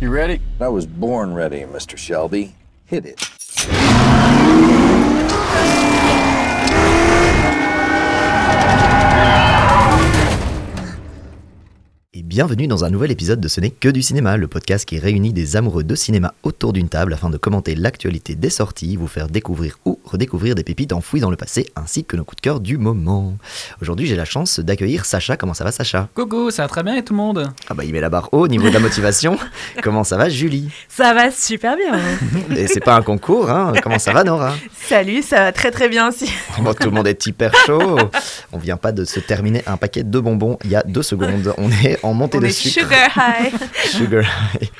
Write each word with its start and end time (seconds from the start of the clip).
You 0.00 0.10
ready? 0.10 0.40
I 0.60 0.68
was 0.68 0.86
born 0.86 1.34
ready, 1.34 1.62
Mr. 1.62 1.98
Shelby. 1.98 2.54
Hit 2.86 3.04
it. 3.04 3.37
Bienvenue 12.28 12.66
dans 12.66 12.84
un 12.84 12.90
nouvel 12.90 13.10
épisode 13.10 13.40
de 13.40 13.48
Ce 13.48 13.58
n'est 13.58 13.70
que 13.70 13.88
du 13.88 14.02
cinéma, 14.02 14.36
le 14.36 14.48
podcast 14.48 14.86
qui 14.86 14.98
réunit 14.98 15.32
des 15.32 15.56
amoureux 15.56 15.82
de 15.82 15.94
cinéma 15.94 16.34
autour 16.42 16.74
d'une 16.74 16.90
table 16.90 17.14
afin 17.14 17.30
de 17.30 17.38
commenter 17.38 17.74
l'actualité 17.74 18.34
des 18.34 18.50
sorties, 18.50 18.96
vous 18.96 19.06
faire 19.06 19.28
découvrir 19.28 19.78
ou 19.86 19.98
redécouvrir 20.04 20.54
des 20.54 20.62
pépites 20.62 20.92
enfouies 20.92 21.20
dans 21.20 21.30
le 21.30 21.38
passé, 21.38 21.70
ainsi 21.74 22.04
que 22.04 22.18
nos 22.18 22.24
coups 22.24 22.36
de 22.36 22.40
cœur 22.42 22.60
du 22.60 22.76
moment. 22.76 23.38
Aujourd'hui, 23.80 24.06
j'ai 24.06 24.14
la 24.14 24.26
chance 24.26 24.60
d'accueillir 24.60 25.06
Sacha. 25.06 25.38
Comment 25.38 25.54
ça 25.54 25.64
va, 25.64 25.72
Sacha? 25.72 26.10
Coucou, 26.14 26.50
ça 26.50 26.64
va 26.64 26.68
très 26.68 26.82
bien 26.82 26.96
et 26.96 27.02
tout 27.02 27.14
le 27.14 27.16
monde? 27.16 27.50
Ah 27.70 27.72
bah, 27.72 27.84
il 27.84 27.94
met 27.94 28.00
la 28.02 28.10
barre 28.10 28.28
haut 28.32 28.44
au 28.44 28.48
niveau 28.48 28.68
de 28.68 28.74
la 28.74 28.80
motivation. 28.80 29.38
Comment 29.82 30.04
ça 30.04 30.18
va, 30.18 30.28
Julie? 30.28 30.68
Ça 30.86 31.14
va 31.14 31.30
super 31.30 31.76
bien. 31.76 31.98
Et 32.54 32.66
c'est 32.66 32.84
pas 32.84 32.96
un 32.96 33.02
concours, 33.02 33.48
hein 33.48 33.72
Comment 33.82 33.98
ça 33.98 34.12
va, 34.12 34.22
Nora? 34.22 34.54
Salut, 34.86 35.22
ça 35.22 35.44
va 35.44 35.52
très 35.52 35.70
très 35.70 35.88
bien 35.88 36.08
aussi. 36.08 36.30
Bon, 36.60 36.74
tout 36.74 36.90
le 36.90 36.94
monde 36.94 37.06
est 37.06 37.26
hyper 37.26 37.54
chaud. 37.54 37.98
On 38.52 38.58
vient 38.58 38.76
pas 38.76 38.92
de 38.92 39.06
se 39.06 39.18
terminer 39.18 39.62
un 39.66 39.78
paquet 39.78 40.02
de 40.02 40.20
bonbons 40.20 40.58
il 40.64 40.70
y 40.70 40.76
a 40.76 40.82
deux 40.82 41.02
secondes. 41.02 41.54
On 41.56 41.70
est 41.70 41.98
en 42.02 42.17
montée 42.18 42.38
On 42.38 42.40
de 42.42 42.46
est 42.46 42.50
sucre. 42.50 42.86
sugar 42.86 43.10
high. 43.16 43.52
Sugar 43.90 44.24
High. 44.54 44.70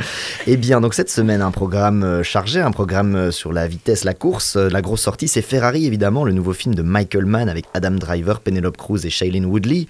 Eh 0.47 0.57
bien, 0.57 0.81
donc 0.81 0.93
cette 0.95 1.11
semaine, 1.11 1.41
un 1.41 1.51
programme 1.51 2.03
euh, 2.03 2.23
chargé, 2.23 2.61
un 2.61 2.71
programme 2.71 3.15
euh, 3.15 3.31
sur 3.31 3.53
la 3.53 3.67
vitesse, 3.67 4.05
la 4.05 4.15
course. 4.15 4.57
Euh, 4.57 4.69
La 4.69 4.83
grosse 4.83 5.01
sortie, 5.01 5.29
c'est 5.29 5.41
Ferrari, 5.43 5.87
évidemment, 5.87 6.25
le 6.25 6.33
nouveau 6.33 6.53
film 6.53 6.75
de 6.75 6.83
Michael 6.83 7.25
Mann 7.27 7.49
avec 7.49 7.65
Adam 7.75 7.93
Driver, 7.93 8.41
Penelope 8.41 8.77
Cruz 8.77 9.07
et 9.07 9.11
Shailene 9.11 9.47
Woodley. 9.47 9.87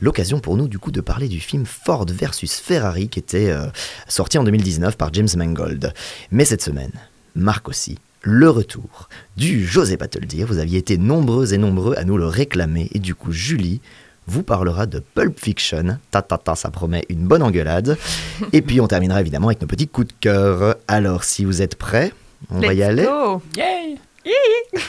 L'occasion 0.00 0.38
pour 0.38 0.56
nous, 0.56 0.68
du 0.68 0.78
coup, 0.78 0.90
de 0.92 1.00
parler 1.00 1.28
du 1.28 1.40
film 1.40 1.64
Ford 1.66 2.06
versus 2.08 2.54
Ferrari 2.60 3.08
qui 3.08 3.18
était 3.18 3.50
euh, 3.50 3.66
sorti 4.06 4.38
en 4.38 4.44
2019 4.44 4.96
par 4.96 5.12
James 5.12 5.28
Mangold. 5.36 5.92
Mais 6.30 6.44
cette 6.44 6.62
semaine 6.62 6.92
marque 7.34 7.68
aussi 7.68 7.98
le 8.24 8.48
retour 8.50 9.08
du 9.36 9.66
J'osais 9.66 9.96
pas 9.96 10.06
te 10.06 10.18
le 10.18 10.26
dire. 10.26 10.46
Vous 10.46 10.58
aviez 10.58 10.78
été 10.78 10.96
nombreux 10.96 11.54
et 11.54 11.58
nombreux 11.58 11.96
à 11.98 12.04
nous 12.04 12.16
le 12.16 12.26
réclamer. 12.26 12.88
Et 12.92 13.00
du 13.00 13.14
coup, 13.16 13.32
Julie 13.32 13.80
vous 14.26 14.42
parlera 14.42 14.86
de 14.86 15.00
Pulp 15.00 15.38
Fiction. 15.38 15.98
Ta 16.10 16.22
ta 16.22 16.38
ta, 16.38 16.54
ça 16.54 16.70
promet 16.70 17.04
une 17.08 17.26
bonne 17.26 17.42
engueulade. 17.42 17.96
Et 18.52 18.62
puis 18.62 18.80
on 18.80 18.86
terminera 18.86 19.20
évidemment 19.20 19.48
avec 19.48 19.60
nos 19.60 19.66
petits 19.66 19.88
coups 19.88 20.08
de 20.08 20.12
cœur. 20.20 20.76
Alors 20.88 21.24
si 21.24 21.44
vous 21.44 21.60
êtes 21.62 21.76
prêts, 21.76 22.12
on 22.50 22.60
va 22.60 22.72
y 22.72 22.76
Let's 22.78 22.88
aller. 22.88 23.04
go. 23.04 23.42
Yay 23.56 23.98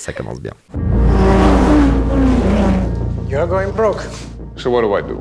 Ça 0.00 0.12
commence 0.12 0.40
bien. 0.40 0.52
You're 3.28 3.46
going 3.46 3.70
broke. 3.72 4.02
So 4.56 4.70
what 4.70 4.82
do 4.82 4.94
I 4.96 5.02
do? 5.02 5.20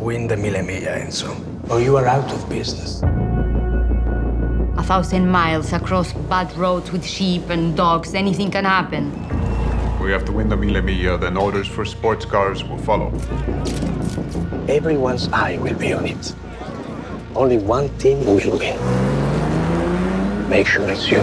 Win 0.00 0.28
the 0.28 0.36
Mille 0.36 0.62
Miglia, 0.62 0.98
Enzo, 1.06 1.28
or 1.70 1.80
you 1.80 1.96
are 1.96 2.06
out 2.06 2.30
of 2.32 2.46
business. 2.50 3.02
A 4.76 4.82
thousand 4.82 5.26
miles 5.30 5.72
across 5.72 6.12
bad 6.28 6.54
roads 6.58 6.92
with 6.92 7.04
sheep 7.04 7.48
and 7.48 7.74
dogs, 7.74 8.14
anything 8.14 8.50
can 8.50 8.64
happen. 8.66 9.10
We 10.04 10.12
have 10.12 10.26
to 10.26 10.32
win 10.32 10.50
the 10.50 10.56
Mille 10.56 10.82
Miglia, 10.82 11.18
then 11.18 11.38
orders 11.38 11.66
for 11.66 11.86
sports 11.86 12.26
cars 12.26 12.62
will 12.62 12.76
follow. 12.76 13.10
Everyone's 14.68 15.30
eye 15.32 15.56
will 15.62 15.78
be 15.78 15.94
on 15.94 16.04
it. 16.04 16.34
Only 17.34 17.56
one 17.56 17.88
team 17.96 18.18
will 18.26 18.58
win. 18.58 18.76
Make 20.50 20.66
sure 20.66 20.86
it's 20.90 21.10
you. 21.10 21.22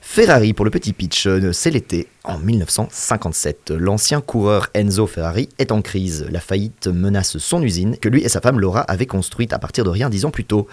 Ferrari 0.00 0.54
pour 0.54 0.64
le 0.64 0.72
petit 0.72 0.92
pitch, 0.92 1.28
euh, 1.28 1.52
c'est 1.52 1.70
l'été 1.70 2.08
en 2.24 2.38
1957. 2.38 3.70
L'ancien 3.70 4.20
coureur 4.20 4.70
Enzo 4.74 5.06
Ferrari 5.06 5.50
est 5.58 5.70
en 5.70 5.82
crise. 5.82 6.26
La 6.30 6.40
faillite 6.40 6.88
menace 6.88 7.38
son 7.38 7.62
usine 7.62 7.96
que 7.96 8.08
lui 8.08 8.24
et 8.24 8.28
sa 8.28 8.40
femme 8.40 8.58
Laura 8.58 8.80
avaient 8.80 9.06
construite 9.06 9.52
à 9.52 9.60
partir 9.60 9.84
de 9.84 9.90
rien 9.90 10.10
dix 10.10 10.24
ans 10.24 10.30
plus 10.32 10.46
tôt. 10.46 10.66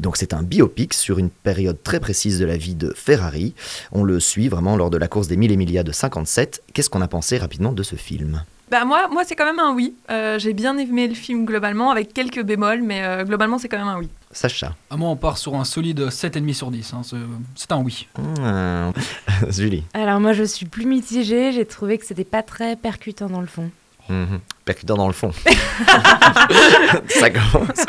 Donc 0.00 0.16
c'est 0.16 0.34
un 0.34 0.42
biopic 0.42 0.94
sur 0.94 1.18
une 1.18 1.30
période 1.30 1.82
très 1.82 2.00
précise 2.00 2.38
de 2.38 2.44
la 2.44 2.56
vie 2.56 2.74
de 2.74 2.92
Ferrari. 2.96 3.54
On 3.92 4.04
le 4.04 4.20
suit 4.20 4.48
vraiment 4.48 4.76
lors 4.76 4.90
de 4.90 4.98
la 4.98 5.08
course 5.08 5.28
des 5.28 5.36
1000 5.36 5.52
Emilia 5.52 5.82
de 5.82 5.92
57. 5.92 6.62
Qu'est-ce 6.74 6.90
qu'on 6.90 7.00
a 7.02 7.08
pensé 7.08 7.38
rapidement 7.38 7.72
de 7.72 7.82
ce 7.82 7.96
film? 7.96 8.42
Bah 8.70 8.84
moi, 8.84 9.08
moi 9.12 9.22
c'est 9.24 9.36
quand 9.36 9.44
même 9.44 9.60
un 9.60 9.72
oui. 9.72 9.94
Euh, 10.10 10.38
J'ai 10.40 10.52
bien 10.52 10.76
aimé 10.76 11.06
le 11.06 11.14
film 11.14 11.44
globalement, 11.44 11.90
avec 11.92 12.12
quelques 12.12 12.42
bémols, 12.42 12.82
mais 12.82 13.04
euh, 13.04 13.22
globalement 13.24 13.58
c'est 13.58 13.68
quand 13.68 13.78
même 13.78 13.86
un 13.86 13.98
oui. 13.98 14.08
Sacha? 14.32 14.74
Ah, 14.90 14.96
Moi, 14.96 15.08
on 15.08 15.14
part 15.16 15.38
sur 15.38 15.54
un 15.54 15.64
solide 15.64 16.00
7,5 16.10 16.52
sur 16.52 16.70
10. 16.72 16.92
hein, 16.92 17.02
c'est- 17.04 17.16
C'est 17.54 17.70
un 17.72 17.78
oui. 17.78 18.08
Hmm, 18.18 18.90
Julie? 19.50 19.84
Alors 19.94 20.18
moi 20.20 20.32
je 20.32 20.42
suis 20.42 20.66
plus 20.66 20.84
mitigée, 20.84 21.52
j'ai 21.52 21.64
trouvé 21.64 21.96
que 21.96 22.04
c'était 22.04 22.24
pas 22.24 22.42
très 22.42 22.74
percutant 22.76 23.28
dans 23.28 23.40
le 23.40 23.46
fond. 23.46 23.70
Mhm. 24.08 24.40
Percutant 24.66 24.96
dans 24.96 25.06
le 25.06 25.12
fond. 25.12 25.30
ça 27.08 27.30
commence. 27.30 27.84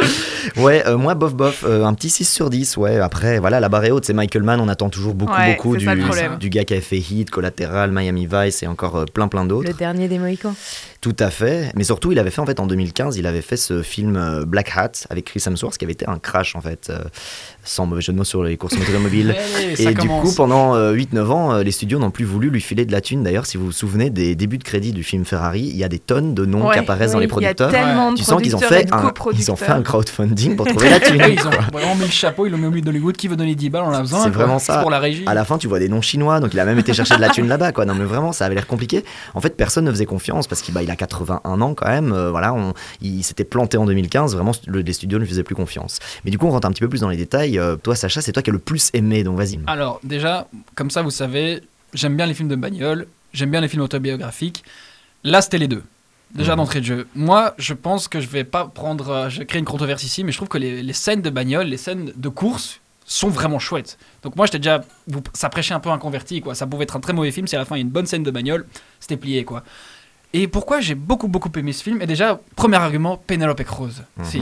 Ouais, 0.57 0.83
euh, 0.85 0.95
moi, 0.95 1.15
bof, 1.15 1.33
bof, 1.33 1.65
euh, 1.67 1.83
un 1.83 1.93
petit 1.95 2.11
6 2.11 2.23
sur 2.23 2.51
10. 2.51 2.77
Ouais, 2.77 2.99
après, 2.99 3.39
voilà, 3.39 3.59
la 3.59 3.67
barre 3.67 3.85
est 3.85 3.89
haute. 3.89 4.05
C'est 4.05 4.13
Michael 4.13 4.43
Mann. 4.43 4.59
On 4.59 4.69
attend 4.69 4.89
toujours 4.89 5.15
beaucoup, 5.15 5.33
Ouais, 5.33 5.55
beaucoup 5.55 5.75
du, 5.75 6.49
gars 6.49 6.65
qui 6.65 6.75
a 6.75 6.81
fait 6.81 6.99
Hit, 6.99 7.31
Collateral, 7.31 7.91
Miami 7.91 8.27
Vice 8.31 8.61
et 8.61 8.67
encore 8.67 8.95
euh, 8.97 9.05
plein, 9.05 9.27
plein 9.27 9.43
d'autres. 9.45 9.67
Le 9.67 9.73
dernier 9.73 10.07
des 10.07 10.19
Mohicans. 10.19 10.53
Tout 11.01 11.15
à 11.19 11.29
fait. 11.29 11.71
Mais 11.75 11.83
surtout, 11.83 12.11
il 12.11 12.19
avait 12.19 12.31
fait 12.31 12.41
en 12.41 12.45
fait 12.45 12.59
en 12.59 12.65
2015, 12.65 13.17
il 13.17 13.27
avait 13.27 13.41
fait 13.41 13.55
ce 13.55 13.83
film 13.83 14.17
euh, 14.17 14.45
Black 14.45 14.71
Hat 14.75 14.91
avec 15.09 15.25
Chris 15.25 15.43
Hemsworth 15.45 15.77
qui 15.77 15.85
avait 15.85 15.93
été 15.93 16.07
un 16.07 16.17
crash 16.17 16.55
en 16.55 16.61
fait, 16.61 16.89
euh, 16.89 16.99
sans 17.63 17.85
mauvais 17.85 18.01
jeu 18.01 18.13
de 18.13 18.17
mots 18.17 18.23
sur 18.23 18.43
les 18.43 18.57
courses 18.57 18.73
automobiles. 18.73 19.35
Et 19.77 19.85
du 19.85 19.93
commence. 19.93 20.29
coup, 20.29 20.35
pendant 20.35 20.75
euh, 20.75 20.95
8-9 20.95 21.25
ans, 21.27 21.53
euh, 21.53 21.63
les 21.63 21.71
studios 21.71 21.99
n'ont 21.99 22.09
plus 22.09 22.25
voulu 22.25 22.49
lui 22.49 22.61
filer 22.61 22.83
de 22.85 22.91
la 22.91 23.01
thune. 23.01 23.23
D'ailleurs, 23.23 23.45
si 23.45 23.57
vous 23.57 23.67
vous 23.67 23.71
souvenez 23.71 24.09
des 24.09 24.35
débuts 24.35 24.57
de 24.57 24.63
crédit 24.63 24.91
du 24.91 25.03
film 25.03 25.23
Ferrari, 25.23 25.61
il 25.61 25.77
y 25.77 25.83
a 25.83 25.89
des 25.89 25.99
tonnes 25.99 26.33
de 26.33 26.45
noms 26.45 26.66
qui 26.67 26.77
Ouais, 26.77 26.83
apparaissent 26.83 27.11
dans 27.13 27.19
les 27.19 27.27
producteurs. 27.27 27.69
Il 27.69 27.73
y 27.73 27.75
a 27.75 27.83
tellement 27.85 28.11
de 28.11 28.17
Tu 28.17 28.23
sens 28.23 28.41
qu'ils 28.41 28.55
ont 28.55 28.59
fait 28.59 28.91
un, 28.93 29.11
ils 29.33 29.51
ont 29.51 29.55
fait 29.55 29.71
un 29.71 29.81
crowdfunding 29.81 30.55
pour 30.55 30.65
trouver 30.67 30.89
la 30.89 30.99
thune. 30.99 31.21
Ouais, 31.21 31.33
ils 31.33 31.47
ont 31.47 31.49
vraiment 31.71 31.95
mis 31.95 32.05
le 32.05 32.11
chapeau, 32.11 32.45
ils 32.45 32.51
l'ont 32.51 32.57
mis 32.57 32.65
au 32.65 32.69
milieu 32.69 32.81
d'Hollywood. 32.81 33.15
Qui 33.17 33.27
veut 33.27 33.35
donner 33.35 33.55
10 33.55 33.69
balles 33.69 33.83
en 33.83 33.89
la 33.91 33.99
faisant 33.99 34.23
C'est 34.23 34.29
vraiment 34.29 34.59
ça. 34.59 34.79
pour 34.81 34.89
la 34.91 34.99
régie. 34.99 35.23
À 35.25 35.33
la 35.33 35.45
fin, 35.45 35.57
tu 35.57 35.67
vois 35.67 35.79
des 35.79 35.89
noms 35.89 36.01
chinois, 36.01 36.39
donc 36.39 36.53
il 36.53 36.59
a 36.59 36.65
même 36.65 36.79
été 36.79 36.93
chercher 36.93 37.15
de 37.15 37.21
la 37.21 37.29
thune 37.29 37.47
là-bas, 37.47 37.71
quoi. 37.71 37.85
Non, 37.85 37.95
mais 37.95 38.05
vraiment, 38.05 38.31
ça 38.31 38.45
avait 38.45 38.55
l'air 38.55 38.67
compliqué. 38.67 39.03
En 39.33 39.41
fait, 39.41 39.55
personne 39.55 39.85
ne 39.85 39.91
faisait 39.91 40.05
confiance 40.05 40.47
parce 40.47 40.61
qu'il 40.61 40.73
bah, 40.73 40.83
il 40.83 40.91
a 40.91 40.95
81 40.95 41.61
ans 41.61 41.73
quand 41.73 41.87
même. 41.87 42.11
euh, 42.11 42.29
voilà, 42.31 42.53
on- 42.53 42.73
il 43.01 43.23
s'était 43.23 43.43
planté 43.43 43.77
en 43.77 43.85
2015. 43.85 44.35
Vraiment, 44.35 44.51
le- 44.67 44.81
les 44.81 44.93
studios 44.93 45.19
ne 45.19 45.25
faisaient 45.25 45.43
plus 45.43 45.55
confiance. 45.55 45.99
Mais 46.25 46.31
du 46.31 46.37
coup, 46.37 46.47
on 46.47 46.51
rentre 46.51 46.67
un 46.67 46.71
petit 46.71 46.81
peu 46.81 46.89
plus 46.89 47.01
dans 47.01 47.09
les 47.09 47.17
détails. 47.17 47.57
Euh, 47.59 47.75
toi, 47.75 47.95
Sacha, 47.95 48.21
c'est 48.21 48.31
toi 48.31 48.41
qui 48.43 48.49
as 48.49 48.53
le 48.53 48.59
plus 48.59 48.89
aimé, 48.93 49.23
donc 49.23 49.37
vas-y. 49.37 49.59
Alors, 49.67 49.99
déjà, 50.03 50.47
comme 50.75 50.91
ça, 50.91 51.01
vous 51.01 51.11
savez, 51.11 51.61
j'aime 51.93 52.15
bien 52.15 52.25
les 52.25 52.33
films 52.33 52.49
de 52.49 52.55
bagnole, 52.55 53.07
j'aime 53.33 53.49
bien 53.51 53.61
les 53.61 53.67
films 53.67 53.81
autobiographiques. 53.83 54.63
Là, 55.23 55.41
c'était 55.41 55.57
les 55.57 55.67
deux. 55.67 55.83
Déjà 56.35 56.51
Mhm. 56.53 56.57
d'entrée 56.57 56.81
de 56.81 56.85
jeu. 56.85 57.07
Moi, 57.15 57.53
je 57.57 57.73
pense 57.73 58.07
que 58.07 58.19
je 58.19 58.27
vais 58.27 58.43
pas 58.43 58.65
prendre. 58.65 59.09
euh, 59.09 59.29
je 59.29 59.39
vais 59.39 59.45
créer 59.45 59.59
une 59.59 59.65
controverse 59.65 60.03
ici, 60.03 60.23
mais 60.23 60.31
je 60.31 60.37
trouve 60.37 60.49
que 60.49 60.57
les, 60.57 60.83
les 60.83 60.93
scènes 60.93 61.21
de 61.21 61.29
bagnole, 61.29 61.67
les 61.67 61.77
scènes 61.77 62.11
de 62.15 62.29
course 62.29 62.79
sont 63.05 63.29
vraiment 63.29 63.59
chouettes. 63.59 63.97
Donc, 64.23 64.35
moi, 64.35 64.45
j'étais 64.45 64.59
déjà. 64.59 64.81
vous- 65.07 65.23
ça 65.33 65.47
prêchait 65.49 65.73
un 65.73 65.79
peu 65.79 65.89
un 65.89 65.97
converti, 65.97 66.41
quoi. 66.41 66.53
Ça 66.55 66.67
pouvait 66.67 66.83
être 66.83 66.97
un 66.97 66.99
très 66.99 67.13
mauvais 67.13 67.31
film 67.31 67.47
si 67.47 67.55
à 67.55 67.59
la 67.59 67.65
fin 67.65 67.75
il 67.75 67.79
y 67.79 67.81
a 67.81 67.85
une 67.85 67.89
bonne 67.89 68.05
scène 68.05 68.23
de 68.23 68.31
bagnole, 68.31 68.67
c'était 68.99 69.15
plié, 69.17 69.45
quoi. 69.45 69.63
Et 70.33 70.49
pourquoi 70.49 70.81
j'ai 70.81 70.93
beaucoup, 70.95 71.29
beaucoup 71.29 71.49
aimé 71.55 71.71
ce 71.71 71.81
film? 71.81 72.01
Et 72.01 72.05
déjà, 72.05 72.39
premier 72.57 72.75
argument, 72.75 73.15
Penelope 73.25 73.63
Cruz. 73.63 74.03
C'est 74.23 74.41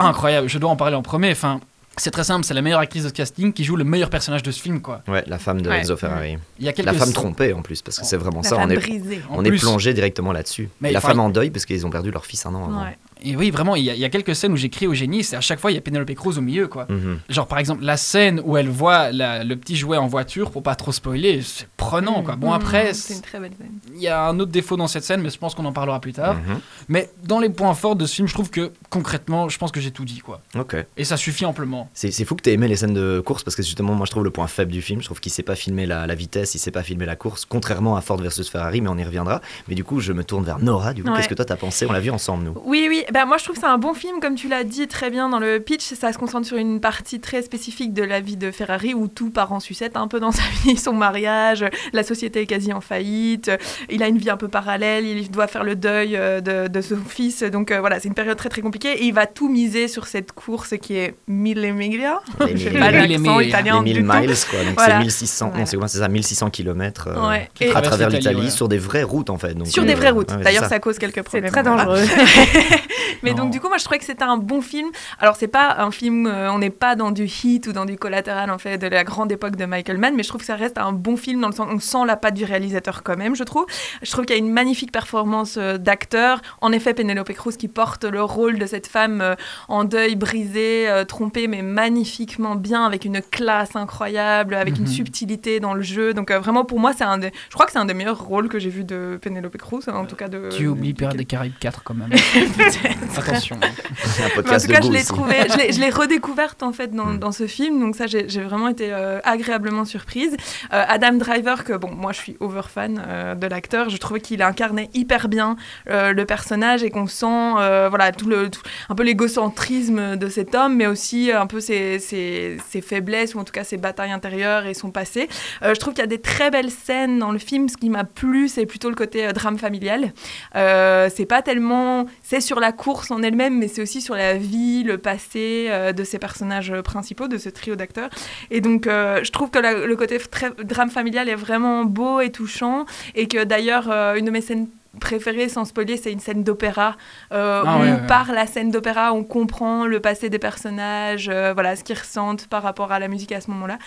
incroyable. 0.00 0.48
Je 0.48 0.58
dois 0.58 0.70
en 0.70 0.76
parler 0.76 0.96
en 0.96 1.02
premier. 1.02 1.30
Enfin, 1.30 1.60
c'est 1.96 2.10
très 2.10 2.24
simple, 2.24 2.44
c'est 2.44 2.54
la 2.54 2.62
meilleure 2.62 2.80
actrice 2.80 3.04
de 3.04 3.10
casting 3.10 3.52
qui 3.52 3.64
joue 3.64 3.76
le 3.76 3.84
meilleur 3.84 4.10
personnage 4.10 4.42
de 4.42 4.50
ce 4.50 4.60
film, 4.60 4.80
quoi. 4.80 5.02
Ouais, 5.08 5.22
la 5.26 5.38
femme 5.38 5.60
de 5.60 5.68
Ouais. 5.68 5.80
Enzo 5.80 5.96
Ferrari. 5.96 6.38
Il 6.58 6.64
y 6.64 6.68
a 6.68 6.72
quelques 6.72 6.86
La 6.86 6.92
femme 6.94 7.12
trompée 7.12 7.52
en 7.52 7.62
plus, 7.62 7.82
parce 7.82 7.98
que 7.98 8.06
c'est 8.06 8.16
vraiment 8.16 8.40
La 8.42 8.48
ça. 8.48 8.56
femme 8.56 8.66
On 8.68 8.70
est, 8.70 8.76
brisée. 8.76 9.20
On 9.30 9.44
est 9.44 9.52
plongé 9.52 9.92
directement 9.94 10.32
là-dessus. 10.32 10.68
Mais 10.80 10.92
la 10.92 11.00
femme 11.00 11.20
en 11.20 11.28
deuil 11.28 11.50
parce 11.50 11.64
qu'ils 11.66 11.86
ont 11.86 11.90
perdu 11.90 12.10
leur 12.10 12.24
fils 12.26 12.44
un 12.46 12.54
an 12.54 12.64
avant. 12.64 12.82
Ouais. 12.84 12.96
Et 13.24 13.36
oui, 13.36 13.50
vraiment, 13.50 13.76
il 13.76 13.84
y, 13.84 13.90
a, 13.90 13.94
il 13.94 14.00
y 14.00 14.04
a 14.04 14.08
quelques 14.08 14.34
scènes 14.34 14.52
où 14.52 14.56
j'ai 14.56 14.68
crié 14.68 14.86
au 14.88 14.94
génie, 14.94 15.22
c'est 15.24 15.36
à 15.36 15.40
chaque 15.40 15.60
fois, 15.60 15.70
il 15.70 15.74
y 15.74 15.78
a 15.78 15.80
Penelope 15.80 16.12
Cruz 16.14 16.38
au 16.38 16.40
milieu, 16.40 16.66
quoi. 16.68 16.86
Mhm. 16.88 17.18
Genre, 17.28 17.46
par 17.46 17.58
exemple, 17.58 17.82
la 17.84 17.96
scène 17.96 18.40
où 18.44 18.56
elle 18.56 18.68
voit 18.68 19.12
la- 19.12 19.44
le 19.44 19.56
petit 19.56 19.76
jouet 19.76 19.96
en 19.96 20.06
voiture, 20.06 20.50
pour 20.50 20.62
pas 20.62 20.74
trop 20.74 20.92
spoiler, 20.92 21.40
c'est 21.42 21.68
prenant, 21.76 22.22
quoi. 22.22 22.36
Bon, 22.36 22.50
Mmh, 22.50 22.54
après, 22.54 22.94
c'est 22.94 23.14
une 23.14 23.20
très 23.20 23.38
belle 23.40 23.52
scène. 23.58 23.70
il 23.94 24.00
y 24.02 24.08
a 24.08 24.26
un 24.26 24.38
autre 24.40 24.50
défaut 24.52 24.76
dans 24.76 24.86
cette 24.88 25.04
scène, 25.04 25.20
mais 25.22 25.30
je 25.30 25.38
pense 25.38 25.54
qu'on 25.54 25.64
en 25.64 25.72
parlera 25.72 26.00
plus 26.00 26.12
tard. 26.12 26.34
Mhm. 26.34 26.60
Mais 26.88 27.10
dans 27.24 27.38
les 27.40 27.48
points 27.50 27.74
forts 27.74 27.96
de 27.96 28.06
ce 28.06 28.14
film, 28.16 28.28
je 28.28 28.34
trouve 28.34 28.50
que, 28.50 28.72
concrètement, 28.90 29.48
je 29.48 29.58
pense 29.58 29.72
que 29.72 29.80
j'ai 29.80 29.90
tout 29.90 30.04
dit, 30.04 30.18
quoi. 30.20 30.40
Ok. 30.58 30.76
Et 30.96 31.04
ça 31.04 31.16
suffit 31.16 31.44
amplement. 31.44 31.88
C'est 31.94 32.10
c'est 32.10 32.24
fou 32.24 32.34
que 32.34 32.42
tu 32.42 32.50
aies 32.50 32.54
aimé 32.54 32.68
les 32.68 32.76
scènes 32.76 32.94
de 32.94 33.20
course 33.24 33.42
parce 33.44 33.56
que 33.56 33.62
justement, 33.62 33.94
moi 33.94 34.06
je 34.06 34.10
trouve 34.10 34.24
le 34.24 34.30
point 34.30 34.46
faible 34.46 34.70
du 34.72 34.82
film. 34.82 35.00
Je 35.00 35.06
trouve 35.06 35.20
qu'il 35.20 35.32
sait 35.32 35.42
pas 35.42 35.54
filmer 35.56 35.86
la, 35.86 36.06
la 36.06 36.14
vitesse, 36.14 36.54
il 36.54 36.58
sait 36.58 36.70
pas 36.70 36.82
filmer 36.82 37.06
la 37.06 37.16
course, 37.16 37.44
contrairement 37.44 37.96
à 37.96 38.00
Ford 38.00 38.18
versus 38.18 38.48
Ferrari, 38.50 38.80
mais 38.80 38.88
on 38.88 38.98
y 38.98 39.04
reviendra. 39.04 39.40
Mais 39.68 39.74
du 39.74 39.84
coup, 39.84 40.00
je 40.00 40.12
me 40.12 40.24
tourne 40.24 40.44
vers 40.44 40.58
Nora. 40.58 40.92
Du 40.92 41.02
coup, 41.02 41.10
Ouais. 41.10 41.16
qu'est-ce 41.16 41.28
que 41.28 41.34
toi 41.34 41.44
t'as 41.44 41.56
pensé? 41.56 41.86
On 41.88 41.92
l'a 41.92 42.00
vu 42.00 42.10
ensemble, 42.10 42.44
nous. 42.44 42.54
Oui, 42.64 42.86
oui. 42.88 43.04
Ben, 43.12 43.26
moi, 43.26 43.36
je 43.36 43.44
trouve 43.44 43.56
que 43.56 43.60
c'est 43.60 43.66
un 43.66 43.76
bon 43.78 43.92
film, 43.94 44.20
comme 44.20 44.36
tu 44.36 44.48
l'as 44.48 44.64
dit 44.64 44.88
très 44.88 45.10
bien 45.10 45.28
dans 45.28 45.38
le 45.38 45.58
pitch. 45.60 45.82
Ça 45.94 46.12
se 46.12 46.18
concentre 46.18 46.46
sur 46.46 46.56
une 46.56 46.80
partie 46.80 47.20
très 47.20 47.42
spécifique 47.42 47.92
de 47.92 48.02
la 48.02 48.20
vie 48.20 48.36
de 48.38 48.50
Ferrari 48.50 48.94
où 48.94 49.06
tout 49.06 49.30
part 49.30 49.52
en 49.52 49.60
sucette 49.60 49.96
un 49.96 50.08
peu 50.08 50.18
dans 50.18 50.32
sa 50.32 50.42
vie. 50.64 50.76
Son 50.76 50.94
mariage, 50.94 51.64
la 51.92 52.02
société 52.04 52.40
est 52.42 52.46
quasi 52.46 52.72
en 52.72 52.80
faillite. 52.80 53.50
Il 53.90 54.02
a 54.02 54.08
une 54.08 54.16
vie 54.18 54.30
un 54.30 54.36
peu 54.38 54.48
parallèle. 54.48 55.04
Il 55.06 55.30
doit 55.30 55.46
faire 55.46 55.62
le 55.62 55.76
deuil 55.76 56.16
euh, 56.16 56.40
de, 56.40 56.68
de 56.68 56.80
son 56.80 56.96
fils. 57.06 57.42
Donc 57.42 57.70
euh, 57.70 57.80
voilà, 57.80 58.00
c'est 58.00 58.08
une 58.08 58.14
période 58.14 58.36
très 58.36 58.48
très 58.48 58.60
compliquée. 58.62 58.88
compliqué. 58.92 59.04
Et 59.04 59.08
il 59.08 59.12
va 59.14 59.26
tout 59.26 59.48
miser 59.50 59.86
sur 59.88 60.06
cette 60.06 60.32
course 60.32 60.74
qui 60.80 60.96
est 60.96 61.14
Mille 61.28 61.74
Miglia. 61.74 62.20
Les 62.40 62.54
mille- 62.54 62.78
pas 62.78 62.90
les 62.90 63.18
mille- 63.18 63.48
italien 63.48 63.78
les 63.82 63.92
1000 63.92 64.02
du 64.02 64.08
tout. 64.08 64.14
miles, 64.14 64.34
quoi. 64.50 64.64
Donc 64.64 64.74
Voilà. 64.76 64.94
c'est 64.94 65.04
1600, 65.04 65.44
non, 65.46 65.50
Voilà. 65.50 65.66
c'est 65.66 65.76
quoi, 65.76 65.88
c'est 65.88 65.98
ça, 65.98 66.08
1600 66.08 66.48
km 66.48 67.10
Ouais. 67.28 67.50
Et- 67.60 67.70
à 67.74 67.82
travers 67.82 68.08
l'Italie, 68.08 68.44
ouais. 68.44 68.50
sur 68.50 68.68
des 68.68 68.78
vraies 68.78 69.02
routes 69.02 69.28
en 69.28 69.36
fait. 69.36 69.52
Donc, 69.52 69.66
sur 69.66 69.82
euh, 69.82 69.86
des 69.86 69.94
vraies 69.94 70.08
routes. 70.10 70.30
ouais, 70.30 70.36
c'est 70.38 70.44
D'ailleurs, 70.44 70.62
ça. 70.62 70.68
ça 70.70 70.78
cause 70.78 70.98
quelques 70.98 71.16
C'est 71.16 71.22
problèmes. 71.22 71.50
très 71.52 71.62
Voilà. 71.62 71.84
dangereux. 71.84 72.06
Mais 73.22 73.30
Non. 73.30 73.44
donc 73.44 73.50
du 73.52 73.60
coup 73.60 73.68
moi 73.68 73.78
je 73.78 73.84
trouvais 73.84 73.98
que 73.98 74.04
c'était 74.04 74.24
un 74.24 74.36
bon 74.36 74.60
film. 74.60 74.88
Alors 75.18 75.36
c'est 75.36 75.48
pas 75.48 75.76
un 75.78 75.90
film, 75.90 76.26
euh, 76.26 76.52
on 76.52 76.58
n'est 76.58 76.70
pas 76.70 76.96
dans 76.96 77.10
du 77.10 77.24
hit 77.24 77.66
ou 77.66 77.72
dans 77.72 77.84
du 77.84 77.96
collatéral 77.96 78.50
en 78.50 78.58
fait 78.58 78.78
de 78.78 78.86
la 78.86 79.04
grande 79.04 79.30
époque 79.32 79.56
de 79.56 79.64
Michael 79.64 79.98
Mann, 79.98 80.14
mais 80.16 80.22
je 80.22 80.28
trouve 80.28 80.40
que 80.40 80.46
ça 80.46 80.56
reste 80.56 80.78
un 80.78 80.92
bon 80.92 81.16
film 81.16 81.40
dans 81.40 81.48
le 81.48 81.54
sens 81.54 81.68
on 81.70 81.78
sent 81.78 82.04
la 82.06 82.16
patte 82.16 82.34
du 82.34 82.44
réalisateur 82.44 83.02
quand 83.02 83.16
même 83.16 83.34
je 83.36 83.44
trouve. 83.44 83.66
Je 84.02 84.10
trouve 84.10 84.24
qu'il 84.24 84.34
y 84.36 84.38
a 84.38 84.42
une 84.42 84.52
magnifique 84.52 84.92
performance 84.92 85.56
euh, 85.58 85.78
d'acteur. 85.78 86.40
En 86.60 86.72
effet 86.72 86.94
Penelope 86.94 87.32
Cruz 87.32 87.56
qui 87.56 87.68
porte 87.68 88.04
le 88.04 88.22
rôle 88.22 88.58
de 88.58 88.66
cette 88.66 88.86
femme 88.86 89.20
euh, 89.20 89.34
en 89.68 89.84
deuil, 89.84 90.16
brisée, 90.16 90.88
trompée, 91.08 91.46
mais 91.48 91.62
magnifiquement 91.62 92.54
bien 92.54 92.84
avec 92.84 93.04
une 93.04 93.20
classe 93.22 93.76
incroyable, 93.76 94.54
avec 94.54 94.76
une 94.76 94.82
Mhm. 94.82 94.88
subtilité 94.88 95.60
dans 95.60 95.74
le 95.74 95.82
jeu. 95.82 96.12
Donc 96.14 96.30
vraiment 96.32 96.64
pour 96.64 96.78
moi 96.80 96.92
c'est 96.96 97.04
un 97.04 97.18
des, 97.18 97.30
je 97.48 97.54
crois 97.54 97.66
que 97.66 97.72
c'est 97.72 97.78
un 97.78 97.84
des 97.84 97.94
meilleurs 97.94 98.22
rôles 98.22 98.48
que 98.48 98.58
j'ai 98.58 98.70
vu 98.70 98.84
de 98.84 99.18
Penelope 99.22 99.56
Cruz 99.56 99.82
en 99.88 100.04
tout 100.06 100.16
cas 100.16 100.28
de. 100.28 100.48
Tu 100.50 100.66
oublies 100.66 100.94
Pirates 100.94 101.16
des 101.16 101.24
Caraïbes 101.24 101.52
4 101.60 101.82
quand 101.84 101.94
même. 101.94 102.10
Attention. 103.16 103.56
Un 103.56 104.42
Mais 104.42 104.54
en 104.54 104.58
tout 104.58 104.66
cas, 104.68 104.80
de 104.80 104.86
je 104.86 104.92
l'ai 104.92 105.04
trouvé, 105.04 105.34
je 105.48 105.80
l'ai- 105.80 105.90
redécouverte 105.90 106.62
en 106.62 106.72
fait 106.72 106.90
dans, 106.94 107.04
Mm. 107.06 107.18
dans 107.18 107.32
ce 107.32 107.46
film, 107.46 107.78
donc 107.80 107.96
ça 107.96 108.06
j'ai 108.06 108.28
j'ai 108.28 108.40
vraiment 108.42 108.68
été 108.68 108.88
euh, 108.92 109.20
agréablement 109.24 109.84
surprise. 109.84 110.36
Euh, 110.72 110.84
Adam 110.88 111.12
Driver, 111.14 111.64
que 111.64 111.74
bon, 111.74 111.90
moi 111.94 112.12
je 112.12 112.18
suis 112.18 112.36
over 112.40 112.62
fan 112.68 113.02
euh, 113.06 113.34
de 113.34 113.46
l'acteur, 113.46 113.90
je 113.90 113.96
trouvais 113.98 114.20
qu'il 114.20 114.40
incarnait 114.42 114.88
hyper 114.94 115.28
bien 115.28 115.56
euh, 115.90 116.12
le 116.12 116.24
personnage 116.24 116.82
et 116.82 116.90
qu'on 116.90 117.06
sent 117.06 117.26
euh, 117.26 117.88
voilà 117.90 118.10
tout 118.12 118.26
le 118.28 118.48
tout- 118.48 118.62
un 118.88 118.94
peu 118.94 119.02
l'égocentrisme 119.02 120.16
de 120.16 120.28
cet 120.28 120.54
homme, 120.54 120.76
mais 120.76 120.86
aussi 120.86 121.30
un 121.32 121.46
peu 121.46 121.60
ses, 121.60 121.98
ses- 121.98 122.56
ses 122.70 122.80
faiblesses 122.80 123.34
ou 123.34 123.38
en 123.38 123.44
tout 123.44 123.52
cas 123.52 123.64
ses 123.64 123.76
batailles 123.76 124.12
intérieures 124.12 124.66
et 124.66 124.74
son 124.74 124.90
passé. 124.90 125.28
Euh, 125.62 125.74
je 125.74 125.80
trouve 125.80 125.92
qu'il 125.94 126.02
y 126.02 126.04
a 126.04 126.08
des 126.08 126.20
très 126.20 126.50
belles 126.50 126.70
scènes 126.70 127.18
dans 127.18 127.32
le 127.32 127.38
film. 127.38 127.68
Ce 127.68 127.76
qui 127.76 127.90
m'a 127.90 128.04
plu, 128.04 128.48
c'est 128.48 128.66
plutôt 128.66 128.88
le 128.88 128.94
côté 128.96 129.26
euh, 129.26 129.32
drame 129.32 129.58
familial. 129.58 130.12
Euh, 130.56 131.08
c'est 131.14 131.26
pas 131.26 131.42
tellement, 131.42 132.06
c'est 132.22 132.40
sur 132.40 132.60
la 132.60 132.72
course 132.82 133.12
en 133.12 133.22
elle-même, 133.22 133.58
mais 133.58 133.68
c'est 133.68 133.80
aussi 133.80 134.00
sur 134.00 134.16
la 134.16 134.34
vie, 134.34 134.82
le 134.82 134.98
passé 134.98 135.68
euh, 135.70 135.92
de 135.92 136.02
ces 136.02 136.18
personnages 136.18 136.74
principaux, 136.82 137.28
de 137.28 137.38
ce 137.38 137.48
trio 137.48 137.76
d'acteurs. 137.76 138.10
Et 138.50 138.60
donc, 138.60 138.88
euh, 138.88 139.22
je 139.22 139.30
trouve 139.30 139.50
que 139.50 139.60
le 139.60 139.94
côté 139.94 140.18
drame 140.64 140.90
familial 140.90 141.28
est 141.28 141.36
vraiment 141.36 141.84
beau 141.84 142.18
et 142.18 142.32
touchant, 142.32 142.84
et 143.14 143.28
que 143.28 143.44
d'ailleurs, 143.44 143.88
euh, 143.88 144.16
une 144.16 144.24
de 144.24 144.32
mes 144.32 144.40
scènes 144.40 144.66
préférées, 145.00 145.48
sans 145.48 145.64
spoiler, 145.64 145.96
c'est 145.96 146.12
une 146.12 146.20
scène 146.20 146.44
d'opéra 146.44 146.96
euh, 147.32 147.62
Ah 147.66 147.76
où 147.76 147.80
ouais, 147.82 147.90
ouais. 147.92 148.06
par 148.06 148.30
la 148.32 148.46
scène 148.46 148.70
d'opéra, 148.70 149.12
on 149.12 149.24
comprend 149.24 149.86
le 149.86 150.00
passé 150.00 150.28
des 150.28 150.38
personnages, 150.38 151.28
euh, 151.32 151.52
voilà 151.54 151.76
ce 151.76 151.82
qu'ils 151.84 151.98
ressentent 151.98 152.46
par 152.48 152.62
rapport 152.62 152.92
à 152.92 152.98
la 152.98 153.08
musique 153.08 153.32
à 153.32 153.40
ce 153.40 153.50
moment-là. 153.50 153.78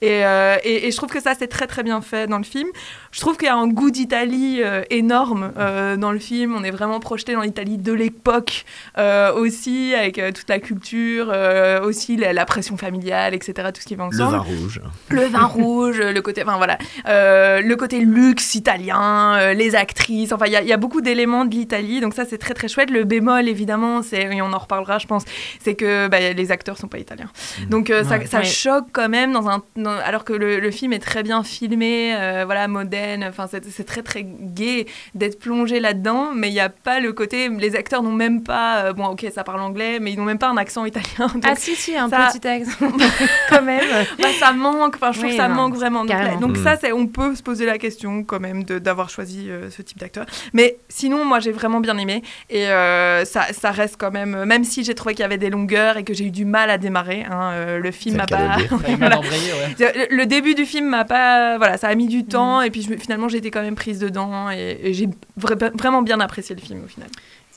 Et, 0.00 0.24
euh, 0.24 0.56
et- 0.64 0.86
et 0.86 0.90
je 0.90 0.96
trouve 0.96 1.10
que 1.10 1.20
ça, 1.20 1.32
c'est 1.38 1.48
très 1.48 1.66
très 1.66 1.82
bien 1.82 2.00
fait 2.00 2.26
dans 2.26 2.38
le 2.38 2.44
film. 2.44 2.68
Je 3.12 3.20
trouve 3.20 3.36
qu'il 3.36 3.46
y 3.46 3.50
a 3.50 3.56
un 3.56 3.68
goût 3.68 3.90
d'Italie 3.90 4.60
euh, 4.62 4.82
énorme 4.90 5.52
euh, 5.58 5.96
dans 5.96 6.12
le 6.12 6.18
film. 6.18 6.54
On 6.56 6.64
est 6.64 6.70
vraiment 6.70 6.98
projeté 7.00 7.34
dans 7.34 7.42
l'Italie 7.42 7.78
de 7.78 7.92
l'époque 7.92 8.64
euh, 8.98 9.32
aussi, 9.34 9.94
avec 9.94 10.18
euh, 10.18 10.32
toute 10.32 10.48
la 10.48 10.58
culture, 10.60 11.28
euh, 11.32 11.82
aussi 11.82 12.16
la, 12.16 12.32
la 12.32 12.44
pression 12.46 12.76
familiale, 12.76 13.34
etc. 13.34 13.68
Tout 13.74 13.80
ce 13.80 13.86
qui 13.86 13.94
va 13.96 14.08
Le 14.10 14.16
ensemble. 14.22 14.32
vin 14.36 14.42
rouge. 14.42 14.80
Le 15.10 15.22
vin 15.26 15.44
rouge, 15.46 16.00
le 16.00 16.20
côté, 16.22 16.42
enfin 16.42 16.56
voilà, 16.56 16.78
euh, 17.08 17.60
le 17.60 17.76
côté 17.76 18.00
luxe 18.00 18.54
italien, 18.54 19.34
euh, 19.38 19.52
les 19.54 19.74
actrices. 19.74 20.32
Enfin, 20.32 20.46
il 20.46 20.53
y, 20.54 20.56
a- 20.56 20.62
il 20.62 20.68
y 20.68 20.72
a 20.72 20.76
beaucoup 20.76 21.00
d'éléments 21.02 21.44
de 21.44 21.50
l'Italie, 21.54 22.00
donc 22.00 22.14
ça 22.14 22.24
c'est 22.24 22.38
très 22.38 22.54
très 22.54 22.68
chouette. 22.68 22.90
Le 22.90 23.04
bémol 23.04 23.48
évidemment, 23.48 24.02
c'est 24.02 24.22
et 24.22 24.40
on 24.42 24.52
en 24.52 24.58
reparlera, 24.58 24.98
je 24.98 25.06
pense, 25.06 25.24
c'est 25.60 25.74
que 25.74 26.08
bah, 26.08 26.18
les 26.32 26.50
acteurs 26.50 26.78
sont 26.78 26.88
pas 26.88 26.98
italiens. 26.98 27.30
Donc 27.68 27.90
euh, 27.90 28.02
ça, 28.04 28.18
Ouais. 28.18 28.26
ça 28.26 28.38
Ouais. 28.38 28.44
choque 28.44 28.86
quand 28.92 29.08
même 29.08 29.32
dans 29.32 29.48
un, 29.48 29.62
dans- 29.76 29.90
alors 30.04 30.24
que 30.24 30.32
le, 30.32 30.60
le 30.60 30.70
film 30.70 30.92
est 30.92 30.98
très 30.98 31.22
bien 31.22 31.42
filmé, 31.42 32.14
euh, 32.16 32.44
voilà, 32.46 32.66
moderne. 32.68 33.24
Enfin, 33.28 33.46
c'est 33.48 33.84
très 33.84 34.02
très 34.02 34.22
gai 34.24 34.86
d'être 35.14 35.38
plongé 35.38 35.80
là-dedans, 35.80 36.30
mais 36.34 36.48
il 36.48 36.52
n'y 36.52 36.60
a 36.60 36.68
pas 36.68 37.00
le 37.00 37.12
côté. 37.12 37.48
Les 37.48 37.76
acteurs 37.76 38.02
n'ont 38.02 38.12
même 38.12 38.42
pas, 38.42 38.84
euh, 38.86 38.92
bon, 38.92 39.06
ok, 39.06 39.26
ça 39.34 39.44
parle 39.44 39.60
anglais, 39.60 39.98
mais 40.00 40.12
ils 40.12 40.18
n'ont 40.18 40.24
même 40.24 40.38
pas 40.38 40.48
un 40.48 40.56
accent 40.56 40.84
italien. 40.84 41.26
Donc, 41.32 41.42
Ah 41.46 41.54
si, 41.56 41.74
si, 41.74 41.96
un 41.96 42.08
ça- 42.08 42.28
petit 42.32 42.46
accent 42.46 42.72
quand 43.50 43.62
même. 43.62 43.80
bah, 44.20 44.28
ça 44.38 44.52
manque, 44.52 44.94
enfin, 44.96 45.12
je 45.12 45.18
trouve 45.18 45.30
Oui, 45.30 45.36
que 45.36 45.42
ça 45.42 45.48
non, 45.48 45.54
manque 45.56 45.74
vraiment. 45.74 46.04
Donc, 46.04 46.40
donc 46.40 46.56
Mm. 46.58 46.62
ça, 46.64 46.76
c'est, 46.80 46.92
on 46.92 47.06
peut 47.06 47.34
se 47.34 47.42
poser 47.42 47.66
la 47.66 47.78
question 47.78 48.22
quand 48.24 48.40
même 48.40 48.62
d'avoir 48.64 49.10
choisi 49.10 49.50
euh, 49.50 49.70
ce 49.70 49.82
type 49.82 49.98
d'acteur. 49.98 50.26
Mais 50.52 50.76
sinon, 50.88 51.24
moi, 51.24 51.40
j'ai 51.40 51.52
vraiment 51.52 51.80
bien 51.80 51.96
aimé. 51.98 52.22
Et 52.50 52.68
euh, 52.68 53.24
ça, 53.24 53.44
ça 53.52 53.70
reste 53.70 53.96
quand 53.98 54.10
même, 54.10 54.44
même 54.44 54.64
si 54.64 54.84
j'ai 54.84 54.94
trouvé 54.94 55.14
qu'il 55.14 55.22
y 55.22 55.26
avait 55.26 55.38
des 55.38 55.50
longueurs 55.50 55.96
et 55.96 56.04
que 56.04 56.14
j'ai 56.14 56.26
eu 56.26 56.30
du 56.30 56.44
mal 56.44 56.70
à 56.70 56.78
démarrer, 56.78 57.24
hein, 57.30 57.50
euh, 57.54 57.78
le 57.78 57.90
film 57.90 58.16
m'a 58.16 58.26
pas... 58.26 58.56
le 58.58 58.74
embrayé, 59.16 59.52
ouais. 59.52 60.26
Début 60.26 60.54
du 60.54 60.64
film 60.66 60.88
m'a 60.88 61.04
pas... 61.04 61.58
Voilà, 61.58 61.76
ça 61.78 61.88
a 61.88 61.94
mis 61.94 62.06
Mm. 62.06 62.08
du 62.08 62.24
temps. 62.24 62.60
Et 62.62 62.70
puis 62.70 62.82
je 62.82 62.94
finalement, 62.96 63.28
j'ai 63.28 63.38
été 63.38 63.50
quand 63.50 63.62
même 63.62 63.74
prise 63.76 63.98
dedans. 64.00 64.50
Et, 64.50 64.78
et 64.82 64.94
j'ai 64.94 65.08
vra- 65.40 65.70
vraiment 65.76 66.02
bien 66.02 66.18
apprécié 66.20 66.54
le 66.54 66.60
film 66.60 66.82
au 66.84 66.88
final. 66.88 67.08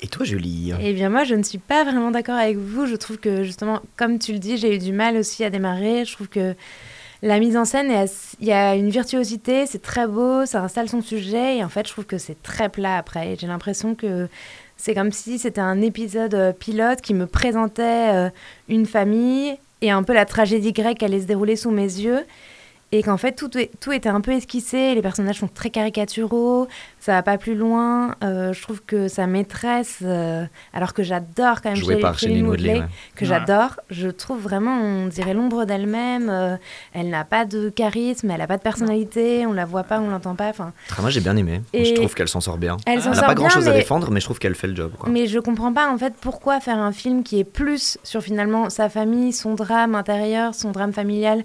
Et 0.02 0.08
toi, 0.08 0.26
Julie 0.26 0.74
Eh 0.80 0.94
bien 0.94 1.10
moi, 1.10 1.24
je 1.24 1.34
ne 1.34 1.42
suis 1.42 1.58
pas 1.58 1.84
vraiment 1.84 2.12
d'accord 2.12 2.36
avec 2.38 2.58
vous. 2.58 2.86
Je 2.86 2.96
trouve 2.96 3.18
que 3.18 3.44
justement, 3.44 3.82
comme 3.96 4.20
tu 4.20 4.32
le 4.34 4.38
dis, 4.40 4.58
j'ai 4.58 4.76
eu 4.76 4.78
du 4.78 4.92
mal 4.94 5.18
aussi 5.18 5.44
à 5.44 5.50
démarrer. 5.50 6.06
Je 6.06 6.14
trouve 6.14 6.28
que 6.28 6.54
la 7.24 7.40
mise 7.40 7.58
en 7.58 7.66
scène, 7.66 7.92
il 8.40 8.48
y 8.48 8.52
a 8.52 8.76
une 8.76 8.90
virtuosité, 8.90 9.66
c'est 9.66 9.82
très 9.82 10.08
beau, 10.08 10.46
ça 10.46 10.62
installe 10.62 10.88
son 10.88 11.02
sujet. 11.02 11.58
Et 11.58 11.64
en 11.64 11.70
fait, 11.70 11.88
je 11.88 11.92
trouve 11.92 12.06
que 12.06 12.18
c'est 12.18 12.42
très 12.44 12.70
plat 12.70 12.98
après. 12.98 13.36
J'ai 13.40 13.48
l'impression 13.48 13.96
que 13.96 14.28
c'est 14.78 14.94
comme 14.94 15.12
si 15.12 15.40
c'était 15.40 15.62
un 15.62 15.82
épisode 15.82 16.36
euh, 16.36 16.52
pilote 16.52 17.02
qui 17.02 17.16
me 17.16 17.26
présentait 17.26 18.14
euh, 18.14 18.30
une 18.70 18.86
famille 18.86 19.58
et 19.82 19.90
un 19.90 20.04
peu 20.04 20.14
la 20.14 20.26
tragédie 20.26 20.72
grecque 20.72 21.02
allait 21.02 21.22
se 21.22 21.26
dérouler 21.26 21.56
sous 21.56 21.72
mes 21.72 21.84
yeux. 21.84 22.24
Et 22.94 23.04
qu'en 23.04 23.18
fait, 23.18 23.34
tout, 23.34 23.50
tout 23.82 23.92
était 23.92 24.08
un 24.08 24.22
peu 24.22 24.32
esquissé, 24.32 24.96
les 24.96 25.02
personnages 25.02 25.40
sont 25.40 25.50
très 25.50 25.70
caricaturaux, 25.70 26.70
ça 27.02 27.12
va 27.14 27.22
pas 27.22 27.38
plus 27.38 27.54
loin. 27.54 28.16
Euh, 28.24 28.54
je 28.54 28.62
trouve 28.62 28.82
que 28.82 29.10
sa 29.10 29.28
maîtresse, 29.28 29.98
euh, 30.04 30.46
alors 30.74 30.94
que 30.94 31.04
j'adore 31.04 31.62
quand 31.62 31.70
même 31.72 31.76
Joué 31.78 31.96
Shailene- 31.96 32.02
par 32.02 32.18
Shailene 32.18 32.48
Woodley. 32.48 32.80
ouais. 32.80 32.86
que 33.16 33.26
Ouais. 33.26 33.30
j'adore, 33.30 33.76
je 33.90 34.08
trouve 34.08 34.40
vraiment, 34.42 34.72
on 34.80 35.08
dirait 35.08 35.34
l'ombre 35.34 35.66
d'elle-même. 35.66 36.30
euh, 36.30 36.56
elle 36.94 37.10
n'a 37.10 37.26
pas 37.26 37.44
de 37.44 37.68
charisme, 37.70 38.32
elle 38.32 38.38
n'a 38.40 38.48
pas 38.48 38.56
de 38.58 38.62
personnalité, 38.62 39.46
on 39.46 39.52
la 39.54 39.66
voit 39.66 39.84
pas, 39.84 40.00
on 40.00 40.10
l'entend 40.10 40.36
pas. 40.36 40.48
Enfin, 40.50 40.72
Moi, 41.02 41.10
j'ai 41.10 41.20
bien 41.20 41.36
aimé. 41.36 41.62
Et- 41.74 41.84
Je 41.84 41.94
trouve 41.94 42.14
qu'elle 42.16 42.30
s'en 42.30 42.40
sort 42.42 42.58
bien. 42.58 42.78
elle 42.86 43.00
n'a 43.00 43.22
pas 43.22 43.36
grand 43.36 43.50
chose 43.50 43.66
bien, 43.66 43.74
à 43.74 43.76
défendre, 43.76 44.12
mais 44.12 44.22
je 44.22 44.26
trouve 44.26 44.40
qu'elle 44.40 44.56
fait 44.56 44.68
le 44.68 44.76
job. 44.76 44.94
Quoi. 44.98 45.10
mais 45.10 45.28
je 45.28 45.40
comprends 45.40 45.74
pas 45.74 45.90
en 45.92 45.98
fait 45.98 46.14
pourquoi 46.22 46.60
faire 46.62 46.78
un 46.78 46.92
film 46.94 47.24
qui 47.24 47.40
est 47.40 47.44
plus 47.44 47.98
sur 48.04 48.22
finalement 48.22 48.70
sa 48.70 48.88
famille, 48.88 49.34
son 49.34 49.56
drame 49.56 49.94
intérieur, 49.96 50.56
son 50.56 50.72
drame 50.72 50.94
familial, 50.94 51.44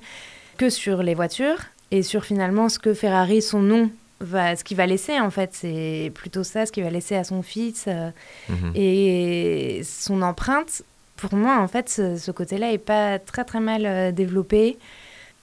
que 0.62 0.70
sur 0.70 1.02
les 1.02 1.14
voitures 1.14 1.58
et 1.90 2.04
sur 2.04 2.24
finalement 2.24 2.68
ce 2.68 2.78
que 2.78 2.94
Ferrari, 2.94 3.42
son 3.42 3.58
nom, 3.62 3.90
va, 4.20 4.54
ce 4.54 4.62
qu'il 4.62 4.76
va 4.76 4.86
laisser 4.86 5.18
en 5.18 5.28
fait. 5.30 5.50
C'est 5.54 6.12
plutôt 6.14 6.44
ça, 6.44 6.66
ce 6.66 6.70
qu'il 6.70 6.84
va 6.84 6.90
laisser 6.90 7.16
à 7.16 7.24
son 7.24 7.42
fils 7.42 7.86
euh, 7.88 8.10
Mhm. 8.48 8.72
et 8.76 9.82
son 9.84 10.22
empreinte. 10.22 10.82
Pour 11.16 11.34
moi, 11.34 11.58
en 11.58 11.66
fait, 11.66 11.88
ce, 11.88 12.16
ce 12.16 12.30
côté-là 12.30 12.70
est 12.72 12.78
pas 12.78 13.18
très 13.18 13.44
très 13.44 13.58
mal 13.58 13.86
euh, 13.86 14.12
développé. 14.12 14.78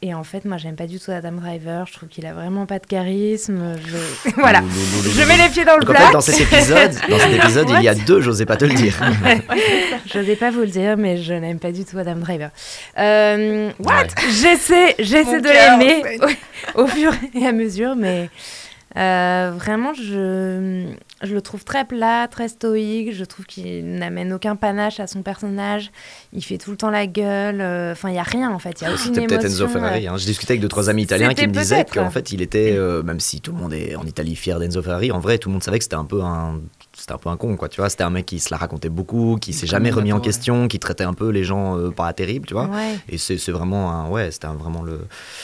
Et 0.01 0.13
en 0.13 0.23
fait, 0.23 0.45
moi, 0.45 0.55
j'aime 0.55 0.77
pas 0.77 0.87
du 0.87 0.97
tout 0.97 1.11
Adam 1.11 1.33
Driver. 1.33 1.85
Je 1.85 1.91
trouve 1.93 2.07
qu'il 2.07 2.25
a 2.25 2.31
vraiment 2.33 2.65
pas 2.65 2.79
de 2.79 2.85
charisme. 2.85 3.75
Je... 3.85 4.29
voilà. 4.37 4.61
Je 5.03 5.27
mets 5.27 5.35
les 5.35 5.49
pieds 5.49 5.65
dans 5.65 5.75
le 5.75 5.81
Donc 5.81 5.89
en 5.89 5.93
plat. 5.93 6.05
fait, 6.07 6.13
dans 6.13 6.21
cet 6.21 6.39
épisode, 6.39 6.93
dans 7.09 7.19
cet 7.19 7.33
épisode 7.43 7.69
il 7.77 7.83
y 7.83 7.89
a 7.89 7.95
deux, 7.95 8.21
j'osais 8.21 8.45
pas 8.45 8.55
te 8.55 8.63
le 8.63 8.73
dire. 8.75 8.95
Je 10.05 10.19
vais 10.19 10.37
pas 10.37 10.51
vous 10.51 10.61
le 10.61 10.67
dire, 10.67 10.95
mais 10.97 11.17
je 11.17 11.33
n'aime 11.33 11.59
pas 11.59 11.71
du 11.71 11.83
tout 11.85 11.97
Adam 11.97 12.15
Driver. 12.15 12.49
Euh, 12.97 13.71
What? 13.79 14.07
J'essaie, 14.29 14.95
j'essaie 14.99 15.41
de 15.41 15.47
l'aimer 15.49 16.17
au 16.75 16.87
fur 16.87 17.11
et 17.35 17.45
à 17.45 17.51
mesure, 17.51 17.95
mais 17.95 18.29
euh, 18.97 19.51
vraiment, 19.55 19.93
je, 19.93 20.85
je 21.21 21.33
le 21.33 21.41
trouve 21.41 21.63
très 21.63 21.85
plat, 21.85 22.27
très 22.29 22.47
stoïque. 22.47 23.13
Je 23.13 23.23
trouve 23.23 23.45
qu'il 23.45 23.85
n'amène 23.95 24.33
aucun 24.33 24.55
panache 24.55 24.99
à 24.99 25.07
son 25.07 25.21
personnage. 25.21 25.91
Il 26.33 26.43
fait 26.43 26.57
tout 26.57 26.71
le 26.71 26.77
temps 26.77 26.89
la 26.89 27.05
gueule. 27.07 27.61
euh, 27.61 27.91
Enfin, 27.91 28.09
il 28.09 28.15
y 28.15 28.19
a 28.19 28.23
rien 28.23 28.49
en 28.51 28.59
fait. 28.59 28.81
Il 28.81 28.85
y 28.85 28.87
a 28.87 28.93
aucune 28.93 29.13
C'était 29.13 29.27
peut-être 29.27 29.45
Enzo 29.45 29.65
émotion, 29.65 29.79
Ferrari. 29.79 30.07
euh, 30.07 30.11
hein. 30.11 30.17
Je 30.17 30.25
discutais 30.25 30.53
avec 30.53 30.61
deux 30.61 30.67
trois 30.67 30.89
amis 30.89 31.03
italiens 31.03 31.33
qui 31.33 31.47
me 31.47 31.53
disaient 31.53 31.85
qu'en 31.85 32.09
fait 32.09 32.31
il 32.31 32.41
était, 32.41 32.73
euh, 32.75 33.03
même 33.03 33.19
si 33.19 33.41
tout 33.41 33.51
le 33.51 33.57
monde 33.59 33.73
est 33.73 33.95
en 33.95 34.05
Italie 34.05 34.35
fier 34.35 34.59
d'Enzo 34.59 34.81
Ferrari, 34.81 35.11
en 35.11 35.19
vrai 35.19 35.37
tout 35.37 35.49
le 35.49 35.53
monde 35.53 35.63
savait 35.63 35.77
que 35.77 35.83
c'était 35.83 35.95
un 35.95 36.05
peu 36.05 36.21
un, 36.23 36.59
c'était 37.09 37.15
un 37.15 37.17
peu 37.17 37.29
un 37.29 37.37
con 37.37 37.55
quoi. 37.55 37.69
Tu 37.69 37.81
vois, 37.81 37.89
c'était 37.89 38.03
un 38.03 38.09
mec 38.11 38.25
qui 38.27 38.39
se 38.39 38.49
la 38.51 38.57
racontait 38.57 38.89
beaucoup, 38.89 39.37
qui 39.41 39.51
s'est 39.53 39.65
jamais 39.67 39.89
remis 39.89 40.13
en 40.13 40.19
question, 40.19 40.67
qui 40.67 40.77
traitait 40.79 41.03
un 41.03 41.13
peu 41.13 41.29
les 41.29 41.43
gens 41.43 41.77
euh, 41.77 41.89
pas 41.89 42.11
terribles, 42.13 42.45
tu 42.45 42.53
vois. 42.53 42.65
Ouais. 42.65 42.95
Et 43.09 43.17
c'est 43.17 43.37
c'est 43.39 43.51
vraiment 43.51 43.91
un, 43.91 44.09
ouais, 44.09 44.29
c'était 44.31 44.45
un- 44.45 44.53
vraiment 44.53 44.83
le. 44.83 44.99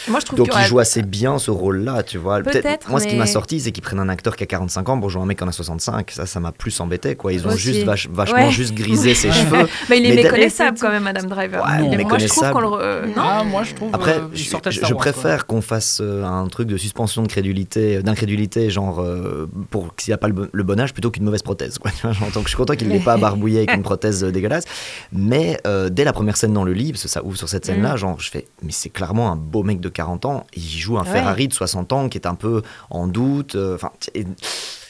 Moi, 0.07 0.19
je 0.19 0.25
trouve 0.25 0.38
Donc 0.38 0.50
que, 0.50 0.60
il 0.60 0.65
joue 0.65 0.77
assez 0.79 1.01
bien 1.01 1.39
ce 1.39 1.50
rôle-là, 1.50 2.03
tu 2.03 2.17
vois. 2.19 2.41
Peut-être, 2.41 2.89
Moi, 2.89 3.00
ce 3.00 3.07
qui 3.07 3.15
m'a 3.15 3.24
mais- 3.24 3.29
sorti, 3.31 3.60
c'est 3.60 3.72
qu'ils 3.72 3.84
prennent 3.84 4.00
un 4.00 4.10
acteur 4.10 4.36
qui 4.36 4.43
a 4.43 4.48
45 4.48 4.89
ans 4.89 5.00
pour 5.00 5.10
jouer 5.10 5.22
un 5.24 5.25
mec 5.25 5.38
qui 5.39 5.43
en 5.43 5.48
a 5.48 5.51
65. 5.51 6.12
Ça, 6.12 6.25
ça 6.27 6.39
m'a 6.39 6.51
plus 6.51 6.79
embêté, 6.81 7.15
quoi. 7.15 7.34
Ils 7.34 7.45
ont 7.48 7.50
Aussi. 7.51 7.74
juste 7.74 7.86
vach- 7.86 8.07
vachement 8.12 8.45
Ouais. 8.48 8.51
juste 8.51 8.74
grisé 8.75 9.15
ses 9.15 9.31
cheveux. 9.31 9.67
bah, 9.89 9.95
il 9.95 10.05
est 10.05 10.15
Mais 10.15 10.24
méconnaissable 10.24 10.77
quand 10.79 10.89
même, 10.91 11.03
Madame 11.03 11.25
Driver. 11.25 11.63
Ouais, 11.65 11.79
Non. 11.81 11.89
Mais 11.95 12.03
moi, 12.03 12.17
je 12.19 12.27
trouve 12.27 12.51
qu'on 12.51 12.60
le. 12.60 12.67
euh, 12.79 13.05
non 13.07 13.13
Ah, 13.17 13.43
moi 13.43 13.63
je 13.63 13.74
trouve. 13.74 13.89
Après, 13.93 14.17
euh, 14.19 14.27
je, 14.34 14.93
préfère 14.93 15.48
qu'on 15.48 15.62
fasse 15.62 16.00
euh, 16.01 16.24
un 16.24 16.48
truc 16.48 16.67
de 16.67 16.77
suspension 16.77 17.24
de 17.24 17.27
crédulité, 17.27 17.98
euh, 17.98 18.01
d'incrédulité, 18.01 18.69
genre 18.69 19.00
euh, 19.01 19.48
pour 19.72 19.88
s'il 19.98 20.12
n'y 20.12 20.15
a 20.15 20.17
pas 20.17 20.27
le 20.27 20.34
bon, 20.34 20.48
le 20.51 20.63
bon 20.63 20.79
âge, 20.79 20.93
plutôt 20.93 21.10
qu'une 21.12 21.24
mauvaise 21.24 21.41
prothèse. 21.55 21.77
Quoi. 21.77 21.91
donc 22.33 22.43
je 22.43 22.47
suis 22.50 22.57
content 22.57 22.75
qu'il 22.75 22.88
ne 22.88 22.93
l'ait 22.93 23.00
pas 23.00 23.17
barbouillé 23.17 23.57
avec 23.59 23.74
une 23.74 23.83
prothèse 23.83 24.24
euh, 24.24 24.31
dégueulasse. 24.31 24.65
Mais 25.12 25.57
euh, 25.65 25.89
dès 25.89 26.03
la 26.03 26.13
première 26.13 26.38
scène 26.38 26.53
dans 26.53 26.63
le 26.63 26.74
lit, 26.74 26.91
parce 26.91 27.03
que 27.03 27.09
ça 27.09 27.24
ouvre 27.24 27.38
sur 27.38 27.50
cette 27.50 27.65
scène-là, 27.65 27.93
Mm. 27.93 27.97
genre, 27.97 28.19
je 28.19 28.29
fais, 28.29 28.47
mais 28.63 28.71
c'est 28.71 28.89
clairement 28.89 29.31
un 29.31 29.35
beau 29.35 29.63
mec 29.63 29.79
de 29.79 29.89
40 29.89 30.25
ans. 30.25 30.45
Il 30.55 30.62
joue 30.63 30.97
un 30.97 31.03
Ouais. 31.03 31.09
Ferrari 31.12 31.47
de 31.47 31.53
60 31.53 31.93
ans 31.93 32.09
qui 32.09 32.17
est 32.17 32.27
un 32.27 32.35
peu 32.35 32.62
en 32.89 33.07
doute. 33.07 33.55
euh, 33.55 33.75
Enfin, 33.75 33.91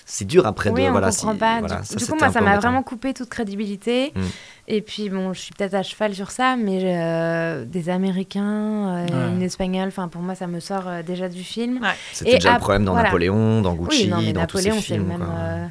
c'est 0.07 0.25
dur 0.25 0.45
après 0.45 0.69
oui, 0.69 0.84
de. 0.84 0.88
on 0.88 0.91
voilà, 0.91 1.10
comprend 1.10 1.34
si- 1.34 1.38
pas. 1.39 1.60
voilà, 1.60 1.81
du, 1.81 1.88
ça, 1.88 1.95
du 1.95 2.05
coup, 2.05 2.15
moi, 2.19 2.31
ça 2.31 2.39
m'a 2.39 2.57
vraiment 2.60 2.84
coupé 2.84 3.13
toute 3.13 3.27
crédibilité. 3.29 4.13
Mm. 4.15 4.22
Et 4.67 4.81
puis, 4.81 5.10
bon, 5.10 5.34
je 5.34 5.39
suis 5.41 5.53
peut-être 5.53 5.74
à 5.74 5.84
cheval 5.84 6.13
sur 6.15 6.29
ça, 6.31 6.55
mais 6.55 6.79
euh, 6.84 7.65
des 7.65 7.89
Américains, 7.89 8.43
euh, 8.43 9.05
Ouais. 9.07 9.34
une 9.36 9.41
espagnole, 9.41 9.88
enfin, 9.88 10.07
pour 10.07 10.22
moi, 10.22 10.36
ça 10.36 10.48
me 10.48 10.60
sort 10.60 10.84
euh, 10.88 11.01
déjà 11.03 11.27
du 11.27 11.43
film. 11.43 11.79
Ouais. 11.81 11.89
C'était 12.13 12.34
déjà 12.36 12.53
le 12.53 12.60
problème 12.60 12.86
dans 12.86 12.91
voilà. 12.93 13.07
Napoléon, 13.10 13.62
dans 13.62 13.74
Gucci, 13.74 14.03
oui, 14.03 14.10
non, 14.10 14.22
mais 14.22 14.31
dans 14.34 14.45
tous 14.45 14.57
ces 14.60 14.65
Napoléon, 14.69 14.84
c'est 14.88 14.98
le 14.98 15.03
même. 15.03 15.25
euh, 15.27 15.65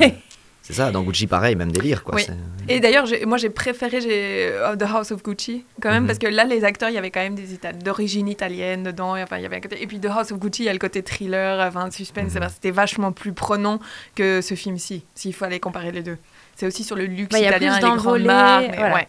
Ouais. 0.00 0.16
c'est 0.66 0.72
ça, 0.72 0.90
dans 0.90 1.02
Gucci, 1.04 1.28
pareil, 1.28 1.54
même 1.54 1.70
délire. 1.70 2.02
Quoi. 2.02 2.16
Oui. 2.16 2.26
Et 2.68 2.80
d'ailleurs, 2.80 3.06
moi 3.24 3.38
j'ai 3.38 3.50
préféré 3.50 4.00
euh, 4.04 4.74
The 4.74 4.82
House 4.82 5.12
of 5.12 5.22
Gucci 5.22 5.64
quand 5.80 5.90
même 5.90 6.02
Mhm. 6.02 6.06
parce 6.08 6.18
que 6.18 6.26
là 6.26 6.42
les 6.42 6.64
acteurs, 6.64 6.88
il 6.88 6.94
y 6.94 6.98
avait 6.98 7.12
quand 7.12 7.20
même 7.20 7.36
des 7.36 7.54
Italiens 7.54 7.78
d'origine 7.78 8.26
italienne 8.26 8.82
dedans. 8.82 9.14
et 9.16 9.22
Enfin, 9.22 9.36
il 9.38 9.42
y 9.44 9.46
avait 9.46 9.56
un 9.56 9.60
côté... 9.60 9.80
Et 9.80 9.86
puis 9.86 10.00
The 10.00 10.06
House 10.06 10.32
of 10.32 10.38
Gucci, 10.40 10.62
il 10.64 10.66
y 10.66 10.68
a 10.68 10.72
le 10.72 10.80
côté 10.80 11.02
thriller, 11.04 11.64
enfin 11.68 11.88
suspense. 11.92 12.32
Mhm. 12.34 12.38
enfin, 12.38 12.48
C'était 12.48 12.72
vachement 12.72 13.12
plus 13.12 13.32
prenant 13.32 13.78
que 14.16 14.40
ce 14.40 14.54
film-ci, 14.54 15.04
s'il 15.14 15.32
faut 15.34 15.44
aller 15.44 15.60
comparer 15.60 15.92
les 15.92 16.02
deux. 16.02 16.18
C'est 16.56 16.66
aussi 16.66 16.82
sur 16.82 16.96
le 16.96 17.04
luxe 17.04 17.30
Bah, 17.30 17.38
il 17.38 17.42
y 17.42 17.46
a 17.46 17.50
italien 17.50 17.76
et 17.78 17.82
les 17.82 17.96
grandes 17.96 18.22
marques. 18.22 18.66
mais 18.70 18.76
voilà. 18.76 18.94
ouais. 18.96 19.08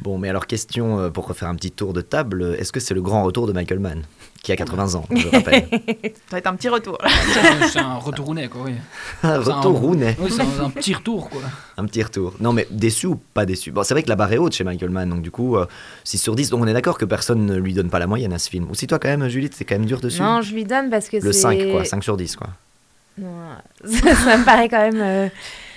Bon, 0.00 0.16
mais 0.18 0.30
alors, 0.30 0.46
question 0.46 0.98
euh, 0.98 1.10
pour 1.10 1.26
refaire 1.26 1.48
un 1.48 1.54
petit 1.54 1.70
tour 1.70 1.92
de 1.92 2.00
table 2.00 2.56
est-ce 2.58 2.72
que 2.72 2.80
c'est 2.80 2.94
le 2.94 3.02
grand 3.02 3.22
retour 3.22 3.46
de 3.46 3.52
Michael 3.52 3.80
Mann, 3.80 4.02
qui 4.42 4.52
a 4.52 4.56
80 4.56 4.94
ans, 4.94 5.04
je 5.14 5.28
rappelle 5.28 5.68
Ça 6.02 6.32
va 6.32 6.38
être 6.38 6.46
un 6.46 6.54
petit 6.56 6.68
retour. 6.70 6.96
C'est 7.72 7.78
un 7.78 7.96
retournais, 7.96 8.48
quoi, 8.48 8.62
oui. 8.64 8.72
Un 9.22 9.42
C'est 9.42 9.50
un- 9.50 9.60
Oui, 10.18 10.30
c'est 10.30 10.40
un, 10.40 10.64
un 10.64 10.70
petit 10.70 10.94
retour, 10.94 11.28
quoi. 11.28 11.42
un 11.76 11.84
petit 11.84 12.02
retour. 12.02 12.34
Non, 12.40 12.52
mais 12.52 12.66
déçu 12.70 13.06
ou 13.06 13.16
pas 13.34 13.44
déçu? 13.44 13.70
Bon, 13.70 13.82
c'est 13.82 13.92
vrai 13.94 14.02
que 14.02 14.08
la 14.08 14.16
barre 14.16 14.32
est 14.32 14.38
haute 14.38 14.54
chez 14.54 14.64
Michael 14.64 14.90
Mann, 14.90 15.10
donc 15.10 15.22
du 15.22 15.30
coup, 15.30 15.56
euh, 15.56 15.66
6 16.04 16.18
sur 16.18 16.34
10. 16.34 16.50
Donc 16.50 16.62
on 16.62 16.66
est 16.66 16.72
d'accord 16.72 16.96
que 16.98 17.04
personne 17.04 17.44
ne 17.44 17.56
lui 17.56 17.74
donne 17.74 17.90
pas 17.90 17.98
la 17.98 18.06
moyenne 18.06 18.32
à 18.32 18.38
ce 18.38 18.48
film. 18.48 18.66
Ou 18.70 18.74
si 18.74 18.86
toi, 18.86 18.98
quand 18.98 19.08
même, 19.08 19.28
Julie, 19.28 19.50
c'est 19.54 19.64
quand 19.64 19.74
même 19.74 19.86
dur 19.86 20.00
dessus 20.00 20.22
Non, 20.22 20.40
je 20.40 20.54
lui 20.54 20.64
donne 20.64 20.88
parce 20.90 21.08
que 21.08 21.18
Le 21.18 21.32
c'est. 21.32 21.40
5, 21.40 21.70
quoi, 21.70 21.84
5 21.84 22.02
sur 22.02 22.16
10, 22.16 22.36
quoi. 22.36 22.48
Non, 23.20 23.56
ça, 23.84 24.14
ça 24.14 24.36
me 24.38 24.44
paraît 24.44 24.68
quand 24.68 24.80
même. 24.90 25.00
euh, 25.00 25.28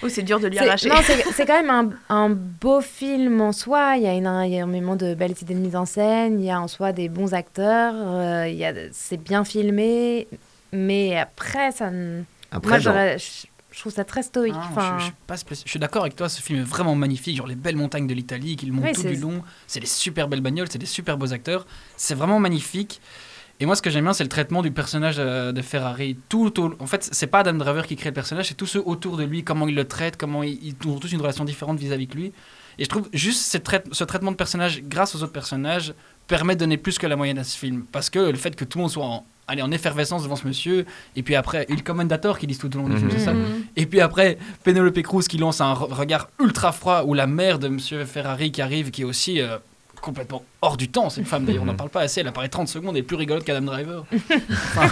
Oh, 0.05 0.09
c'est 0.09 0.21
dur 0.23 0.39
de 0.39 0.47
lui 0.47 0.59
arracher. 0.59 0.89
Non, 0.89 0.95
c'est 1.03 1.23
c'est 1.33 1.45
quand 1.45 1.61
même 1.63 1.69
un, 1.69 1.89
un 2.13 2.29
beau 2.29 2.81
film 2.81 3.39
en 3.41 3.51
soi. 3.53 3.95
Il 3.95 4.03
y 4.03 4.07
a 4.07 4.13
une- 4.13 4.41
il 4.45 4.51
y 4.51 4.55
a 4.55 4.57
énormément 4.57 4.95
de 4.97 5.13
belles 5.13 5.35
idées 5.41 5.53
de 5.53 5.59
mise 5.59 5.75
en 5.77 5.85
scène. 5.85 6.41
Il 6.41 6.45
y 6.45 6.51
a 6.51 6.59
en 6.59 6.67
soi 6.67 6.91
des 6.91 7.07
bons 7.09 7.33
acteurs. 7.33 7.93
euh, 7.95 8.47
il 8.49 8.55
y 8.55 8.65
a- 8.65 8.73
c'est 8.91 9.15
bien 9.17 9.43
filmé. 9.45 10.27
Mais 10.73 11.17
après, 11.17 11.71
ça. 11.71 11.89
ne- 11.89 12.23
Après, 12.51 12.79
Moi, 12.81 13.15
je, 13.17 13.45
je 13.71 13.79
trouve 13.79 13.93
ça 13.93 14.03
très 14.03 14.23
stoïque. 14.23 14.53
Ah, 14.57 14.67
enfin, 14.71 14.95
je, 14.97 14.99
je 14.99 15.03
suis 15.05 15.13
pas 15.25 15.35
spéci- 15.35 15.63
je 15.65 15.69
suis 15.69 15.79
d'accord 15.79 16.01
avec 16.03 16.15
toi, 16.15 16.27
ce 16.29 16.41
film 16.41 16.59
est 16.59 16.63
vraiment 16.63 16.95
magnifique. 16.95 17.37
Genre 17.37 17.47
les 17.47 17.55
belles 17.55 17.75
montagnes 17.77 18.05
de 18.07 18.13
l'Italie 18.13 18.55
qui 18.57 18.65
le 18.65 18.73
montent 18.73 18.85
Oui, 18.85 18.91
tout 18.93 19.03
du 19.03 19.15
long. 19.15 19.41
C'est 19.67 19.79
des 19.79 19.85
super 19.87 20.27
belles 20.27 20.41
bagnoles, 20.41 20.67
c'est 20.69 20.77
des 20.79 20.85
super 20.85 21.17
beaux 21.17 21.31
acteurs. 21.33 21.65
C'est 21.97 22.15
vraiment 22.15 22.39
magnifique. 22.39 22.99
Et 23.59 23.65
moi, 23.65 23.75
ce 23.75 23.81
que 23.81 23.89
j'aime 23.89 24.03
bien, 24.03 24.13
c'est 24.13 24.23
le 24.23 24.29
traitement 24.29 24.61
du 24.61 24.71
personnage 24.71 25.15
euh, 25.19 25.51
de 25.51 25.61
Ferrari. 25.61 26.17
Tout 26.27 26.59
au- 26.59 26.73
En 26.79 26.87
fait, 26.87 27.07
c'est 27.11 27.27
pas 27.27 27.39
Adam 27.39 27.53
Driver 27.53 27.85
qui 27.87 27.95
crée 27.95 28.09
le 28.09 28.13
personnage, 28.13 28.47
c'est 28.49 28.55
tous 28.55 28.65
ceux 28.65 28.81
autour 28.85 29.15
de 29.15 29.23
lui, 29.23 29.43
comment 29.43 29.67
il 29.67 29.75
le 29.75 29.85
traite, 29.85 30.17
comment 30.17 30.43
ils, 30.43 30.59
ils 30.63 30.87
ont 30.89 30.97
tous 30.99 31.11
une 31.11 31.21
relation 31.21 31.45
différente 31.45 31.79
vis-à-vis 31.79 32.07
de 32.07 32.15
lui. 32.15 32.33
Et 32.79 32.83
je 32.83 32.89
trouve 32.89 33.07
juste 33.13 33.41
ce 33.91 34.03
traitement 34.03 34.31
de 34.31 34.35
personnage, 34.35 34.81
grâce 34.83 35.15
aux 35.15 35.21
autres 35.23 35.31
personnages, 35.31 35.93
permet 36.27 36.55
de 36.55 36.61
donner 36.61 36.77
plus 36.77 36.97
que 36.97 37.05
la 37.05 37.15
moyenne 37.15 37.37
à 37.37 37.43
ce 37.43 37.55
film. 37.57 37.85
Parce 37.91 38.09
que 38.09 38.19
le 38.19 38.37
fait 38.37 38.55
que 38.55 38.65
tout 38.65 38.79
le 38.79 38.81
monde 38.83 38.91
soit 38.91 39.05
en, 39.05 39.25
allez, 39.47 39.61
en 39.61 39.71
effervescence 39.71 40.23
devant 40.23 40.35
ce 40.35 40.47
monsieur, 40.47 40.85
et 41.15 41.21
puis 41.21 41.35
après, 41.35 41.67
il 41.69 41.83
commendateur 41.83 42.39
qui 42.39 42.47
disent 42.47 42.57
tout 42.57 42.75
au 42.75 42.79
long 42.79 42.89
du 42.89 42.97
film, 42.97 43.09
Mhm. 43.09 43.17
c'est 43.17 43.23
ça 43.25 43.33
Mhm. 43.33 43.45
et 43.75 43.85
puis 43.85 44.01
après, 44.01 44.39
Penelope 44.63 45.01
Cruz 45.03 45.23
qui 45.29 45.37
lance 45.37 45.61
un 45.61 45.73
re- 45.73 45.93
regard 45.93 46.29
ultra 46.41 46.71
froid, 46.71 47.03
ou 47.05 47.13
la 47.13 47.27
mère 47.27 47.59
de 47.59 47.67
Monsieur 47.67 48.03
Ferrari 48.05 48.51
qui 48.51 48.61
arrive, 48.63 48.89
qui 48.89 49.03
est 49.03 49.05
aussi 49.05 49.39
euh, 49.39 49.57
complètement 50.03 50.43
hors 50.61 50.77
du 50.77 50.89
temps. 50.89 51.09
C'est 51.09 51.21
une 51.21 51.25
femme 51.27 51.45
d'ailleurs, 51.45 51.63
on 51.63 51.67
n'en 51.67 51.73
parle 51.75 51.89
pas 51.89 52.01
assez. 52.01 52.19
Elle 52.21 52.27
apparaît 52.27 52.49
30 52.49 52.67
secondes 52.67 52.95
et 52.95 52.99
est 52.99 53.03
plus 53.03 53.15
rigolote 53.15 53.43
qu'Adam 53.43 53.65
Driver. 53.65 54.05
Enfin, 54.49 54.91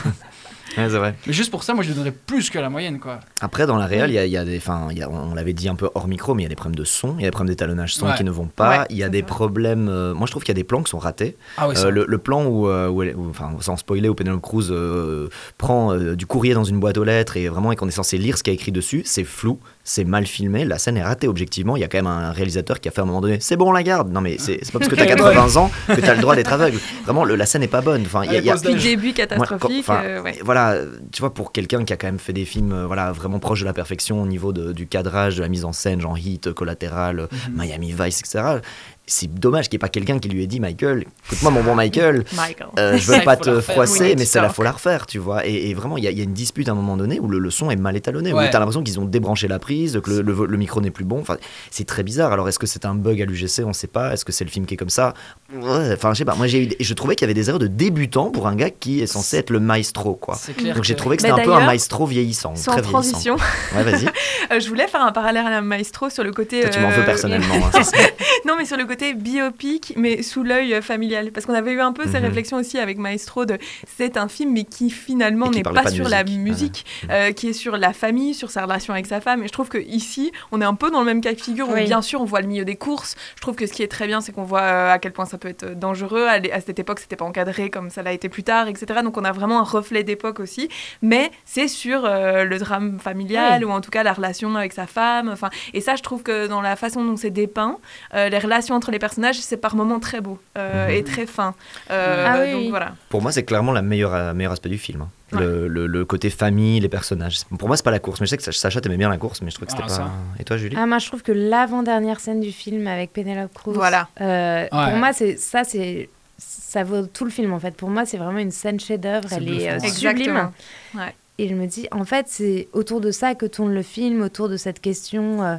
Ouais, 0.78 0.88
c'est 0.90 0.98
vrai. 0.98 1.16
mais 1.28 1.34
juste 1.34 1.52
pour 1.52 1.64
ça, 1.64 1.74
moi 1.74 1.84
je 1.84 1.90
lui 1.90 1.96
donnerais 1.96 2.14
plus 2.14 2.50
que 2.50 2.58
la 2.58 2.70
moyenne, 2.70 2.98
quoi. 2.98 3.20
Après, 3.42 3.68
dans 3.68 3.76
la 3.76 3.88
réal, 3.88 4.10
il 4.10 4.14
y 4.14 4.18
a, 4.18 4.26
il 4.26 4.32
y 4.32 4.38
a 4.38 4.46
des. 4.46 4.56
Enfin, 4.56 4.88
il 4.92 4.98
y 4.98 5.04
a- 5.04 5.10
on 5.10 5.34
l'avait 5.36 5.52
dit 5.52 5.68
un 5.68 5.76
peu 5.76 5.90
hors 5.96 6.08
micro, 6.08 6.34
mais 6.34 6.44
il 6.44 6.46
y 6.46 6.46
a 6.46 6.50
des 6.50 6.56
problèmes 6.56 6.78
de 6.78 6.86
son, 6.86 7.16
il 7.18 7.24
y 7.24 7.26
a 7.26 7.28
des 7.28 7.32
problèmes 7.32 7.50
d'étalonnage 7.54 7.94
son 7.96 8.08
Ouais. 8.08 8.16
qui 8.16 8.24
ne 8.24 8.32
vont 8.32 8.46
pas. 8.46 8.70
Ouais, 8.80 8.86
il 8.90 8.96
y 8.96 9.04
a 9.04 9.08
c'est 9.08 9.12
des 9.12 9.22
problèmes. 9.24 9.90
euh, 9.90 10.14
moi, 10.14 10.28
je 10.28 10.32
trouve 10.32 10.44
qu'il 10.44 10.54
y 10.56 10.58
a 10.58 10.62
des 10.62 10.64
plans 10.64 10.82
qui 10.82 10.90
sont 10.92 10.98
ratés. 10.98 11.36
Ah 11.58 11.68
oui, 11.68 11.76
Euh, 11.78 11.90
le, 11.90 12.06
le 12.08 12.18
plan 12.20 12.46
où, 12.46 12.70
euh, 12.70 12.88
où 12.88 13.04
elle- 13.04 13.18
où- 13.18 13.30
enfin, 13.32 13.52
sans 13.60 13.76
spoiler, 13.76 14.08
où 14.08 14.16
Penelope 14.16 14.40
Cruz 14.42 14.68
euh, 14.72 15.28
prend 15.58 15.92
euh, 15.94 16.16
du 16.16 16.26
courrier 16.26 16.54
dans 16.54 16.64
une 16.64 16.80
boîte 16.80 16.98
aux 16.98 17.04
lettres 17.04 17.36
et 17.36 17.50
vraiment 17.50 17.74
et 17.74 17.76
qu'on 17.76 17.90
est 17.90 17.92
censé 17.92 18.18
lire 18.18 18.38
ce 18.38 18.44
qu'il 18.44 18.54
y 18.54 18.56
a 18.56 18.58
écrit 18.58 18.72
dessus, 18.72 19.02
c'est 19.04 19.26
flou, 19.26 19.60
c'est 19.84 20.04
mal 20.04 20.26
filmé, 20.28 20.64
la 20.66 20.78
scène 20.78 20.98
est 20.98 21.04
ratée 21.04 21.28
objectivement. 21.28 21.76
Il 21.76 21.80
y 21.80 21.84
a 21.84 21.88
quand 21.88 21.98
même 21.98 22.08
un 22.08 22.32
réalisateur 22.32 22.80
qui 22.80 22.88
a 22.88 22.92
fait 22.92 23.00
à 23.00 23.04
un 23.04 23.08
moment 23.08 23.22
donné, 23.22 23.40
c'est 23.40 23.56
bon, 23.58 23.70
on 23.70 23.72
la 23.72 23.84
garde. 23.84 24.12
Non 24.12 24.22
mais 24.22 24.38
c'est 24.40 24.58
pas 24.72 24.80
parce 24.80 24.90
que 24.92 24.96
t'as 24.96 25.06
80 25.16 25.56
ans 25.60 25.72
que 25.88 26.00
t'as 26.02 26.14
le 26.16 26.22
droit 26.22 26.36
d'être 26.36 26.54
aveugle. 26.54 26.78
Vraiment, 27.04 27.26
le- 27.26 27.36
la 27.36 27.46
scène 27.46 27.64
est 27.64 27.68
pas 27.68 27.82
bonne. 27.82 28.04
Enfin, 28.06 28.24
il 28.26 28.32
y 28.34 28.38
a- 28.38 28.40
y 28.42 28.50
a- 28.50 28.54
Allez, 28.54 28.62
Puis 28.62 28.74
d'âge. 28.74 28.84
début 28.84 29.08
moi, 29.08 29.14
quand- 29.48 29.58
catastrophique. 29.58 29.86
euh, 29.90 30.22
ouais. 30.22 30.40
Voilà, 30.44 30.76
tu 31.12 31.22
vois, 31.22 31.34
pour 31.34 31.52
quelqu'un 31.52 31.84
qui 31.84 31.94
a 31.94 31.98
quand 31.98 32.08
même 32.08 32.20
fait 32.20 32.34
des 32.34 32.46
films 32.46 32.72
euh, 32.74 32.86
voilà, 32.86 33.12
vraiment 33.12 33.40
proches 33.40 33.62
de 33.62 33.66
la 33.66 33.74
perfection 33.74 34.22
au 34.22 34.28
niveau 34.28 34.54
de- 34.54 34.72
du 34.74 34.88
cadrage, 34.88 35.38
de 35.38 35.42
la 35.42 35.50
mise 35.50 35.66
en 35.66 35.74
scène, 35.74 36.00
genre 36.02 36.18
Hit, 36.18 36.54
Collatéral, 36.54 37.28
Mhm. 37.32 37.56
Miami 37.56 37.96
Vice, 37.98 38.20
etc. 38.20 38.60
C'est 39.08 39.34
dommage 39.34 39.68
qu'il 39.68 39.76
n'y 39.78 39.80
ait 39.80 39.88
pas 39.88 39.90
quelqu'un 39.90 40.20
qui 40.20 40.30
lui 40.30 40.42
ait 40.44 40.48
dit 40.48 40.60
Michael, 40.62 41.06
écoute-moi 41.26 41.52
mon 41.52 41.64
bon 41.64 41.76
Michael, 41.76 42.24
Michael. 42.36 42.68
euh, 42.80 42.98
je 42.98 43.04
Ça, 43.12 43.18
veux 43.18 43.24
pas 43.26 43.36
te 43.36 43.60
froisser, 43.60 44.16
mais 44.18 44.24
c'est 44.26 44.40
la 44.40 44.48
faut 44.50 44.64
la 44.64 44.72
refaire, 44.72 45.06
tu 45.06 45.18
vois. 45.18 45.46
Et, 45.46 45.70
et 45.70 45.74
vraiment, 45.74 45.98
il 45.98 46.04
y, 46.04 46.08
a- 46.08 46.12
il 46.12 46.18
y 46.18 46.22
a 46.22 46.24
une 46.24 46.34
dispute 46.34 46.70
à 46.70 46.72
un 46.72 46.76
moment 46.76 46.96
donné 46.96 47.20
où 47.20 47.28
le, 47.28 47.40
le 47.40 47.50
son 47.52 47.70
est 47.72 47.76
mal 47.76 47.98
étalonné, 47.98 48.32
Ouais. 48.32 48.48
où 48.48 48.52
t'as 48.52 48.60
l'impression 48.60 48.84
qu'ils 48.84 49.00
ont 49.00 49.06
débranché 49.06 49.48
la 49.50 49.60
prise, 49.60 50.00
que 50.04 50.10
le, 50.12 50.22
le- 50.22 50.46
le 50.46 50.58
micro 50.58 50.80
n'est 50.80 50.92
plus 50.92 51.04
bon. 51.04 51.20
Enfin, 51.20 51.36
c'est 51.72 51.86
très 51.86 52.04
bizarre. 52.04 52.32
Alors, 52.32 52.48
est-ce 52.48 52.60
que 52.60 52.68
c'est 52.68 52.86
un 52.86 52.96
bug 52.96 53.22
à 53.22 53.26
l'UGC 53.26 53.64
On 53.66 53.74
sait 53.74 53.88
pas. 53.88 54.14
Est-ce 54.14 54.24
que 54.24 54.32
c'est 54.32 54.46
le 54.46 54.50
film 54.52 54.66
qui 54.66 54.76
est 54.76 54.78
comme 54.78 54.90
ça? 54.90 55.14
Ouais, 55.54 55.94
Enfin, 55.94 56.14
je 56.14 56.20
sais 56.20 56.26
pas. 56.26 56.36
Moi, 56.36 56.48
j'ai 56.48 56.64
eu, 56.66 56.70
je 56.80 56.94
trouvais 56.94 57.16
qu'il 57.16 57.24
y 57.26 57.30
avait 57.30 57.34
des 57.34 57.50
erreurs 57.50 57.60
de 57.60 57.68
débutant 57.68 58.30
pour 58.32 58.48
un 58.48 58.56
gars 58.56 58.70
qui 58.70 59.02
est 59.02 59.08
censé 59.08 59.38
être 59.38 59.50
le 59.50 59.60
maestro, 59.60 60.16
quoi. 60.16 60.38
Clair. 60.58 60.76
Donc 60.76 60.84
j'ai 60.86 60.96
trouvé 60.96 61.18
que 61.18 61.24
Bah, 61.24 61.30
c'était 61.30 61.42
un 61.42 61.46
peu 61.46 61.54
un 61.54 61.66
maestro 61.66 62.06
vieillissant, 62.06 62.56
Sans 62.56 62.72
très 62.72 62.82
transition, 62.82 63.36
vieillissant. 63.36 63.58
Ouais, 63.76 63.84
vas-y. 63.84 64.06
euh, 64.54 64.60
je 64.60 64.68
voulais 64.70 64.88
faire 64.88 65.02
un 65.02 65.12
parallèle 65.12 65.46
à 65.46 65.50
la 65.50 65.62
Maestro 65.62 66.10
sur 66.10 66.24
le 66.24 66.32
côté. 66.32 66.62
Toi, 66.62 66.70
tu 66.70 66.80
m'en 66.80 66.90
veux 66.90 67.02
euh, 67.02 67.06
personnellement. 67.06 67.56
hein, 67.74 67.84
ça. 67.84 67.98
Non, 68.46 68.56
mais 68.58 68.66
sur 68.66 68.78
le 68.78 68.86
côté 68.92 69.14
biopic, 69.14 69.94
mais 69.96 70.22
sous 70.22 70.44
l'œil 70.44 70.74
euh, 70.74 70.82
familial. 70.82 71.32
Parce 71.32 71.46
qu'on 71.46 71.54
avait 71.54 71.72
eu 71.72 71.80
un 71.82 71.94
peu 71.94 72.04
ces 72.06 72.20
Mhm. 72.20 72.26
réflexions 72.26 72.58
aussi 72.58 72.78
avec 72.78 72.98
Maestro 72.98 73.46
de 73.46 73.58
c'est 73.88 74.18
un 74.18 74.28
film, 74.28 74.52
mais 74.54 74.66
qui 74.66 74.90
finalement 74.90 75.50
n'est 75.50 75.64
pas, 75.64 75.90
sur 75.90 76.10
la 76.10 76.24
musique. 76.26 76.86
Voilà. 77.04 77.16
euh, 77.28 77.32
qui 77.32 77.48
est 77.50 77.54
sur 77.54 77.78
la 77.78 77.94
famille, 77.94 78.34
sur 78.34 78.50
sa 78.52 78.64
relation 78.64 78.94
avec 78.94 79.06
sa 79.06 79.22
femme. 79.22 79.44
Et 79.44 79.48
je 79.48 79.52
trouve 79.54 79.70
que 79.70 79.78
ici, 79.78 80.32
on 80.52 80.62
est 80.62 80.66
un 80.66 80.74
peu 80.76 80.92
dans 80.92 81.00
le 81.00 81.06
même 81.06 81.22
cas 81.22 81.34
de 81.34 81.40
figure 81.40 81.70
où, 81.70 81.74
Oui. 81.74 81.86
bien 81.86 82.02
sûr, 82.02 82.22
on 82.22 82.26
voit 82.26 82.42
le 82.42 82.48
milieu 82.48 82.66
des 82.66 82.76
courses. 82.76 83.16
Je 83.36 83.42
trouve 83.42 83.56
que 83.56 83.66
ce 83.66 83.74
qui 83.74 83.82
est 83.84 83.88
très 83.88 84.08
bien, 84.08 84.20
c'est 84.22 84.32
qu'on 84.34 84.44
voit 84.44 84.62
euh, 84.62 84.92
à 84.94 85.00
quel 85.00 85.14
point 85.14 85.26
ça 85.26 85.38
peut 85.38 85.48
être 85.48 85.74
dangereux. 85.80 86.28
À, 86.28 86.62
cette 86.62 86.80
époque, 86.80 87.00
c'était 87.00 87.16
pas 87.16 87.26
encadré 87.26 87.70
comme 87.70 87.90
ça 87.90 88.02
l'a 88.04 88.12
été 88.14 88.28
plus 88.30 88.44
tard, 88.44 88.68
etc. 88.68 89.00
Donc 89.04 89.18
on 89.18 89.24
a 89.24 89.32
vraiment 89.32 89.60
un 89.60 89.64
reflet 89.64 90.04
d'époque 90.04 90.40
aussi. 90.40 90.68
Mais 91.02 91.32
c'est 91.46 91.68
sur 91.68 92.04
euh, 92.06 92.44
le 92.44 92.58
drame 92.60 93.00
familial 93.00 93.64
Oui. 93.64 93.70
ou 93.70 93.72
en 93.72 93.82
tout 93.82 93.92
cas 93.92 94.04
la 94.04 94.14
relation 94.14 94.54
avec 94.56 94.74
sa 94.74 94.86
femme. 94.88 95.30
Enfin, 95.30 95.50
et 95.74 95.82
ça, 95.82 95.96
je 95.96 96.04
trouve 96.04 96.24
que 96.24 96.48
dans 96.48 96.62
la 96.62 96.76
façon 96.76 97.04
dont 97.06 97.16
c'est 97.18 97.30
dépeint, 97.30 97.78
euh, 98.14 98.30
les 98.30 98.40
relations 98.40 98.76
entre 98.82 98.92
les 98.92 99.00
personnages, 99.00 99.40
c'est 99.40 99.58
par 99.58 99.76
moments 99.76 100.00
très 100.00 100.22
beau 100.22 100.40
euh, 100.58 100.88
Mhm. 100.88 100.94
et 100.96 101.04
très 101.04 101.26
fin. 101.28 101.54
Euh, 101.92 102.26
Ah 102.28 102.40
oui, 102.42 102.52
donc 102.52 102.62
oui. 102.62 102.70
voilà. 102.70 102.96
Pour 103.10 103.22
moi, 103.22 103.32
c'est 103.32 103.44
clairement 103.44 103.72
le 103.72 103.82
meilleur, 103.84 104.14
euh, 104.14 104.34
meilleur 104.34 104.52
aspect 104.54 104.70
du 104.70 104.78
film. 104.80 105.02
hein. 105.04 105.10
Le, 105.34 105.68
le- 105.70 105.88
le 105.88 106.04
côté 106.04 106.30
famille, 106.30 106.80
les 106.82 106.90
personnages. 106.90 107.38
Pour 107.58 107.68
moi, 107.70 107.78
c'est 107.78 107.84
pas 107.86 107.92
la 107.92 108.00
course. 108.00 108.20
Mais 108.20 108.26
je 108.26 108.32
sais 108.32 108.38
que 108.38 108.52
Sacha 108.52 108.82
t'aimais 108.82 108.98
bien 108.98 109.08
la 109.10 109.18
course, 109.18 109.42
mais 109.42 109.50
je 109.50 109.56
trouvais 109.56 109.68
que 109.68 109.72
c'était 109.72 109.84
Ah, 109.86 109.88
pas. 109.88 109.94
ça. 110.08 110.12
Et 110.40 110.44
toi, 110.44 110.58
Julie? 110.58 110.76
Ah, 110.78 110.86
moi, 110.88 110.98
je 111.00 111.08
trouve 111.08 111.22
que 111.22 111.32
l'avant-dernière 111.32 112.20
scène 112.20 112.42
du 112.42 112.52
film 112.52 112.86
avec 112.88 113.14
Penelope 113.14 113.54
Cruz, 113.54 113.74
Voilà. 113.76 114.10
euh, 114.20 114.64
Ouais. 114.64 114.68
pour 114.70 114.98
moi, 114.98 115.14
c'est 115.14 115.38
ça, 115.38 115.64
c'est 115.64 116.10
ça 116.38 116.84
vaut 116.84 117.06
tout 117.06 117.24
le 117.24 117.32
film 117.32 117.54
en 117.54 117.60
fait. 117.60 117.76
Pour 117.76 117.90
moi, 117.90 118.06
c'est 118.06 118.18
vraiment 118.18 118.40
une 118.40 118.52
scène 118.52 118.80
chef-d'œuvre. 118.80 119.30
Elle 119.32 119.48
est 119.62 119.70
euh, 119.72 119.80
sublime. 119.80 120.50
Ouais. 120.96 121.14
Et 121.38 121.48
je 121.48 121.54
me 121.56 121.66
dis, 121.66 121.88
en 121.92 122.04
fait, 122.04 122.26
c'est 122.28 122.68
autour 122.74 123.00
de 123.00 123.12
ça 123.12 123.34
que 123.36 123.46
tourne 123.46 123.74
le 123.74 123.84
film, 123.84 124.22
autour 124.24 124.50
de 124.50 124.58
cette 124.58 124.80
question 124.82 125.44
euh, 125.44 125.56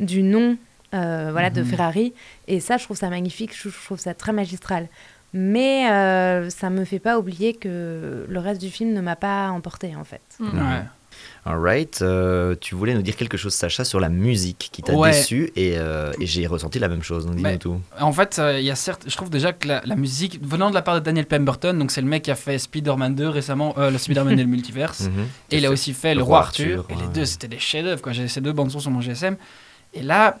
du 0.00 0.22
nom, 0.22 0.56
euh, 0.94 1.28
voilà, 1.32 1.50
de 1.50 1.62
Mhm. 1.62 1.68
Ferrari. 1.68 2.12
Et 2.48 2.60
ça, 2.60 2.76
je 2.76 2.84
trouve 2.84 2.96
ça 2.96 3.08
magnifique. 3.10 3.52
Je, 3.56 3.68
je 3.68 3.84
trouve 3.84 3.98
ça 3.98 4.14
très 4.14 4.32
magistral. 4.32 4.88
Mais 5.34 5.90
euh, 5.90 6.50
ça 6.50 6.68
me 6.68 6.84
fait 6.84 6.98
pas 6.98 7.18
oublier 7.18 7.54
que 7.54 8.26
le 8.28 8.38
reste 8.38 8.60
du 8.60 8.70
film 8.70 8.92
ne 8.92 9.00
m'a 9.00 9.16
pas 9.16 9.48
emporté 9.50 9.96
en 9.96 10.04
fait. 10.04 10.20
Mm. 10.38 10.44
Ouais. 10.58 10.82
Alright. 11.44 12.02
euh, 12.02 12.54
tu 12.60 12.74
voulais 12.74 12.94
nous 12.94 13.02
dire 13.02 13.16
quelque 13.16 13.36
chose, 13.36 13.52
Sacha, 13.54 13.84
sur 13.84 13.98
la 13.98 14.08
musique 14.08 14.68
qui 14.72 14.82
t'a 14.82 14.92
Ouais. 14.94 15.10
déçu 15.10 15.50
et, 15.56 15.74
euh, 15.76 16.12
et 16.20 16.26
j'ai 16.26 16.46
ressenti 16.46 16.78
la 16.78 16.88
même 16.88 17.02
chose. 17.02 17.24
Donc 17.26 17.36
dis-nous 17.36 17.48
Mais- 17.48 17.58
tout. 17.58 17.80
En 17.98 18.12
fait, 18.12 18.38
euh, 18.38 18.58
il 18.60 18.64
y 18.64 18.70
a 18.70 18.74
certes, 18.76 19.04
je 19.08 19.16
trouve 19.16 19.30
déjà 19.30 19.52
que 19.52 19.66
la, 19.68 19.82
la 19.84 19.96
musique, 19.96 20.38
venant 20.44 20.68
de 20.70 20.74
la 20.74 20.82
part 20.82 20.94
de 20.94 21.00
Daniel 21.00 21.26
Pemberton, 21.26 21.74
donc 21.78 21.90
c'est 21.90 22.00
le 22.02 22.06
mec 22.06 22.22
qui 22.24 22.30
a 22.30 22.34
fait 22.36 22.58
Spider-Man 22.58 23.14
2 23.14 23.28
récemment, 23.28 23.74
euh, 23.78 23.90
le 23.90 23.98
Spider-Man 23.98 24.38
et 24.38 24.42
le 24.44 24.48
multiverse, 24.56 25.00
Mhm. 25.02 25.26
et 25.50 25.58
il 25.58 25.66
a 25.66 25.70
aussi 25.70 25.92
fait 25.94 26.14
Le 26.14 26.18
Le 26.18 26.24
Roi 26.24 26.38
Arthur, 26.40 26.80
Arthur, 26.80 26.96
et 26.96 27.00
les 27.00 27.08
deux 27.12 27.24
c'était 27.24 27.48
des 27.48 27.58
chefs-d'œuvre, 27.58 28.00
quoi. 28.02 28.12
J'ai 28.12 28.28
ces 28.28 28.40
deux 28.40 28.52
bandes 28.52 28.70
son 28.70 28.80
sur 28.80 28.90
mon 28.90 29.00
GSM. 29.00 29.36
Et 29.94 30.02
là, 30.02 30.38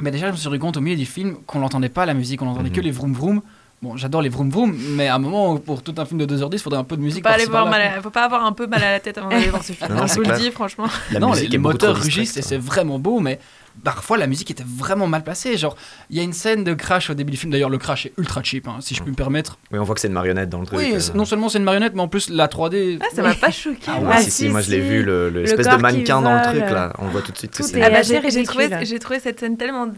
mais 0.00 0.10
déjà, 0.10 0.26
je 0.28 0.32
me 0.32 0.36
suis 0.36 0.48
rendu 0.48 0.58
compte 0.60 0.76
au 0.76 0.80
milieu 0.80 0.96
du 0.96 1.06
film 1.06 1.36
qu'on 1.46 1.58
l'entendait 1.60 1.88
pas 1.88 2.06
la 2.06 2.14
musique, 2.14 2.40
on 2.42 2.48
entendait 2.48 2.70
que 2.70 2.78
Mhm. 2.80 2.84
les 2.84 2.90
vroom 2.90 3.12
vroom. 3.12 3.42
bon, 3.82 3.96
j'adore 3.96 4.20
les 4.20 4.28
vroom 4.28 4.50
vroom, 4.50 4.76
mais 4.90 5.08
à 5.08 5.14
un 5.14 5.18
moment, 5.18 5.56
pour 5.56 5.82
tout 5.82 5.94
un 5.96 6.04
film 6.04 6.20
de 6.20 6.26
2h10, 6.26 6.56
il 6.56 6.62
faudrait 6.62 6.78
un 6.78 6.84
peu 6.84 6.96
de 6.96 7.00
Faut 7.00 7.04
musique. 7.06 7.24
pas 7.24 7.30
aller 7.30 7.46
voir 7.46 7.64
mal 7.66 7.80
à- 7.80 8.02
faut 8.02 8.10
pas 8.10 8.24
avoir 8.26 8.44
un 8.44 8.52
peu 8.52 8.66
mal 8.66 8.82
à 8.84 8.90
la 8.92 9.00
tête 9.00 9.16
avant 9.16 9.30
d'aller 9.30 9.48
voir 9.48 9.64
ce 9.64 9.72
film. 9.72 9.94
Non, 9.94 10.02
je 10.02 10.06
c'est 10.08 10.14
vous 10.22 10.30
le 10.30 10.36
dis, 10.36 10.50
franchement. 10.50 10.84
La 11.12 11.18
non, 11.18 11.32
les, 11.32 11.56
moteurs 11.56 11.96
rugissent 11.96 12.36
et 12.36 12.42
c'est 12.42 12.58
vraiment 12.58 12.98
beau, 12.98 13.20
mais 13.20 13.38
parfois 13.84 14.16
la 14.18 14.26
musique 14.26 14.50
était 14.50 14.64
vraiment 14.66 15.06
mal 15.06 15.22
placée. 15.24 15.56
Genre, 15.56 15.76
il 16.10 16.16
y 16.16 16.20
a 16.20 16.22
une 16.22 16.32
scène 16.32 16.64
de 16.64 16.74
crash 16.74 17.10
au 17.10 17.14
début 17.14 17.30
du 17.32 17.36
film. 17.36 17.52
D'ailleurs, 17.52 17.70
le 17.70 17.78
crash 17.78 18.06
est 18.06 18.12
ultra 18.18 18.42
cheap, 18.42 18.68
hein, 18.68 18.76
si 18.80 18.94
je 18.94 19.02
puis 19.02 19.10
me 19.10 19.16
permettre. 19.16 19.58
Oui, 19.72 19.78
on 19.78 19.84
voit 19.84 19.94
que 19.94 20.00
c'est 20.00 20.08
une 20.08 20.14
marionnette 20.14 20.48
dans 20.48 20.60
le 20.60 20.66
truc. 20.66 20.78
Oui, 20.78 20.92
euh. 20.94 21.00
c'est- 21.00 21.14
non 21.14 21.24
seulement 21.24 21.48
c'est 21.48 21.58
une 21.58 21.64
marionnette, 21.64 21.94
mais 21.94 22.02
en 22.02 22.08
plus 22.08 22.28
la 22.30 22.46
3D. 22.48 22.98
Ah, 23.00 23.06
ça 23.14 23.22
m'a 23.22 23.34
pas 23.34 23.50
choqué. 23.50 23.78
Ah 23.88 24.00
Ouais, 24.00 24.06
ouais, 24.08 24.18
si, 24.22 24.30
si, 24.30 24.44
si, 24.44 24.48
moi 24.48 24.60
je 24.60 24.70
l'ai 24.70 24.80
vu, 24.80 25.02
le- 25.02 25.28
le- 25.30 25.30
Le 25.30 25.40
l'espèce 25.42 25.68
de 25.68 25.76
mannequin 25.76 26.20
dans 26.22 26.34
le 26.36 26.42
truc 26.42 26.62
euh, 26.62 26.74
là. 26.74 26.92
On 26.98 27.06
voit 27.08 27.22
tout 27.22 27.32
de 27.32 27.38
suite 27.38 27.52
que 27.52 27.56
tout 27.58 27.62
c'est. 27.62 27.78
est- 27.78 27.82
Ah 27.82 27.90
bah, 27.90 28.02
j'ai 28.02 28.42
trouvé, 28.44 28.68
trouvé 28.98 29.20
cette 29.20 29.40
scène 29.40 29.56
tellement 29.56 29.88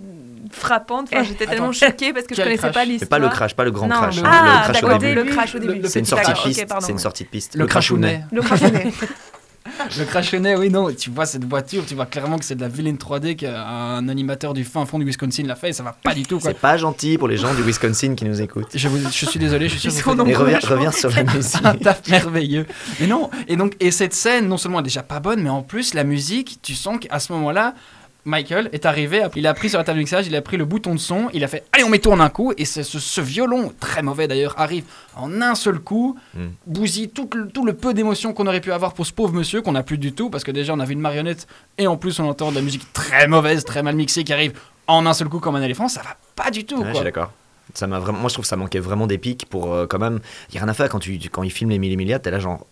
frappante. 0.50 1.08
Enfin, 1.10 1.22
Eh, 1.24 1.28
j'étais 1.28 1.46
tellement 1.46 1.72
choquée 1.72 2.12
parce 2.12 2.26
que 2.26 2.34
je 2.34 2.42
connaissais 2.42 2.58
crash 2.58 2.74
pas 2.74 2.84
l'histoire. 2.84 3.08
pas 3.08 3.18
le 3.18 3.28
crash, 3.28 3.54
pas 3.54 3.64
le 3.64 3.70
grand 3.70 3.86
Non, 3.88 3.96
crash. 3.96 4.16
le- 4.16 4.26
hein, 4.26 4.30
Ah, 4.30 4.64
le 4.68 4.72
crash 4.72 4.82
au 4.84 4.98
début. 4.98 5.14
le 5.14 5.24
crash 5.24 5.54
au 5.54 5.58
début. 5.58 5.80
C'est 5.88 5.98
une 6.00 6.04
sortie 6.04 6.30
de 6.32 6.36
piste. 6.42 6.66
C'est 6.80 6.92
une 6.92 6.98
sortie 6.98 7.24
de 7.24 7.28
piste. 7.28 7.54
Le 7.56 7.66
crashounet. 7.66 8.24
Le 8.32 8.42
crashounet. 8.42 8.92
Le 9.98 10.04
crashonnet, 10.04 10.56
oui, 10.56 10.70
non, 10.70 10.88
tu 10.92 11.10
vois 11.10 11.26
cette 11.26 11.44
voiture, 11.44 11.84
tu 11.86 11.94
vois 11.94 12.06
clairement 12.06 12.38
que 12.38 12.44
c'est 12.44 12.54
de 12.54 12.60
la 12.60 12.68
vilaine 12.68 12.96
3D 12.96 13.36
qu'un 13.36 14.08
animateur 14.08 14.54
du 14.54 14.64
fin 14.64 14.84
fond 14.86 14.98
du 14.98 15.04
Wisconsin 15.04 15.44
l'a 15.44 15.56
fait 15.56 15.70
et 15.70 15.72
ça 15.72 15.82
va 15.82 15.92
pas 15.92 16.14
du 16.14 16.22
tout, 16.22 16.38
quoi. 16.38 16.50
C'est 16.50 16.58
pas 16.58 16.76
gentil 16.76 17.18
pour 17.18 17.28
les 17.28 17.36
gens 17.36 17.52
du 17.54 17.62
Wisconsin 17.62 18.14
qui 18.14 18.24
nous 18.24 18.40
écoutent. 18.40 18.68
Je, 18.74 18.88
vous- 18.88 18.98
je 19.10 19.26
suis 19.26 19.38
désolé, 19.38 19.68
je 19.68 19.76
suis 19.78 19.90
sûr 19.90 20.04
que 20.04 20.10
vous 20.16 20.24
Mais 20.24 20.34
reviens, 20.34 20.58
je 20.60 20.66
reviens 20.66 20.90
sur 20.92 21.10
la 21.10 21.24
musique. 21.34 21.42
C'est 21.42 21.66
un 21.66 21.74
taf 21.74 22.08
merveilleux. 22.08 22.66
Mais 23.00 23.06
non, 23.06 23.30
et 23.48 23.56
donc, 23.56 23.74
et 23.80 23.90
cette 23.90 24.14
scène, 24.14 24.48
non 24.48 24.56
seulement 24.56 24.80
est 24.80 24.84
déjà 24.84 25.02
pas 25.02 25.20
bonne, 25.20 25.42
mais 25.42 25.50
en 25.50 25.62
plus, 25.62 25.94
la 25.94 26.04
musique, 26.04 26.58
tu 26.62 26.74
sens 26.74 26.98
qu'à 27.00 27.18
ce 27.18 27.32
moment-là, 27.32 27.74
Michael 28.24 28.68
est 28.72 28.86
arrivé, 28.86 29.24
il 29.34 29.46
a 29.48 29.54
pris 29.54 29.68
sur 29.68 29.78
la 29.78 29.84
table 29.84 29.96
de 29.98 30.02
mixage, 30.02 30.26
il 30.28 30.36
a 30.36 30.42
pris 30.42 30.56
le 30.56 30.64
bouton 30.64 30.94
de 30.94 31.00
son, 31.00 31.28
il 31.32 31.42
a 31.42 31.48
fait 31.48 31.64
Allez, 31.72 31.82
on 31.82 31.88
met 31.88 31.98
tout 31.98 32.12
en 32.12 32.20
un 32.20 32.28
coup, 32.28 32.52
et 32.56 32.64
ce, 32.64 32.82
ce 32.84 33.20
violon, 33.20 33.72
très 33.80 34.02
mauvais 34.02 34.28
d'ailleurs, 34.28 34.54
arrive 34.60 34.84
en 35.16 35.40
un 35.42 35.54
seul 35.56 35.80
coup, 35.80 36.16
Mm. 36.34 36.40
bousille 36.66 37.08
tout 37.10 37.28
le, 37.34 37.48
tout 37.48 37.64
le 37.64 37.72
peu 37.74 37.92
d'émotion 37.94 38.32
qu'on 38.32 38.46
aurait 38.46 38.60
pu 38.60 38.70
avoir 38.72 38.94
pour 38.94 39.06
ce 39.06 39.12
pauvre 39.12 39.32
monsieur, 39.34 39.60
qu'on 39.60 39.72
n'a 39.72 39.82
plus 39.82 39.98
du 39.98 40.12
tout, 40.12 40.30
parce 40.30 40.44
que 40.44 40.50
déjà 40.52 40.72
on 40.72 40.78
avait 40.80 40.92
une 40.92 41.00
marionnette, 41.00 41.46
et 41.78 41.86
en 41.88 41.96
plus 41.96 42.20
on 42.20 42.28
entend 42.28 42.50
de 42.50 42.56
la 42.56 42.62
musique 42.62 42.92
très 42.92 43.26
mauvaise, 43.26 43.64
très 43.64 43.82
mal 43.82 43.96
mixée, 43.96 44.22
qui 44.24 44.32
arrive 44.32 44.52
en 44.86 45.04
un 45.06 45.14
seul 45.14 45.28
coup 45.28 45.40
comme 45.40 45.56
un 45.56 45.62
éléphant, 45.62 45.88
ça 45.88 46.02
va 46.02 46.16
pas 46.36 46.50
du 46.50 46.64
tout. 46.64 46.76
Ouais, 46.76 46.82
je 46.86 46.90
quoi. 46.90 46.94
suis 47.00 47.04
d'accord. 47.04 47.32
Ça 47.74 47.86
m'a 47.86 47.98
vraiment, 47.98 48.18
moi 48.18 48.28
je 48.28 48.34
trouve 48.34 48.44
que 48.44 48.48
ça 48.48 48.56
manquait 48.56 48.80
vraiment 48.80 49.06
d'épique 49.06 49.46
pour 49.48 49.72
euh, 49.72 49.86
quand 49.86 49.98
même. 49.98 50.20
Il 50.50 50.54
y 50.54 50.58
a 50.58 50.60
rien 50.62 50.68
à 50.68 50.74
faire 50.74 50.88
quand 50.88 50.98
tu 50.98 51.14
quand 51.30 51.42
ils 51.42 51.50
filment 51.50 51.70
les 51.70 51.78
millimilliards, 51.78 52.20
t'es 52.20 52.30
là 52.30 52.38
genre. 52.38 52.66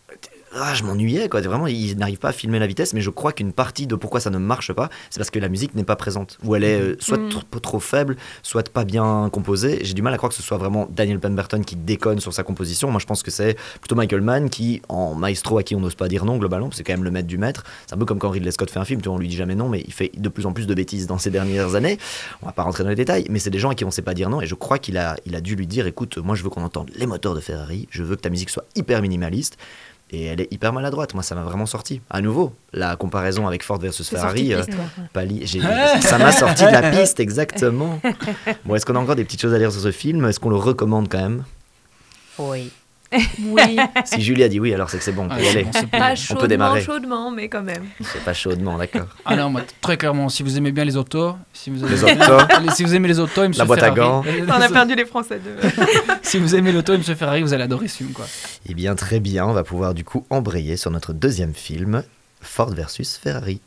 Ah, 0.52 0.74
je 0.74 0.82
m'ennuyais 0.82 1.28
quoi. 1.28 1.40
Vraiment, 1.40 1.68
ils 1.68 1.96
n'arrivent 1.96 2.18
pas 2.18 2.30
à 2.30 2.32
filmer 2.32 2.58
la 2.58 2.66
vitesse, 2.66 2.92
mais 2.92 3.00
je 3.00 3.10
crois 3.10 3.32
qu'une 3.32 3.52
partie 3.52 3.86
de 3.86 3.94
pourquoi 3.94 4.18
ça 4.18 4.30
ne 4.30 4.38
marche 4.38 4.72
pas, 4.72 4.90
c'est 5.08 5.18
parce 5.18 5.30
que 5.30 5.38
la 5.38 5.48
musique 5.48 5.76
n'est 5.76 5.84
pas 5.84 5.94
présente, 5.94 6.38
ou 6.42 6.56
elle 6.56 6.64
est 6.64 6.80
euh, 6.80 6.96
soit 6.98 7.18
trop, 7.28 7.60
trop 7.60 7.78
faible, 7.78 8.16
soit 8.42 8.68
pas 8.68 8.84
bien 8.84 9.28
composée. 9.32 9.78
J'ai 9.82 9.94
du 9.94 10.02
mal 10.02 10.12
à 10.12 10.16
croire 10.16 10.30
que 10.30 10.34
ce 10.34 10.42
soit 10.42 10.58
vraiment 10.58 10.88
Daniel 10.90 11.20
Pemberton 11.20 11.62
qui 11.62 11.76
déconne 11.76 12.18
sur 12.18 12.32
sa 12.32 12.42
composition. 12.42 12.90
Moi, 12.90 13.00
je 13.00 13.06
pense 13.06 13.22
que 13.22 13.30
c'est 13.30 13.56
plutôt 13.80 13.94
Michael 13.94 14.22
Mann 14.22 14.50
qui, 14.50 14.82
en 14.88 15.14
maestro 15.14 15.58
à 15.58 15.62
qui 15.62 15.76
on 15.76 15.80
n'ose 15.80 15.94
pas 15.94 16.08
dire 16.08 16.24
non 16.24 16.36
globalement, 16.36 16.66
parce 16.66 16.78
que 16.78 16.78
c'est 16.78 16.84
quand 16.84 16.98
même 16.98 17.04
le 17.04 17.12
maître 17.12 17.28
du 17.28 17.38
maître. 17.38 17.62
C'est 17.86 17.94
un 17.94 17.98
peu 17.98 18.04
comme 18.04 18.18
quand 18.18 18.30
Ridley 18.30 18.50
Scott 18.50 18.70
fait 18.70 18.80
un 18.80 18.84
film, 18.84 19.00
tu 19.00 19.08
vois, 19.08 19.16
on 19.16 19.20
lui 19.20 19.28
dit 19.28 19.36
jamais 19.36 19.54
non, 19.54 19.68
mais 19.68 19.84
il 19.86 19.92
fait 19.92 20.10
de 20.16 20.28
plus 20.28 20.46
en 20.46 20.52
plus 20.52 20.66
de 20.66 20.74
bêtises 20.74 21.06
dans 21.06 21.18
ces 21.18 21.30
dernières 21.30 21.76
années. 21.76 21.98
On 22.42 22.46
va 22.46 22.52
pas 22.52 22.64
rentrer 22.64 22.82
dans 22.82 22.90
les 22.90 22.96
détails, 22.96 23.24
mais 23.30 23.38
c'est 23.38 23.50
des 23.50 23.60
gens 23.60 23.70
à 23.70 23.76
qui 23.76 23.84
on 23.84 23.92
sait 23.92 24.02
pas 24.02 24.14
dire 24.14 24.28
non, 24.28 24.40
et 24.40 24.46
je 24.46 24.56
crois 24.56 24.78
qu'il 24.78 24.98
a, 24.98 25.16
il 25.26 25.36
a 25.36 25.40
dû 25.40 25.54
lui 25.54 25.68
dire, 25.68 25.86
écoute, 25.86 26.18
moi 26.18 26.34
je 26.34 26.42
veux 26.42 26.50
qu'on 26.50 26.64
entende 26.64 26.90
les 26.96 27.06
moteurs 27.06 27.36
de 27.36 27.40
Ferrari, 27.40 27.86
je 27.90 28.02
veux 28.02 28.16
que 28.16 28.22
ta 28.22 28.30
musique 28.30 28.50
soit 28.50 28.64
hyper 28.74 29.00
minimaliste. 29.00 29.56
Et 30.12 30.24
elle 30.24 30.40
est 30.40 30.52
hyper 30.52 30.72
maladroite. 30.72 31.14
Moi, 31.14 31.22
ça 31.22 31.34
m'a 31.34 31.42
vraiment 31.42 31.66
sorti. 31.66 32.00
À 32.10 32.20
nouveau, 32.20 32.52
la 32.72 32.96
comparaison 32.96 33.46
avec 33.46 33.62
Ford 33.62 33.78
versus 33.78 34.08
Ferrari, 34.08 34.52
euh, 34.52 34.62
ça 36.00 36.18
m'a 36.18 36.32
sorti 36.32 36.64
de 36.64 36.70
la 36.70 36.90
piste, 36.90 37.20
exactement. 37.20 38.00
Bon, 38.64 38.74
est-ce 38.74 38.84
qu'on 38.84 38.96
a 38.96 38.98
encore 38.98 39.16
des 39.16 39.24
petites 39.24 39.40
choses 39.40 39.54
à 39.54 39.58
dire 39.58 39.70
sur 39.70 39.80
ce 39.80 39.92
film? 39.92 40.24
Est-ce 40.24 40.40
qu'on 40.40 40.50
le 40.50 40.56
recommande 40.56 41.08
quand 41.08 41.20
même? 41.20 41.44
Oui. 42.38 42.72
Oui. 43.42 43.76
Si 44.04 44.20
Julie 44.22 44.44
a 44.44 44.48
dit 44.48 44.60
oui, 44.60 44.72
alors 44.72 44.88
c'est 44.88 44.98
que 44.98 45.02
c'est 45.04 45.12
bon, 45.12 45.24
on 45.24 45.28
peut 45.28 45.34
Ah, 45.38 45.42
y 45.42 45.48
aller. 45.48 45.64
bon. 45.64 45.70
Pas 45.90 46.12
On 46.12 46.14
chaudement, 46.14 46.40
peut 46.40 46.48
démarrer. 46.48 46.82
chaudement, 46.82 47.30
mais 47.30 47.48
quand 47.48 47.62
même. 47.62 47.84
C'est 48.02 48.22
pas 48.22 48.32
chaudement, 48.34 48.78
d'accord. 48.78 49.06
Ah 49.24 49.34
non, 49.36 49.50
moi, 49.50 49.62
très 49.80 49.96
clairement, 49.96 50.28
si 50.28 50.42
vous 50.44 50.56
aimez 50.56 50.70
bien 50.70 50.84
les 50.84 50.96
autos, 50.96 51.34
si 51.52 51.70
vous 51.70 51.80
aimez, 51.84 51.90
Les 51.90 52.04
autos. 52.04 52.38
les- 52.62 52.70
si 52.70 52.84
vous 52.84 52.94
aimez 52.94 53.08
les 53.08 53.18
autos, 53.18 53.42
et 53.44 53.48
Monsieur 53.48 53.62
La 53.62 53.66
boîte 53.66 53.82
à 53.82 53.90
gants. 53.90 54.22
On 54.48 54.50
a 54.60 54.68
perdu 54.68 54.94
les 54.94 55.04
Français 55.06 55.40
de. 55.40 55.68
si 56.22 56.38
vous 56.38 56.54
aimez 56.54 56.70
l'auto 56.72 56.96
Monsieur 56.96 57.14
Ferrari, 57.16 57.42
vous 57.42 57.52
allez 57.52 57.64
adorer 57.64 57.88
ce 57.88 57.96
film, 57.98 58.10
quoi. 58.10 58.26
Eh 58.68 58.74
bien, 58.74 58.94
très 58.94 59.18
bien, 59.18 59.44
on 59.46 59.52
va 59.52 59.64
pouvoir 59.64 59.92
du 59.94 60.04
coup 60.04 60.24
embrayer 60.30 60.76
sur 60.76 60.90
notre 60.92 61.12
deuxième 61.12 61.54
film, 61.54 62.04
Ford 62.40 62.70
versus 62.72 63.16
Ferrari. 63.16 63.60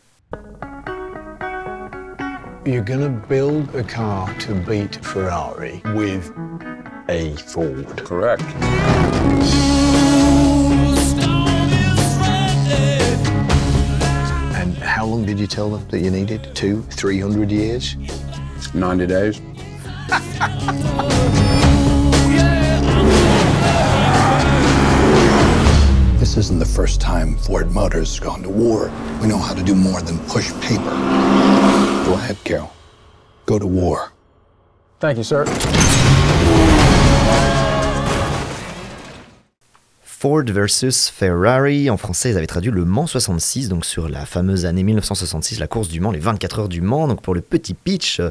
You're 2.66 2.82
gonna 2.86 3.10
build 3.30 3.68
a 3.78 3.84
car 3.84 4.30
to 4.40 4.54
beat 4.66 4.98
Ferrari 5.04 5.82
with 5.94 6.32
a 7.10 7.36
Ford. 7.36 7.88
Correct. 8.06 8.42
And 14.56 14.76
how 14.78 15.06
long 15.06 15.26
did 15.26 15.40
you 15.40 15.48
tell 15.48 15.70
them 15.70 15.88
that 15.90 16.00
you 16.00 16.12
needed? 16.12 16.56
Two, 16.56 16.84
three 16.84 17.20
hundred 17.20 17.52
years? 17.52 17.96
90 18.74 19.08
days. 19.08 19.42
This 26.24 26.38
isn't 26.38 26.58
the 26.58 26.66
first 26.66 27.00
time 27.00 27.36
Ford 27.36 27.70
Motors 27.72 28.18
has 28.18 28.20
gone 28.20 28.42
to 28.42 28.50
war. 28.50 28.92
We 29.22 29.28
know 29.28 29.38
how 29.38 29.54
to 29.54 29.62
do 29.62 29.76
more 29.76 30.02
than 30.02 30.18
push 30.20 30.52
paper. 30.62 30.90
Go 32.06 32.14
ahead, 32.14 32.38
Carol. 32.44 32.74
Go 33.46 33.60
to 33.60 33.68
war. 33.68 34.14
Thank 35.00 35.18
you, 35.18 35.24
sir. 35.24 35.46
Ford 40.24 40.46
versus 40.46 41.10
Ferrari, 41.10 41.90
en 41.90 41.98
français 41.98 42.30
ils 42.30 42.38
avaient 42.38 42.48
traduit 42.48 42.72
le 42.72 42.86
Mans 42.86 43.08
66, 43.08 43.68
donc 43.68 43.84
sur 43.84 44.08
la 44.08 44.26
fameuse 44.26 44.66
année 44.66 44.82
1966, 44.84 45.60
la 45.60 45.68
course 45.68 45.90
du 45.90 46.00
Mans, 46.00 46.12
les 46.12 46.20
24 46.22 46.60
heures 46.60 46.70
du 46.70 46.80
Mans. 46.80 47.10
Donc 47.10 47.22
pour 47.22 47.36
le 47.36 47.42
petit 47.42 47.74
pitch, 47.74 48.22
euh, 48.22 48.30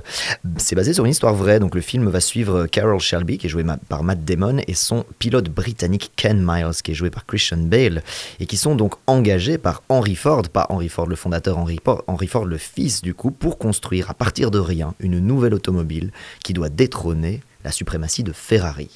c'est 0.56 0.74
basé 0.74 0.94
sur 0.94 1.04
une 1.04 1.10
histoire 1.10 1.34
vraie. 1.34 1.60
Donc 1.60 1.74
le 1.74 1.82
film 1.82 2.08
va 2.08 2.20
suivre 2.20 2.64
Carol 2.66 2.98
Shelby, 2.98 3.36
qui 3.36 3.46
est 3.46 3.50
joué 3.50 3.62
ma- 3.62 3.76
par 3.76 4.04
Matt 4.04 4.24
Damon, 4.24 4.62
et 4.66 4.72
son 4.72 5.04
pilote 5.18 5.50
britannique 5.50 6.12
Ken 6.16 6.42
Miles, 6.42 6.80
qui 6.82 6.92
est 6.92 6.94
joué 6.94 7.10
par 7.10 7.26
Christian 7.26 7.58
Bale, 7.58 8.02
et 8.40 8.46
qui 8.46 8.56
sont 8.56 8.74
donc 8.74 8.94
engagés 9.06 9.58
par 9.58 9.82
Henry 9.90 10.14
Ford, 10.14 10.48
pas 10.48 10.64
Henry 10.70 10.88
Ford 10.88 11.06
le 11.08 11.14
fondateur, 11.16 11.58
Henry, 11.58 11.76
Por- 11.78 12.04
Henry 12.06 12.26
Ford 12.26 12.46
le 12.46 12.56
fils 12.56 13.02
du 13.02 13.12
coup, 13.12 13.32
pour 13.32 13.58
construire 13.58 14.08
à 14.10 14.14
partir 14.14 14.50
de 14.50 14.58
rien 14.58 14.94
une 14.98 15.18
nouvelle 15.18 15.52
automobile 15.52 16.10
qui 16.42 16.54
doit 16.54 16.70
détrôner 16.70 17.42
la 17.66 17.70
suprématie 17.70 18.22
de 18.22 18.32
Ferrari 18.32 18.88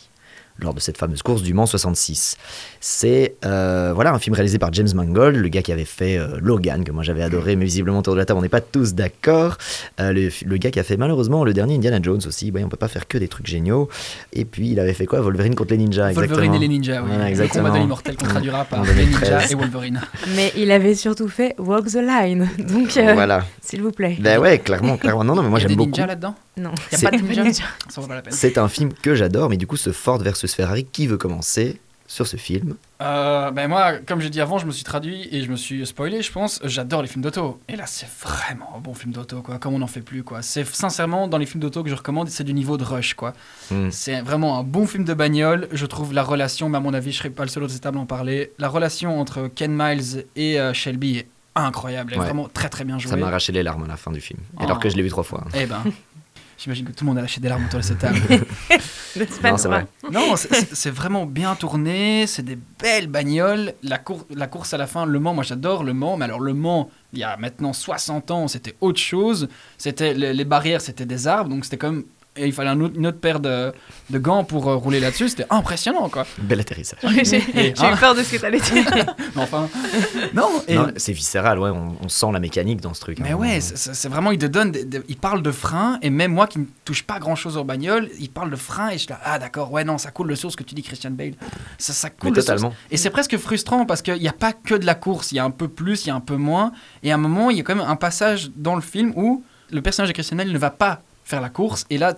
lors 0.58 0.74
de 0.74 0.80
cette 0.80 0.96
fameuse 0.98 1.22
course 1.22 1.42
du 1.42 1.52
Mans 1.54 1.66
66. 1.66 2.36
C'est 2.80 3.36
euh, 3.44 3.92
voilà 3.94 4.12
un 4.12 4.18
film 4.18 4.34
réalisé 4.34 4.58
par 4.58 4.72
James 4.72 4.88
Mangold, 4.94 5.36
le 5.36 5.48
gars 5.48 5.62
qui 5.62 5.72
avait 5.72 5.84
fait 5.84 6.16
euh, 6.18 6.38
Logan, 6.40 6.84
que 6.84 6.92
moi 6.92 7.02
j'avais 7.02 7.22
adoré, 7.22 7.56
mais 7.56 7.64
visiblement 7.64 7.98
autour 7.98 8.14
de 8.14 8.18
la 8.18 8.24
table 8.24 8.38
on 8.38 8.42
n'est 8.42 8.48
pas 8.48 8.60
tous 8.60 8.94
d'accord. 8.94 9.58
Euh, 10.00 10.12
le, 10.12 10.30
le 10.44 10.56
gars 10.56 10.70
qui 10.70 10.80
a 10.80 10.82
fait 10.82 10.96
malheureusement 10.96 11.44
le 11.44 11.52
dernier 11.52 11.74
Indiana 11.74 11.98
Jones 12.02 12.20
aussi, 12.26 12.50
ouais, 12.50 12.64
on 12.64 12.68
peut 12.68 12.76
pas 12.76 12.88
faire 12.88 13.06
que 13.08 13.18
des 13.18 13.28
trucs 13.28 13.46
géniaux. 13.46 13.88
Et 14.32 14.44
puis 14.44 14.70
il 14.70 14.80
avait 14.80 14.94
fait 14.94 15.06
quoi? 15.06 15.20
Wolverine 15.20 15.54
contre 15.54 15.72
les 15.72 15.78
ninjas, 15.78 16.12
Wolverine 16.12 16.30
exactement. 16.30 16.54
et 16.54 16.58
les 16.58 16.68
ninjas, 16.68 17.02
oui. 17.02 17.08
Voilà, 17.08 17.24
le 17.24 17.30
exactement. 17.30 17.64
combat 17.64 17.76
de 17.76 17.82
l'immortel 17.82 18.16
qu'on 18.16 18.26
traduira 18.26 18.64
par 18.64 18.82
les 18.84 18.94
2013. 18.94 19.20
ninjas 19.22 19.48
et 19.50 19.54
Wolverine. 19.54 20.00
Mais 20.36 20.52
il 20.56 20.70
avait 20.70 20.94
surtout 20.94 21.28
fait 21.28 21.54
Walk 21.58 21.86
the 21.86 21.94
Line. 21.96 22.48
Donc, 22.58 22.96
euh, 22.96 23.12
Voilà. 23.14 23.44
s'il 23.60 23.82
vous 23.82 23.92
plaît. 23.92 24.16
Ben 24.20 24.38
ouais, 24.38 24.58
clairement, 24.58 24.96
clairement. 24.96 25.24
Non, 25.24 25.34
non, 25.34 25.42
mais 25.42 25.48
moi 25.50 25.58
Il 25.58 25.62
y 25.62 25.64
a 25.64 25.68
j'aime 25.68 25.76
des 25.76 25.84
beaucoup. 25.84 25.90
ninjas 25.90 26.06
là-dedans? 26.06 26.34
Non. 26.58 26.70
Il 26.92 26.94
n'y 26.94 26.98
C'est- 27.00 27.06
a 27.06 27.10
pas 27.10 27.16
de 27.16 27.22
Ninja. 27.22 27.42
ninjas 27.44 27.64
Ça 27.88 28.00
vaut 28.00 28.06
pas 28.06 28.14
la 28.14 28.22
peine. 28.22 28.32
C'est 28.32 28.56
un 28.58 28.68
film 28.68 28.92
que 28.92 29.14
j'adore, 29.14 29.50
mais 29.50 29.56
du 29.56 29.66
coup 29.66 29.76
ce 29.76 29.92
Ford 29.92 30.18
versus 30.18 30.54
Ferrari, 30.54 30.84
qui 30.90 31.06
veut 31.06 31.18
commencer 31.18 31.80
sur 32.08 32.24
ce 32.26 32.36
film? 32.36 32.76
Euh, 33.02 33.50
ben 33.50 33.66
moi, 33.68 33.94
comme 34.06 34.20
j'ai 34.20 34.30
dit 34.30 34.40
avant, 34.40 34.58
je 34.58 34.66
me 34.66 34.70
suis 34.70 34.84
traduit 34.84 35.28
et 35.32 35.42
je 35.42 35.50
me 35.50 35.56
suis 35.56 35.84
spoilé, 35.84 36.22
je 36.22 36.30
pense. 36.30 36.60
J'adore 36.62 37.02
les 37.02 37.08
films 37.08 37.22
d'auto. 37.24 37.60
Et 37.68 37.74
là, 37.74 37.82
c'est 37.86 38.06
vraiment 38.22 38.74
un 38.76 38.78
bon 38.78 38.94
film 38.94 39.12
d'auto, 39.12 39.42
quoi. 39.42 39.58
Comme 39.58 39.74
on 39.74 39.80
n'en 39.80 39.88
fait 39.88 40.02
plus, 40.02 40.22
quoi. 40.22 40.40
C'est 40.40 40.64
sincèrement, 40.64 41.26
dans 41.26 41.36
les 41.36 41.46
films 41.46 41.60
d'auto 41.60 41.82
que 41.82 41.90
je 41.90 41.96
recommande, 41.96 42.28
c'est 42.28 42.44
du 42.44 42.54
niveau 42.54 42.76
de 42.78 42.84
Rush, 42.84 43.14
quoi. 43.14 43.32
Hmm. 43.72 43.90
C'est 43.90 44.20
vraiment 44.20 44.56
un 44.58 44.62
bon 44.62 44.86
film 44.86 45.02
de 45.04 45.14
bagnole. 45.14 45.66
Je 45.72 45.84
trouve 45.84 46.12
la 46.14 46.22
relation, 46.22 46.68
mais 46.68 46.76
à 46.78 46.80
mon 46.80 46.94
avis, 46.94 47.10
je 47.10 47.18
serai 47.18 47.30
pas 47.30 47.42
le 47.42 47.48
seul 47.48 47.68
cette 47.68 47.82
table 47.82 47.98
à 47.98 48.02
en 48.02 48.06
parler. 48.06 48.52
La 48.60 48.68
relation 48.68 49.20
entre 49.20 49.48
Ken 49.48 49.72
Miles 49.76 50.26
et 50.36 50.60
euh, 50.60 50.72
Shelby 50.72 51.18
est 51.18 51.28
incroyable. 51.56 52.12
Elle 52.12 52.18
est 52.18 52.20
Ouais. 52.20 52.26
vraiment 52.26 52.48
très 52.48 52.68
très 52.68 52.84
bien 52.84 52.98
jouée. 53.00 53.10
Ça 53.10 53.16
m'a 53.16 53.26
arraché 53.26 53.50
les 53.50 53.64
larmes 53.64 53.82
à 53.82 53.88
la 53.88 53.96
fin 53.96 54.12
du 54.12 54.20
film, 54.20 54.38
alors 54.58 54.76
Oh. 54.76 54.80
que 54.80 54.88
je 54.90 54.94
l'ai 54.96 55.02
vu 55.02 55.08
trois 55.08 55.24
fois. 55.24 55.42
Eh 55.54 55.66
ben, 55.66 55.82
j'imagine 56.58 56.84
que 56.86 56.92
tout 56.92 57.04
le 57.04 57.08
monde 57.08 57.18
a 57.18 57.22
lâché 57.22 57.40
des 57.40 57.48
larmes 57.48 57.64
autour 57.66 57.80
de 57.80 57.84
cette 57.84 57.98
table. 57.98 58.18
Non, 59.42 59.56
c'est 59.56 59.68
vrai. 59.68 59.86
Non, 60.12 60.36
c'est- 60.36 60.90
vraiment 60.90 61.24
bien 61.24 61.54
tourné, 61.54 62.26
c'est 62.26 62.42
des 62.42 62.58
belles 62.78 63.06
bagnoles. 63.06 63.72
La, 63.82 63.96
cour- 63.98 64.26
la 64.34 64.46
course 64.46 64.74
à 64.74 64.76
la 64.76 64.86
fin, 64.86 65.06
Le 65.06 65.18
Mans, 65.18 65.32
moi 65.32 65.42
j'adore 65.42 65.84
Le 65.84 65.94
Mans, 65.94 66.16
mais 66.18 66.26
alors 66.26 66.40
Le 66.40 66.52
Mans, 66.52 66.90
il 67.14 67.20
y 67.20 67.24
a 67.24 67.36
maintenant 67.38 67.72
60 67.72 68.30
ans, 68.30 68.46
c'était 68.48 68.74
autre 68.82 69.00
chose. 69.00 69.48
C'était 69.78 70.12
les, 70.12 70.34
les 70.34 70.44
barrières, 70.44 70.82
c'était 70.82 71.06
des 71.06 71.26
arbres, 71.26 71.48
donc 71.48 71.64
c'était 71.64 71.78
quand 71.78 71.92
même 71.92 72.04
et 72.36 72.46
il 72.46 72.52
fallait 72.52 72.70
un 72.70 72.80
autre- 72.80 72.94
une 72.96 73.06
autre 73.06 73.18
paire 73.20 73.40
de, 73.40 73.72
de 74.10 74.18
gants 74.18 74.44
pour 74.44 74.68
euh, 74.68 74.76
rouler 74.76 75.00
là-dessus. 75.00 75.28
C'était 75.30 75.46
impressionnant, 75.50 76.08
quoi. 76.08 76.26
Bel 76.38 76.60
atterrissage. 76.60 76.98
J'ai 77.24 77.38
eu 77.38 77.72
hein. 77.78 77.96
peur 77.98 78.14
de 78.14 78.22
ce 78.22 78.32
que 78.32 78.40
t'allais 78.40 78.60
dire. 78.60 78.84
Mais 79.34 79.42
enfin, 79.42 79.68
non. 80.34 80.48
Et, 80.68 80.74
Non, 80.74 80.88
c'est 80.96 81.12
viscéral, 81.12 81.58
ouais, 81.58 81.70
on, 81.70 81.96
on 82.02 82.08
sent 82.08 82.26
la 82.32 82.40
mécanique 82.40 82.80
dans 82.80 82.94
ce 82.94 83.00
truc. 83.00 83.18
mais 83.18 83.30
hein. 83.32 83.34
ouais, 83.36 83.60
c'est- 83.60 84.08
vraiment, 84.08 84.30
il 84.30 84.38
te 84.38 84.46
donne, 84.46 84.70
des- 84.70 84.84
des- 84.84 85.02
il 85.08 85.16
parle 85.16 85.42
de 85.42 85.50
frein, 85.50 85.98
et 86.02 86.10
même 86.10 86.32
moi 86.32 86.46
qui 86.46 86.58
ne 86.58 86.64
touche 86.84 87.02
pas 87.02 87.18
grand-chose 87.18 87.56
aux 87.56 87.64
bagnoles, 87.64 88.08
il 88.18 88.30
parle 88.30 88.50
de 88.50 88.56
frein, 88.56 88.88
et 88.90 88.94
je 88.94 88.98
suis 88.98 89.08
là, 89.08 89.20
ah 89.24 89.38
d'accord, 89.38 89.72
ouais, 89.72 89.84
non, 89.84 89.98
ça 89.98 90.10
coule 90.10 90.28
le 90.28 90.36
source 90.36 90.56
que 90.56 90.62
tu 90.62 90.74
dis, 90.74 90.82
Christian 90.82 91.10
Bale. 91.10 91.34
Ça, 91.78 91.92
ça 91.92 92.10
coule 92.10 92.30
Mais 92.30 92.36
le 92.36 92.42
source. 92.42 92.46
totalement. 92.46 92.74
Et 92.90 92.96
c'est 92.96 93.10
presque 93.10 93.36
frustrant 93.36 93.86
parce 93.86 94.02
qu'il 94.02 94.14
n'y 94.20 94.28
a 94.28 94.32
pas 94.32 94.52
que 94.52 94.74
de 94.74 94.86
la 94.86 94.94
course, 94.94 95.32
il 95.32 95.36
y 95.36 95.38
a 95.38 95.44
un 95.44 95.50
peu 95.50 95.68
plus, 95.68 96.04
il 96.04 96.08
y 96.08 96.10
a 96.10 96.14
un 96.14 96.20
peu 96.20 96.36
moins. 96.36 96.72
Et 97.02 97.10
à 97.12 97.14
un 97.14 97.18
moment, 97.18 97.50
il 97.50 97.56
y 97.56 97.60
a 97.60 97.62
quand 97.62 97.74
même 97.74 97.86
un 97.86 97.96
passage 97.96 98.50
dans 98.56 98.74
le 98.74 98.80
film 98.82 99.12
où 99.16 99.42
le 99.70 99.82
personnage 99.82 100.08
de 100.08 100.14
Christian 100.14 100.36
Bale 100.36 100.50
ne 100.52 100.58
va 100.58 100.70
pas 100.70 101.02
faire 101.26 101.40
la 101.40 101.48
course, 101.48 101.86
et 101.90 101.98
là, 101.98 102.14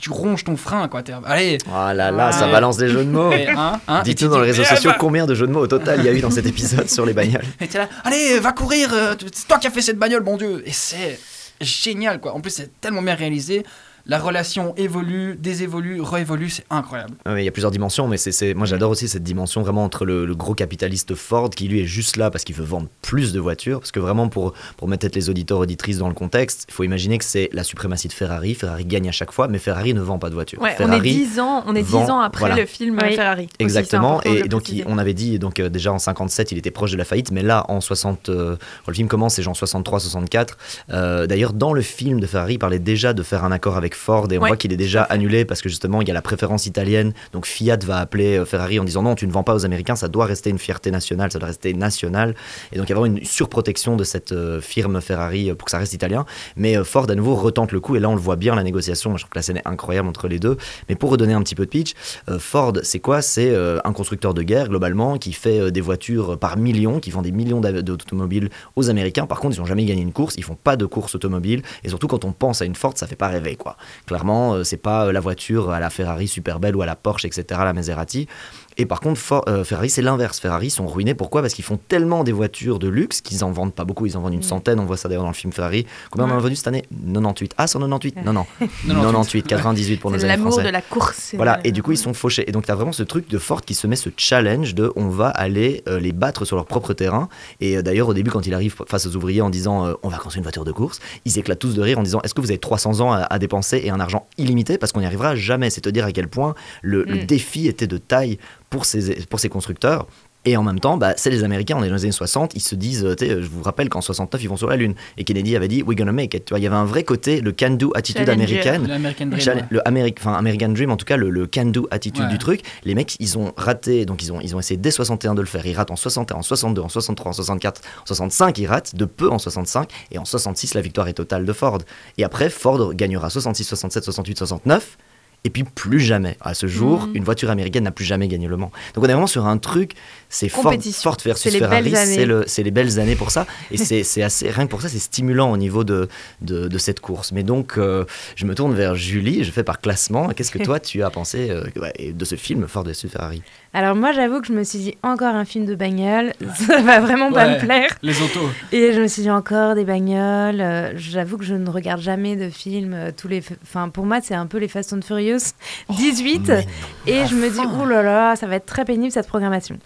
tu, 0.00 0.10
ronges 0.10 0.44
ton 0.44 0.54
frein, 0.54 0.86
quoi. 0.88 1.02
T'es- 1.02 1.14
Allez, 1.24 1.56
Ah 1.74 1.94
là 1.94 2.10
là, 2.10 2.30
ça 2.30 2.46
balance 2.46 2.76
des 2.76 2.88
jeux 2.88 3.04
de 3.04 3.10
mots. 3.10 3.32
hein, 3.56 3.80
hein, 3.88 4.02
Dites-nous 4.04 4.28
dans 4.28 4.38
les 4.38 4.48
réseaux 4.48 4.64
mais, 4.68 4.76
sociaux 4.76 4.92
combien 4.98 5.24
de 5.24 5.34
jeux 5.34 5.46
de 5.46 5.52
mots 5.52 5.60
au 5.60 5.66
total 5.66 6.00
il 6.00 6.04
y 6.04 6.08
a 6.10 6.12
eu 6.12 6.20
dans 6.20 6.30
cet 6.30 6.44
épisode 6.44 6.86
sur 6.90 7.06
les 7.06 7.14
bagnoles. 7.14 7.44
Et 7.60 7.66
t'es 7.66 7.78
là, 7.78 7.88
allez, 8.04 8.38
va 8.38 8.52
courir, 8.52 8.92
euh, 8.92 9.14
c'est 9.32 9.48
toi 9.48 9.58
qui 9.58 9.66
as 9.66 9.70
fait 9.70 9.80
cette 9.80 9.98
bagnole, 9.98 10.22
mon 10.22 10.36
Dieu. 10.36 10.62
Et 10.66 10.72
c'est 10.72 11.18
génial, 11.58 12.20
quoi. 12.20 12.34
En 12.34 12.40
plus, 12.40 12.50
c'est 12.50 12.78
tellement 12.82 13.00
bien 13.00 13.14
réalisé. 13.14 13.64
La 14.06 14.18
relation 14.18 14.74
évolue, 14.76 15.36
désévolue, 15.38 16.00
réévolue, 16.00 16.50
c'est 16.50 16.64
incroyable. 16.70 17.14
Ah 17.24 17.34
oui, 17.34 17.42
Il 17.42 17.44
y 17.44 17.48
a 17.48 17.52
plusieurs 17.52 17.70
dimensions, 17.70 18.08
mais 18.08 18.16
c'est, 18.16 18.32
c'est- 18.32 18.54
moi 18.54 18.66
j'adore 18.66 18.90
aussi 18.90 19.08
cette 19.08 19.22
dimension 19.22 19.62
vraiment 19.62 19.84
entre 19.84 20.04
le, 20.04 20.24
le 20.26 20.34
gros 20.34 20.54
capitaliste 20.54 21.14
Ford 21.14 21.50
qui 21.50 21.68
lui 21.68 21.80
est 21.80 21.86
juste 21.86 22.16
là 22.16 22.30
parce 22.30 22.44
qu'il 22.44 22.54
veut 22.54 22.64
vendre 22.64 22.88
plus 23.02 23.32
de 23.32 23.40
voitures. 23.40 23.80
Parce 23.80 23.92
que 23.92 24.00
vraiment, 24.00 24.28
pour, 24.28 24.54
pour 24.76 24.88
mettre 24.88 25.00
peut-être 25.02 25.16
les 25.16 25.30
auditeurs 25.30 25.58
auditrices 25.58 25.98
dans 25.98 26.08
le 26.08 26.14
contexte, 26.14 26.66
il 26.68 26.74
faut 26.74 26.84
imaginer 26.84 27.18
que 27.18 27.24
c'est 27.24 27.48
la 27.52 27.64
suprématie 27.64 28.08
de 28.08 28.12
Ferrari. 28.12 28.54
Ferrari 28.54 28.84
gagne 28.84 29.08
à 29.08 29.12
chaque 29.12 29.32
fois, 29.32 29.48
mais 29.48 29.58
Ferrari 29.58 29.94
ne 29.94 30.00
vend 30.00 30.18
pas 30.18 30.28
de 30.30 30.34
voitures. 30.34 30.60
Ouais, 30.60 30.74
on 30.80 30.92
est 30.92 31.00
10 31.00 31.38
ans, 31.40 31.62
on 31.66 31.74
est 31.76 31.82
10 31.82 31.90
vend- 31.92 32.08
ans 32.10 32.20
après 32.20 32.40
voilà. 32.40 32.56
le 32.56 32.66
film 32.66 32.98
Oui. 33.02 33.14
Ferrari. 33.14 33.48
Exactement, 33.58 34.22
et 34.22 34.48
donc 34.48 34.68
il- 34.70 34.84
on 34.86 34.98
avait 34.98 35.14
dit 35.14 35.38
donc 35.38 35.60
euh, 35.60 35.68
déjà 35.68 35.92
en 35.92 35.98
57 35.98 36.52
il 36.52 36.58
était 36.58 36.70
proche 36.70 36.90
de 36.92 36.96
la 36.96 37.04
faillite, 37.04 37.30
mais 37.30 37.42
là 37.42 37.64
en 37.68 37.80
60, 37.80 38.28
euh, 38.28 38.56
quand 38.84 38.90
le 38.90 38.94
film 38.94 39.08
commence 39.08 39.34
c'est 39.34 39.42
genre 39.42 39.54
63-64. 39.56 40.56
Euh, 40.90 41.26
D'ailleurs 41.26 41.52
dans 41.52 41.72
le 41.72 41.82
film 41.82 42.20
de 42.20 42.26
Ferrari 42.26 42.54
il 42.54 42.58
parlait 42.58 42.78
déjà 42.78 43.12
de 43.12 43.22
faire 43.22 43.44
un 43.44 43.52
accord 43.52 43.76
avec 43.76 43.89
Ford 43.94 44.26
et 44.30 44.38
on 44.38 44.42
Ouais, 44.42 44.48
voit 44.48 44.56
qu'il 44.56 44.72
est 44.72 44.76
déjà 44.76 45.02
annulé 45.02 45.44
parce 45.44 45.60
que 45.60 45.68
justement 45.68 46.00
il 46.00 46.08
y 46.08 46.10
a 46.10 46.14
la 46.14 46.22
préférence 46.22 46.66
italienne, 46.66 47.12
donc 47.32 47.46
Fiat 47.46 47.78
va 47.84 47.98
appeler 47.98 48.38
euh, 48.38 48.44
Ferrari 48.44 48.78
en 48.78 48.84
disant 48.84 49.02
non 49.02 49.14
tu 49.14 49.26
ne 49.26 49.32
vends 49.32 49.42
pas 49.42 49.54
aux 49.54 49.64
Américains, 49.64 49.96
ça 49.96 50.08
doit 50.08 50.24
rester 50.24 50.50
une 50.50 50.58
fierté 50.58 50.90
nationale, 50.90 51.30
ça 51.30 51.38
doit 51.38 51.48
rester 51.48 51.74
national, 51.74 52.34
et 52.72 52.76
donc 52.76 52.86
il 52.86 52.90
y 52.90 52.92
a 52.92 52.96
vraiment 52.96 53.14
une 53.14 53.24
surprotection 53.24 53.96
de 53.96 54.04
cette 54.04 54.32
euh, 54.32 54.60
firme 54.60 55.00
Ferrari 55.00 55.50
euh, 55.50 55.54
pour 55.54 55.66
que 55.66 55.70
ça 55.70 55.78
reste 55.78 55.92
italien, 55.92 56.24
mais 56.56 56.82
Ford 56.84 57.06
à 57.10 57.14
nouveau 57.14 57.34
retente 57.34 57.72
le 57.72 57.80
coup. 57.80 57.96
Et 57.96 58.00
là 58.00 58.08
on 58.08 58.14
le 58.14 58.20
voit 58.20 58.36
bien 58.36 58.54
la 58.54 58.62
négociation, 58.62 59.10
Moi, 59.10 59.18
je 59.18 59.24
trouve 59.24 59.32
que 59.32 59.38
la 59.38 59.42
scène 59.42 59.58
est 59.58 59.68
incroyable 59.68 60.08
entre 60.08 60.28
les 60.28 60.38
deux, 60.38 60.56
mais 60.88 60.94
pour 60.94 61.10
redonner 61.10 61.34
un 61.34 61.42
petit 61.42 61.54
peu 61.54 61.64
de 61.64 61.70
pitch, 61.70 61.94
Ford, 62.38 62.72
c'est 62.82 63.00
quoi? 63.00 63.22
C'est 63.22 63.54
un 63.84 63.92
constructeur 63.92 64.34
de 64.34 64.42
guerre 64.42 64.68
globalement 64.68 65.18
qui 65.18 65.32
fait 65.32 65.70
des 65.70 65.80
voitures 65.80 66.38
par 66.38 66.56
millions, 66.56 67.00
qui 67.00 67.10
vend 67.10 67.22
des 67.22 67.32
millions 67.32 67.60
d'automobiles 67.60 68.48
aux 68.76 68.90
Américains. 68.90 69.26
Par 69.26 69.40
contre, 69.40 69.56
ils 69.56 69.60
n'ont 69.60 69.66
jamais 69.66 69.84
gagné 69.84 70.02
une 70.02 70.12
course, 70.12 70.34
ils 70.36 70.44
font 70.44 70.56
pas 70.56 70.76
de 70.76 70.86
course 70.86 71.14
automobile. 71.14 71.62
Et 71.84 71.88
surtout, 71.88 72.06
quand 72.06 72.24
on 72.24 72.32
pense 72.32 72.62
à 72.62 72.64
une 72.64 72.74
Ford, 72.74 72.92
ça 72.96 73.06
fait 73.06 73.16
pas 73.16 73.28
rêver 73.28 73.56
quoi. 73.56 73.76
Clairement, 74.06 74.54
euh, 74.54 74.64
c'est 74.64 74.76
pas 74.76 75.06
euh, 75.06 75.12
la 75.12 75.20
voiture 75.20 75.70
à 75.70 75.80
la 75.80 75.90
Ferrari 75.90 76.28
super 76.28 76.60
belle 76.60 76.76
ou 76.76 76.82
à 76.82 76.86
la 76.86 76.96
Porsche, 76.96 77.24
etc., 77.24 77.60
la 77.64 77.72
Maserati. 77.72 78.26
Et 78.76 78.86
par 78.86 79.00
contre, 79.00 79.20
For- 79.20 79.44
euh, 79.48 79.64
Ferrari, 79.64 79.90
c'est 79.90 80.02
l'inverse. 80.02 80.38
Ferrari 80.40 80.70
sont 80.70 80.86
ruinés. 80.86 81.14
Pourquoi? 81.14 81.42
Parce 81.42 81.54
qu'ils 81.54 81.64
font 81.64 81.78
tellement 81.88 82.24
des 82.24 82.32
voitures 82.32 82.78
de 82.78 82.88
luxe 82.88 83.20
qu'ils 83.20 83.44
en 83.44 83.50
vendent 83.50 83.74
pas 83.74 83.84
beaucoup. 83.84 84.06
Ils 84.06 84.16
en 84.16 84.20
vendent 84.20 84.34
une 84.34 84.42
centaine. 84.42 84.80
On 84.80 84.84
voit 84.86 84.96
ça 84.96 85.08
d'ailleurs 85.08 85.22
dans 85.24 85.28
le 85.30 85.34
film 85.34 85.52
Ferrari. 85.52 85.86
Combien 86.10 86.28
on 86.28 86.32
en 86.32 86.36
a 86.36 86.40
vendu 86.40 86.56
cette 86.56 86.68
année? 86.68 86.84
98. 87.12 87.54
Ah, 87.58 87.66
198 87.66 88.24
Non, 88.24 88.32
non. 88.32 88.46
98, 88.88 89.46
98 89.46 89.96
pour 89.98 90.10
nos 90.10 90.18
amis 90.18 90.28
l'amour 90.28 90.58
de 90.62 90.68
la 90.68 90.80
course. 90.82 91.32
Voilà, 91.36 91.60
et 91.64 91.72
du 91.72 91.82
coup, 91.82 91.92
ils 91.92 91.98
sont 91.98 92.14
fauchés. 92.14 92.48
Et 92.48 92.52
donc, 92.52 92.64
tu 92.66 92.70
as 92.70 92.74
vraiment 92.74 92.92
ce 92.92 93.02
truc 93.02 93.28
de 93.28 93.38
Ford 93.38 93.60
qui 93.62 93.74
se 93.74 93.86
met 93.86 93.96
ce 93.96 94.10
challenge 94.16 94.74
de 94.74 94.92
on 94.96 95.08
va 95.08 95.28
aller 95.28 95.82
euh, 95.88 95.98
les 96.00 96.12
battre 96.12 96.44
sur 96.44 96.56
leur 96.56 96.66
propre 96.66 96.92
terrain. 96.94 97.28
Et 97.60 97.76
euh, 97.76 97.82
d'ailleurs, 97.82 98.08
au 98.08 98.14
début, 98.14 98.30
quand 98.30 98.46
il 98.46 98.54
arrive 98.54 98.74
face 98.88 99.06
aux 99.06 99.16
ouvriers 99.16 99.42
en 99.42 99.50
disant 99.50 99.94
on 100.02 100.08
va 100.08 100.16
construire 100.18 100.38
une 100.38 100.44
voiture 100.44 100.64
de 100.64 100.72
course, 100.72 101.00
ils 101.24 101.38
éclatent 101.38 101.58
tous 101.58 101.74
de 101.74 101.82
rire 101.82 101.98
en 101.98 102.02
disant 102.02 102.20
est-ce 102.24 102.34
que 102.34 102.40
vous 102.40 102.50
avez 102.50 102.58
300 102.58 103.00
ans 103.00 103.12
à, 103.12 103.18
à 103.22 103.38
dépenser 103.38 103.80
et 103.84 103.90
un 103.90 104.00
argent 104.00 104.26
illimité? 104.38 104.78
Parce 104.78 104.92
qu'on 104.92 105.00
n'y 105.00 105.06
arrivera 105.06 105.34
jamais. 105.36 105.70
C'est 105.70 105.80
te 105.82 105.88
dire 105.88 106.04
à 106.04 106.12
quel 106.12 106.28
point 106.28 106.54
le, 106.82 107.04
le 107.04 107.16
Mm. 107.20 107.24
défi 107.26 107.66
était 107.68 107.86
de 107.86 107.98
taille 107.98 108.38
pour 108.70 108.84
ces, 108.84 109.16
pour 109.26 109.40
ces 109.40 109.48
constructeurs. 109.48 110.06
Et 110.46 110.56
en 110.56 110.62
même 110.62 110.80
temps, 110.80 110.96
bah, 110.96 111.12
c'est 111.18 111.28
les 111.28 111.44
Américains, 111.44 111.76
on 111.78 111.84
est 111.84 111.88
dans 111.90 111.96
les 111.96 112.04
années 112.04 112.12
60, 112.12 112.54
ils 112.54 112.60
se 112.62 112.74
disent, 112.74 113.04
euh, 113.04 113.14
tu 113.14 113.26
sais, 113.26 113.42
je 113.42 113.46
vous 113.46 113.62
rappelle 113.62 113.90
qu'en 113.90 114.00
69, 114.00 114.42
ils 114.42 114.48
vont 114.48 114.56
sur 114.56 114.70
la 114.70 114.76
Lune. 114.76 114.94
Et 115.18 115.24
Kennedy 115.24 115.54
avait 115.54 115.68
dit, 115.68 115.82
we're 115.82 115.94
gonna 115.94 116.12
make 116.12 116.32
it. 116.32 116.46
Tu 116.46 116.52
vois, 116.52 116.58
il 116.58 116.62
y 116.62 116.66
avait 116.66 116.76
un 116.76 116.86
vrai 116.86 117.04
côté, 117.04 117.42
le 117.42 117.52
can-do 117.52 117.92
attitude 117.94 118.26
américaine. 118.26 118.84
Dream. 118.84 119.04
Ouais. 119.04 119.64
le 119.68 119.80
Ameri- 119.80 120.14
enfin, 120.18 120.32
American 120.32 120.70
Dream, 120.70 120.90
en 120.92 120.96
tout 120.96 121.04
cas, 121.04 121.18
le, 121.18 121.28
le 121.28 121.46
can-do 121.46 121.86
attitude 121.90 122.22
Ouais. 122.24 122.30
du 122.30 122.38
truc. 122.38 122.62
Les 122.84 122.94
mecs, 122.94 123.16
ils 123.20 123.36
ont 123.36 123.52
raté, 123.58 124.06
donc 124.06 124.22
ils 124.22 124.32
ont, 124.32 124.40
ils 124.40 124.56
ont 124.56 124.58
essayé 124.60 124.78
dès 124.78 124.90
61 124.90 125.34
de 125.34 125.42
le 125.42 125.46
faire. 125.46 125.66
Ils 125.66 125.74
ratent 125.76 125.90
en 125.90 125.96
61, 125.96 126.38
en 126.38 126.42
62, 126.42 126.80
en 126.80 126.88
63, 126.88 127.28
en 127.28 127.32
64, 127.34 127.82
en 128.04 128.06
65, 128.06 128.56
ils 128.56 128.66
ratent, 128.66 128.94
de 128.96 129.04
peu 129.04 129.28
en 129.28 129.38
65, 129.38 129.90
et 130.10 130.16
en 130.18 130.24
66, 130.24 130.72
la 130.72 130.80
victoire 130.80 131.06
est 131.08 131.12
totale 131.12 131.44
de 131.44 131.52
Ford. 131.52 131.80
Et 132.16 132.24
après, 132.24 132.48
Ford 132.48 132.94
gagnera 132.94 133.28
66, 133.28 133.64
67, 133.64 134.04
68, 134.04 134.38
69. 134.38 134.96
Et 135.44 135.48
puis 135.50 135.64
plus 135.64 136.00
jamais. 136.00 136.36
À 136.42 136.52
ce 136.52 136.66
jour, 136.66 137.06
Mhm. 137.06 137.16
une 137.16 137.24
voiture 137.24 137.48
américaine 137.50 137.84
n'a 137.84 137.90
plus 137.92 138.04
jamais 138.04 138.28
gagné 138.28 138.46
le 138.46 138.58
Mans. 138.58 138.70
Donc 138.94 139.04
on 139.04 139.08
est 139.08 139.12
vraiment 139.12 139.26
sur 139.26 139.46
un 139.46 139.56
truc, 139.56 139.92
c'est 140.28 140.50
Ford. 140.50 140.64
Ford 141.02 141.16
versus 141.24 141.50
Ferrari, 141.60 141.90
c'est 142.14 142.26
le- 142.26 142.44
c'est 142.46 142.62
les 142.62 142.70
belles 142.70 143.00
années 143.00 143.16
pour 143.16 143.30
ça. 143.30 143.46
Et 143.70 143.78
c'est 143.78 144.22
assez, 144.22 144.50
rien 144.50 144.66
que 144.66 144.70
pour 144.70 144.82
ça, 144.82 144.88
c'est 144.90 144.98
stimulant 144.98 145.50
au 145.50 145.56
niveau 145.56 145.82
de, 145.82 146.08
de, 146.42 146.68
de 146.68 146.78
cette 146.78 147.00
course. 147.00 147.32
Mais 147.32 147.42
donc, 147.42 147.78
euh, 147.78 148.04
je 148.36 148.44
me 148.44 148.54
tourne 148.54 148.74
vers 148.74 148.94
Julie, 148.96 149.42
je 149.44 149.50
fais 149.50 149.64
par 149.64 149.80
classement. 149.80 150.28
Qu'est-ce 150.28 150.50
que 150.50 150.58
toi, 150.62 150.78
tu 150.78 151.02
as 151.02 151.08
pensé 151.10 151.48
euh, 151.50 151.64
de 152.12 152.24
ce 152.26 152.34
film 152.34 152.66
Ford 152.68 152.84
versus 152.84 153.10
Ferrari? 153.10 153.42
Alors 153.72 153.94
moi 153.94 154.10
j'avoue 154.10 154.40
que 154.40 154.48
je 154.48 154.52
me 154.52 154.64
suis 154.64 154.80
dit 154.80 154.94
encore 155.04 155.34
un 155.34 155.44
film 155.44 155.64
de 155.64 155.76
bagnole, 155.76 156.32
ça 156.56 156.80
va 156.82 156.98
vraiment 156.98 157.30
pas 157.30 157.48
me 157.48 157.58
plaire. 157.60 157.88
Les 158.02 158.20
autos. 158.20 158.48
Et 158.72 158.92
je 158.92 159.00
me 159.00 159.06
suis 159.06 159.22
dit 159.22 159.30
encore 159.30 159.76
des 159.76 159.84
bagnoles. 159.84 160.60
euh, 160.60 160.92
J'avoue 160.96 161.38
que 161.38 161.44
je 161.44 161.54
ne 161.54 161.70
regarde 161.70 162.00
jamais 162.00 162.34
de 162.34 162.50
films. 162.50 162.94
euh, 162.94 163.10
tous 163.16 163.28
les, 163.28 163.42
enfin 163.62 163.88
pour 163.88 164.06
moi 164.06 164.18
c'est 164.22 164.34
un 164.34 164.46
peu 164.46 164.58
les 164.58 164.66
Fast 164.66 164.92
and 164.92 165.02
Furious 165.02 165.52
18. 165.90 166.48
Mais 166.48 166.54
non. 166.56 166.62
et 167.06 167.26
je 167.26 167.36
me 167.36 167.48
dis 167.48 167.60
ouh 167.60 167.86
là 167.86 168.02
là, 168.02 168.34
ça 168.34 168.48
va 168.48 168.56
être 168.56 168.66
très 168.66 168.84
pénible 168.84 169.12
cette 169.12 169.28
programmation. 169.28 169.78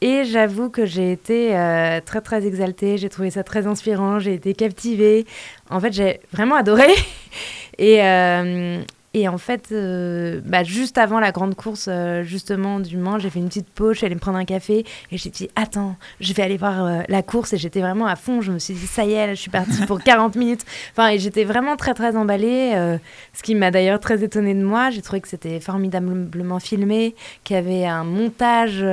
Et 0.00 0.24
j'avoue 0.24 0.68
que 0.70 0.84
j'ai 0.86 1.12
été 1.12 1.56
euh, 1.56 2.00
très 2.04 2.20
très 2.20 2.44
exaltée. 2.46 2.98
J'ai 2.98 3.08
trouvé 3.08 3.30
ça 3.30 3.42
très 3.44 3.66
inspirant. 3.68 4.18
J'ai 4.18 4.34
été 4.34 4.52
captivée. 4.54 5.26
En 5.70 5.78
fait 5.78 5.92
j'ai 5.92 6.20
vraiment 6.32 6.56
adoré. 6.56 6.86
Et 7.78 8.02
euh, 8.02 8.80
et 9.20 9.28
en 9.28 9.38
fait, 9.38 9.68
euh, 9.72 10.40
bah, 10.44 10.64
juste 10.64 10.98
avant 10.98 11.20
la 11.20 11.32
grande 11.32 11.54
course, 11.54 11.86
euh, 11.88 12.22
justement, 12.22 12.80
du 12.80 12.96
Mans, 12.96 13.18
j'ai 13.18 13.30
fait 13.30 13.38
une 13.38 13.48
petite 13.48 13.68
pause, 13.68 13.94
je 13.94 13.98
suis 13.98 14.06
allée 14.06 14.14
me 14.14 14.20
prendre 14.20 14.38
un 14.38 14.44
café 14.44 14.84
et 15.10 15.18
j'ai 15.18 15.30
dit 15.30 15.48
Attends, 15.56 15.96
je 16.20 16.32
vais 16.32 16.42
aller 16.42 16.56
voir 16.56 16.84
euh, 16.84 17.00
la 17.08 17.22
course. 17.22 17.52
Et 17.52 17.58
j'étais 17.58 17.80
vraiment 17.80 18.06
à 18.06 18.16
fond. 18.16 18.40
Je 18.40 18.52
me 18.52 18.58
suis 18.58 18.74
dit 18.74 18.86
Ça 18.86 19.04
y 19.04 19.12
est, 19.12 19.26
là, 19.26 19.34
je 19.34 19.40
suis 19.40 19.50
partie 19.50 19.84
pour 19.86 20.00
40 20.02 20.36
minutes. 20.36 20.64
Enfin, 20.92 21.08
et 21.10 21.18
j'étais 21.18 21.44
vraiment 21.44 21.76
très, 21.76 21.94
très 21.94 22.16
emballée. 22.16 22.98
ce 23.32 23.42
qui 23.42 23.54
m'a 23.54 23.70
d'ailleurs 23.70 24.00
très 24.00 24.22
étonnée 24.22 24.54
de 24.54 24.64
moi. 24.64 24.90
J'ai 24.90 25.02
trouvé 25.02 25.20
que 25.20 25.28
c'était 25.28 25.60
formidablement 25.60 26.60
filmé, 26.60 27.14
qu'il 27.44 27.56
y 27.56 27.58
avait 27.58 27.86
un 27.86 28.04
montage. 28.04 28.84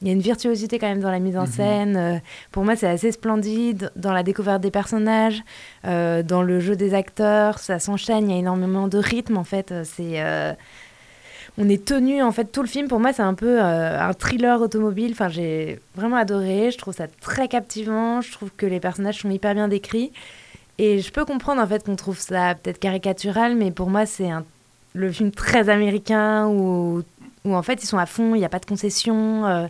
Il 0.00 0.06
y 0.06 0.10
a 0.10 0.14
une 0.14 0.20
virtuosité 0.20 0.78
quand 0.78 0.88
même 0.88 1.00
dans 1.00 1.10
la 1.10 1.18
mise 1.18 1.36
en 1.36 1.46
scène. 1.46 1.96
Euh, 1.96 2.18
pour 2.52 2.64
moi, 2.64 2.74
c'est 2.74 2.88
assez 2.88 3.12
splendide 3.12 3.92
dans 3.96 4.12
la 4.12 4.22
découverte 4.22 4.62
des 4.62 4.70
personnages, 4.70 5.42
euh, 5.84 6.22
dans 6.22 6.42
le 6.42 6.58
jeu 6.58 6.74
des 6.74 6.94
acteurs. 6.94 7.58
Ça 7.58 7.78
s'enchaîne, 7.78 8.28
il 8.28 8.32
y 8.32 8.36
a 8.36 8.38
énormément 8.38 8.88
de 8.88 8.98
rythme 8.98 9.36
en 9.36 9.44
fait. 9.44 9.72
Euh, 9.72 9.84
C'est, 9.84 10.22
euh, 10.22 10.54
on 11.58 11.68
est 11.68 11.84
tenu 11.84 12.22
en 12.22 12.32
fait 12.32 12.46
tout 12.46 12.62
le 12.62 12.68
film. 12.68 12.88
Pour 12.88 13.00
moi, 13.00 13.12
c'est 13.12 13.22
un 13.22 13.34
peu 13.34 13.60
un 13.60 14.12
thriller 14.14 14.62
automobile. 14.62 15.10
Enfin, 15.12 15.28
j'ai 15.28 15.80
vraiment 15.96 16.16
adoré. 16.16 16.70
Je 16.70 16.78
trouve 16.78 16.94
ça 16.94 17.06
très 17.20 17.48
captivant. 17.48 18.22
Je 18.22 18.32
trouve 18.32 18.50
que 18.56 18.64
les 18.64 18.80
personnages 18.80 19.18
sont 19.18 19.30
hyper 19.30 19.54
bien 19.54 19.68
décrits. 19.68 20.12
Et 20.78 21.00
je 21.00 21.12
peux 21.12 21.26
comprendre 21.26 21.60
en 21.60 21.66
fait 21.66 21.84
qu'on 21.84 21.96
trouve 21.96 22.18
ça 22.18 22.54
peut-être 22.54 22.78
caricatural, 22.78 23.56
mais 23.56 23.70
pour 23.70 23.90
moi, 23.90 24.06
c'est 24.06 24.30
un 24.30 24.44
le 24.94 25.10
film 25.12 25.30
très 25.30 25.68
américain 25.68 26.48
où, 26.48 27.02
où 27.44 27.54
en 27.54 27.62
fait 27.62 27.82
ils 27.82 27.86
sont 27.86 27.98
à 27.98 28.06
fond, 28.06 28.34
il 28.34 28.38
n'y 28.38 28.44
a 28.44 28.48
pas 28.48 28.58
de 28.58 28.66
concession. 28.66 29.68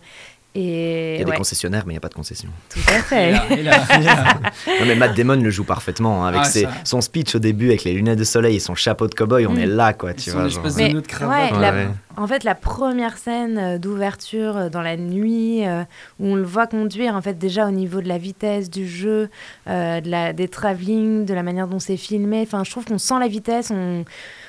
Et 0.55 1.15
Il 1.15 1.19
y 1.21 1.23
a 1.23 1.25
des 1.25 1.37
concessionnaires, 1.37 1.85
mais 1.87 1.93
il 1.93 1.95
n'y 1.95 1.99
a 1.99 2.01
pas 2.01 2.09
de 2.09 2.15
concession. 2.15 2.49
tout 2.69 2.81
à 2.89 3.01
fait. 3.03 3.31
là, 3.33 3.43
et 3.51 3.63
là, 3.63 3.77
et 3.99 4.03
là. 4.03 4.35
Non, 4.81 4.87
mais 4.87 4.95
Matt 4.97 5.17
Damon 5.17 5.37
le 5.37 5.51
joue 5.51 5.65
parfaitement. 5.65 6.25
hein, 6.25 6.29
avec 6.29 6.41
Ah, 6.43 6.45
ses- 6.45 6.67
son 6.85 7.01
speech 7.01 7.35
au 7.37 7.39
début, 7.39 7.69
avec 7.69 7.85
les 7.85 7.93
lunettes 7.93 8.19
de 8.19 8.25
soleil 8.25 8.57
et 8.57 8.61
son 8.61 8.75
chapeau 8.75 9.07
de 9.07 9.15
cow-boy, 9.15 9.47
on 9.47 9.53
Mm. 9.53 9.59
est 9.59 9.67
là, 9.67 9.93
quoi. 9.93 10.13
Tu 10.15 10.31
vois, 10.31 10.47
espèce 10.47 10.55
genre. 10.77 10.77
de 10.79 10.83
Mais, 10.83 10.93
nœud 10.93 11.03
de 11.03 11.07
cravate. 11.07 11.53
ouais, 11.53 11.57
Ouais, 11.57 11.63
la- 11.63 11.73
ouais. 11.73 11.89
En 12.17 12.27
fait, 12.27 12.43
la 12.45 12.55
première 12.57 13.17
scène 13.17 13.59
euh, 13.59 13.79
d'ouverture 13.79 14.57
euh, 14.57 14.69
dans 14.69 14.83
la 14.83 14.97
nuit, 14.97 15.65
euh, 15.67 15.83
où 16.19 16.27
on 16.27 16.35
le 16.35 16.43
voit 16.43 16.67
conduire, 16.67 17.15
en 17.15 17.23
fait, 17.23 17.39
déjà 17.39 17.67
au 17.67 17.71
niveau 17.71 18.01
de 18.01 18.09
la 18.09 18.19
vitesse 18.19 18.69
du 18.69 18.87
jeu, 18.89 19.31
euh, 19.69 20.01
de 20.01 20.11
la, 20.11 20.33
des 20.33 20.49
travelling, 20.49 21.25
de 21.25 21.33
la 21.35 21.43
manière 21.45 21.69
dont 21.69 21.79
c'est 21.79 21.97
filmé. 21.97 22.43
Enfin, 22.43 22.65
je 22.65 22.71
trouve 22.73 22.85
qu'on 22.85 22.99
sent 22.99 23.15
la 23.21 23.29
vitesse, 23.29 23.71
on, 23.71 24.05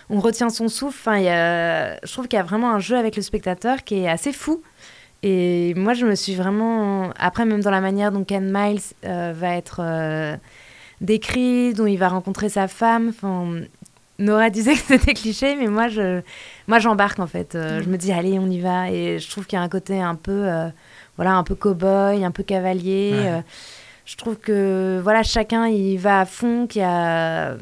on 0.09 0.19
retient 0.19 0.49
son 0.49 0.67
souffle. 0.67 0.97
Enfin, 0.99 1.17
il 1.17 1.23
y 1.25 1.29
a, 1.29 1.95
je 2.05 2.11
trouve 2.11 2.27
qu'il 2.27 2.37
y 2.37 2.39
a 2.39 2.43
vraiment 2.43 2.73
un 2.73 2.79
jeu 2.79 2.97
avec 2.97 3.15
le 3.15 3.21
spectateur 3.21 3.83
qui 3.83 3.99
est 4.03 4.09
assez 4.09 4.33
fou. 4.33 4.61
Et 5.23 5.73
moi, 5.75 5.93
je 5.93 6.05
me 6.05 6.15
suis 6.15 6.35
vraiment. 6.35 7.11
Après, 7.17 7.45
même 7.45 7.61
dans 7.61 7.71
la 7.71 7.81
manière 7.81 8.11
dont 8.11 8.23
Ken 8.23 8.51
Miles 8.51 8.81
euh, 9.05 9.33
va 9.35 9.55
être 9.55 9.81
euh, 9.83 10.35
décrit, 10.99 11.73
dont 11.73 11.85
il 11.85 11.97
va 11.97 12.07
rencontrer 12.07 12.49
sa 12.49 12.67
femme, 12.67 13.09
enfin, 13.09 13.61
Nora 14.17 14.49
disait 14.49 14.73
que 14.73 14.79
c'était 14.79 15.13
cliché, 15.13 15.55
mais 15.55 15.67
moi, 15.67 15.87
je, 15.89 16.21
moi, 16.67 16.79
j'embarque 16.79 17.19
en 17.19 17.27
fait. 17.27 17.53
Euh, 17.53 17.81
Je 17.83 17.89
me 17.89 17.97
dis, 17.97 18.11
allez, 18.11 18.39
on 18.39 18.49
y 18.49 18.59
va. 18.59 18.89
Et 18.89 19.19
je 19.19 19.29
trouve 19.29 19.45
qu'il 19.45 19.57
y 19.57 19.59
a 19.59 19.63
un 19.63 19.69
côté 19.69 20.01
un 20.01 20.15
peu, 20.15 20.47
voilà, 21.17 21.33
un 21.33 21.43
peu 21.43 21.55
cow-boy, 21.55 22.23
un 22.25 22.31
peu 22.31 22.43
cavalier. 22.43 23.13
Ouais. 23.13 23.43
je 24.05 24.15
trouve 24.15 24.37
que, 24.37 24.99
voilà, 25.03 25.21
chacun 25.21 25.67
il 25.67 25.97
va 25.97 26.21
à 26.21 26.25
fond, 26.25 26.65
qu'il 26.65 26.81
y 26.81 26.85
a, 26.85 27.53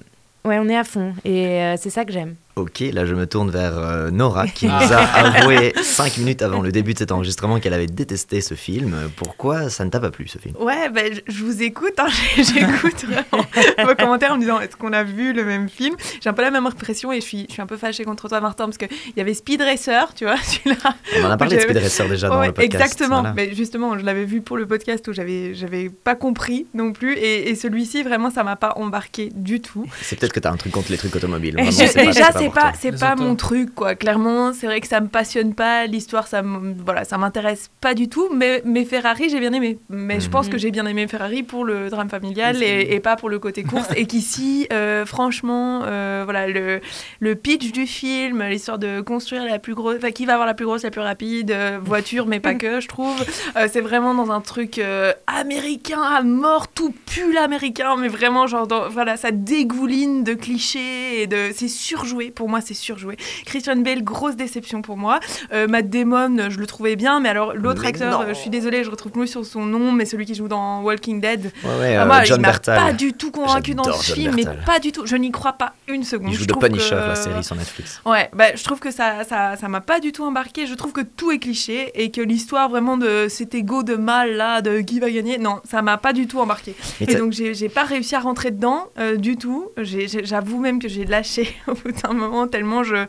ouais, 0.46 0.60
on 0.60 0.70
est 0.70 0.78
à 0.78 0.86
fond. 0.86 1.14
Et 1.26 1.76
c'est 1.78 1.90
ça 1.90 2.06
que 2.06 2.14
j'aime. 2.14 2.36
Ok, 2.56 2.82
là 2.92 3.06
je 3.06 3.14
me 3.14 3.26
tourne 3.26 3.50
vers 3.52 3.78
euh, 3.78 4.12
Nora 4.12 4.46
qui 4.48 4.68
Ah. 4.70 4.80
nous 4.84 4.94
a 4.94 4.98
avoué 5.38 5.72
5 5.82 6.18
minutes 6.18 6.42
avant 6.42 6.62
le 6.62 6.74
début 6.74 6.94
de 6.94 6.98
cet 7.00 7.14
enregistrement 7.14 7.60
qu'elle 7.62 7.74
avait 7.74 7.86
détesté 7.88 8.42
ce 8.42 8.54
film. 8.54 8.96
Pourquoi 9.16 9.70
ça 9.70 9.86
ne 9.86 9.90
t'a 9.90 10.02
pas 10.02 10.12
plu 10.12 10.28
ce 10.28 10.40
film? 10.40 10.56
Ouais, 10.60 10.90
ben, 10.90 11.14
je- 11.28 11.44
vous 11.44 11.64
écoute, 11.64 11.94
hein, 12.00 12.08
j'écoute 12.36 13.06
vraiment 13.06 13.46
vos 13.88 13.96
commentaires 13.96 14.34
en 14.34 14.36
me 14.36 14.42
disant 14.42 14.60
est-ce 14.60 14.76
qu'on 14.76 14.92
a 14.92 15.04
vu 15.04 15.32
le 15.32 15.46
même 15.46 15.70
film? 15.70 15.96
J'ai 16.22 16.30
un 16.30 16.34
peu 16.34 16.42
la 16.42 16.52
même 16.52 16.66
impression 16.66 17.14
et 17.14 17.22
je 17.22 17.26
suis, 17.26 17.46
je 17.48 17.54
suis 17.54 17.62
un 17.62 17.66
peu 17.66 17.78
fâchée 17.78 18.04
contre 18.04 18.28
toi, 18.28 18.42
Martin, 18.42 18.66
parce 18.66 18.78
qu'il 18.78 18.90
y 19.16 19.22
avait 19.22 19.34
Speed 19.36 19.62
Racer, 19.62 20.14
tu 20.14 20.26
vois, 20.26 20.36
celui-là. 20.44 20.96
On 21.22 21.26
en 21.26 21.32
a 21.32 21.38
parlé 21.38 21.56
de 21.56 21.62
Speed 21.62 21.78
Racer 21.78 22.10
déjà 22.10 22.28
dans 22.28 22.40
Ouais, 22.42 22.48
le 22.48 22.54
podcast. 22.54 22.74
Exactement, 22.84 23.20
voilà. 23.22 23.34
mais 23.36 23.56
justement, 23.56 23.98
je 23.98 24.04
l'avais 24.04 24.26
vu 24.26 24.42
pour 24.42 24.58
le 24.58 24.66
podcast 24.68 25.08
où 25.08 25.14
j'avais 25.14 25.54
j'avais 25.54 25.88
pas 25.90 26.16
compris 26.16 26.68
non 26.74 26.92
plus, 26.92 27.14
et, 27.14 27.50
et 27.52 27.56
celui-ci, 27.56 28.04
vraiment, 28.04 28.30
ça 28.32 28.44
m'a 28.44 28.58
pas 28.58 28.74
embarqué 28.76 29.30
du 29.34 29.62
tout. 29.62 29.86
C'est 30.02 30.20
peut-être 30.20 30.34
que 30.34 30.42
t'as 30.42 30.52
un 30.52 30.58
truc 30.58 30.74
contre 30.74 30.92
les 30.92 30.98
trucs 30.98 31.16
automobiles. 31.16 31.54
Vraiment, 31.54 31.72
je- 31.72 31.78
c'est 31.78 31.94
pas- 31.94 32.06
déjà, 32.06 32.32
c'est 32.40 32.50
pas, 32.50 32.72
c'est 32.78 33.00
pas 33.00 33.16
mon 33.16 33.36
truc, 33.36 33.74
quoi. 33.76 33.96
Clairement, 33.96 34.54
c'est 34.54 34.66
vrai 34.68 34.80
que 34.82 34.88
ça 34.88 35.00
me 35.02 35.08
passionne 35.08 35.54
pas. 35.54 35.86
L'histoire, 35.86 36.28
ça, 36.28 36.42
voilà, 36.44 37.04
ça 37.06 37.18
m'intéresse 37.18 37.70
pas 37.82 37.94
du 37.94 38.10
tout. 38.10 38.28
Mais, 38.34 38.62
mais 38.66 38.86
Ferrari, 38.86 39.30
j'ai 39.30 39.40
bien 39.40 39.54
aimé. 39.54 39.78
Mais 39.90 40.20
je 40.20 40.30
pense 40.30 40.48
Mhm. 40.48 40.52
que 40.54 40.58
j'ai 40.58 40.72
bien 40.72 40.86
aimé 40.86 41.08
Ferrari 41.08 41.44
pour 41.44 41.66
le 41.66 41.90
drame 41.90 42.10
familial 42.10 42.62
et, 42.64 42.94
et 42.94 43.00
pas 43.00 43.16
pour 43.16 43.30
le 43.30 43.40
côté 43.40 43.64
course. 43.64 43.88
et 43.96 44.06
qu'ici, 44.06 44.68
euh, 44.74 45.06
franchement, 45.06 45.82
euh, 45.86 46.22
voilà, 46.24 46.48
le, 46.48 46.82
le 47.20 47.36
pitch 47.36 47.72
du 47.72 47.86
film, 47.88 48.44
l'histoire 48.44 48.80
de 48.80 49.02
construire 49.02 49.44
la 49.46 49.60
plus 49.60 49.76
grosse, 49.76 49.98
enfin, 49.98 50.12
qui 50.12 50.26
va 50.26 50.34
avoir 50.34 50.48
la 50.48 50.54
plus 50.54 50.66
grosse, 50.66 50.84
la 50.84 50.92
plus 50.92 51.02
rapide 51.02 51.52
euh, 51.52 51.80
voiture, 51.82 52.26
mais 52.26 52.40
pas 52.40 52.56
que, 52.56 52.80
je 52.80 52.88
trouve. 52.88 53.16
Euh, 53.58 53.68
c'est 53.72 53.82
vraiment 53.82 54.14
dans 54.14 54.32
un 54.32 54.42
truc 54.42 54.80
euh, 54.80 55.14
américain 55.28 56.02
à 56.02 56.22
mort, 56.24 56.68
tout 56.68 56.94
pue 57.06 57.34
l'américain, 57.34 57.96
mais 57.98 58.08
vraiment, 58.08 58.48
genre, 58.48 58.68
dans- 58.68 58.90
voilà, 58.90 59.18
ça 59.18 59.32
dégouline 59.32 60.24
de 60.24 60.34
clichés 60.34 61.22
et 61.22 61.28
de. 61.28 61.50
C'est 61.56 61.68
surjoué, 61.68 62.29
pour 62.32 62.50
moi, 62.50 62.62
c'est 62.62 62.74
surjoué. 62.74 63.18
Christian 63.46 63.78
Bale, 63.78 64.04
grosse 64.04 64.36
déception 64.36 64.82
pour 64.82 64.98
moi. 64.98 65.20
Euh, 65.54 65.68
Matt 65.68 65.90
Damon, 65.90 66.50
je 66.50 66.58
le 66.60 66.66
trouvais 66.68 66.96
bien, 66.96 67.20
mais 67.20 67.30
alors 67.30 67.54
l'autre 67.54 67.86
acteur, 67.86 68.26
je 68.28 68.34
suis 68.34 68.50
désolée, 68.50 68.84
je 68.84 68.90
retrouve 68.92 69.12
plus 69.12 69.28
sur 69.28 69.46
son 69.46 69.66
nom, 69.66 69.92
mais 69.92 70.06
celui 70.06 70.26
qui 70.26 70.36
joue 70.36 70.48
dans 70.48 70.82
Walking 70.82 71.22
Dead. 71.22 71.52
Ouais, 71.64 71.70
ouais, 71.80 71.96
Ah, 71.96 72.04
euh, 72.04 72.06
moi, 72.06 72.24
John 72.24 72.40
il 72.40 72.42
m'a 72.42 72.54
pas 72.60 72.94
du 72.94 73.14
tout 73.14 73.32
convaincu 73.32 73.76
dans 73.76 73.84
ce 73.94 74.06
John 74.08 74.16
film, 74.16 74.36
mais 74.36 74.46
pas 74.66 74.80
du 74.80 74.92
tout. 74.92 75.06
Je 75.06 75.16
n'y 75.16 75.32
crois 75.32 75.54
pas 75.54 75.74
une 75.88 76.04
seconde. 76.04 76.30
Il 76.32 76.36
joue 76.36 76.44
Je 76.44 76.48
de 76.48 76.54
Punisher, 76.54 76.90
que- 76.92 77.08
la 77.10 77.16
série 77.16 77.44
sur 77.44 77.56
Netflix. 77.56 78.02
Ouais, 78.06 78.30
bah, 78.34 78.56
je 78.56 78.64
trouve 78.64 78.80
que 78.80 78.92
ça 78.92 79.24
ça 79.24 79.56
ça 79.56 79.68
m'a 79.68 79.82
pas 79.82 80.00
du 80.00 80.12
tout 80.12 80.24
embarqué. 80.24 80.66
Je 80.68 80.74
trouve 80.76 80.92
que 80.92 81.02
tout 81.02 81.32
est 81.32 81.40
cliché 81.40 81.92
et 81.96 82.12
que 82.12 82.22
l'histoire 82.22 82.70
vraiment 82.70 82.98
de 82.98 83.28
cet 83.30 83.56
ego 83.56 83.84
de 83.84 83.96
mal 83.96 84.36
là, 84.36 84.62
de 84.62 84.80
qui 84.82 85.00
va 85.00 85.10
gagner, 85.10 85.38
non, 85.38 85.60
ça 85.70 85.82
m'a 85.82 85.98
pas 85.98 86.14
du 86.14 86.28
tout 86.28 86.40
embarqué. 86.40 86.76
Et 87.02 87.16
donc 87.16 87.32
j'ai 87.34 87.70
pas 87.70 87.84
réussi 87.84 88.16
à 88.16 88.20
rentrer 88.20 88.52
dedans 88.52 88.88
euh, 89.00 89.16
du 89.18 89.38
tout. 89.38 89.70
J'avoue 89.78 90.60
même 90.60 90.80
que 90.80 90.88
j'ai 90.88 91.06
lâché 91.06 91.56
au 91.68 91.74
bout 91.74 91.92
d'un 91.92 92.14
moment 92.20 92.48
tellement 92.48 92.84
je 92.84 93.08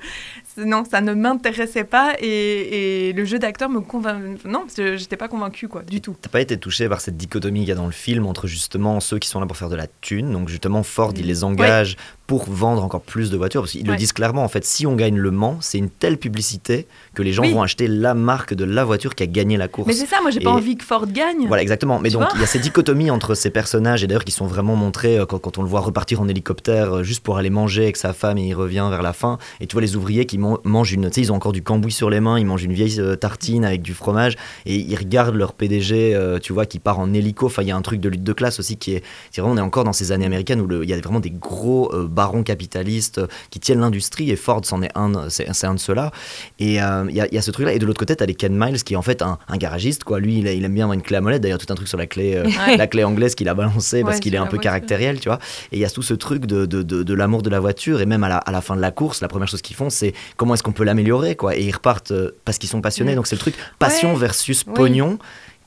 non 0.57 0.85
ça 0.85 1.01
ne 1.01 1.14
m'intéressait 1.14 1.85
pas 1.85 2.14
et, 2.18 3.09
et 3.09 3.12
le 3.12 3.25
jeu 3.25 3.38
d'acteur 3.38 3.68
me 3.68 3.81
convainc 3.81 4.44
non 4.44 4.61
parce 4.61 4.75
que 4.75 4.96
j'étais 4.96 5.16
pas 5.16 5.29
convaincue 5.29 5.68
quoi 5.68 5.83
du 5.83 6.01
tout. 6.01 6.16
T'as 6.20 6.31
pas 6.31 6.40
été 6.40 6.57
touché 6.59 6.88
par 6.88 7.01
cette 7.01 7.16
dichotomie 7.16 7.61
qu'il 7.61 7.68
y 7.68 7.73
a 7.73 7.77
dans 7.77 7.87
le 7.87 7.92
film 7.92 8.27
entre 8.27 8.46
justement 8.46 9.01
ceux 9.01 9.18
qui 9.18 9.29
sont 9.29 9.40
là 9.40 9.46
pour 9.46 9.57
faire 9.57 9.68
de 9.68 9.77
la 9.77 9.87
thune, 10.01 10.33
donc 10.33 10.49
justement 10.49 10.83
Ford 10.83 11.12
il 11.16 11.27
les 11.27 11.44
engage 11.44 11.96
pour 12.31 12.45
vendre 12.49 12.85
encore 12.85 13.01
plus 13.01 13.29
de 13.33 13.37
voitures, 13.37 13.62
parce 13.62 13.73
qu'ils 13.73 13.85
le 13.85 13.90
Ouais. 13.90 13.97
disent 13.97 14.12
clairement 14.12 14.45
en 14.45 14.49
fait, 14.49 14.64
si 14.64 14.87
on 14.87 14.95
gagne 14.95 15.16
le 15.16 15.33
Mans, 15.33 15.57
c'est 15.61 15.79
une 15.79 15.90
telle 15.90 16.16
publicité 16.16 16.87
que 17.12 17.23
les 17.23 17.33
gens 17.33 17.43
Oui. 17.43 17.53
vont 17.53 17.61
acheter 17.62 17.88
la 17.88 18.14
marque 18.14 18.55
de 18.55 18.64
la 18.64 18.85
voiture 18.85 19.16
qui 19.16 19.25
a 19.25 19.27
gagné 19.27 19.57
la 19.57 19.66
course. 19.66 19.88
Mais 19.88 19.95
c'est 19.95 20.07
ça, 20.07 20.19
moi 20.23 20.31
j'ai 20.31 20.38
pas 20.38 20.51
Et- 20.51 20.53
envie 20.53 20.77
que 20.77 20.85
Ford 20.85 21.07
gagne. 21.09 21.49
Voilà, 21.49 21.61
exactement. 21.61 21.99
Mais 21.99 22.09
Tu 22.09 22.16
donc, 22.16 22.29
il 22.37 22.40
y 22.40 22.45
a 22.45 22.47
cette 22.47 22.62
dichotomie 22.62 23.11
entre 23.11 23.35
ces 23.35 23.51
personnages, 23.51 24.05
et 24.05 24.07
d'ailleurs 24.07 24.25
qui 24.25 24.31
sont 24.31 24.47
vraiment 24.47 24.77
montrés 24.77 25.19
euh, 25.19 25.27
quand, 25.27 25.40
quand 25.40 25.59
on 25.59 25.62
le 25.64 25.69
voit 25.69 25.81
repartir 25.81 26.21
en 26.21 26.29
hélicoptère 26.29 26.99
euh, 26.99 27.03
juste 27.03 27.25
pour 27.25 27.37
aller 27.37 27.51
manger 27.51 27.83
avec 27.83 27.97
sa 27.97 28.12
femme 28.12 28.38
et 28.38 28.47
il 28.47 28.55
revient 28.55 28.87
vers 28.90 29.03
la 29.03 29.12
fin. 29.12 29.38
Et 29.59 29.66
tu 29.66 29.73
vois 29.75 29.83
les 29.83 29.97
ouvriers 29.97 30.25
qui 30.25 30.38
man- 30.38 30.59
mangent 30.62 30.93
une. 30.93 31.07
Tu 31.11 31.14
sais, 31.14 31.21
ils 31.23 31.33
ont 31.33 31.35
encore 31.35 31.51
du 31.53 31.62
cambouis 31.64 31.90
sur 31.90 32.11
les 32.11 32.21
mains, 32.21 32.38
ils 32.38 32.47
mangent 32.47 32.62
une 32.62 32.73
vieille 32.75 33.01
euh, 33.01 33.16
tartine 33.16 33.64
avec 33.64 33.83
du 33.83 33.93
fromage 33.93 34.37
et 34.66 34.77
ils 34.77 34.97
regardent 34.97 35.35
leur 35.35 35.53
PDG, 35.55 36.14
euh, 36.14 36.38
tu 36.38 36.53
vois, 36.53 36.64
qui 36.64 36.79
part 36.79 37.01
en 37.01 37.12
hélico. 37.12 37.47
Enfin, 37.47 37.62
il 37.62 37.69
y 37.69 37.73
a 37.73 37.77
un 37.77 37.83
truc 37.83 37.99
de 38.01 38.09
lutte 38.09 38.23
de 38.23 38.33
classe 38.33 38.61
aussi 38.61 38.77
qui 38.77 38.93
est. 38.95 39.03
C'est 39.33 39.40
vraiment, 39.40 39.55
on 39.55 39.59
est 39.59 39.66
encore 39.66 39.83
dans 39.83 39.93
ces 39.93 40.12
années 40.12 40.27
américaines 40.27 40.61
où 40.61 40.69
le- 40.69 40.85
il 40.85 40.90
y 40.90 40.93
a 40.95 41.01
vraiment 41.01 41.19
des 41.19 41.31
gros 41.31 41.90
euh, 41.93 42.07
barons 42.20 42.42
capitalistes 42.42 43.20
qui 43.50 43.61
tiennent 43.61 43.80
l'industrie 43.80 44.30
et 44.30 44.37
Ford, 44.37 44.61
c'en 44.64 44.83
est 44.83 44.90
un, 44.94 45.30
c'est 45.30 45.64
un 45.66 45.74
de 45.74 45.78
ceux-là. 45.80 46.11
Et 46.59 46.83
euh, 46.83 47.06
il 47.09 47.16
y, 47.16 47.20
a- 47.22 47.26
il 47.28 47.35
y 47.35 47.38
a 47.38 47.42
ce 47.42 47.50
truc-là. 47.50 47.72
Et 47.72 47.78
de 47.78 47.87
l'autre 47.87 47.98
côté, 47.98 48.14
tu 48.14 48.22
as 48.22 48.26
les 48.26 48.35
Ken 48.35 48.52
Miles 48.54 48.83
qui 48.85 48.92
est 48.92 48.96
en 48.96 49.02
fait 49.02 49.22
un, 49.22 49.38
un 49.48 49.56
garagiste, 49.56 50.04
quoi. 50.04 50.20
Lui, 50.20 50.38
il, 50.40 50.46
a- 50.46 50.52
il 50.52 50.62
aime 50.64 50.74
bien 50.74 50.85
avoir 50.85 50.94
une 50.94 51.02
clé 51.02 51.16
à 51.16 51.22
molette. 51.22 51.40
D'ailleurs, 51.42 51.59
tout 51.59 51.72
un 51.72 51.74
truc 51.76 51.88
sur 51.88 51.96
la 51.96 52.06
clé, 52.06 52.35
euh, 52.37 52.44
Ouais. 52.44 52.76
la 52.85 52.87
clé 52.87 53.04
anglaise 53.04 53.35
qu'il 53.35 53.48
a 53.48 53.54
balancée 53.54 54.02
parce 54.02 54.20
qu'il 54.20 54.35
est 54.35 54.38
un 54.38 54.44
peu 54.44 54.56
voiture. 54.56 54.64
caractériel, 54.64 55.18
tu 55.18 55.28
vois. 55.30 55.38
Et 55.72 55.76
il 55.76 55.80
y 55.80 55.85
a 55.87 55.90
tout 55.90 56.02
ce 56.02 56.12
truc 56.14 56.44
de, 56.44 56.66
de, 56.66 56.83
de, 56.83 57.02
de 57.02 57.14
l'amour 57.14 57.40
de 57.42 57.48
la 57.50 57.61
voiture. 57.61 58.00
Et 58.02 58.06
même 58.06 58.22
à 58.24 58.28
la, 58.28 58.37
à 58.38 58.50
la 58.52 58.61
fin 58.61 58.76
de 58.76 58.80
la 58.83 58.90
course, 58.90 59.22
la 59.22 59.28
première 59.28 59.48
chose 59.48 59.62
qu'ils 59.62 59.76
font, 59.76 59.88
c'est 59.88 60.12
comment 60.37 60.52
est-ce 60.54 60.62
qu'on 60.62 60.72
peut 60.72 60.85
l'améliorer, 60.85 61.37
quoi. 61.37 61.56
Et 61.56 61.62
ils 61.64 61.72
repartent 61.72 62.11
euh, 62.12 62.33
parce 62.44 62.59
qu'ils 62.59 62.68
sont 62.68 62.80
passionnés. 62.83 63.14
Donc 63.14 63.26
c'est 63.26 63.37
le 63.37 63.40
truc 63.40 63.54
passion 63.78 64.14
versus 64.14 64.62
pognon. 64.64 65.18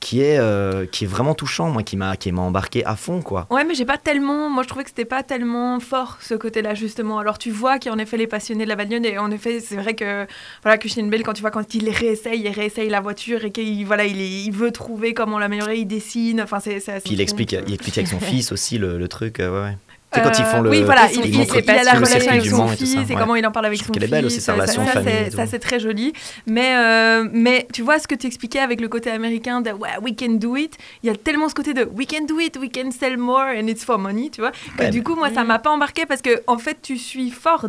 Qui 0.04 0.20
est, 0.20 0.36
euh, 0.38 0.84
qui 0.84 1.04
est 1.04 1.06
vraiment 1.06 1.34
touchant, 1.34 1.70
moi, 1.70 1.82
qui 1.82 1.96
m'a 1.96 2.18
qui 2.18 2.30
m'a 2.30 2.42
embarqué 2.42 2.84
à 2.84 2.94
fond, 2.94 3.22
quoi. 3.22 3.46
Ouais, 3.48 3.64
mais 3.64 3.74
j'ai 3.74 3.86
pas 3.86 3.96
tellement. 3.96 4.50
Moi, 4.50 4.62
je 4.62 4.68
trouvais 4.68 4.84
que 4.84 4.90
c'était 4.90 5.06
pas 5.06 5.22
tellement 5.22 5.80
fort 5.80 6.18
ce 6.20 6.34
côté-là 6.34 6.74
justement. 6.74 7.18
Alors, 7.18 7.38
tu 7.38 7.50
vois 7.50 7.78
qu'il 7.78 7.88
y 7.88 7.92
a 7.92 7.96
en 7.96 7.98
effet 7.98 8.18
les 8.18 8.26
passionnés 8.26 8.64
de 8.64 8.68
la 8.68 8.76
bagnole 8.76 9.06
et 9.06 9.16
en 9.16 9.30
effet, 9.30 9.60
c'est 9.60 9.76
vrai 9.76 9.94
que 9.94 10.26
voilà, 10.62 10.76
Christian 10.76 11.06
Bale, 11.06 11.22
quand 11.22 11.32
tu 11.32 11.40
vois 11.40 11.50
quand 11.50 11.74
il 11.74 11.88
réessaye, 11.88 12.42
il 12.42 12.50
réessaye 12.50 12.90
la 12.90 13.00
voiture 13.00 13.46
et 13.46 13.50
qu'il 13.50 13.86
voilà, 13.86 14.04
il, 14.04 14.20
il 14.20 14.50
veut 14.52 14.72
trouver 14.72 15.14
comment 15.14 15.38
l'améliorer, 15.38 15.78
il 15.78 15.86
dessine. 15.86 16.42
Enfin, 16.42 16.60
c'est 16.60 16.80
Puis 17.02 17.14
il 17.14 17.22
explique, 17.22 17.52
il 17.52 17.72
explique 17.72 17.96
avec 17.96 18.08
son 18.08 18.20
fils 18.20 18.52
aussi 18.52 18.76
le, 18.76 18.98
le 18.98 19.08
truc, 19.08 19.40
euh, 19.40 19.50
ouais, 19.50 19.70
ouais. 19.70 19.76
Sais, 20.14 20.22
quand 20.22 20.38
ils 20.38 20.42
Euh, 20.42 20.44
font 20.46 20.60
le. 20.62 20.70
Oui, 20.70 20.82
voilà, 20.82 21.08
ils 21.12 21.18
il, 21.20 21.26
il- 21.26 21.40
il 21.64 21.70
a 21.70 21.82
la 21.84 21.92
relation 21.92 22.30
avec 22.30 22.46
son 22.46 22.68
fils 22.68 22.92
ça, 22.94 23.00
et 23.00 23.04
ouais. 23.04 23.14
comment 23.18 23.34
il 23.36 23.46
en 23.46 23.50
parle 23.52 23.66
avec 23.66 23.78
son 23.78 23.84
fils. 23.86 23.92
qu'elle 23.94 24.04
est 24.04 24.08
belle 24.08 24.26
aussi, 24.26 24.40
sa 24.40 24.46
ça- 24.46 24.52
relation 24.54 24.84
famille 24.86 25.12
c'est-. 25.30 25.36
Ça, 25.36 25.46
c'est 25.46 25.58
très 25.58 25.80
joli. 25.80 26.12
Mais, 26.46 26.74
euh, 26.76 27.28
mais 27.32 27.66
tu 27.72 27.82
vois 27.82 27.98
ce 27.98 28.06
que 28.06 28.14
tu 28.14 28.26
expliquais 28.26 28.60
avec 28.60 28.80
le 28.80 28.88
côté 28.88 29.10
américain 29.10 29.60
de 29.60 29.70
ouais, 29.70 29.88
we 30.02 30.12
can 30.18 30.32
do 30.34 30.56
it. 30.56 30.76
Il 31.02 31.08
y 31.08 31.10
a 31.10 31.16
tellement 31.16 31.48
ce 31.48 31.54
côté 31.54 31.74
de 31.74 31.84
we 31.96 32.06
can 32.06 32.24
do 32.26 32.38
it, 32.40 32.56
we 32.60 32.70
can 32.74 32.90
sell 32.90 33.16
more 33.16 33.46
and 33.56 33.66
it's 33.66 33.84
for 33.84 33.98
money, 33.98 34.30
tu 34.30 34.40
vois. 34.40 34.52
Que 34.76 34.84
Ouais, 34.84 34.90
du 34.90 35.02
coup, 35.02 35.14
moi, 35.16 35.30
ça 35.34 35.44
m'a 35.44 35.58
pas 35.58 35.70
embarqué 35.70 36.06
parce 36.06 36.22
que 36.22 36.42
en 36.46 36.58
fait, 36.58 36.78
tu 36.82 36.96
suis 36.98 37.30
Ford 37.30 37.66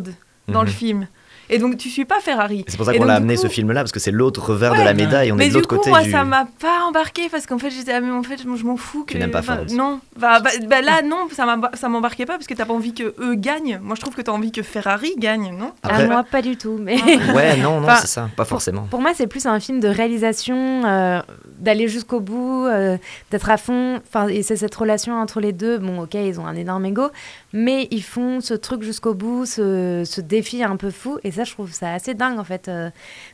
dans 0.48 0.62
le 0.62 0.68
Mhm. 0.68 0.72
film. 0.74 1.08
Et 1.48 1.58
donc, 1.58 1.76
tu 1.78 1.88
suis 1.90 2.04
pas 2.04 2.20
Ferrari. 2.20 2.64
C'est 2.68 2.76
pour 2.76 2.86
ça 2.86 2.94
qu'on 2.94 3.04
l'a 3.04 3.14
amené 3.14 3.36
coup- 3.36 3.42
ce 3.42 3.48
film-là, 3.48 3.80
parce 3.82 3.92
que 3.92 4.00
c'est 4.00 4.10
l'autre 4.10 4.50
revers 4.50 4.74
de 4.74 4.82
la 4.82 4.94
médaille. 4.94 5.30
On 5.32 5.36
mais 5.36 5.44
est 5.44 5.48
de 5.48 5.52
du 5.52 5.56
l'autre 5.58 5.68
coup, 5.68 5.76
côté 5.76 5.90
moi, 5.90 6.02
du. 6.02 6.10
ça 6.10 6.24
m'a 6.24 6.46
pas 6.60 6.80
embarqué 6.88 7.28
parce 7.30 7.46
qu'en 7.46 7.58
fait, 7.58 7.70
j'étais, 7.70 7.92
ah, 7.92 8.00
mais 8.00 8.10
en 8.10 8.22
fait, 8.22 8.40
je, 8.42 8.46
m'en 8.64 8.76
fous. 8.76 9.04
Que, 9.04 9.12
Tu 9.12 9.18
n'aimes 9.18 9.30
pas 9.30 9.40
enfin, 9.40 9.56
Ford. 9.56 9.66
Non. 9.76 10.00
Bah, 10.18 10.40
bah, 10.40 10.50
bah, 10.68 10.82
là, 10.82 11.02
non, 11.02 11.28
ça 11.32 11.44
m'a- 11.46 11.70
ça 11.74 11.88
m'embarquait 11.88 12.26
pas 12.26 12.34
parce 12.34 12.46
que 12.46 12.54
t'as 12.54 12.64
pas 12.64 12.74
envie 12.74 12.94
que 12.94 13.14
eux 13.20 13.34
gagnent. 13.36 13.78
Moi, 13.82 13.94
je 13.96 14.00
trouve 14.00 14.14
que 14.14 14.22
t'as 14.22 14.32
envie 14.32 14.50
que 14.52 14.62
Ferrari 14.62 15.14
gagne, 15.18 15.54
non? 15.56 15.72
Ah, 15.82 15.88
Après- 15.90 16.06
moi, 16.08 16.24
pas 16.24 16.42
du 16.42 16.56
tout. 16.56 16.78
Mais 16.80 16.96
Ouais, 17.34 17.56
non, 17.58 17.80
non, 17.80 17.86
Enfin, 17.86 17.96
c'est 18.00 18.06
ça, 18.08 18.28
pas 18.36 18.44
forcément. 18.44 18.82
Pour 18.90 19.00
moi, 19.00 19.12
c'est 19.14 19.26
plus 19.26 19.46
un 19.46 19.60
film 19.60 19.80
de 19.80 19.88
réalisation, 19.88 20.84
euh, 20.84 21.20
d'aller 21.58 21.88
jusqu'au 21.88 22.20
bout, 22.20 22.66
euh, 22.66 22.96
d'être 23.30 23.50
à 23.50 23.56
fond. 23.56 24.00
Enfin, 24.08 24.28
et 24.28 24.42
c'est 24.42 24.56
cette 24.56 24.74
relation 24.74 25.14
entre 25.20 25.40
les 25.40 25.52
deux. 25.52 25.78
Bon, 25.78 26.00
ok, 26.02 26.14
ils 26.14 26.40
ont 26.40 26.46
un 26.46 26.56
énorme 26.56 26.84
ego, 26.86 27.08
mais 27.56 27.88
ils 27.90 28.02
font 28.02 28.42
ce 28.42 28.52
truc 28.52 28.82
jusqu'au 28.82 29.14
bout, 29.14 29.46
ce, 29.46 30.02
ce 30.04 30.20
défi 30.20 30.62
un 30.62 30.76
peu 30.76 30.90
fou. 30.90 31.18
Et 31.24 31.30
ça, 31.30 31.44
je 31.44 31.52
trouve 31.52 31.72
ça 31.72 31.94
assez 31.94 32.12
dingue, 32.12 32.38
en 32.38 32.44
fait, 32.44 32.68
euh, 32.68 32.90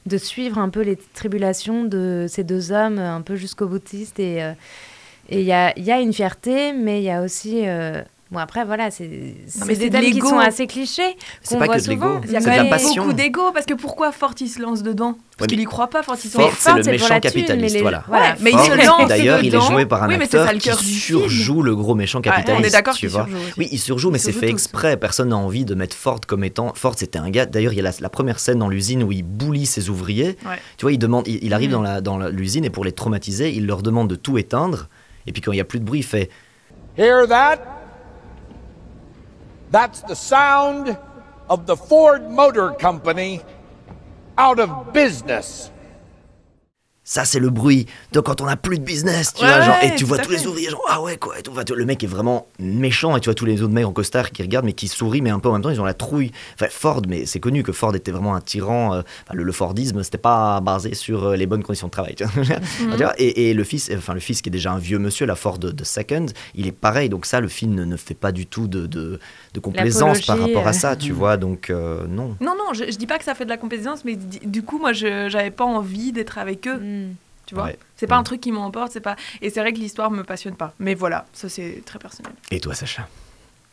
de 0.06 0.16
suivre 0.16 0.58
un 0.58 0.68
peu 0.68 0.82
les 0.82 0.96
tribulations 0.96 1.82
de 1.82 2.26
ces 2.28 2.44
deux 2.44 2.70
hommes, 2.70 3.00
euh, 3.00 3.16
un 3.16 3.20
peu 3.20 3.34
jusqu'au 3.34 3.66
boutiste. 3.66 4.20
Et 4.20 4.42
euh, 4.42 4.52
et 5.28 5.40
il 5.40 5.46
y 5.46 5.52
a, 5.52 5.76
y 5.78 5.90
a 5.90 6.00
une 6.00 6.12
fierté, 6.12 6.72
mais 6.72 7.00
il 7.00 7.04
y 7.04 7.10
a 7.10 7.22
aussi. 7.22 7.64
Bon, 8.32 8.38
après, 8.38 8.64
voilà, 8.64 8.90
c'est 8.90 9.06
des 9.06 9.34
de 9.76 9.88
thèmes 9.88 10.10
qui 10.10 10.20
sont 10.20 10.38
assez 10.38 10.66
clichés. 10.66 11.02
C'est 11.42 11.54
qu'on 11.54 11.58
pas 11.60 11.66
voit 11.66 11.76
que 11.76 11.84
de 11.84 11.88
l'ego. 11.90 12.20
Il 12.24 12.30
y 12.30 12.36
a 12.36 12.40
quand 12.40 12.50
même 12.50 12.70
beaucoup 12.96 13.12
d'ego 13.12 13.52
parce 13.52 13.66
que 13.66 13.74
pourquoi 13.74 14.10
Ford 14.10 14.32
il 14.40 14.48
se 14.48 14.58
lance 14.62 14.82
dedans? 14.82 15.18
Parce 15.36 15.42
Ouais, 15.42 15.46
qu'il 15.48 15.60
y 15.60 15.64
croit 15.64 15.88
pas, 15.88 16.02
Ford 16.02 16.16
il 16.22 16.30
se 16.30 16.38
lance 16.38 16.50
c'est 16.58 16.70
le 16.72 16.82
c'est 16.82 16.90
pour 16.90 17.08
méchant 17.08 17.20
capitaliste, 17.20 17.80
voilà. 17.80 18.04
Mais 18.40 18.52
il 18.52 18.58
se 18.58 18.86
lance 18.86 19.06
D'ailleurs, 19.06 19.44
il 19.44 19.54
est 19.54 19.60
joué 19.60 19.84
par 19.84 20.02
un 20.04 20.08
acteur 20.08 20.50
le 20.50 20.58
qui 20.58 20.70
surjoue 20.70 21.62
le 21.62 21.76
gros 21.76 21.94
méchant 21.94 22.20
Ouais, 22.20 22.24
capitaliste. 22.24 22.64
on 22.64 22.68
est 22.68 22.70
d'accord 22.72 22.94
qu'il 22.94 23.10
surjoue. 23.10 23.36
Oui, 23.58 23.68
il 23.70 23.78
surjoue, 23.78 24.10
mais 24.10 24.18
c'est 24.18 24.32
fait 24.32 24.48
exprès. 24.48 24.96
Personne 24.96 25.28
n'a 25.28 25.36
envie 25.36 25.66
de 25.66 25.74
mettre 25.74 25.94
Ford 25.94 26.20
comme 26.26 26.42
étant. 26.42 26.72
Ford, 26.74 26.94
c'était 26.96 27.18
un 27.18 27.28
gars. 27.28 27.44
D'ailleurs, 27.44 27.74
il 27.74 27.76
y 27.76 27.86
a 27.86 27.92
la, 28.00 28.08
première 28.08 28.38
scène 28.38 28.60
dans 28.60 28.68
l'usine 28.70 29.02
où 29.02 29.12
il 29.12 29.24
boulit 29.24 29.66
ses 29.66 29.90
ouvriers. 29.90 30.38
Tu 30.78 30.82
vois, 30.82 30.92
il 30.92 30.98
demande, 30.98 31.28
il, 31.28 31.52
arrive 31.52 31.76
Mhm. 31.76 32.00
dans 32.00 32.18
l'usine 32.28 32.64
et 32.64 32.70
pour 32.70 32.84
les 32.84 32.92
traumatiser, 32.92 33.50
il 33.52 33.66
leur 33.66 33.82
demande 33.82 34.08
de 34.08 34.16
tout 34.16 34.38
éteindre. 34.38 34.88
Et 35.26 35.32
puis 35.32 35.42
quand 35.42 35.52
il 35.52 35.58
y 35.58 35.60
a 35.60 35.64
plus 35.64 35.80
de 35.80 35.84
bruit, 35.84 36.00
il 36.00 36.04
fait 36.04 36.30
Hear 36.98 37.26
that? 37.28 37.81
That's 39.72 40.02
the 40.02 40.14
sound 40.14 40.96
of 41.48 41.64
the 41.66 41.76
Ford 41.76 42.30
Motor 42.30 42.72
Company 42.78 43.40
out 44.36 44.58
of 44.60 44.92
business. 44.92 45.70
Ça, 47.04 47.24
c'est 47.24 47.40
le 47.40 47.50
bruit 47.50 47.86
de 48.12 48.20
quand 48.20 48.40
on 48.40 48.46
a 48.46 48.56
plus 48.56 48.78
de 48.78 48.84
business, 48.84 49.34
tu 49.34 49.42
Ouais, 49.44 49.50
vois, 49.50 49.60
genre, 49.62 49.76
et 49.82 49.96
tu 49.96 50.04
vois 50.04 50.18
tous 50.18 50.30
les 50.30 50.46
ouvriers, 50.46 50.70
genre, 50.70 50.84
ah 50.88 51.02
ouais, 51.02 51.16
quoi, 51.16 51.36
et 51.36 51.42
tout, 51.42 51.50
Enfin, 51.50 51.64
tu 51.64 51.72
vois, 51.72 51.78
le 51.80 51.84
mec 51.84 52.04
est 52.04 52.06
vraiment 52.06 52.46
méchant, 52.60 53.16
et 53.16 53.20
tu 53.20 53.24
vois 53.24 53.34
tous 53.34 53.44
les 53.44 53.60
autres 53.60 53.72
mecs 53.72 53.84
en 53.84 53.92
costard 53.92 54.30
qui 54.30 54.40
regardent, 54.40 54.66
mais 54.66 54.72
qui 54.72 54.86
sourient, 54.86 55.20
mais 55.20 55.30
un 55.30 55.40
peu 55.40 55.48
en 55.48 55.54
même 55.54 55.62
temps, 55.62 55.70
ils 55.70 55.80
ont 55.80 55.84
la 55.84 55.94
trouille. 55.94 56.30
Enfin, 56.54 56.68
Ford, 56.70 57.02
mais 57.08 57.26
c'est 57.26 57.40
connu 57.40 57.64
que 57.64 57.72
Ford 57.72 57.92
était 57.96 58.12
vraiment 58.12 58.36
un 58.36 58.40
tyran, 58.40 58.94
euh, 58.94 59.02
enfin, 59.26 59.34
le, 59.34 59.42
le 59.42 59.52
Fordisme, 59.52 60.00
c'était 60.04 60.16
pas 60.16 60.60
basé 60.60 60.94
sur 60.94 61.24
euh, 61.24 61.36
les 61.36 61.46
bonnes 61.46 61.64
conditions 61.64 61.88
de 61.88 61.92
travail, 61.92 62.14
tu 62.14 62.24
vois. 62.24 62.32
Mhm. 62.80 62.90
Tu 62.92 63.02
vois, 63.02 63.14
et, 63.18 63.50
et 63.50 63.54
le 63.54 63.64
fils, 63.64 63.90
enfin, 63.94 64.14
le 64.14 64.20
fils 64.20 64.40
qui 64.40 64.48
est 64.48 64.52
déjà 64.52 64.70
un 64.70 64.78
vieux 64.78 65.00
monsieur, 65.00 65.26
la 65.26 65.34
Ford 65.34 65.58
de, 65.58 65.72
de 65.72 65.84
Second, 65.84 66.26
il 66.54 66.68
est 66.68 66.72
pareil, 66.72 67.08
donc 67.08 67.26
ça, 67.26 67.40
le 67.40 67.48
film 67.48 67.74
ne, 67.74 67.84
ne 67.84 67.96
fait 67.96 68.14
pas 68.14 68.30
du 68.30 68.46
tout 68.46 68.68
de, 68.68 68.86
de, 68.86 69.18
de 69.54 69.60
complaisance 69.60 70.22
par 70.22 70.38
rapport 70.38 70.66
à 70.66 70.70
euh. 70.70 70.72
ça, 70.72 70.96
tu 70.96 71.12
vois, 71.12 71.36
donc 71.36 71.68
euh, 71.70 72.06
non. 72.08 72.36
Non, 72.40 72.54
non, 72.56 72.72
je, 72.72 72.84
je 72.90 72.96
dis 72.96 73.06
pas 73.06 73.18
que 73.18 73.24
ça 73.24 73.34
fait 73.34 73.44
de 73.44 73.50
la 73.50 73.56
complaisance, 73.58 74.04
mais 74.04 74.16
du 74.16 74.62
coup, 74.62 74.78
moi, 74.78 74.92
je 74.92 75.28
j'avais 75.28 75.50
pas 75.50 75.64
envie 75.64 76.12
d'être 76.12 76.38
avec 76.38 76.66
eux. 76.66 76.78
Mm. 76.78 77.14
Tu 77.46 77.54
vois 77.54 77.64
Ouais. 77.64 77.78
C'est 77.96 78.06
pas 78.06 78.16
un 78.16 78.22
truc 78.22 78.40
qui 78.40 78.52
m'emporte, 78.52 78.92
c'est 78.92 79.00
pas. 79.00 79.16
Et 79.42 79.50
c'est 79.50 79.60
vrai 79.60 79.72
que 79.72 79.78
l'histoire 79.78 80.10
me 80.10 80.22
passionne 80.22 80.54
pas. 80.54 80.72
Mais 80.78 80.94
voilà, 80.94 81.26
ça 81.32 81.48
c'est 81.48 81.82
très 81.84 81.98
personnel. 81.98 82.32
Et 82.50 82.60
toi, 82.60 82.74
Sacha? 82.74 83.08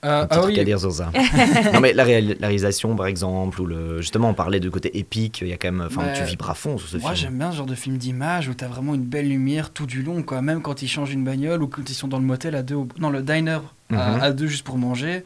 Euh, 0.06 0.22
Un 0.22 0.28
petit 0.28 0.38
ah 0.38 0.42
truc 0.42 0.54
oui, 0.56 0.60
à 0.62 0.64
dire 0.64 0.80
ça. 0.80 1.12
non 1.74 1.82
mais 1.82 1.92
la, 1.92 2.06
la 2.06 2.48
réalisation 2.48 2.96
par 2.96 3.08
exemple, 3.08 3.60
ou 3.62 3.66
le, 3.66 4.00
justement 4.02 4.30
on 4.30 4.34
parlait 4.34 4.62
de 4.62 4.70
côté 4.70 4.98
épique, 4.98 5.42
il 5.42 5.50
y 5.50 5.54
a 5.54 5.58
quand 5.58 5.72
même, 5.74 5.86
enfin 5.86 6.04
Ouais. 6.04 6.14
tu 6.14 6.24
vibres 6.24 6.50
à 6.50 6.54
fond 6.54 6.78
sur 6.78 6.88
ce 6.88 6.96
Moi 6.98 7.12
film. 7.12 7.16
j'aime 7.22 7.38
bien 7.38 7.52
ce 7.52 7.58
genre 7.58 7.66
de 7.66 7.76
film 7.76 7.98
d'image 7.98 8.48
où 8.48 8.54
t'as 8.54 8.68
vraiment 8.68 8.96
une 8.96 9.04
belle 9.04 9.28
lumière 9.28 9.72
tout 9.72 9.86
du 9.86 10.02
long, 10.02 10.24
quoi. 10.24 10.42
Même 10.42 10.62
quand 10.62 10.82
ils 10.82 10.88
changent 10.88 11.12
une 11.12 11.26
bagnole 11.26 11.62
ou 11.62 11.68
quand 11.68 11.82
ils 11.90 11.94
sont 11.94 12.08
dans 12.08 12.18
le 12.20 12.24
motel 12.26 12.56
à 12.56 12.64
deux, 12.64 12.76
au- 12.76 12.88
non 12.98 13.10
le 13.10 13.22
diner 13.22 13.60
à- 13.92 14.16
Mhm. 14.16 14.22
à, 14.22 14.32
deux 14.32 14.48
juste 14.48 14.66
pour 14.66 14.78
manger. 14.78 15.26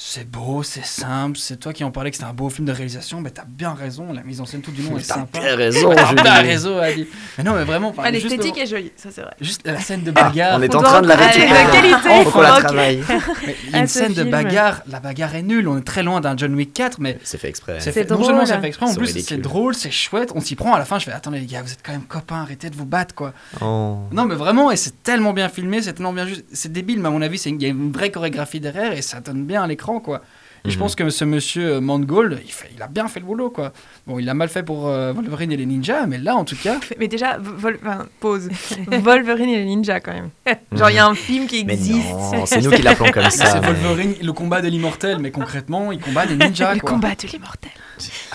C'est 0.00 0.30
beau, 0.30 0.62
c'est 0.62 0.84
simple. 0.84 1.36
C'est 1.38 1.56
toi 1.58 1.72
qui 1.72 1.82
en 1.82 1.90
parlais 1.90 2.10
que 2.12 2.16
c'était 2.16 2.28
un 2.28 2.32
beau 2.32 2.48
film 2.50 2.68
de 2.68 2.72
réalisation, 2.72 3.20
mais 3.20 3.30
t'as 3.30 3.42
bien 3.48 3.74
raison. 3.74 4.12
La 4.12 4.22
mise 4.22 4.40
en 4.40 4.44
scène 4.46 4.60
tout 4.60 4.70
du 4.70 4.80
long 4.82 4.96
est 4.96 5.00
T'as 5.06 5.14
sympa. 5.14 5.40
bien 5.40 5.56
raison, 5.56 5.92
T'as 5.92 6.34
raison, 6.40 6.78
Adi. 6.78 7.04
Mais 7.36 7.42
non, 7.42 7.54
mais 7.56 7.64
vraiment. 7.64 7.88
enfin, 7.88 8.02
Ah, 8.06 8.10
L'esthétique 8.12 8.54
le- 8.54 8.62
est 8.62 8.66
jolie, 8.66 8.92
ça 8.94 9.08
c'est 9.12 9.22
vrai. 9.22 9.32
Juste 9.40 9.62
la 9.66 9.80
scène 9.80 10.04
de 10.04 10.12
Ah, 10.14 10.28
bagarre. 10.28 10.60
on 10.60 10.62
est 10.62 10.72
en 10.72 10.82
train 10.82 11.02
de 11.02 11.08
la 11.08 11.16
parler 11.16 11.34
de 11.34 11.52
récupérer. 11.52 11.72
qualité. 11.72 12.24
Faut 12.24 12.30
qu'on 12.30 12.40
la 12.42 12.50
travaille. 12.62 13.02
Mais 13.46 13.56
il 13.64 13.70
y 13.70 13.74
a 13.74 13.78
à 13.78 13.80
une 13.80 13.86
scène 13.88 14.12
de 14.12 14.22
bagarre. 14.22 14.82
La 14.86 15.00
bagarre 15.00 15.34
est 15.34 15.42
nulle. 15.42 15.66
On 15.66 15.76
est 15.78 15.82
très 15.82 16.04
loin 16.04 16.20
d'un 16.20 16.36
John 16.36 16.54
Wick 16.54 16.72
4, 16.72 17.00
mais 17.00 17.18
C'est 17.24 17.38
fait 17.38 17.48
exprès. 17.48 17.78
c'est 17.80 17.90
fait- 17.90 18.08
non 18.08 18.22
seulement 18.22 18.44
drôle. 18.44 18.46
c'est 18.46 18.60
fait 18.60 18.68
exprès, 18.68 18.86
en 18.86 18.90
C'est 18.90 18.98
plus 18.98 19.20
c'est 19.20 19.38
drôle, 19.38 19.74
c'est 19.74 19.90
chouette. 19.90 20.30
On 20.36 20.40
s'y 20.40 20.54
prend. 20.54 20.74
À 20.74 20.78
la 20.78 20.84
fin, 20.84 21.00
je 21.00 21.06
fais 21.06 21.12
attendez 21.12 21.40
les 21.40 21.46
gars, 21.46 21.62
vous 21.62 21.72
êtes 21.72 21.82
quand 21.84 21.90
même 21.92 22.02
copains, 22.02 22.42
arrêtez 22.42 22.70
de 22.70 22.76
vous 22.76 22.86
battre 22.86 23.16
quoi. 23.16 23.32
Oh. 23.60 23.98
Non, 24.12 24.26
mais 24.26 24.36
vraiment, 24.36 24.70
et 24.70 24.76
c'est 24.76 25.02
tellement 25.02 25.32
bien 25.32 25.48
filmé, 25.48 25.82
c'est 25.82 25.94
tellement 25.94 26.12
bien 26.12 26.24
juste. 26.28 26.44
C'est 26.52 26.70
débile, 26.72 27.00
mais 27.00 27.08
à 27.08 27.10
mon 27.10 27.20
avis, 27.20 27.42
il 27.46 27.60
y 27.60 27.66
a 27.66 27.68
une 27.68 27.90
vraie 27.90 28.10
chorégraphie 28.12 28.60
derrière 28.60 28.92
et 28.92 29.02
ça 29.02 29.18
donne 29.18 29.44
bien 29.44 29.64
à 29.64 29.66
l'écran, 29.66 29.87
quoi. 30.00 30.22
Et 30.64 30.70
je 30.70 30.74
Mhm. 30.74 30.80
pense 30.80 30.94
que 30.96 31.08
ce 31.08 31.24
monsieur 31.24 31.74
euh, 31.76 31.80
Mangold, 31.80 32.40
il, 32.44 32.50
fait, 32.50 32.68
il 32.74 32.82
a 32.82 32.88
bien 32.88 33.06
fait 33.06 33.20
le 33.20 33.26
boulot, 33.26 33.48
quoi. 33.48 33.72
Bon, 34.08 34.18
il 34.18 34.28
a 34.28 34.34
mal 34.34 34.48
fait 34.48 34.64
pour 34.64 34.88
euh, 34.88 35.12
Wolverine 35.12 35.52
et 35.52 35.56
les 35.56 35.66
ninjas, 35.66 36.06
mais 36.06 36.18
là, 36.18 36.34
en 36.34 36.44
tout 36.44 36.56
cas. 36.60 36.78
Mais 36.98 37.06
déjà, 37.06 37.38
Vol- 37.38 37.78
enfin, 37.80 38.06
pause. 38.18 38.48
Wolverine 38.88 39.50
et 39.50 39.56
les 39.58 39.64
ninjas 39.64 40.00
quand 40.00 40.12
même. 40.12 40.30
Genre, 40.72 40.90
il 40.90 40.96
y 40.96 40.98
a 40.98 41.06
un 41.06 41.14
film 41.14 41.46
qui 41.46 41.60
existe. 41.60 42.08
non, 42.10 42.44
c'est 42.44 42.60
nous 42.60 42.70
qui 42.72 42.82
l'appelons 42.82 43.10
comme 43.12 43.30
ça. 43.30 43.46
c'est 43.46 43.60
mais- 43.60 43.66
Wolverine, 43.72 44.14
le 44.20 44.32
combat 44.32 44.60
de 44.60 44.66
l'immortel, 44.68 45.18
mais 45.20 45.30
concrètement, 45.30 45.92
il 45.92 46.00
combat 46.00 46.26
des 46.26 46.34
ninjas, 46.36 46.74
Le 46.74 46.80
quoi. 46.80 46.90
combat 46.90 47.14
de 47.14 47.28
l'immortel. 47.28 47.70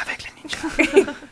Avec 0.01 0.23
les 0.23 0.29
ninjas. 0.43 1.11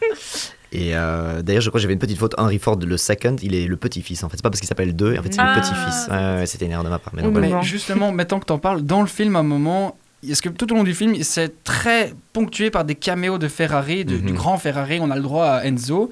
Et 0.73 0.95
euh, 0.95 1.41
d'ailleurs, 1.41 1.61
je 1.61 1.69
crois 1.69 1.79
que 1.79 1.81
j'avais 1.81 1.93
une 1.93 1.99
petite 1.99 2.17
faute. 2.17 2.33
Henry 2.37 2.57
Ford, 2.57 2.77
le 2.77 2.95
second, 2.97 3.35
il 3.41 3.55
est 3.55 3.65
le 3.65 3.75
petit-fils. 3.75 4.23
En 4.23 4.29
fait, 4.29 4.37
c'est 4.37 4.41
pas 4.43 4.49
parce 4.49 4.61
qu'il 4.61 4.69
s'appelle 4.69 4.95
deux, 4.95 5.17
en 5.17 5.21
fait, 5.21 5.33
c'est 5.33 5.39
Ah, 5.41 5.53
le 5.55 5.61
petit-fils. 5.61 6.07
Ouais, 6.09 6.15
ouais, 6.39 6.45
c'était 6.45 6.65
une 6.65 6.71
erreur 6.71 6.85
de 6.85 6.89
ma 6.89 6.97
part. 6.99 7.11
Mais 7.13 7.23
voilà. 7.23 7.61
Justement, 7.61 8.11
maintenant 8.13 8.39
que 8.39 8.45
t'en 8.45 8.57
parles, 8.57 8.81
dans 8.81 9.01
le 9.01 9.07
film, 9.07 9.35
à 9.35 9.39
un 9.39 9.43
moment, 9.43 9.97
est-ce 10.23 10.41
que 10.41 10.49
tout 10.49 10.71
au 10.71 10.75
long 10.75 10.83
du 10.83 10.93
film, 10.93 11.15
c'est 11.23 11.63
très 11.63 12.13
ponctué 12.33 12.69
par 12.69 12.85
des 12.85 12.95
caméos 12.95 13.37
de 13.37 13.47
Ferrari, 13.47 14.05
de- 14.05 14.17
du 14.17 14.31
Mhm. 14.31 14.35
grand 14.35 14.57
Ferrari, 14.57 14.99
on 15.01 15.09
a 15.11 15.15
le 15.15 15.21
droit 15.21 15.47
à 15.47 15.65
Enzo. 15.65 16.09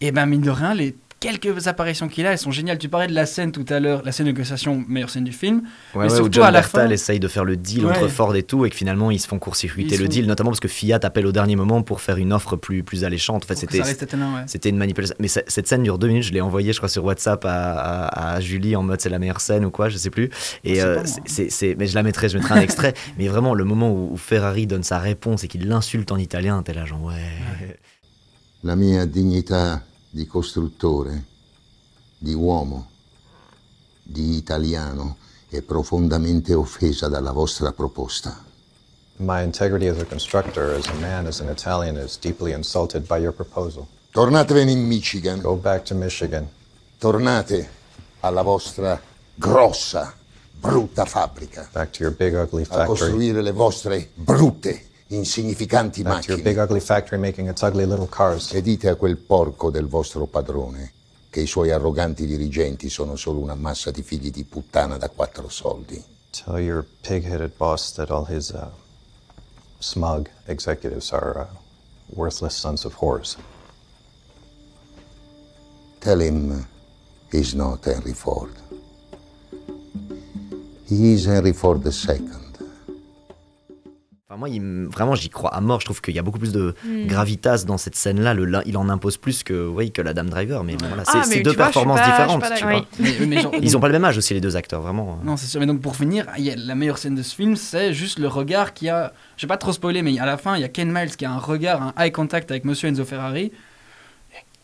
Et 0.00 0.10
ben, 0.10 0.26
mine 0.26 0.40
de 0.42 0.50
rien, 0.50 0.74
les 0.74 0.96
quelques 1.22 1.66
apparitions 1.68 2.08
qu'il 2.08 2.26
a, 2.26 2.32
elles 2.32 2.38
sont 2.38 2.50
géniales. 2.50 2.78
Tu 2.78 2.88
parlais 2.88 3.06
de 3.06 3.14
la 3.14 3.26
scène 3.26 3.52
tout 3.52 3.64
à 3.68 3.80
l'heure, 3.80 4.02
la 4.04 4.12
scène 4.12 4.26
de 4.26 4.32
négociation, 4.32 4.84
meilleure 4.88 5.10
scène 5.10 5.24
du 5.24 5.32
film. 5.32 5.58
Ouais, 5.58 5.62
Mais 5.94 5.98
ouais, 6.00 6.06
où 6.12 6.16
surtout, 6.16 6.32
John 6.32 6.44
à 6.44 6.50
la 6.50 6.60
Bertal 6.60 6.88
fin- 6.88 6.92
essaye 6.92 7.20
de 7.20 7.28
faire 7.28 7.44
le 7.44 7.56
deal 7.56 7.86
Ouais. 7.86 7.92
entre 7.96 8.08
Ford 8.08 8.34
et 8.36 8.42
tout, 8.42 8.66
et 8.66 8.70
que 8.70 8.76
finalement 8.76 9.10
ils 9.10 9.18
se 9.20 9.26
font 9.28 9.38
court-circuiter 9.38 9.96
le 9.96 10.04
sont- 10.04 10.10
deal, 10.10 10.26
notamment 10.26 10.50
parce 10.50 10.60
que 10.60 10.68
Fiat 10.68 10.98
appelle 11.02 11.26
au 11.26 11.32
dernier 11.32 11.56
moment 11.56 11.82
pour 11.82 12.00
faire 12.00 12.16
une 12.16 12.32
offre 12.32 12.56
plus, 12.56 12.82
plus 12.82 13.04
alléchante. 13.04 13.44
En 13.44 13.46
fait, 13.46 13.56
c'était 14.46 14.68
une 14.68 14.76
manipulation. 14.76 15.14
Mais 15.18 15.28
ce- 15.28 15.40
cette 15.46 15.68
scène 15.68 15.82
dure 15.82 15.98
deux 15.98 16.08
minutes, 16.08 16.24
je 16.24 16.32
l'ai 16.32 16.40
envoyée, 16.40 16.72
je 16.72 16.78
crois, 16.78 16.88
sur 16.88 17.04
WhatsApp 17.04 17.44
à, 17.44 17.72
à- 17.74 18.34
à 18.34 18.40
Julie 18.40 18.74
en 18.76 18.82
mode 18.82 19.00
c'est 19.00 19.08
la 19.10 19.18
meilleure 19.18 19.40
scène 19.40 19.64
ou 19.64 19.70
quoi, 19.70 19.88
je 19.88 19.96
sais 19.96 20.10
plus. 20.10 20.30
Et 20.64 20.76
C'est 20.76 20.80
euh, 20.82 21.02
c'est- 21.26 21.76
mais 21.78 21.86
je 21.86 21.94
la 21.94 22.02
mettrai, 22.02 22.28
je 22.28 22.38
mettrai 22.38 22.54
un 22.54 22.60
extrait. 22.60 22.94
mais 23.18 23.28
vraiment, 23.28 23.54
le 23.54 23.64
moment 23.64 23.90
où, 23.90 24.10
où 24.12 24.16
Ferrari 24.16 24.66
donne 24.66 24.82
sa 24.82 24.98
réponse 24.98 25.44
et 25.44 25.48
qu'il 25.48 25.68
l'insulte 25.68 26.10
en 26.12 26.16
italien, 26.16 26.62
t'es 26.62 26.74
là, 26.74 26.84
genre 26.84 27.02
ouais. 27.04 27.14
La 28.64 28.76
mia 28.76 29.06
dignità 29.06 29.82
di 30.14 30.26
costruttore, 30.26 31.24
di 32.18 32.34
uomo, 32.34 32.90
di 34.02 34.36
italiano 34.36 35.16
è 35.48 35.62
profondamente 35.62 36.52
offesa 36.52 37.08
dalla 37.08 37.32
vostra 37.32 37.72
proposta. 37.72 38.44
My 39.16 39.42
integrity 39.42 39.88
as 39.88 39.98
a 39.98 40.04
constructor, 40.04 40.74
as 40.74 40.86
a 40.88 40.94
man, 41.00 41.26
as 41.26 41.40
an 41.40 41.48
Italian, 41.48 41.96
is 41.96 42.18
deeply 42.18 42.52
insulted 42.52 43.06
by 43.06 43.18
your 43.18 43.32
proposal. 43.32 43.86
Tornatevene 44.10 44.70
in 44.70 44.86
Michigan. 44.86 45.40
Go 45.40 45.56
back 45.56 45.84
to 45.84 45.94
Michigan. 45.94 46.46
Tornate 46.98 47.70
alla 48.20 48.42
vostra 48.42 49.00
grossa, 49.34 50.14
brutta 50.52 51.06
fabbrica. 51.06 51.68
Back 51.72 51.92
to 51.92 52.02
your 52.02 52.14
big 52.14 52.34
ugly 52.34 52.62
A 52.62 52.66
factory. 52.66 52.86
costruire 52.86 53.40
le 53.40 53.52
vostre 53.52 54.10
brutte, 54.14 54.88
insignificanti 55.14 56.02
Back 56.02 56.14
macchine. 56.14 56.42
big 56.42 56.56
ugly 56.56 56.80
factory 56.80 57.18
making 57.18 57.48
its 57.48 57.62
ugly 57.62 57.84
little 57.86 58.08
cars. 58.08 58.52
E 58.52 58.62
dite 58.62 58.88
a 58.88 58.94
quel 58.96 59.16
porco 59.16 59.70
del 59.70 59.86
vostro 59.86 60.26
padrone 60.26 60.92
che 61.30 61.40
i 61.40 61.46
suoi 61.46 61.70
arroganti 61.70 62.26
dirigenti 62.26 62.90
sono 62.90 63.16
solo 63.16 63.38
una 63.40 63.54
massa 63.54 63.90
di 63.90 64.02
figli 64.02 64.30
di 64.30 64.44
puttana 64.44 64.98
da 64.98 65.08
quattro 65.08 65.48
soldi. 65.48 66.02
Tell 66.30 66.58
your 66.58 66.84
pig-headed 67.02 67.52
boss 67.56 67.92
that 67.94 68.10
all 68.10 68.26
his 68.26 68.50
uh, 68.50 68.68
smug 69.78 70.28
executives 70.46 71.10
are 71.12 71.40
uh, 71.40 71.46
worthless 72.14 72.54
sons 72.54 72.84
of 72.84 72.94
whores. 73.00 73.36
Tell 76.00 76.20
him 76.20 76.66
he's 77.30 77.54
not 77.54 77.84
Henry 77.84 78.12
Ford. 78.12 78.54
He 80.86 81.12
is 81.12 81.26
Henry 81.26 81.52
Ford 81.52 81.82
II. 81.86 82.41
Enfin, 84.32 84.38
moi, 84.38 84.48
il 84.48 84.86
vraiment, 84.86 85.14
j'y 85.14 85.28
crois 85.28 85.54
à 85.54 85.60
mort. 85.60 85.80
Je 85.80 85.84
trouve 85.84 86.00
qu'il 86.00 86.14
y 86.14 86.18
a 86.18 86.22
beaucoup 86.22 86.38
plus 86.38 86.52
de 86.52 86.74
Mm. 86.86 87.06
gravitas 87.06 87.64
dans 87.66 87.76
cette 87.76 87.94
scène-là. 87.96 88.32
Le, 88.32 88.62
il 88.64 88.78
en 88.78 88.88
impose 88.88 89.18
plus 89.18 89.42
que, 89.42 89.68
oui, 89.68 89.92
que 89.92 90.00
la 90.00 90.14
Dame 90.14 90.30
Driver. 90.30 90.64
Mais 90.64 90.74
bon, 90.76 90.86
voilà, 90.88 91.04
c'est 91.04 91.18
Ah, 91.18 91.22
c'est 91.22 91.40
deux 91.42 91.50
vois, 91.52 91.64
performances 91.64 92.00
pas- 92.00 92.06
différentes. 92.06 92.44
tu. 92.56 93.02
Mais- 93.02 93.26
mais 93.26 93.40
genre- 93.42 93.52
Ils 93.62 93.76
ont 93.76 93.80
pas 93.80 93.88
le 93.88 93.92
même 93.92 94.06
âge 94.06 94.16
aussi, 94.16 94.32
les 94.32 94.40
deux 94.40 94.56
acteurs, 94.56 94.80
vraiment. 94.80 95.18
Non, 95.22 95.36
c'est 95.36 95.44
sûr. 95.46 95.60
Mais 95.60 95.66
donc 95.66 95.82
pour 95.82 95.96
finir, 95.96 96.24
il 96.38 96.44
y 96.44 96.50
a 96.50 96.56
la 96.56 96.74
meilleure 96.74 96.96
scène 96.96 97.14
de 97.14 97.22
ce 97.22 97.34
film, 97.34 97.56
c'est 97.56 97.92
juste 97.92 98.18
le 98.18 98.26
regard 98.28 98.72
qu'il 98.72 98.86
y 98.86 98.90
a. 98.90 99.12
Je 99.36 99.44
vais 99.44 99.48
pas 99.48 99.58
trop 99.58 99.72
spoiler, 99.72 100.00
mais 100.00 100.18
à 100.18 100.24
la 100.24 100.38
fin, 100.38 100.56
il 100.56 100.62
y 100.62 100.64
a 100.64 100.68
Ken 100.70 100.90
Miles 100.90 101.14
qui 101.14 101.26
a 101.26 101.30
un 101.32 101.38
regard, 101.38 101.82
un 101.82 101.92
eye 102.02 102.10
contact 102.10 102.50
avec 102.50 102.64
Monsieur 102.64 102.88
Enzo 102.88 103.04
Ferrari. 103.04 103.52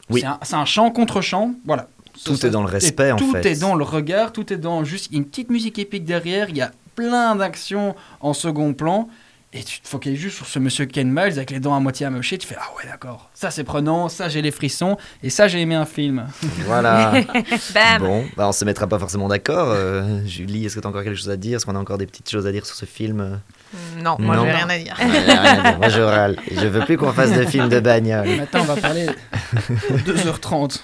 Oui. 0.08 0.20
C'est 0.22 0.54
un, 0.54 0.60
un 0.60 0.64
chant 0.64 0.90
contre 0.90 1.20
chant, 1.20 1.52
voilà. 1.66 1.88
Tout 2.24 2.36
Ça, 2.36 2.48
est 2.48 2.50
dans 2.50 2.62
le 2.62 2.68
respect, 2.70 3.12
en 3.12 3.16
tout 3.16 3.30
fait. 3.32 3.44
est 3.44 3.60
dans 3.60 3.74
le 3.74 3.84
regard, 3.84 4.32
tout 4.32 4.50
est 4.50 4.56
dans 4.56 4.82
juste 4.82 5.10
une 5.12 5.26
petite 5.26 5.50
musique 5.50 5.78
épique 5.78 6.06
derrière. 6.06 6.48
Il 6.48 6.56
y 6.56 6.62
a 6.62 6.72
plein 6.94 7.36
d'actions 7.36 7.94
en 8.20 8.32
second 8.32 8.72
plan. 8.72 9.08
Et 9.54 9.62
tu 9.64 9.80
te 9.80 9.88
focalises 9.88 10.18
juste 10.20 10.36
sur 10.36 10.46
ce 10.46 10.58
monsieur 10.58 10.84
Ken 10.84 11.08
Miles 11.08 11.32
avec 11.38 11.50
les 11.50 11.58
dents 11.58 11.74
à 11.74 11.80
moitié 11.80 12.04
amochées. 12.04 12.36
Tu 12.36 12.46
fais 12.46 12.56
Ah 12.60 12.66
ouais, 12.76 12.84
d'accord. 12.86 13.30
Ça, 13.32 13.50
c'est 13.50 13.64
prenant. 13.64 14.10
Ça, 14.10 14.28
j'ai 14.28 14.42
les 14.42 14.50
frissons. 14.50 14.98
Et 15.22 15.30
ça, 15.30 15.48
j'ai 15.48 15.58
aimé 15.62 15.74
un 15.74 15.86
film. 15.86 16.26
Voilà. 16.66 17.12
Bam 17.74 18.00
Bon, 18.02 18.26
bah, 18.36 18.46
on 18.46 18.52
se 18.52 18.66
mettra 18.66 18.86
pas 18.86 18.98
forcément 18.98 19.26
d'accord. 19.26 19.68
Euh, 19.70 20.20
Julie, 20.26 20.66
est-ce 20.66 20.74
que 20.74 20.80
tu 20.80 20.86
as 20.86 20.90
encore 20.90 21.02
quelque 21.02 21.16
chose 21.16 21.30
à 21.30 21.38
dire? 21.38 21.56
Est-ce 21.56 21.64
qu'on 21.64 21.76
a 21.76 21.78
encore 21.78 21.96
des 21.96 22.04
petites 22.04 22.28
choses 22.28 22.46
à 22.46 22.52
dire 22.52 22.66
sur 22.66 22.76
ce 22.76 22.84
film? 22.84 23.20
Euh 23.20 23.36
Non, 24.02 24.16
moi 24.18 24.36
Non. 24.36 24.44
j'ai 24.44 24.50
rien 24.52 24.68
à 24.68 24.78
dire. 24.78 24.96
Ouais, 24.98 25.06
rien 25.06 25.38
à 25.54 25.62
dire. 25.62 25.78
Moi, 25.78 25.88
je 25.88 26.00
râle. 26.02 26.36
Je 26.52 26.66
veux 26.66 26.84
plus 26.84 26.98
qu'on 26.98 27.12
fasse 27.12 27.32
de 27.32 27.44
films 27.46 27.70
de 27.70 27.80
bagnole. 27.80 28.28
Maintenant, 28.28 28.60
on 28.60 28.64
va 28.64 28.76
parler 28.76 29.06
2h30. 30.04 30.80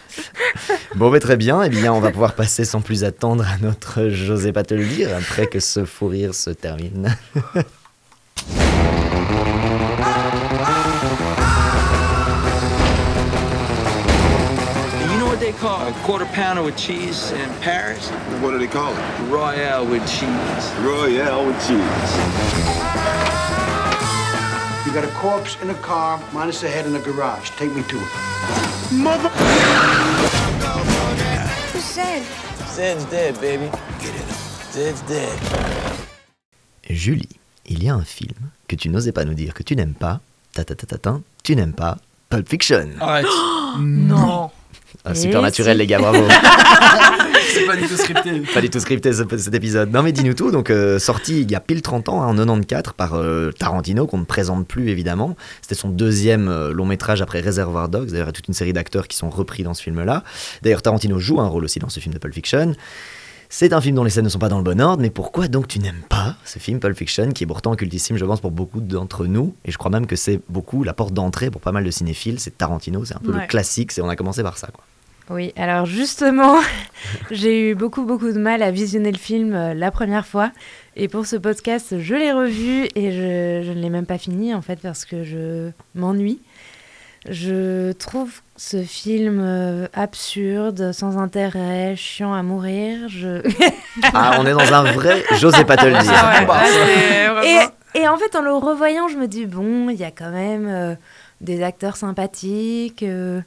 Bon, 0.95 1.11
mais 1.11 1.21
très 1.21 1.37
bien. 1.37 1.63
Eh 1.65 1.69
bien, 1.69 1.93
on 1.93 2.01
va 2.01 2.11
pouvoir 2.11 2.33
passer 2.35 2.65
sans 2.65 2.81
plus 2.81 3.05
attendre 3.05 3.45
à 3.47 3.59
notre 3.61 4.09
J'osais 4.09 4.53
pas 4.53 4.63
te 4.63 4.73
le 4.73 4.87
dire 4.87 5.11
après 5.15 5.49
que 5.49 5.61
ce 5.61 5.85
fou 5.85 6.09
rire 6.09 6.35
se 6.35 6.49
termine. 6.49 7.15
You 15.15 15.21
know 15.21 15.27
what 15.27 15.41
they 15.41 15.53
call 15.53 15.87
a 15.87 15.93
quarter 16.05 16.27
pounder 16.27 16.63
with 16.63 16.77
cheese 16.77 17.33
in 17.33 17.49
Paris? 17.61 18.09
What 18.41 18.51
do 18.51 18.59
they 18.59 18.67
call 18.67 18.93
it? 18.93 19.31
Royale 19.31 19.87
with 19.87 20.03
cheese. 20.09 20.73
Royale 20.81 21.47
with 21.47 21.57
cheese. 21.67 22.13
You 24.87 24.93
got 24.93 25.05
a 25.05 25.13
corpse 25.15 25.57
in 25.63 25.71
a 25.71 25.75
car, 25.75 26.23
minus 26.33 26.61
the 26.61 26.69
head 26.69 26.87
in 26.87 26.93
the 26.93 27.01
garage. 27.01 27.51
Take 27.51 27.73
me 27.75 27.83
to 27.83 27.97
it. 27.97 28.09
Mother. 28.93 29.29
Who's 31.73 31.85
Zed? 31.85 32.23
Zed's 32.69 33.05
dead, 33.07 33.41
baby. 33.41 33.71
Get 34.01 34.15
it? 34.15 34.29
Zed's 34.73 35.01
dead. 35.03 35.39
Julie, 36.83 37.29
il 37.67 37.83
y 37.85 37.89
a 37.89 37.95
un 37.95 38.05
film 38.05 38.35
que 38.69 38.77
tu 38.77 38.89
n'osais 38.89 39.13
pas 39.13 39.25
nous 39.25 39.35
dire 39.35 39.55
que 39.55 39.63
tu 39.63 39.77
n'aimes 39.77 39.95
pas. 39.95 40.21
Ta 40.53 40.65
ta 40.65 40.75
ta 40.75 40.87
ta 40.87 40.99
ta, 40.99 41.21
tu 41.43 41.57
n'aimes 41.57 41.73
pas 41.73 41.99
Pulp 42.31 42.49
Fiction. 42.49 42.89
Arrête. 43.01 43.27
Non. 43.81 44.51
Ah, 45.05 45.15
super 45.15 45.43
naturel, 45.43 45.77
les 45.79 45.87
gars, 45.87 45.99
bravo. 45.99 46.25
C'est 47.53 47.67
pas 47.67 47.77
du 47.77 47.87
tout 47.87 47.97
scripté. 47.97 48.41
Pas 48.53 48.61
du 48.61 48.71
tout 48.71 48.81
scripté 48.81 49.13
ce- 49.13 49.37
cet 49.37 49.55
épisode. 49.55 49.93
Non 49.93 50.03
mais 50.03 50.13
dis-nous 50.13 50.35
tout, 50.35 50.51
donc 50.51 50.71
euh, 50.71 50.99
sorti 50.99 51.43
il 51.43 51.51
y 51.51 51.55
a 51.55 51.61
pile 51.61 51.83
30 51.83 52.09
ans, 52.09 52.23
hein, 52.23 52.27
en 52.29 52.35
94, 52.61 52.95
par 52.97 53.15
euh, 53.15 53.53
Tarantino, 53.53 54.07
qu'on 54.07 54.19
ne 54.19 54.25
présente 54.25 54.67
plus 54.67 54.89
évidemment. 54.89 55.37
C'était 55.63 55.75
son 55.75 55.89
deuxième 55.89 56.49
euh, 56.49 56.73
long 56.73 56.87
métrage 56.87 57.23
après 57.23 57.41
Reservoir 57.41 57.89
Dogs, 57.89 58.09
d'ailleurs 58.11 58.27
il 58.27 58.29
y 58.29 58.31
a 58.31 58.33
toute 58.33 58.49
une 58.49 58.55
série 58.55 58.73
d'acteurs 58.73 59.07
qui 59.09 59.17
sont 59.17 59.31
repris 59.31 59.63
dans 59.63 59.75
ce 59.75 59.83
film-là. 59.83 60.25
D'ailleurs 60.63 60.83
Tarantino 60.83 61.19
joue 61.21 61.41
un 61.41 61.47
rôle 61.47 61.65
aussi 61.65 61.79
dans 61.79 61.89
ce 61.91 62.01
film 62.01 62.15
de 62.15 62.19
Pulp 62.19 62.35
Fiction. 62.35 62.75
C'est 63.57 63.73
un 63.73 63.81
film 63.81 63.95
dont 63.95 64.03
les 64.03 64.11
scènes 64.11 64.25
ne 64.25 64.29
sont 64.29 64.41
pas 64.41 64.49
dans 64.49 64.59
le 64.59 64.65
bon 64.65 64.81
ordre, 64.81 65.01
mais 65.01 65.11
pourquoi 65.11 65.47
donc 65.47 65.69
tu 65.69 65.79
n'aimes 65.79 66.03
pas 66.09 66.35
ce 66.45 66.59
film 66.59 66.81
Pulp 66.81 66.97
Fiction, 66.99 67.31
qui 67.31 67.45
est 67.45 67.47
pourtant 67.47 67.77
cultissime, 67.77 68.17
je 68.17 68.25
pense, 68.25 68.41
pour 68.41 68.51
beaucoup 68.51 68.81
d'entre 68.81 69.27
nous, 69.29 69.55
et 69.65 69.71
je 69.71 69.79
crois 69.79 69.93
même 69.93 70.09
que 70.09 70.17
c'est 70.17 70.41
beaucoup 70.49 70.83
la 70.83 70.93
porte 70.93 71.15
d'entrée 71.15 71.53
pour 71.53 71.61
pas 71.61 71.71
mal 71.71 71.85
de 71.85 71.91
cinéphiles, 71.93 72.41
c'est 72.41 72.59
Tarantino, 72.59 73.05
c'est 73.05 73.15
un 73.15 73.21
peu 73.21 73.33
Ouais. 73.33 73.43
le 73.43 73.47
classique, 73.47 73.93
c'est 73.93 74.01
on 74.01 74.09
a 74.09 74.17
commencé 74.17 74.43
par 74.43 74.59
ça. 74.59 74.67
Quoi. 74.73 74.83
Oui, 75.31 75.53
alors 75.55 75.87
justement, 75.87 76.57
j'ai 77.31 77.71
eu 77.71 77.75
beaucoup, 77.77 78.05
beaucoup 78.05 78.33
de 78.33 78.41
mal 78.41 78.61
à 78.61 78.73
visionner 78.73 79.13
le 79.13 79.19
film 79.19 79.55
euh, 79.55 79.73
la 79.73 79.93
première 79.93 80.27
fois. 80.27 80.51
Et 80.97 81.07
pour 81.07 81.25
ce 81.25 81.37
podcast, 81.37 81.95
je 82.01 82.15
l'ai 82.17 82.33
revu 82.33 82.89
et 82.97 83.13
je, 83.13 83.63
je 83.65 83.71
ne 83.73 83.81
l'ai 83.81 83.89
même 83.89 84.05
pas 84.05 84.19
fini, 84.19 84.53
en 84.53 84.63
fait, 84.63 84.81
parce 84.81 85.05
que 85.05 85.23
je 85.23 85.71
m'ennuie. 85.95 86.41
Je 87.29 87.93
trouve 87.93 88.31
ce 88.57 88.83
film 88.83 89.41
euh, 89.43 89.87
absurde, 89.95 90.93
sans 90.93 91.17
intérêt, 91.19 91.95
chiant 91.97 92.35
à 92.35 92.43
mourir. 92.43 93.09
Je... 93.09 93.41
Ah, 94.13 94.37
on 94.39 94.47
est 94.47 94.53
dans 94.53 94.73
un 94.75 94.93
vrai, 94.93 95.25
j'osais 95.39 95.65
pas 95.65 95.77
te 95.77 95.87
le 95.87 95.93
dire. 95.99 96.13
Ah 96.15 96.45
ouais, 97.41 97.71
Et, 97.95 98.01
et 98.01 98.09
en 98.09 98.17
fait, 98.19 98.37
en 98.37 98.43
le 98.43 98.53
revoyant, 98.53 99.09
je 99.09 99.17
me 99.17 99.27
dis, 99.27 99.47
bon, 99.47 99.89
il 99.89 99.97
y 99.97 100.05
a 100.05 100.11
quand 100.11 100.31
même 100.31 100.67
euh, 100.69 100.95
des 101.41 101.63
acteurs 101.63 101.97
sympathiques, 101.97 103.03
euh, 103.03 103.41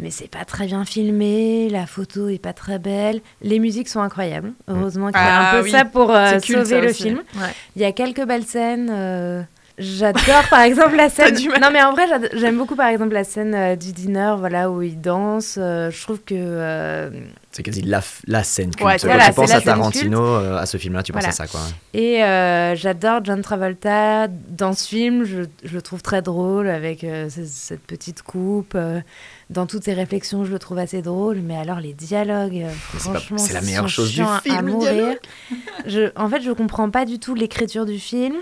mais 0.00 0.10
c'est 0.10 0.28
pas 0.30 0.44
très 0.44 0.66
bien 0.66 0.84
filmé, 0.84 1.68
la 1.70 1.86
photo 1.86 2.28
est 2.28 2.42
pas 2.42 2.52
très 2.52 2.78
belle, 2.80 3.20
les 3.40 3.60
musiques 3.60 3.88
sont 3.88 4.00
incroyables. 4.00 4.52
Heureusement 4.68 5.08
qu'il 5.12 5.20
y 5.20 5.24
a 5.24 5.50
Ah 5.50 5.50
un 5.52 5.58
peu 5.60 5.64
oui. 5.64 5.70
ça 5.70 5.84
pour 5.84 6.10
euh, 6.10 6.38
sauver 6.40 6.64
ça 6.64 6.80
le 6.80 6.88
aussi. 6.90 7.02
film. 7.04 7.18
Ouais. 7.36 7.54
Il 7.76 7.82
y 7.82 7.84
a 7.84 7.92
quelques 7.92 8.24
belles 8.26 8.44
scènes. 8.44 9.46
J'adore 9.78 10.44
par 10.48 10.60
exemple 10.62 10.96
la 10.96 11.08
scène. 11.10 11.34
du 11.34 11.48
mal. 11.50 11.60
Non 11.60 11.68
mais 11.70 11.82
en 11.82 11.92
vrai 11.92 12.04
j'aime 12.32 12.56
beaucoup 12.56 12.76
par 12.76 12.86
exemple 12.88 13.12
la 13.12 13.24
scène 13.24 13.54
euh, 13.54 13.76
du 13.76 13.92
dîner, 13.92 14.34
voilà 14.38 14.70
où 14.70 14.80
il 14.82 15.00
danse. 15.00 15.56
euh, 15.58 15.90
je 15.90 16.02
trouve 16.02 16.20
que 16.22 16.34
euh, 16.34 17.10
C'est 17.52 17.62
quasi 17.62 17.82
la, 17.82 18.00
la 18.26 18.42
scène 18.42 18.70
culte. 18.74 18.80
Ouais, 18.86 18.96
Quand 18.98 19.18
tu 19.26 19.32
penses 19.34 19.50
à 19.52 19.60
Tarantino, 19.60 20.22
euh, 20.22 20.56
à 20.58 20.64
ce 20.66 20.78
film-là, 20.78 21.02
tu 21.02 21.12
Voilà. 21.12 21.28
penses 21.28 21.40
à 21.40 21.46
ça, 21.46 21.50
quoi. 21.50 21.60
Et 21.92 22.24
euh, 22.24 22.74
j'adore 22.74 23.20
John 23.24 23.42
Travolta 23.42 24.28
dans 24.28 24.72
ce 24.72 24.88
film. 24.88 25.24
Je, 25.24 25.42
je 25.62 25.74
le 25.74 25.82
trouve 25.82 26.00
très 26.02 26.22
drôle 26.22 26.68
avec 26.68 27.04
euh, 27.04 27.28
ce- 27.28 27.44
cette 27.44 27.82
petite 27.82 28.22
coupe. 28.22 28.72
euh, 28.76 29.00
dans 29.48 29.66
toutes 29.66 29.84
ses 29.84 29.92
réflexions, 29.94 30.44
je 30.44 30.50
le 30.52 30.58
trouve 30.58 30.78
assez 30.78 31.02
drôle. 31.02 31.36
Mais 31.42 31.56
alors 31.56 31.80
les 31.80 31.92
dialogues, 31.92 32.64
franchement, 32.94 33.38
c'est 33.38 33.52
la 33.52 33.60
meilleure 33.60 33.88
chose 33.88 34.12
du 34.12 34.22
à 34.22 34.40
film, 34.42 34.66
les 34.66 34.72
mourir. 34.72 35.14
Je, 35.86 36.10
en 36.16 36.28
fait, 36.28 36.40
je 36.42 36.50
comprends 36.50 36.90
pas 36.90 37.04
du 37.04 37.18
tout 37.18 37.34
l'écriture 37.34 37.84
du 37.86 37.98
film. 37.98 38.34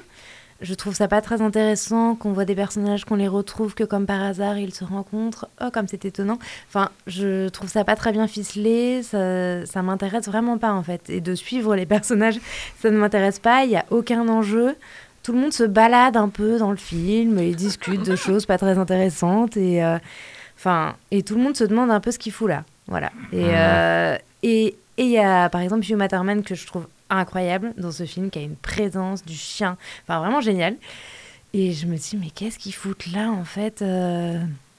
Je 0.65 0.75
trouve 0.75 0.95
ça 0.95 1.07
pas 1.07 1.21
très 1.21 1.41
intéressant 1.43 2.15
qu'on 2.17 2.33
voit 2.33 2.45
des 2.45 2.55
personnages, 2.57 3.05
qu'on 3.05 3.15
les 3.17 3.29
retrouve 3.29 3.75
que 3.75 3.85
comme 3.85 4.07
par 4.07 4.23
hasard 4.23 4.59
ils 4.59 4.75
se 4.75 4.83
rencontrent. 4.85 5.47
Oh, 5.61 5.69
comme 5.73 5.87
c'est 5.87 6.05
étonnant. 6.05 6.39
Enfin, 6.69 6.89
je 7.07 7.49
trouve 7.51 7.69
ça 7.71 7.85
pas 7.85 7.95
très 7.97 8.11
bien 8.12 8.27
ficelé. 8.27 9.03
Ça, 9.03 9.65
ça 9.67 9.83
m'intéresse 9.83 10.27
vraiment 10.27 10.59
pas 10.59 10.73
en 10.73 10.83
fait. 10.83 11.09
Et 11.11 11.21
de 11.21 11.35
suivre 11.35 11.77
les 11.77 11.87
personnages, 11.87 12.41
ça 12.81 12.91
ne 12.91 12.97
m'intéresse 12.97 13.39
pas. 13.39 13.65
Il 13.65 13.71
y 13.71 13.77
a 13.77 13.85
aucun 13.91 14.29
enjeu. 14.29 14.75
Tout 15.23 15.33
le 15.33 15.39
monde 15.39 15.53
se 15.53 15.65
balade 15.65 16.17
un 16.17 16.29
peu 16.29 16.59
dans 16.59 16.71
le 16.71 16.77
film 16.77 17.39
et 17.39 17.55
discute 17.55 18.03
de 18.05 18.17
choses 18.17 18.45
pas 18.47 18.59
très 18.59 18.77
intéressantes 18.79 19.57
et 19.57 19.83
euh, 19.85 19.99
enfin 20.59 20.97
et 21.11 21.23
tout 21.23 21.35
le 21.37 21.43
monde 21.43 21.57
se 21.57 21.65
demande 21.65 21.91
un 21.91 22.01
peu 22.01 22.11
ce 22.11 22.19
qu'il 22.19 22.33
fout 22.33 22.49
là. 22.49 22.65
Voilà. 22.89 23.11
Et 23.33 23.43
Mhm. 23.45 23.51
euh, 23.55 24.17
et 24.43 24.77
et 24.97 25.03
il 25.05 25.11
y 25.11 25.19
a 25.19 25.49
par 25.49 25.61
exemple 25.62 25.85
Hugh 25.85 25.97
Matterman 25.97 26.43
que 26.43 26.55
je 26.55 26.67
trouve 26.67 26.87
incroyable 27.11 27.75
dans 27.77 27.93
ce 27.93 28.05
film, 28.05 28.31
qui 28.31 28.39
a 28.39 28.43
une 28.43 28.57
présence 28.57 29.25
du 29.25 29.35
chien, 29.35 29.77
enfin 30.03 30.19
vraiment 30.21 30.41
génial. 30.41 30.77
Et 31.53 31.73
je 31.73 31.87
me 31.87 31.97
dis 31.97 32.17
mais 32.17 32.31
qu'est-ce 32.31 32.59
qu'ils 32.59 32.75
foutent 32.75 33.07
là 33.13 33.31
en 33.31 33.45
fait 33.45 33.81
euh, 33.83 34.39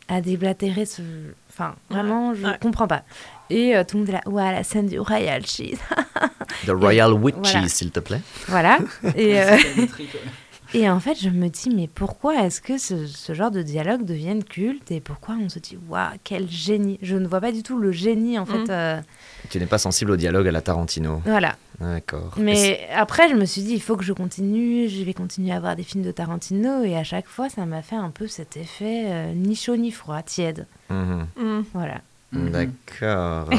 à 0.09 0.19
déblatérer 0.21 0.85
ce, 0.85 1.01
enfin 1.49 1.75
vraiment 1.89 2.33
je 2.35 2.45
ouais. 2.45 2.57
comprends 2.61 2.87
pas. 2.87 3.03
Et 3.49 3.75
euh, 3.77 3.83
tout 3.83 3.97
le 3.97 3.99
monde 4.01 4.09
est 4.09 4.13
là, 4.13 4.21
ouais 4.25 4.51
la 4.51 4.63
scène 4.63 4.87
du 4.87 4.99
Royal 4.99 5.45
Cheese. 5.45 5.77
The 6.65 6.71
Royal 6.71 7.13
Witches, 7.13 7.37
Voilà. 7.53 7.67
s'il 7.69 7.91
te 7.91 7.99
plaît. 7.99 8.21
Voilà. 8.47 8.79
Et, 9.15 9.39
euh, 9.39 9.57
et 10.73 10.89
en 10.89 10.99
fait, 10.99 11.15
je 11.19 11.29
me 11.29 11.47
dis, 11.49 11.69
mais 11.69 11.87
pourquoi 11.87 12.43
est-ce 12.43 12.61
que 12.61 12.77
ce, 12.77 13.05
ce 13.07 13.33
genre 13.33 13.51
de 13.51 13.61
dialogue 13.61 14.03
devienne 14.05 14.43
culte 14.43 14.91
et 14.91 14.99
pourquoi 14.99 15.35
on 15.41 15.49
se 15.49 15.59
dit, 15.59 15.77
waouh, 15.89 16.09
quel 16.23 16.49
génie 16.49 16.97
Je 17.01 17.15
ne 17.15 17.27
vois 17.27 17.41
pas 17.41 17.51
du 17.51 17.63
tout 17.63 17.77
le 17.77 17.91
génie, 17.91 18.37
en 18.39 18.45
fait. 18.45 18.57
Mhm. 18.57 18.65
euh, 18.69 19.01
Tu 19.49 19.59
n'es 19.59 19.65
pas 19.67 19.77
sensible 19.77 20.11
au 20.11 20.15
dialogue 20.17 20.47
à 20.47 20.51
la 20.51 20.61
Tarantino. 20.61 21.21
voilà. 21.25 21.55
D'accord. 21.81 22.33
Mais 22.37 22.87
après, 22.95 23.27
je 23.29 23.35
me 23.35 23.43
suis 23.43 23.61
dit, 23.61 23.73
il 23.73 23.81
faut 23.81 23.97
que 23.97 24.03
je 24.05 24.13
continue, 24.13 24.87
je 24.87 25.03
vais 25.03 25.13
continuer 25.13 25.51
à 25.51 25.59
voir 25.59 25.75
des 25.75 25.83
films 25.83 26.03
de 26.05 26.11
Tarantino 26.11 26.83
et 26.85 26.95
à 26.95 27.03
chaque 27.03 27.27
fois, 27.27 27.49
ça 27.49 27.65
m'a 27.65 27.81
fait 27.81 27.97
un 27.97 28.11
peu 28.11 28.27
cet 28.27 28.55
effet 28.55 29.03
euh, 29.07 29.33
ni 29.33 29.55
chaud 29.55 29.75
ni 29.75 29.91
froid, 29.91 30.21
tiède. 30.21 30.67
Mhm. 30.89 31.27
Mm. 31.37 31.61
Voilà. 31.73 32.01
D'accord. 32.33 33.49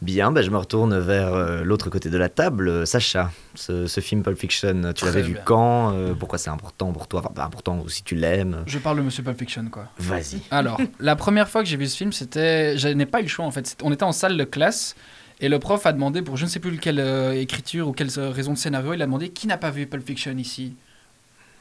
Bien, 0.00 0.32
bah, 0.32 0.42
je 0.42 0.50
me 0.50 0.56
retourne 0.56 0.98
vers 0.98 1.34
euh, 1.34 1.62
l'autre 1.64 1.90
côté 1.90 2.08
de 2.08 2.16
la 2.16 2.28
table. 2.28 2.68
Euh, 2.68 2.84
Sacha, 2.86 3.30
ce, 3.54 3.86
ce 3.86 4.00
film 4.00 4.22
Pulp 4.22 4.38
Fiction, 4.38 4.82
tu 4.88 4.94
Très 4.94 5.06
l'avais 5.06 5.22
vu 5.22 5.36
quand 5.44 5.92
Euh, 5.92 6.14
Pourquoi 6.14 6.38
c'est 6.38 6.50
important 6.50 6.92
pour 6.92 7.08
toi 7.08 7.20
Enfin, 7.20 7.30
pas 7.34 7.44
important 7.44 7.84
si 7.88 8.02
tu 8.02 8.14
l'aimes? 8.14 8.62
Je 8.66 8.78
parle 8.78 8.98
de 8.98 9.02
Monsieur 9.02 9.22
Pulp 9.22 9.38
Fiction, 9.38 9.64
quoi. 9.70 9.88
Vas-y. 9.98 10.40
Alors, 10.50 10.80
la 11.00 11.16
première 11.16 11.48
fois 11.48 11.62
que 11.62 11.68
j'ai 11.68 11.76
vu 11.76 11.86
ce 11.86 11.96
film, 11.96 12.12
c'était. 12.12 12.78
Je 12.78 12.88
n'ai 12.88 13.06
pas 13.06 13.20
eu 13.20 13.24
le 13.24 13.28
choix 13.28 13.44
en 13.44 13.50
fait. 13.50 13.66
C'était- 13.66 13.84
On 13.84 13.92
était 13.92 14.04
en 14.04 14.12
salle 14.12 14.36
de 14.36 14.44
classe 14.44 14.94
et 15.40 15.48
le 15.50 15.58
prof 15.58 15.84
a 15.84 15.92
demandé, 15.92 16.22
pour 16.22 16.36
je 16.38 16.44
ne 16.44 16.50
sais 16.50 16.60
plus 16.60 16.78
quelle 16.78 17.00
euh, 17.00 17.32
écriture 17.38 17.88
ou 17.88 17.92
quelle 17.92 18.08
euh, 18.16 18.30
raison 18.30 18.52
de 18.54 18.58
scénario, 18.58 18.94
il 18.94 19.02
a 19.02 19.06
demandé 19.06 19.28
qui 19.28 19.46
n'a 19.46 19.58
pas 19.58 19.70
vu 19.70 19.86
Pulp 19.86 20.06
Fiction 20.06 20.36
ici? 20.38 20.74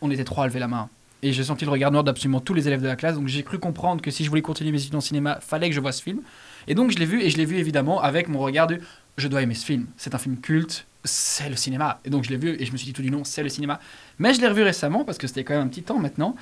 On 0.02 0.10
était 0.12 0.24
trois 0.24 0.46
à 0.46 0.48
lever 0.48 0.60
la 0.60 0.68
main. 0.68 0.89
Et 1.26 1.34
j'ai 1.34 1.43
senti 1.43 1.65
le 1.65 1.71
regard 1.71 1.89
noir 1.91 2.03
d'absolument 2.03 2.39
tous 2.39 2.53
les 2.53 2.67
élèves 2.67 2.82
de 2.84 2.88
la 2.88 2.95
classe, 2.95 3.15
donc 3.15 3.28
j'ai 3.28 3.41
cru 3.41 3.57
comprendre 3.57 3.99
que 3.99 4.11
si 4.11 4.23
je 4.23 4.30
voulais 4.30 4.43
continuer 4.43 4.71
mes 4.71 4.80
études 4.82 4.93
en 4.93 5.01
cinéma, 5.01 5.39
fallait 5.41 5.69
que 5.69 5.76
je 5.76 5.80
voie 5.80 5.91
ce 5.91 6.03
film. 6.03 6.21
Et 6.67 6.76
donc 6.76 6.91
je 6.91 6.97
l'ai 6.99 7.05
vu, 7.05 7.21
et 7.23 7.32
je 7.32 7.38
l'ai 7.38 7.45
vu 7.45 7.57
évidemment 7.57 7.99
avec 7.99 8.28
mon 8.28 8.38
regard 8.39 8.67
de 8.67 8.80
je 9.17 9.28
dois 9.28 9.41
aimer 9.41 9.55
ce 9.55 9.65
film. 9.65 9.88
C'est 9.97 10.13
un 10.13 10.19
film 10.19 10.38
culte, 10.39 10.86
c'est 11.03 11.49
le 11.49 11.55
cinéma. 11.55 11.99
Et 12.05 12.11
donc 12.11 12.26
je 12.26 12.30
l'ai 12.30 12.38
vu, 12.38 12.55
et 12.59 12.65
je 12.65 12.71
me 12.71 12.78
suis 12.78 12.86
dit 12.86 12.93
tout 12.93 13.01
du 13.01 13.09
long, 13.09 13.23
c'est 13.23 13.41
le 13.41 13.49
cinéma. 13.49 13.80
Mais 14.19 14.36
je 14.36 14.41
l'ai 14.41 14.47
revu 14.47 14.61
récemment, 14.61 15.03
parce 15.03 15.17
que 15.17 15.26
c'était 15.26 15.43
quand 15.43 15.55
même 15.55 15.63
un 15.63 15.67
petit 15.67 15.82
temps 15.82 15.97
maintenant. 15.97 16.36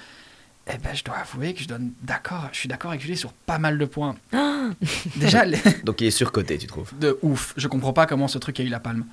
Eh 0.67 0.77
ben, 0.83 0.93
je 0.93 1.03
dois 1.05 1.15
avouer 1.15 1.53
que 1.53 1.61
je 1.61 1.67
donne 1.69 1.93
d'accord, 2.01 2.49
je 2.51 2.57
suis 2.57 2.67
d'accord 2.69 2.91
avec 2.91 3.01
Julie 3.01 3.15
sur 3.17 3.31
pas 3.31 3.59
mal 3.59 3.77
de 3.77 3.85
points. 3.85 4.15
Déjà, 5.15 5.45
les- 5.45 5.59
Donc 5.85 6.01
il 6.01 6.07
est 6.07 6.11
surcoté, 6.11 6.57
tu 6.57 6.67
trouves 6.67 6.91
de 6.99 7.17
ouf. 7.21 7.53
Je 7.55 7.67
comprends 7.69 7.93
pas 7.93 8.05
comment 8.05 8.27
ce 8.27 8.37
truc 8.37 8.59
a 8.59 8.63
eu 8.63 8.67
la 8.69 8.79
palme. 8.81 9.05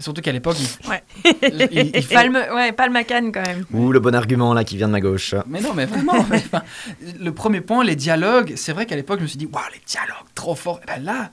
Surtout 0.00 0.22
qu'à 0.22 0.32
l'époque, 0.32 0.56
il... 0.58 0.88
Ouais. 0.90 1.02
il- 1.70 1.90
il 1.94 2.02
faut- 2.02 2.14
Palme, 2.14 2.36
ouais, 2.54 2.72
Palme 2.72 2.96
à 2.96 3.04
Cannes 3.04 3.30
quand 3.32 3.46
même. 3.46 3.64
Ou 3.72 3.92
le 3.92 4.00
bon 4.00 4.14
argument 4.14 4.52
là 4.52 4.64
qui 4.64 4.76
vient 4.76 4.88
de 4.88 4.92
ma 4.92 5.00
gauche. 5.00 5.34
Mais 5.46 5.60
non, 5.60 5.72
mais 5.74 5.86
vraiment. 5.86 6.14
mais, 6.28 6.38
enfin, 6.38 6.62
le 7.20 7.32
premier 7.32 7.60
point, 7.60 7.84
les 7.84 7.94
dialogues. 7.96 8.54
C'est 8.56 8.72
vrai 8.72 8.86
qu'à 8.86 8.96
l'époque, 8.96 9.18
je 9.20 9.22
me 9.22 9.28
suis 9.28 9.38
dit, 9.38 9.46
waouh, 9.46 9.62
les 9.72 9.80
dialogues, 9.86 10.26
trop 10.34 10.54
forts. 10.56 10.80
Et 10.82 10.86
ben 10.86 11.02
là, 11.04 11.30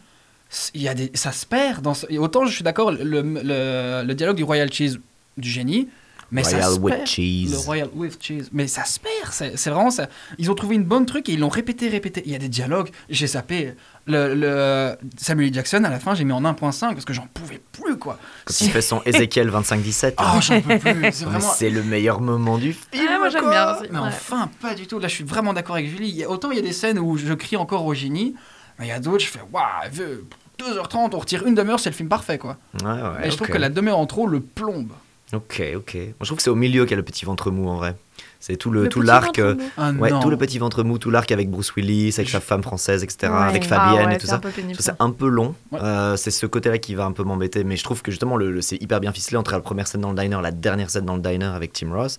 il 0.76 0.82
y 0.84 0.88
a 0.88 0.93
des, 0.93 1.09
ça 1.16 1.32
se 1.32 1.45
perd. 1.45 1.82
Dans 1.82 1.95
ce- 1.95 2.05
et 2.09 2.20
autant 2.20 2.45
je 2.45 2.53
suis 2.53 2.64
d'accord, 2.64 2.91
le, 2.91 3.03
le, 3.03 4.03
le 4.05 4.14
dialogue 4.14 4.38
du 4.38 4.43
Royal 4.43 4.72
Cheese, 4.72 4.99
du 5.38 5.49
génie. 5.49 5.89
Mais 6.32 6.43
ça 6.43 6.51
Royal 6.57 6.73
se 6.73 6.79
with 6.79 6.93
perd. 6.95 7.07
cheese. 7.07 7.51
Le 7.51 7.57
Royal 7.57 7.89
with 7.93 8.17
cheese. 8.23 8.49
Mais 8.53 8.67
ça 8.67 8.86
se 8.86 8.99
perd. 8.99 9.32
C'est 9.32 9.57
c'est 9.57 9.69
vraiment 9.69 9.91
ça. 9.91 10.07
Ils 10.38 10.49
ont 10.49 10.55
trouvé 10.55 10.75
une 10.75 10.86
bonne 10.86 11.05
truc 11.05 11.27
et 11.27 11.34
ils 11.34 11.39
l'ont 11.39 11.49
répété, 11.49 11.89
répété. 11.89 12.23
Il 12.25 12.32
y 12.32 12.36
a 12.36 12.39
des 12.39 12.47
dialogues. 12.49 12.89
J'ai 13.09 13.27
zappé. 13.27 13.73
Le, 14.07 14.34
le 14.34 14.95
Samuel. 15.17 15.53
Jackson, 15.53 15.84
à 15.84 15.89
la 15.89 15.99
fin, 15.99 16.15
j'ai 16.15 16.23
mis 16.23 16.32
en 16.32 16.41
1.5 16.41 16.93
parce 16.93 17.05
que 17.05 17.13
j'en 17.13 17.27
pouvais 17.34 17.61
plus, 17.71 17.97
quoi. 17.97 18.17
Quand 18.45 18.53
il 18.61 18.69
fait 18.71 18.82
son 18.82 19.01
Ézéchiel 19.05 19.49
25-17. 19.51 20.13
Oh, 20.17 20.39
j'en 20.41 20.61
peux 20.61 20.79
plus. 20.79 20.93
C'est 21.11 21.25
Mais 21.25 21.32
vraiment. 21.32 21.39
c'est 21.53 21.69
le 21.69 21.84
meilleur 21.84 22.21
moment 22.21 22.57
du 22.57 22.73
film. 22.73 23.07
Ah, 23.09 23.17
moi 23.19 23.29
j'aime 23.29 23.41
quoi. 23.41 23.51
bien 23.51 23.75
aussi. 23.75 23.89
Mais 23.91 23.99
ouais. 23.99 24.05
enfin, 24.07 24.49
pas 24.61 24.73
du 24.73 24.88
tout. 24.88 24.99
Là, 24.99 25.07
je 25.07 25.13
suis 25.15 25.23
vraiment 25.23 25.53
d'accord 25.53 25.75
avec 25.75 25.89
Julie. 25.89 26.09
Il 26.09 26.15
y 26.15 26.23
a- 26.23 26.29
autant 26.29 26.49
il 26.51 26.55
y 26.57 26.59
a 26.59 26.63
des 26.63 26.73
scènes 26.73 26.97
où 26.97 27.17
je 27.17 27.34
crie 27.34 27.57
encore 27.57 27.86
au 27.86 27.93
génie, 27.93 28.36
mais 28.79 28.86
il 28.86 28.89
y 28.89 28.93
a 28.93 28.99
d'autres, 28.99 29.23
je 29.23 29.29
fais 29.29 29.39
waouh, 29.51 29.63
elle 29.84 29.91
veut 29.91 30.25
2h30, 30.59 31.09
on 31.13 31.19
retire 31.19 31.45
une 31.45 31.55
demi-heure, 31.55 31.79
c'est 31.79 31.89
le 31.89 31.95
film 31.95 32.09
parfait, 32.09 32.38
quoi. 32.38 32.57
Ouais, 32.84 32.89
ouais, 32.89 33.27
Et 33.27 33.32
je 33.32 33.36
trouve 33.36 33.47
que 33.49 33.57
la 33.57 33.69
demi-heure 33.69 33.97
en 33.99 34.05
trop 34.05 34.27
le 34.27 34.39
plombe. 34.39 34.91
Ok, 35.34 35.63
ok. 35.77 35.93
Moi, 35.95 36.03
je 36.21 36.25
trouve 36.25 36.38
que 36.38 36.43
c'est 36.43 36.49
au 36.49 36.55
milieu 36.55 36.84
qu'il 36.84 36.91
y 36.91 36.93
a 36.95 36.97
le 36.97 37.03
petit 37.03 37.23
ventre 37.25 37.51
mou 37.51 37.69
en 37.69 37.75
vrai. 37.77 37.95
C'est 38.39 38.55
tout 38.57 38.69
le, 38.71 38.84
Le 38.84 38.89
tout 38.89 39.01
l'arc. 39.01 39.38
euh. 39.39 39.55
Ah 39.77 39.91
ouais, 39.91 40.09
tout 40.19 40.29
le 40.29 40.38
petit 40.38 40.57
ventre 40.57 40.84
mou, 40.84 40.97
tout 40.97 41.09
l'arc 41.11 41.32
avec 41.32 41.49
Bruce 41.49 41.73
Willis, 41.75 42.13
avec 42.17 42.29
sa 42.29 42.39
femme 42.39 42.63
française, 42.63 43.03
etc. 43.03 43.32
Ouais. 43.32 43.38
Avec 43.39 43.63
Ah 43.65 43.67
Fabienne 43.67 44.07
ouais, 44.07 44.15
et 44.15 44.17
tout 44.17 44.25
c'est 44.25 44.32
ça. 44.32 44.41
ça 44.79 44.95
un 44.99 45.11
peu 45.11 45.27
long. 45.27 45.53
Ouais. 45.71 45.79
Euh, 45.82 46.17
c'est 46.17 46.32
ce 46.32 46.45
côté-là 46.47 46.77
qui 46.79 46.95
va 46.95 47.05
un 47.05 47.11
peu 47.11 47.23
m'embêter. 47.23 47.63
Mais 47.63 47.77
je 47.77 47.84
trouve 47.84 48.01
que 48.01 48.11
justement, 48.11 48.36
le, 48.38 48.51
le- 48.51 48.61
c'est 48.61 48.82
hyper 48.82 48.99
bien 48.99 49.11
ficelé 49.11 49.38
entre 49.38 49.51
la 49.51 49.59
première 49.59 49.88
scène 49.88 50.01
dans 50.01 50.11
le 50.11 50.19
diner, 50.19 50.39
la 50.41 50.51
dernière 50.51 50.89
scène 50.89 51.05
dans 51.05 51.15
le 51.15 51.21
diner 51.21 51.45
avec 51.45 51.71
Tim 51.73 51.93
Ross. 51.93 52.17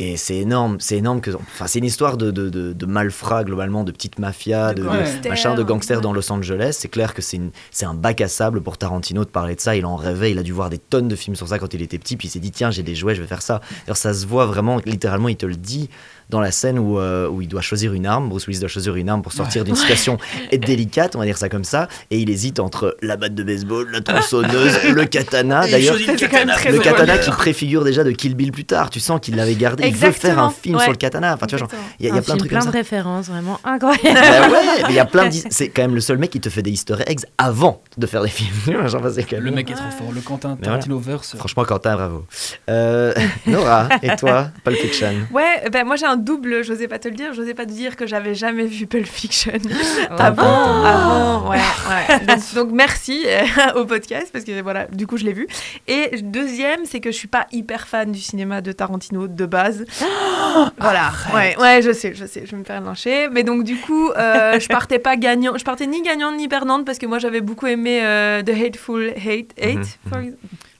Et 0.00 0.16
c'est 0.16 0.36
énorme, 0.36 0.76
c'est 0.78 0.96
énorme 0.96 1.20
que. 1.20 1.32
Enfin, 1.32 1.66
c'est 1.66 1.80
une 1.80 1.84
histoire 1.84 2.16
de, 2.16 2.30
de, 2.30 2.48
de, 2.48 2.72
de 2.72 2.86
malfrats, 2.86 3.42
globalement, 3.42 3.82
de 3.82 3.90
petites 3.90 4.18
mafias, 4.20 4.72
de, 4.72 4.82
De 4.82 4.88
de 4.88 4.92
gangsters. 4.94 5.30
machin, 5.30 5.54
de 5.56 5.62
gangsters 5.64 6.00
dans 6.00 6.12
Los 6.12 6.30
Angeles. 6.30 6.76
C'est 6.78 6.88
clair 6.88 7.14
que 7.14 7.22
c'est 7.22 7.36
une- 7.36 7.50
c'est 7.72 7.84
un 7.86 7.94
bac 7.94 8.20
à 8.20 8.28
sable 8.28 8.60
pour 8.60 8.78
Tarantino 8.78 9.24
de 9.24 9.30
parler 9.30 9.56
de 9.56 9.60
ça. 9.60 9.74
Il 9.74 9.84
en 9.84 9.96
rêvait, 9.96 10.30
il 10.30 10.38
a 10.38 10.44
dû 10.44 10.52
voir 10.52 10.70
des 10.70 10.78
tonnes 10.78 11.08
de 11.08 11.16
films 11.16 11.34
sur 11.34 11.48
ça 11.48 11.58
quand 11.58 11.74
il 11.74 11.82
était 11.82 11.98
petit, 11.98 12.16
puis 12.16 12.28
il 12.28 12.30
s'est 12.30 12.38
dit, 12.38 12.52
tiens, 12.52 12.70
j'ai 12.70 12.84
des 12.84 12.94
jouets, 12.94 13.16
je 13.16 13.22
vais 13.22 13.26
faire 13.26 13.42
ça. 13.42 13.60
D'ailleurs, 13.86 13.96
ça 13.96 14.14
se 14.14 14.24
voit 14.26 14.46
vraiment, 14.46 14.80
littéralement, 14.86 15.28
il 15.28 15.36
te 15.36 15.46
le 15.46 15.56
dit 15.56 15.90
dans 16.30 16.40
la 16.40 16.50
scène 16.50 16.78
où, 16.78 16.98
euh, 16.98 17.28
où 17.28 17.42
il 17.42 17.48
doit 17.48 17.60
choisir 17.60 17.92
une 17.92 18.06
arme. 18.06 18.28
Bruce 18.28 18.46
Willis 18.46 18.60
doit 18.60 18.68
choisir 18.68 18.96
une 18.96 19.08
arme 19.08 19.22
pour 19.22 19.32
sortir 19.32 19.64
d'une 19.64 19.76
situation 19.76 20.18
délicate, 20.52 21.16
on 21.16 21.20
va 21.20 21.24
dire 21.24 21.38
ça 21.38 21.48
comme 21.48 21.64
ça. 21.64 21.88
Et 22.10 22.18
il 22.18 22.30
hésite 22.30 22.60
entre 22.60 22.96
la 23.02 23.16
batte 23.16 23.34
de 23.34 23.42
baseball, 23.42 23.90
la 23.90 24.00
tronçonneuse, 24.00 24.84
le 24.94 25.04
katana. 25.04 25.66
D'ailleurs, 25.66 25.96
le 25.96 26.78
katana 26.78 27.18
qui 27.18 27.30
préfigure 27.30 27.84
déjà 27.84 28.04
de 28.04 28.10
Kill 28.10 28.34
Bill 28.34 28.52
plus 28.52 28.64
tard. 28.64 28.90
Tu 28.90 29.00
sens 29.00 29.20
qu'il 29.20 29.36
l'avait 29.36 29.54
gardé. 29.54 29.86
Il 29.86 29.94
veut 29.94 30.10
faire 30.10 30.38
un 30.38 30.50
film 30.50 30.76
ouais. 30.76 30.82
sur 30.82 30.92
le 30.92 30.98
katana. 30.98 31.34
Enfin, 31.34 31.46
tu 31.46 31.56
vois, 31.56 31.68
il 31.98 32.06
y 32.06 32.10
a, 32.10 32.16
y 32.16 32.20
plein 32.20 32.34
de 32.34 32.38
trucs 32.38 32.40
comme 32.40 32.48
plein 32.48 32.60
ça. 32.60 32.70
de 32.70 32.76
références, 32.76 33.28
vraiment 33.28 33.58
incroyable. 33.64 33.98
Bah 34.02 34.48
ouais, 34.48 34.82
mais 34.82 34.84
il 34.90 34.94
y 34.94 34.98
a 34.98 35.06
plein 35.06 35.28
de. 35.28 35.34
C'est 35.50 35.68
quand 35.68 35.82
même 35.82 35.94
le 35.94 36.00
seul 36.00 36.18
mec 36.18 36.30
qui 36.30 36.40
te 36.40 36.50
fait 36.50 36.62
des 36.62 36.70
Easter 36.70 36.96
eggs 37.06 37.20
avant 37.38 37.82
de 37.96 38.06
faire 38.06 38.22
des 38.22 38.28
films. 38.28 38.48
Genre, 38.88 39.02
quand 39.02 39.38
Le 39.40 39.50
mec 39.50 39.70
est 39.70 39.74
trop 39.74 39.90
fort, 39.90 40.12
le 40.12 40.20
Quentin 40.20 40.56
Mais 40.60 40.68
voilà. 40.68 41.18
Franchement, 41.36 41.64
Quentin, 41.64 41.94
bravo. 41.94 42.26
Euh, 42.68 43.14
Nora, 43.46 43.88
et 44.02 44.14
toi, 44.16 44.50
Pulp 44.64 44.76
Fiction? 44.76 45.14
Ouais, 45.32 45.68
ben 45.70 45.86
moi 45.86 45.96
j'ai 45.96 46.06
un 46.06 46.17
double, 46.18 46.62
j'osais 46.62 46.88
pas 46.88 46.98
te 46.98 47.08
le 47.08 47.14
dire, 47.14 47.32
j'osais 47.34 47.54
pas 47.54 47.64
te 47.66 47.70
dire 47.72 47.96
que 47.96 48.06
j'avais 48.06 48.34
jamais 48.34 48.66
vu 48.66 48.86
Pulp 48.86 49.06
Fiction 49.06 49.52
Ah 50.10 50.26
avant, 50.26 50.84
avant, 50.84 51.50
ouais, 51.50 51.56
ouais. 51.56 52.26
Donc, 52.26 52.54
donc 52.54 52.68
merci 52.72 53.24
euh, 53.26 53.44
au 53.80 53.84
podcast 53.86 54.28
parce 54.32 54.44
que 54.44 54.60
voilà, 54.62 54.86
du 54.86 55.06
coup 55.06 55.16
je 55.16 55.24
l'ai 55.24 55.32
vu. 55.32 55.46
Et 55.86 56.20
deuxième, 56.22 56.84
c'est 56.84 57.00
que 57.00 57.10
je 57.10 57.16
suis 57.16 57.28
pas 57.28 57.46
hyper 57.52 57.86
fan 57.88 58.12
du 58.12 58.20
cinéma 58.20 58.60
de 58.60 58.72
Tarantino 58.72 59.26
de 59.28 59.46
base. 59.46 59.84
voilà, 60.80 61.10
ouais, 61.34 61.56
ouais, 61.58 61.82
je 61.82 61.92
sais, 61.92 62.14
je 62.14 62.26
sais, 62.26 62.42
je 62.44 62.50
vais 62.52 62.56
me 62.56 62.64
faire 62.64 62.80
lyncher. 62.80 63.28
Mais 63.30 63.42
donc 63.42 63.64
du 63.64 63.76
coup, 63.76 64.10
euh, 64.10 64.58
je 64.58 64.68
partais 64.68 64.98
pas 64.98 65.16
gagnant, 65.16 65.56
je 65.56 65.64
partais 65.64 65.86
ni 65.86 66.02
gagnante 66.02 66.36
ni 66.36 66.48
perdante 66.48 66.84
parce 66.84 66.98
que 66.98 67.06
moi 67.06 67.18
j'avais 67.18 67.40
beaucoup 67.40 67.66
aimé 67.66 68.00
euh, 68.02 68.42
The 68.42 68.50
Hateful 68.50 69.12
Hate, 69.16 69.52
Hate, 69.60 69.76
Mhm, 69.78 69.84
for- 70.10 70.18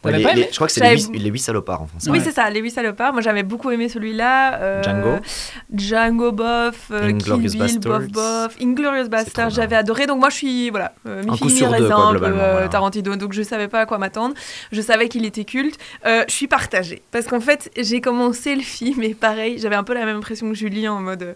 Ouais, 0.09 0.13
T'avais 0.13 0.19
les- 0.19 0.25
pas 0.25 0.35
les- 0.35 0.41
aimé 0.43 0.49
Je 0.51 0.57
crois 0.57 0.67
que 0.67 0.73
c'est 0.73 0.81
les, 0.81 0.97
huit- 1.03 1.19
les 1.19 1.31
huit 1.31 1.39
salopards 1.39 1.83
en 1.83 1.87
français. 1.87 2.11
Oui, 2.11 2.19
Ouais. 2.19 2.25
c'est 2.25 2.33
ça, 2.33 2.49
Les 2.51 2.61
Huit 2.61 2.71
Salopards. 2.71 3.13
Moi, 3.13 3.23
j'avais 3.23 3.43
beaucoup 3.43 3.71
aimé 3.71 3.89
celui-là. 3.89 4.55
euh, 4.61 4.83
Django. 4.83 5.17
Django 5.75 6.33
bof, 6.33 6.89
euh, 6.91 7.09
Inglourious 7.09 7.51
Kill 7.51 7.61
Bill, 7.67 7.79
bof, 7.81 7.99
Bastards. 8.09 8.49
bof. 8.49 8.57
Inglorious 8.63 9.09
Bastard, 9.09 9.49
trop 9.49 9.55
j'avais 9.57 9.77
adoré. 9.77 10.07
Donc, 10.07 10.19
moi, 10.21 10.31
je 10.31 10.37
suis, 10.37 10.71
voilà, 10.71 10.93
euh, 11.07 11.23
un 11.29 11.37
peu, 11.37 11.47
globalement, 11.47 12.41
euh, 12.41 12.53
voilà. 12.53 12.69
Tarantino. 12.69 13.17
Donc, 13.17 13.33
je 13.33 13.43
savais 13.43 13.69
pas 13.69 13.81
à 13.81 13.87
quoi 13.87 13.99
m'attendre. 13.99 14.35
Je 14.73 14.81
savais 14.81 15.09
qu'il 15.09 15.25
était 15.25 15.45
culte. 15.45 15.79
Euh, 16.07 16.25
je 16.29 16.35
suis 16.35 16.49
partagée. 16.49 17.03
Parce 17.11 17.27
qu'en 17.27 17.41
fait, 17.41 17.71
j'ai 17.79 18.01
commencé 18.01 18.55
le 18.55 18.63
film 18.63 19.03
et 19.03 19.15
pareil, 19.15 19.59
j'avais 19.59 19.77
un 19.77 19.85
peu 19.85 19.95
la 19.95 20.05
même 20.05 20.17
impression 20.17 20.49
que 20.49 20.55
Julie 20.55 20.89
en 20.89 21.01
mode. 21.01 21.35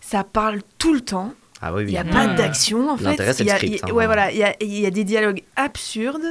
ça 0.00 0.24
parle 0.24 0.60
tout 0.78 0.92
le 0.94 1.02
temps. 1.02 1.34
Ah 1.62 1.72
oui, 1.74 1.82
Il 1.82 1.86
oui. 1.86 1.92
n'y 1.92 1.98
a 1.98 2.04
pas 2.04 2.26
d'action 2.26 2.88
en 2.90 2.96
fait. 2.96 3.04
L'intérêt, 3.04 3.32
c'est 3.34 3.42
Il 3.44 3.46
y 3.46 3.50
le 3.50 3.54
a- 3.54 3.56
script, 3.58 3.74
il- 3.74 3.90
hein, 3.90 3.94
ouais, 3.94 4.06
vraiment. 4.06 4.22
voilà. 4.24 4.32
Il 4.32 4.38
y 4.38 4.42
a, 4.44 4.54
il 4.62 4.80
y 4.80 4.86
a 4.86 4.90
des 4.90 5.04
dialogues 5.04 5.42
absurdes. 5.56 6.24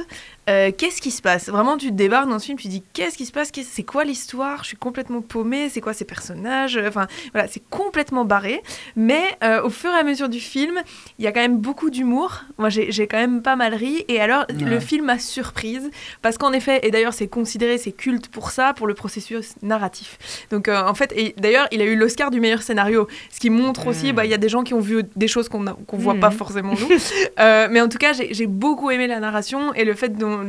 Euh, 0.50 0.72
qu'est-ce 0.76 1.00
qui 1.00 1.12
se 1.12 1.22
passe? 1.22 1.48
Vraiment, 1.48 1.76
tu 1.76 1.88
te 1.88 1.92
débarques 1.92 2.28
dans 2.28 2.38
ce 2.38 2.46
film, 2.46 2.58
tu 2.58 2.64
te 2.64 2.72
dis 2.72 2.82
qu'est-ce 2.92 3.16
qui 3.16 3.24
se 3.24 3.32
passe? 3.32 3.52
C'est 3.54 3.82
quoi 3.82 4.04
l'histoire? 4.04 4.62
Je 4.62 4.68
suis 4.68 4.76
complètement 4.76 5.20
paumée. 5.22 5.68
C'est 5.68 5.80
quoi 5.80 5.92
ces 5.92 6.04
personnages? 6.04 6.78
Enfin, 6.86 7.06
voilà, 7.32 7.46
c'est 7.46 7.62
complètement 7.70 8.24
barré. 8.24 8.60
Mais 8.96 9.22
euh, 9.44 9.62
au 9.62 9.70
fur 9.70 9.90
et 9.90 9.98
à 9.98 10.02
mesure 10.02 10.28
du 10.28 10.40
film, 10.40 10.80
il 11.18 11.24
y 11.24 11.28
a 11.28 11.32
quand 11.32 11.40
même 11.40 11.58
beaucoup 11.58 11.90
d'humour. 11.90 12.42
Moi, 12.58 12.68
j'ai 12.68 13.06
quand 13.06 13.18
même 13.18 13.42
pas 13.42 13.54
mal 13.54 13.74
ri. 13.74 14.04
Et 14.08 14.20
alors, 14.20 14.44
le 14.48 14.80
film 14.80 15.06
m'a 15.06 15.18
surprise 15.18 15.90
parce 16.22 16.36
qu'en 16.36 16.52
effet, 16.52 16.80
et 16.82 16.90
d'ailleurs, 16.90 17.14
c'est 17.14 17.28
considéré, 17.28 17.78
c'est 17.78 17.92
culte 17.92 18.28
pour 18.28 18.50
ça, 18.50 18.74
pour 18.74 18.86
le 18.86 18.94
processus 18.94 19.54
narratif. 19.62 20.18
Donc, 20.50 20.66
euh, 20.66 20.82
en 20.82 20.94
fait, 20.94 21.12
et 21.16 21.34
d'ailleurs, 21.38 21.68
il 21.70 21.80
a 21.80 21.84
eu 21.84 21.94
l'Oscar 21.94 22.30
du 22.30 22.40
meilleur 22.40 22.62
scénario, 22.62 23.06
ce 23.30 23.38
qui 23.38 23.50
montre 23.50 23.86
aussi, 23.86 24.12
bah, 24.12 24.24
il 24.24 24.30
y 24.30 24.34
a 24.34 24.38
des 24.38 24.48
gens 24.48 24.64
qui 24.64 24.74
ont 24.74 24.80
vu 24.80 25.02
des 25.14 25.28
choses 25.28 25.48
qu'on 25.48 25.64
qu'on 25.64 25.96
voit 25.96 26.14
pas 26.14 26.30
forcément 26.30 26.74
nous. 26.74 26.88
Mais 27.70 27.80
en 27.80 27.88
tout 27.88 27.98
cas, 27.98 28.12
j'ai 28.12 28.34
j'ai 28.34 28.46
beaucoup 28.46 28.90
aimé 28.90 29.06
la 29.06 29.20
narration 29.20 29.74
et 29.74 29.84
le 29.84 29.94
fait, 29.94 30.16
dont, 30.16 30.39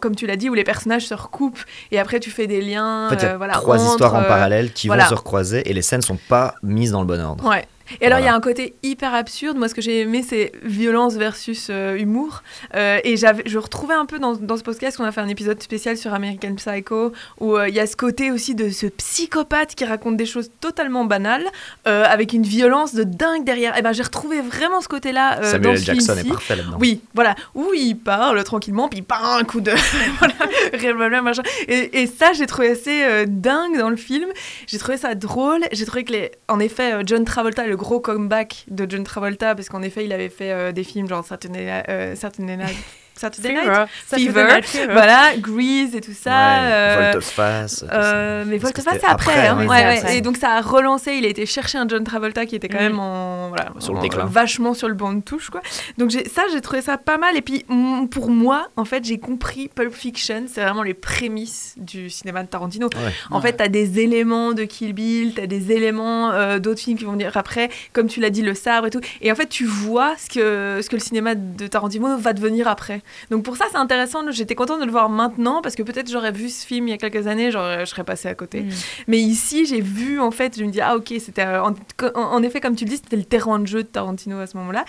comme 0.00 0.16
tu 0.16 0.26
l'as 0.26 0.36
dit, 0.36 0.48
où 0.50 0.54
les 0.54 0.64
personnages 0.64 1.06
se 1.06 1.14
recoupent 1.14 1.62
et 1.90 1.98
après 1.98 2.20
tu 2.20 2.30
fais 2.30 2.46
des 2.46 2.60
liens. 2.60 3.06
En 3.06 3.10
fait, 3.10 3.16
il 3.16 3.22
y 3.22 3.26
a 3.26 3.32
euh, 3.32 3.36
voilà, 3.36 3.54
trois 3.54 3.80
entre, 3.80 3.92
histoires 3.92 4.14
en 4.14 4.22
euh, 4.22 4.28
parallèle 4.28 4.72
qui 4.72 4.86
voilà. 4.86 5.04
vont 5.04 5.10
se 5.10 5.14
recroiser 5.14 5.68
et 5.68 5.72
les 5.72 5.82
scènes 5.82 6.02
sont 6.02 6.18
pas 6.28 6.54
mises 6.62 6.92
dans 6.92 7.00
le 7.00 7.06
bon 7.06 7.20
ordre. 7.20 7.48
Ouais. 7.48 7.66
Et 8.00 8.06
alors, 8.06 8.18
il 8.18 8.24
y 8.24 8.28
a 8.28 8.34
un 8.34 8.40
côté 8.40 8.74
hyper 8.82 9.14
absurde. 9.14 9.56
Moi, 9.56 9.68
ce 9.68 9.74
que 9.74 9.82
j'ai 9.82 10.00
aimé, 10.00 10.24
c'est 10.26 10.52
violence 10.62 11.14
versus 11.14 11.68
euh, 11.70 11.96
humour. 11.96 12.42
Euh, 12.74 12.98
et 13.04 13.16
je 13.16 13.58
retrouvais 13.58 13.94
un 13.94 14.06
peu 14.06 14.18
dans, 14.18 14.34
dans 14.34 14.56
ce 14.56 14.62
podcast 14.62 14.96
qu'on 14.96 15.04
a 15.04 15.12
fait 15.12 15.20
un 15.20 15.28
épisode 15.28 15.62
spécial 15.62 15.96
sur 15.96 16.14
American 16.14 16.54
Psycho, 16.54 17.12
où 17.40 17.56
euh, 17.56 17.68
il 17.68 17.74
y 17.74 17.80
a 17.80 17.86
ce 17.86 17.96
côté 17.96 18.30
aussi 18.30 18.54
de 18.54 18.70
ce 18.70 18.86
psychopathe 18.86 19.74
qui 19.74 19.84
raconte 19.84 20.16
des 20.16 20.26
choses 20.26 20.50
totalement 20.60 21.04
banales, 21.04 21.46
euh, 21.86 22.04
avec 22.04 22.32
une 22.32 22.42
violence 22.42 22.94
de 22.94 23.04
dingue 23.04 23.44
derrière. 23.44 23.76
Et 23.76 23.82
ben, 23.82 23.92
j'ai 23.92 24.02
retrouvé 24.02 24.40
vraiment 24.40 24.80
ce 24.80 24.88
côté-là 24.88 25.40
dans 25.40 25.50
Samuel 25.50 25.78
ce. 25.78 25.84
Jackson 25.84 26.12
est 26.12 26.16
film-ci. 26.16 26.28
parfait 26.30 26.56
là-dedans. 26.56 26.76
Oui, 26.80 27.00
voilà, 27.14 27.34
où 27.54 27.72
il 27.74 27.96
parle 27.96 28.42
tranquillement, 28.44 28.88
puis 28.88 29.00
il 29.00 29.04
part 29.04 29.36
un 29.36 29.44
coup 29.44 29.60
de. 29.60 29.72
voilà, 30.96 31.22
machin. 31.22 31.42
Et, 31.68 32.02
et 32.02 32.06
ça, 32.06 32.32
j'ai 32.32 32.46
trouvé 32.46 32.70
assez 32.70 33.26
dingue 33.26 33.78
dans 33.78 33.90
le 33.90 33.96
film. 33.96 34.28
J'ai 34.66 34.78
trouvé 34.78 34.96
ça 34.96 35.14
drôle. 35.14 35.60
J'ai 35.72 35.84
trouvé 35.84 36.04
que, 36.04 36.12
les... 36.12 36.32
en 36.48 36.60
effet, 36.60 36.92
John 37.04 37.24
Travolta, 37.24 37.66
le 37.66 37.73
gros 37.76 38.00
comeback 38.00 38.64
de 38.68 38.86
John 38.88 39.04
Travolta, 39.04 39.54
parce 39.54 39.68
qu'en 39.68 39.82
effet, 39.82 40.04
il 40.04 40.12
avait 40.12 40.28
fait 40.28 40.52
euh, 40.52 40.72
des 40.72 40.84
films 40.84 41.08
genre 41.08 41.24
Saturday, 41.24 41.82
euh, 41.88 42.14
Night. 42.38 42.76
Saturday 43.16 43.52
Night 43.52 43.62
Fever. 43.64 43.84
Saturday 44.06 44.26
Fever, 44.32 44.44
Night 44.54 44.64
Fever. 44.66 44.92
voilà, 44.92 45.36
Grease 45.38 45.94
et 45.94 46.00
tout 46.00 46.12
ça. 46.12 46.30
Ouais, 46.30 46.72
euh, 46.72 47.20
ça. 47.20 47.86
euh, 47.92 48.44
mais 48.46 48.58
c'était 48.58 48.82
c'est 48.82 49.04
après. 49.06 49.46
hein. 49.48 49.58
ouais. 49.58 49.66
Ouais, 49.66 49.78
c'est 49.78 49.84
ouais. 49.86 49.98
après. 49.98 50.18
Et 50.18 50.20
donc, 50.20 50.36
ça 50.36 50.50
a 50.52 50.60
relancé. 50.60 51.12
Il 51.14 51.24
a 51.24 51.28
été 51.28 51.46
chercher 51.46 51.78
un 51.78 51.86
John 51.88 52.02
Travolta 52.04 52.44
qui 52.46 52.56
était 52.56 52.68
quand 52.68 52.78
Mm. 52.78 52.82
même 52.82 52.98
en, 52.98 53.48
voilà, 53.48 53.72
Sur 53.78 53.92
le 53.92 53.98
en- 54.00 54.02
déclin. 54.02 54.24
vachement 54.24 54.74
sur 54.74 54.88
le 54.88 54.94
banc 54.94 55.12
de 55.12 55.20
touche. 55.22 55.50
Quoi. 55.50 55.62
Donc, 55.98 56.10
j'ai- 56.10 56.28
ça, 56.28 56.42
j'ai 56.52 56.60
trouvé 56.60 56.82
ça 56.82 56.98
pas 56.98 57.18
mal. 57.18 57.36
Et 57.36 57.42
puis, 57.42 57.64
pour 58.10 58.30
moi, 58.30 58.68
en 58.76 58.84
fait, 58.84 59.04
j'ai 59.04 59.18
compris 59.18 59.68
Pulp 59.68 59.92
Fiction. 59.94 60.44
C'est 60.48 60.62
vraiment 60.62 60.82
les 60.82 60.94
prémices 60.94 61.74
du 61.76 62.10
cinéma 62.10 62.42
de 62.42 62.48
Tarantino. 62.48 62.86
Ouais. 62.88 63.12
En 63.30 63.40
fait, 63.40 63.56
tu 63.56 63.62
as 63.62 63.68
des 63.68 64.00
éléments 64.00 64.52
de 64.52 64.64
Kill 64.64 64.92
Bill, 64.92 65.34
tu 65.34 65.40
as 65.40 65.46
des 65.46 65.70
éléments 65.72 66.32
euh, 66.32 66.58
d'autres 66.58 66.80
films 66.80 66.98
qui 66.98 67.04
vont 67.04 67.12
venir 67.12 67.36
après, 67.36 67.70
comme 67.92 68.08
tu 68.08 68.20
l'as 68.20 68.30
dit, 68.30 68.42
Le 68.42 68.54
Sabre 68.54 68.88
et 68.88 68.90
tout. 68.90 69.00
Et 69.20 69.30
en 69.30 69.34
fait, 69.34 69.46
tu 69.46 69.64
vois 69.64 70.14
ce 70.18 70.28
que, 70.28 70.80
ce 70.82 70.88
que 70.90 70.96
le 70.96 71.00
cinéma 71.02 71.34
de 71.34 71.66
Tarantino 71.66 72.16
va 72.18 72.32
devenir 72.32 72.66
après. 72.68 73.02
Donc 73.30 73.44
pour 73.44 73.56
ça, 73.56 73.66
c'est 73.70 73.76
intéressant. 73.76 74.20
J'étais 74.30 74.54
contente 74.54 74.80
de 74.80 74.84
le 74.84 74.90
voir 74.90 75.08
maintenant, 75.08 75.62
parce 75.62 75.74
que 75.74 75.82
peut-être 75.82 76.10
j'aurais 76.10 76.32
vu 76.32 76.48
ce 76.48 76.66
film 76.66 76.88
il 76.88 76.90
y 76.90 76.94
a 76.94 76.98
quelques 76.98 77.26
années, 77.26 77.50
j'aurais- 77.50 77.80
je 77.86 77.90
serais 77.90 78.04
passée 78.04 78.28
à 78.28 78.34
côté. 78.34 78.62
Mm. 78.62 78.70
Mais 79.08 79.18
ici, 79.18 79.66
j'ai 79.66 79.80
vu, 79.80 80.20
en 80.20 80.30
fait, 80.30 80.58
je 80.58 80.64
me 80.64 80.70
dis, 80.70 80.80
ah 80.80 80.96
ok, 80.96 81.12
c'était... 81.20 81.44
euh, 81.46 81.62
en, 81.62 81.74
en- 82.14 82.42
effet, 82.42 82.60
comme 82.60 82.76
tu 82.76 82.84
le 82.84 82.90
dis, 82.90 82.96
c'était 82.96 83.16
le 83.16 83.24
terrain 83.24 83.58
de 83.58 83.66
jeu 83.66 83.82
de 83.82 83.88
Tarantino 83.88 84.38
à 84.40 84.46
ce 84.46 84.56
moment-là. 84.58 84.84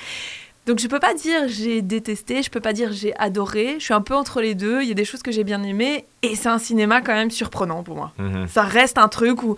Donc 0.65 0.79
je 0.79 0.87
peux 0.87 0.97
pas 0.99 1.13
dire 1.13 1.41
j'ai 1.47 1.83
détesté, 1.83 2.41
je 2.41 2.49
peux 2.49 2.59
pas 2.59 2.73
dire 2.73 2.91
j'ai 2.91 3.15
adoré, 3.19 3.75
je 3.77 3.83
suis 3.83 3.93
un 3.93 4.01
peu 4.01 4.15
entre 4.15 4.41
les 4.41 4.55
deux, 4.55 4.81
il 4.81 4.87
y 4.87 4.91
a 4.91 4.95
des 4.95 5.05
choses 5.05 5.21
que 5.21 5.31
j'ai 5.31 5.43
bien 5.43 5.61
aimées, 5.61 6.05
et 6.23 6.35
c'est 6.35 6.49
un 6.49 6.57
cinéma 6.57 7.01
quand 7.01 7.13
même 7.13 7.29
surprenant 7.29 7.83
pour 7.83 7.95
moi. 7.95 8.13
Mhm. 8.17 8.47
Ça 8.47 8.63
reste 8.63 8.97
un 8.97 9.07
truc 9.07 9.43
où, 9.43 9.57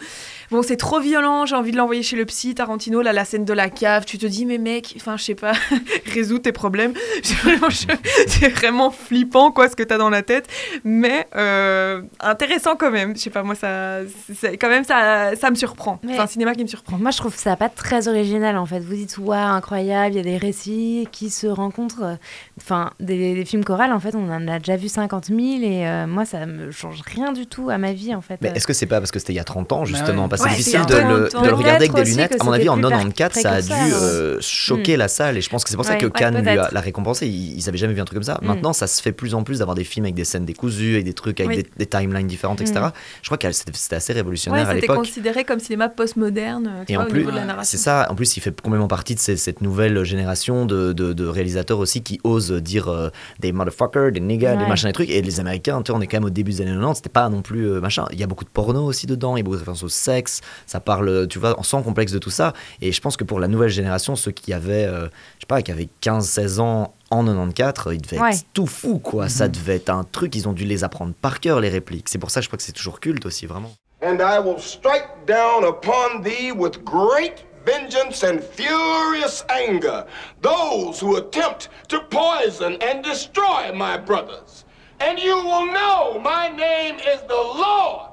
bon, 0.52 0.62
c'est 0.62 0.78
trop 0.78 1.00
violent, 1.00 1.45
j'ai 1.45 1.56
envie 1.56 1.72
de 1.72 1.78
l'envoyer 1.78 2.04
chez 2.04 2.16
le 2.16 2.26
psy, 2.26 2.56
Tarantino, 2.56 3.02
là, 3.02 3.14
la 3.14 3.26
scène 3.26 3.45
de 3.45 3.54
la 3.54 3.70
cave, 3.70 4.06
tu 4.06 4.18
te 4.18 4.26
dis, 4.26 4.45
mais 4.45 4.58
mec, 4.58 4.93
enfin, 4.98 5.18
je 5.18 5.24
sais 5.24 5.36
pas, 5.36 5.54
résous 6.14 6.39
tes 6.39 6.52
problèmes. 6.52 6.93
C'est 7.24 8.50
vraiment, 8.50 8.91
flippant, 8.91 9.52
quoi, 9.52 9.70
ce 9.70 9.76
que 9.76 9.84
t'as 9.84 9.98
dans 9.98 10.10
la 10.10 10.22
tête, 10.22 10.48
mais 10.84 11.28
euh, 11.36 12.02
intéressant 12.20 12.76
quand 12.76 12.91
même. 12.91 13.16
Je 13.16 13.22
sais 13.22 13.30
pas, 13.30 13.43
moi, 13.43 13.56
ça, 13.56 14.00
c'est, 14.34 14.58
quand 14.58 14.70
même, 14.70 14.84
ça, 14.84 15.36
ça 15.36 15.50
me 15.50 15.56
surprend. 15.56 16.00
Mais- 16.04 16.14
C'est 16.16 16.20
un 16.22 16.28
cinéma 16.28 16.56
qui 16.56 16.64
me 16.64 16.68
surprend. 16.68 16.98
Moi, 16.98 17.12
je 17.12 17.18
trouve 17.18 17.36
ça 17.36 17.56
pas 17.56 17.70
très 17.70 18.08
original 18.08 18.58
en 18.58 18.66
fait. 18.66 18.80
Vous 18.80 18.95
dites, 18.95 19.18
waouh, 19.18 19.38
incroyable, 19.38 20.16
il 20.16 20.18
y 20.18 20.20
a 20.20 20.24
des 20.24 20.38
récits 20.38 21.08
qui 21.12 21.30
se 21.30 21.48
rencontrent. 21.48 22.18
Enfin, 22.58 22.91
des, 23.00 23.36
des 23.36 23.45
films 23.45 23.64
chorales, 23.64 23.91
en 23.93 24.00
fait, 24.00 24.16
on 24.16 24.30
en 24.32 24.48
a 24.48 24.60
déjà 24.60 24.76
vu 24.78 24.88
50 24.89 25.26
000 25.26 25.39
et 25.39 25.88
euh, 25.88 26.08
moi, 26.08 26.26
ça 26.26 26.45
me 26.45 26.72
change 26.72 27.02
rien 27.06 27.32
du 27.32 27.45
tout 27.48 27.70
à 27.70 27.78
ma 27.78 27.93
vie 27.93 28.14
en 28.16 28.22
fait. 28.22 28.38
Mais 28.41 28.50
est-ce 28.56 28.68
que 28.68 28.74
c'est 28.74 28.86
pas 28.86 29.00
parce 29.00 29.12
que 29.12 29.20
c'était 29.20 29.34
il 29.34 29.38
y 29.38 29.39
a 29.39 29.43
30 29.43 29.72
ans, 29.72 29.86
justement 29.86 30.24
ouais. 30.24 30.30
Parce 30.30 30.37
Ouais, 30.44 30.50
c'est 30.50 30.56
difficile 30.58 30.86
de 30.86 30.96
le, 30.96 31.30
30 31.30 31.44
de 31.44 31.48
le 31.48 31.54
ans. 31.54 31.58
regarder 31.58 31.86
avec 31.86 31.94
des 31.94 32.04
lunettes. 32.12 32.38
À 32.40 32.44
mon 32.44 32.52
avis, 32.52 32.70
en 32.70 32.76
c'était 32.76 32.88
plus 32.88 33.14
94, 33.14 33.42
ça 33.42 33.52
a 33.52 33.62
dû 33.62 33.94
euh, 33.94 34.38
choquer 34.42 34.98
la 34.98 35.08
salle. 35.08 35.38
Et 35.38 35.42
je 35.42 35.50
pense 35.50 35.64
que 35.64 35.70
c'est 35.70 35.76
pour 35.76 35.86
ça 35.86 35.94
Ouais, 35.94 35.98
que 36.00 36.08
Cannes 36.08 36.44
l'a 36.44 36.82
récompensé. 36.82 37.28
Ils, 37.28 37.58
ils 37.58 37.70
avaient 37.70 37.78
jamais 37.78 37.94
vu 37.94 38.02
un 38.02 38.06
truc 38.06 38.18
comme 38.18 38.24
ça. 38.24 38.40
Mm. 38.42 38.48
Maintenant, 38.48 38.74
ça 38.74 38.88
se 38.88 39.02
fait 39.02 39.12
plus 39.12 39.34
en 39.34 39.44
plus 39.44 39.60
d'avoir 39.60 39.76
des 39.76 39.84
films 39.84 40.06
avec 40.06 40.16
des 40.16 40.26
scènes 40.26 40.46
décousues, 40.46 40.94
avec 40.94 41.06
des 41.06 41.14
trucs, 41.14 41.40
avec 41.40 41.58
Oui. 41.58 41.64
des, 41.64 41.70
des 41.78 41.86
timelines 41.86 42.28
différentes, 42.28 42.62
etc. 42.62 42.80
Mm. 42.80 42.92
Je 43.22 43.28
crois 43.28 43.38
que 43.38 43.52
c'était 43.52 43.72
c'était 43.74 43.96
assez 43.96 44.14
révolutionnaire 44.14 44.64
à 44.70 44.74
c'était 44.74 44.82
l'époque. 44.82 44.98
considéré 44.98 45.46
comme 45.46 45.60
cinéma 45.60 45.90
postmoderne, 45.90 46.84
tu 46.86 46.94
Et 46.94 46.98
en 46.98 47.06
plus, 47.06 47.26
c'est 47.64 47.78
ça. 47.78 48.08
En 48.10 48.16
plus, 48.16 48.38
il 48.38 48.42
fait 48.42 48.60
complètement 48.60 48.88
partie 48.88 49.16
de 49.16 49.20
cette 49.20 49.62
nouvelle 49.62 50.04
génération 50.04 50.66
de, 50.66 51.28
réalisateurs 51.28 51.80
aussi 51.80 52.02
qui 52.02 52.20
osent 52.24 52.52
dire 52.52 52.88
euh, 52.88 53.10
des 53.40 53.52
motherfuckers, 53.52 54.12
des 54.12 54.20
niggas, 54.20 54.56
des 54.56 54.66
machins, 54.66 54.88
des 54.90 54.94
trucs. 54.94 55.10
Et 55.10 55.22
les 55.22 55.40
Américains, 55.40 55.82
on 55.90 56.02
est 56.02 56.08
quand 56.08 56.18
même 56.18 56.26
au 56.26 56.30
début 56.30 56.52
des 56.52 56.62
années 56.62 56.72
90. 56.72 56.98
C'était 56.98 57.10
pas 57.10 57.30
non 57.30 57.42
plus 57.42 57.70
euh, 57.70 57.82
machin. 57.82 58.06
Il 58.12 58.20
y 58.20 58.24
a 58.24 58.28
beaucoup 58.28 58.44
de 58.44 58.50
porno 58.50 58.84
aussi 58.86 59.08
dedans. 59.08 59.36
Il 59.36 59.40
y 59.40 59.42
a 59.42 59.44
beaucoup 59.44 59.56
de 59.56 59.60
références 59.60 59.84
au 59.84 59.90
sexe. 59.90 60.27
Ça 60.66 60.80
parle, 60.80 61.28
tu 61.28 61.40
vois, 61.40 61.56
sans 61.64 61.82
complexe 61.84 62.12
de 62.12 62.20
tout 62.20 62.30
ça. 62.30 62.54
Et 62.82 62.92
je 62.92 63.02
pense 63.02 63.18
que 63.18 63.24
pour 63.24 63.40
la 63.40 63.48
nouvelle 63.48 63.70
génération, 63.70 64.16
ceux 64.16 64.32
qui 64.32 64.54
avaient, 64.54 64.86
euh, 64.86 65.06
je 65.36 65.42
sais 65.42 65.48
pas, 65.48 65.62
qui 65.62 65.72
avaient 65.72 65.90
15-16 66.02 66.60
ans 66.60 66.94
en 67.10 67.24
94, 67.26 67.94
ils 67.96 68.02
devaient 68.02 68.20
Ouais. 68.20 68.36
être 68.36 68.46
tout 68.54 68.68
fou, 68.68 69.00
quoi. 69.00 69.30
Ça 69.30 69.48
devait 69.48 69.76
être 69.78 69.90
un 69.90 70.04
truc. 70.04 70.36
Ils 70.36 70.48
ont 70.48 70.54
dû 70.54 70.66
les 70.66 70.84
apprendre 70.84 71.14
par 71.22 71.40
cœur 71.40 71.60
les 71.60 71.70
répliques. 71.70 72.10
C'est 72.10 72.18
pour 72.20 72.32
ça 72.32 72.40
que 72.40 72.44
je 72.46 72.50
crois 72.50 72.58
que 72.58 72.64
c'est 72.64 72.72
toujours 72.74 73.00
culte 73.00 73.26
aussi, 73.26 73.46
vraiment. 73.46 73.72
And 74.04 74.18
I 74.20 74.40
will 74.40 74.60
strike 74.60 75.08
down 75.26 75.64
upon 75.64 76.22
thee 76.24 76.52
with 76.52 76.84
great 76.84 77.46
vengeance 77.66 78.24
and 78.24 78.40
furious 78.54 79.44
anger 79.50 80.04
those 80.42 81.02
who 81.02 81.16
attempt 81.18 81.70
to 81.90 81.98
poison 82.10 82.78
and 82.82 83.02
destroy 83.04 83.74
my 83.74 83.98
brothers. 83.98 84.66
And 85.00 85.18
you 85.20 85.36
will 85.36 85.66
know 85.72 86.20
my 86.20 86.50
name 86.56 86.96
is 86.98 87.22
the 87.28 87.34
Lord 87.34 88.10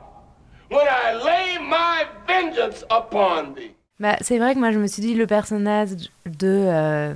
when 0.70 0.86
I 0.86 1.14
lay 1.14 1.58
my 1.58 2.04
vengeance 2.26 2.84
upon 2.90 3.54
thee. 3.54 3.74
Bah, 4.00 4.16
c'est 4.20 4.38
vrai 4.38 4.54
que 4.54 4.58
moi 4.58 4.72
je 4.72 4.78
me 4.78 4.86
suis 4.86 5.02
dit 5.02 5.14
le 5.14 5.26
personnage 5.26 5.90
de 6.26 6.48
euh, 6.48 7.14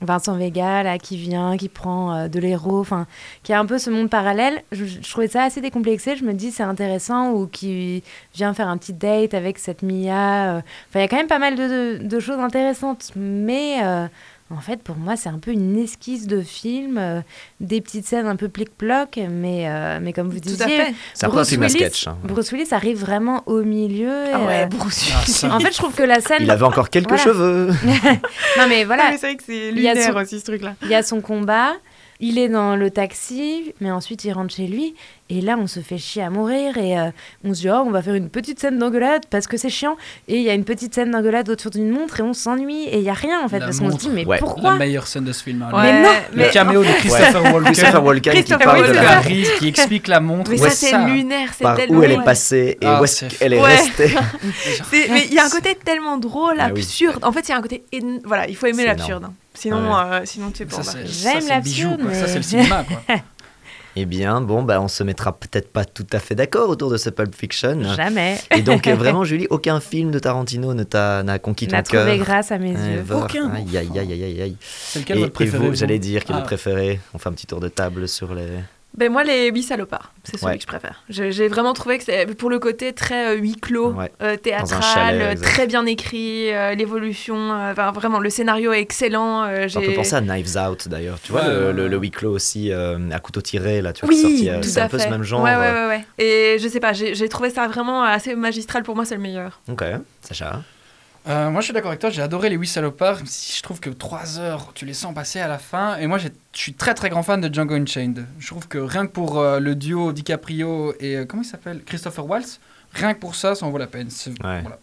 Vincent 0.00 0.36
Vega 0.36 0.84
là 0.84 0.98
qui 0.98 1.16
vient, 1.16 1.56
qui 1.56 1.68
prend 1.68 2.14
euh, 2.14 2.28
de 2.28 2.38
l'héros, 2.38 2.86
qui 3.42 3.52
a 3.52 3.58
un 3.58 3.66
peu 3.66 3.78
ce 3.78 3.90
monde 3.90 4.08
parallèle. 4.08 4.62
Je, 4.70 5.00
trouvais 5.08 5.26
ça 5.26 5.42
assez 5.42 5.60
décomplexé. 5.60 6.16
Je 6.16 6.24
me 6.24 6.32
dis 6.32 6.52
c'est 6.52 6.62
intéressant 6.62 7.32
ou 7.32 7.48
qui 7.48 8.04
vient 8.34 8.54
faire 8.54 8.68
un 8.68 8.76
petit 8.76 8.92
date 8.92 9.34
avec 9.34 9.58
cette 9.58 9.82
Mia. 9.82 10.56
euh. 10.56 10.60
Il 10.94 11.00
y 11.00 11.04
a 11.04 11.08
quand 11.08 11.16
même 11.16 11.26
pas 11.26 11.40
mal 11.40 11.56
de, 11.56 12.20
choses 12.20 12.38
intéressantes, 12.38 13.10
mais 13.16 13.80
en 14.56 14.60
fait 14.60 14.82
pour 14.82 14.96
moi 14.96 15.16
c'est 15.16 15.28
un 15.28 15.38
peu 15.38 15.50
une 15.50 15.76
esquisse 15.78 16.26
de 16.26 16.40
film, 16.42 16.98
euh, 16.98 17.20
des 17.60 17.80
petites 17.80 18.06
scènes 18.06 18.26
un 18.26 18.36
peu 18.36 18.48
plic-ploc, 18.48 19.18
mais 19.30 19.68
euh, 19.68 19.98
mais 20.02 20.12
comme 20.12 20.28
vous 20.28 20.40
Tout 20.40 20.50
à 20.60 20.66
disiez, 20.66 20.76
fait. 20.78 20.94
C'est 21.14 21.26
un 21.26 21.28
peu 21.30 21.34
un 21.34 21.38
Bruce 21.38 21.48
film 21.48 21.62
à 21.62 21.66
Willis- 21.66 21.78
sketch, 21.78 22.06
hein. 22.08 22.16
Bruce 22.24 22.52
Willis 22.52 22.68
arrive 22.72 22.98
vraiment 22.98 23.42
au 23.46 23.62
milieu. 23.62 24.08
et, 24.26 24.30
Ah 24.32 24.40
ouais, 24.40 24.62
euh, 24.62 24.66
Bruce 24.66 25.10
Ah, 25.44 25.54
en 25.56 25.60
fait, 25.60 25.72
je 25.72 25.78
trouve 25.78 25.94
que 25.94 26.02
la 26.02 26.20
scène. 26.20 26.38
Il 26.42 26.50
avait 26.50 26.64
encore 26.64 26.90
quelques 26.90 27.08
Voilà. 27.08 27.24
cheveux. 27.24 27.66
non, 28.58 28.64
mais 28.68 28.84
voilà. 28.84 29.12
C'est 29.12 29.26
vrai 29.26 29.36
que 29.36 29.42
c'est 29.46 29.70
lunaire 29.72 30.12
son- 30.12 30.18
aussi 30.20 30.40
ce 30.40 30.44
truc-là. 30.44 30.74
Il 30.82 30.88
y 30.88 30.94
a 30.94 31.02
son 31.02 31.20
combat, 31.20 31.72
il 32.24 32.38
est 32.38 32.48
dans 32.48 32.76
le 32.76 32.90
taxi, 32.90 33.74
mais 33.80 33.90
ensuite 33.90 34.24
il 34.24 34.32
rentre 34.32 34.54
chez 34.54 34.66
lui. 34.68 34.94
Et 35.28 35.40
là, 35.40 35.56
on 35.58 35.66
se 35.66 35.80
fait 35.80 35.96
chier 35.96 36.22
à 36.22 36.28
mourir 36.30 36.76
et 36.76 36.98
euh, 36.98 37.10
on 37.42 37.54
se 37.54 37.60
dit, 37.62 37.70
oh, 37.70 37.82
on 37.86 37.90
va 37.90 38.02
faire 38.02 38.14
une 38.14 38.28
petite 38.28 38.60
scène 38.60 38.78
d'engueulade 38.78 39.22
parce 39.30 39.46
que 39.46 39.56
c'est 39.56 39.70
chiant. 39.70 39.96
Et 40.28 40.36
il 40.36 40.42
y 40.42 40.50
a 40.50 40.54
une 40.54 40.64
petite 40.64 40.94
scène 40.94 41.10
d'engueulade 41.10 41.48
autour 41.48 41.70
d'une 41.70 41.88
montre 41.90 42.20
et 42.20 42.22
on 42.22 42.34
s'ennuie 42.34 42.82
et 42.84 42.98
il 42.98 43.02
y 43.04 43.08
a 43.08 43.14
rien 43.14 43.42
en 43.42 43.48
fait. 43.48 43.58
La 43.60 43.64
parce 43.66 43.80
qu'on 43.80 43.90
se 43.90 43.96
dit, 43.96 44.10
mais 44.10 44.26
Ouais. 44.26 44.38
pourquoi 44.38 44.72
La 44.72 44.78
meilleure 44.78 45.06
scène 45.06 45.24
de 45.24 45.32
ce 45.32 45.42
film. 45.42 45.62
hein. 45.62 45.70
Mais 45.72 45.92
Le- 45.94 46.02
non, 46.02 46.12
Le 46.32 46.36
mais- 46.42 46.50
caméo 46.50 46.82
de 46.84 46.88
Christopher 46.92 47.42
Ouais. 47.44 47.50
Walken. 47.50 47.72
Christopher 47.72 48.04
Walken 48.04 48.44
qui 48.44 48.52
parle 48.54 48.86
de 48.88 48.92
la 48.92 49.10
arrive, 49.16 49.48
qui 49.58 49.68
explique 49.68 50.06
la 50.08 50.20
montre. 50.20 50.50
Mais 50.50 50.60
Ouais, 50.60 50.68
ça, 50.70 50.74
c'est 50.88 50.98
lunaire, 51.06 51.48
c'est 51.56 51.64
par 51.64 51.76
tellement. 51.76 51.98
où 51.98 52.02
elle 52.02 52.12
est 52.12 52.18
ouais. 52.18 52.24
passée 52.24 52.76
et 52.80 52.86
Ah, 52.86 53.00
où 53.02 53.06
qu'elle 53.38 53.54
est 53.54 53.60
Ouais. 53.60 53.74
restée. 53.76 54.08
C'est- 54.90 55.08
mais 55.10 55.26
il 55.28 55.34
y 55.34 55.38
a 55.38 55.44
un 55.46 55.50
côté 55.50 55.76
tellement 55.82 56.18
drôle, 56.18 56.56
Ah 56.58 56.66
absurde. 56.66 57.20
En 57.24 57.32
fait, 57.32 57.48
il 57.48 57.52
y 57.52 57.54
a 57.54 57.56
un 57.56 57.62
côté. 57.62 57.84
Voilà, 58.24 58.46
il 58.48 58.54
faut 58.56 58.66
aimer 58.66 58.84
l'absurde. 58.84 59.28
Sinon, 59.62 59.94
Ah 59.94 60.14
euh, 60.14 60.20
sinon 60.24 60.50
tu 60.50 60.62
es 60.64 60.66
ça, 60.70 60.98
J'aime 61.04 61.46
l'absurde, 61.48 62.02
quoi. 62.02 62.12
Ça, 62.14 62.20
mais- 62.22 62.26
c'est 62.28 62.36
le 62.36 62.42
cinéma, 62.42 62.84
quoi. 62.84 63.16
Eh 63.94 64.06
bien, 64.06 64.40
bon, 64.40 64.62
bah, 64.62 64.80
on 64.80 64.88
se 64.88 65.02
mettra 65.02 65.38
peut-être 65.38 65.70
pas 65.70 65.84
tout 65.84 66.06
à 66.14 66.18
fait 66.18 66.34
d'accord 66.34 66.70
autour 66.70 66.90
de 66.90 66.96
ce 66.96 67.10
Pulp 67.10 67.34
Fiction. 67.34 67.82
Jamais. 67.94 68.38
Et 68.56 68.62
donc, 68.62 68.86
euh, 68.86 68.94
vraiment, 68.94 69.22
Julie, 69.24 69.46
aucun 69.50 69.80
film 69.80 70.10
de 70.10 70.18
Tarantino 70.18 70.72
ne 70.72 70.82
t'a 70.82 71.22
n'a 71.22 71.38
conquis 71.38 71.66
ton 71.68 71.76
N'a 71.76 71.82
cœur. 71.82 72.06
trouvé 72.06 72.16
grâce 72.18 72.50
à 72.52 72.56
mes 72.58 72.70
yeux. 72.70 73.00
Ever. 73.00 73.14
Aucun. 73.16 73.50
Aïe, 73.50 73.76
aïe, 73.76 73.90
aïe, 73.98 74.12
aïe, 74.24 74.40
aïe. 74.42 74.56
C'est 74.62 75.00
lequel 75.00 75.18
Et, 75.18 75.20
votre 75.20 75.42
et 75.42 75.44
vous, 75.44 75.74
j'allais 75.74 75.98
dire 75.98 76.24
quel 76.24 76.36
est 76.36 76.38
Ah. 76.38 76.40
le 76.40 76.46
préféré 76.46 77.00
On 77.12 77.18
fait 77.18 77.28
un 77.28 77.32
petit 77.32 77.46
tour 77.46 77.60
de 77.60 77.68
table 77.68 78.08
sur 78.08 78.34
les. 78.34 78.46
Ben 78.94 79.10
moi, 79.10 79.24
les 79.24 79.50
huit 79.50 79.62
salopards, 79.62 80.12
c'est 80.22 80.36
celui 80.36 80.46
Ouais. 80.52 80.56
que 80.58 80.62
je 80.62 80.66
préfère. 80.66 81.02
J'ai 81.08 81.48
vraiment 81.48 81.72
trouvé 81.72 81.96
que 81.96 82.04
c'est 82.04 82.26
pour 82.36 82.50
le 82.50 82.58
côté 82.58 82.92
très 82.92 83.28
euh, 83.34 83.36
huis 83.38 83.56
clos, 83.56 83.92
Ouais. 83.92 84.12
euh, 84.20 84.36
théâtral, 84.36 84.82
chalet, 84.82 85.38
euh, 85.38 85.40
très 85.40 85.66
bien 85.66 85.86
écrit, 85.86 86.52
euh, 86.52 86.74
l'évolution, 86.74 87.36
euh, 87.52 87.72
enfin, 87.72 87.90
vraiment 87.92 88.18
le 88.18 88.28
scénario 88.28 88.70
est 88.72 88.80
excellent. 88.80 89.44
euh, 89.44 89.66
j'ai- 89.66 89.80
peut 89.80 89.94
penser 89.94 90.14
à 90.16 90.20
Knives 90.20 90.56
Out 90.58 90.88
d'ailleurs. 90.88 91.18
Tu 91.22 91.32
vois, 91.32 91.48
le, 91.48 91.72
le, 91.72 91.88
le 91.88 91.96
huis 91.96 92.10
clos 92.10 92.32
aussi 92.32 92.70
euh, 92.70 92.98
à 93.12 93.18
couteau 93.18 93.40
tiré, 93.40 93.80
là, 93.80 93.94
tu 93.94 94.04
vois, 94.04 94.14
qui 94.14 94.20
est 94.20 94.26
Oui, 94.26 94.58
c'est 94.62 94.80
à 94.80 94.84
un 94.84 94.88
peu 94.88 94.98
fait. 94.98 95.04
ce 95.04 95.08
même 95.08 95.22
genre. 95.22 95.42
Ouais, 95.42 95.56
ouais, 95.56 95.72
ouais, 95.72 95.86
ouais. 95.86 96.04
Et 96.18 96.58
je 96.58 96.68
sais 96.68 96.80
pas, 96.80 96.92
j'ai 96.92 97.28
trouvé 97.30 97.48
ça 97.48 97.66
vraiment 97.68 98.02
assez 98.04 98.34
magistral. 98.34 98.82
Pour 98.82 98.94
moi, 98.94 99.06
c'est 99.06 99.14
le 99.16 99.22
meilleur. 99.22 99.60
Ok, 99.70 99.84
Sacha. 100.20 100.60
Euh, 101.28 101.50
moi, 101.50 101.60
je 101.60 101.66
suis 101.66 101.72
d'accord 101.74 101.90
avec 101.90 102.00
toi. 102.00 102.10
J'ai 102.10 102.22
adoré 102.22 102.48
les 102.50 102.56
8 102.56 102.66
salopards. 102.66 103.16
même 103.18 103.26
Si 103.26 103.56
je 103.56 103.62
trouve 103.62 103.78
que 103.80 103.90
3 103.90 104.38
heures, 104.40 104.72
tu 104.74 104.84
les 104.86 104.94
sens 104.94 105.14
passer 105.14 105.38
à 105.40 105.46
la 105.48 105.58
fin. 105.58 105.96
Et 105.98 106.06
moi, 106.08 106.18
je 106.18 106.28
suis 106.52 106.74
très 106.74 106.94
très 106.94 107.10
grand 107.10 107.22
fan 107.22 107.40
de 107.40 107.52
Django 107.52 107.74
Unchained. 107.74 108.26
Je 108.40 108.46
trouve 108.48 108.66
que 108.66 108.78
rien 108.78 109.06
que 109.06 109.12
pour 109.12 109.38
euh, 109.38 109.60
le 109.60 109.74
duo 109.76 110.12
DiCaprio 110.12 110.94
et 111.00 111.16
euh, 111.18 111.24
comment 111.24 111.42
il 111.42 111.46
s'appelle? 111.46 111.82
Christopher 111.86 112.26
Waltz, 112.28 112.58
rien 112.92 113.14
que 113.14 113.20
pour 113.20 113.34
ça, 113.36 113.54
ça 113.54 113.64
en 113.64 113.70
vaut 113.70 113.78
la 113.78 113.86
peine. 113.86 114.08
Ouais. 114.42 114.60
voilà. 114.62 114.78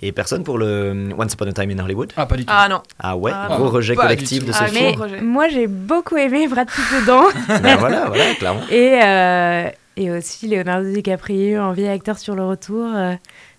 Et 0.00 0.10
personne 0.12 0.42
pour 0.42 0.58
le 0.58 1.10
Once 1.16 1.32
Upon 1.34 1.46
a 1.46 1.52
Time 1.52 1.70
in 1.70 1.78
Hollywood? 1.84 2.12
Ah, 2.16 2.26
pas 2.26 2.36
du 2.36 2.44
tout. 2.44 2.52
Ah 2.54 2.68
non. 2.68 2.82
Ah 2.98 3.16
ouais, 3.16 3.30
Ah, 3.32 3.46
gros 3.48 3.66
non. 3.66 3.70
rejet 3.70 3.94
collectif 3.94 4.44
de 4.44 4.50
ce 4.52 4.58
Ah, 4.60 4.66
film. 4.66 4.96
mais- 5.10 5.20
moi, 5.22 5.48
j'ai 5.48 5.68
beaucoup 5.68 6.16
aimé 6.16 6.48
Brad 6.48 6.68
Pitt 6.68 6.84
dedans. 7.00 7.24
Ben 7.62 7.76
voilà, 7.76 8.06
voilà, 8.08 8.34
clairement. 8.34 8.62
et, 8.70 8.98
euh, 9.02 9.68
et 9.96 10.10
aussi 10.10 10.48
Leonardo 10.48 10.90
DiCaprio 10.92 11.60
en 11.62 11.72
vieil 11.72 11.88
acteur 11.90 12.18
sur 12.18 12.34
le 12.34 12.44
retour. 12.44 12.90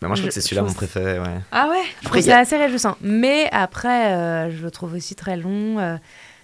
Mais 0.03 0.09
moi, 0.09 0.15
je 0.17 0.21
trouve 0.21 0.29
que 0.29 0.33
c'est 0.33 0.41
Je 0.41 0.47
celui-là 0.47 0.63
mon 0.63 0.73
préféré, 0.73 1.17
ouais. 1.17 1.39
Ah 1.53 1.69
ouais? 1.69 1.81
Je 2.01 2.09
trouve 2.09 2.21
ça 2.21 2.39
assez 2.39 2.57
réjouissant. 2.57 2.97
Mais 2.99 3.47
après, 3.53 4.11
euh, 4.13 4.51
je 4.51 4.61
le 4.61 4.69
trouve 4.69 4.93
aussi 4.95 5.15
très 5.15 5.37
long. 5.37 5.79
euh, 5.79 5.95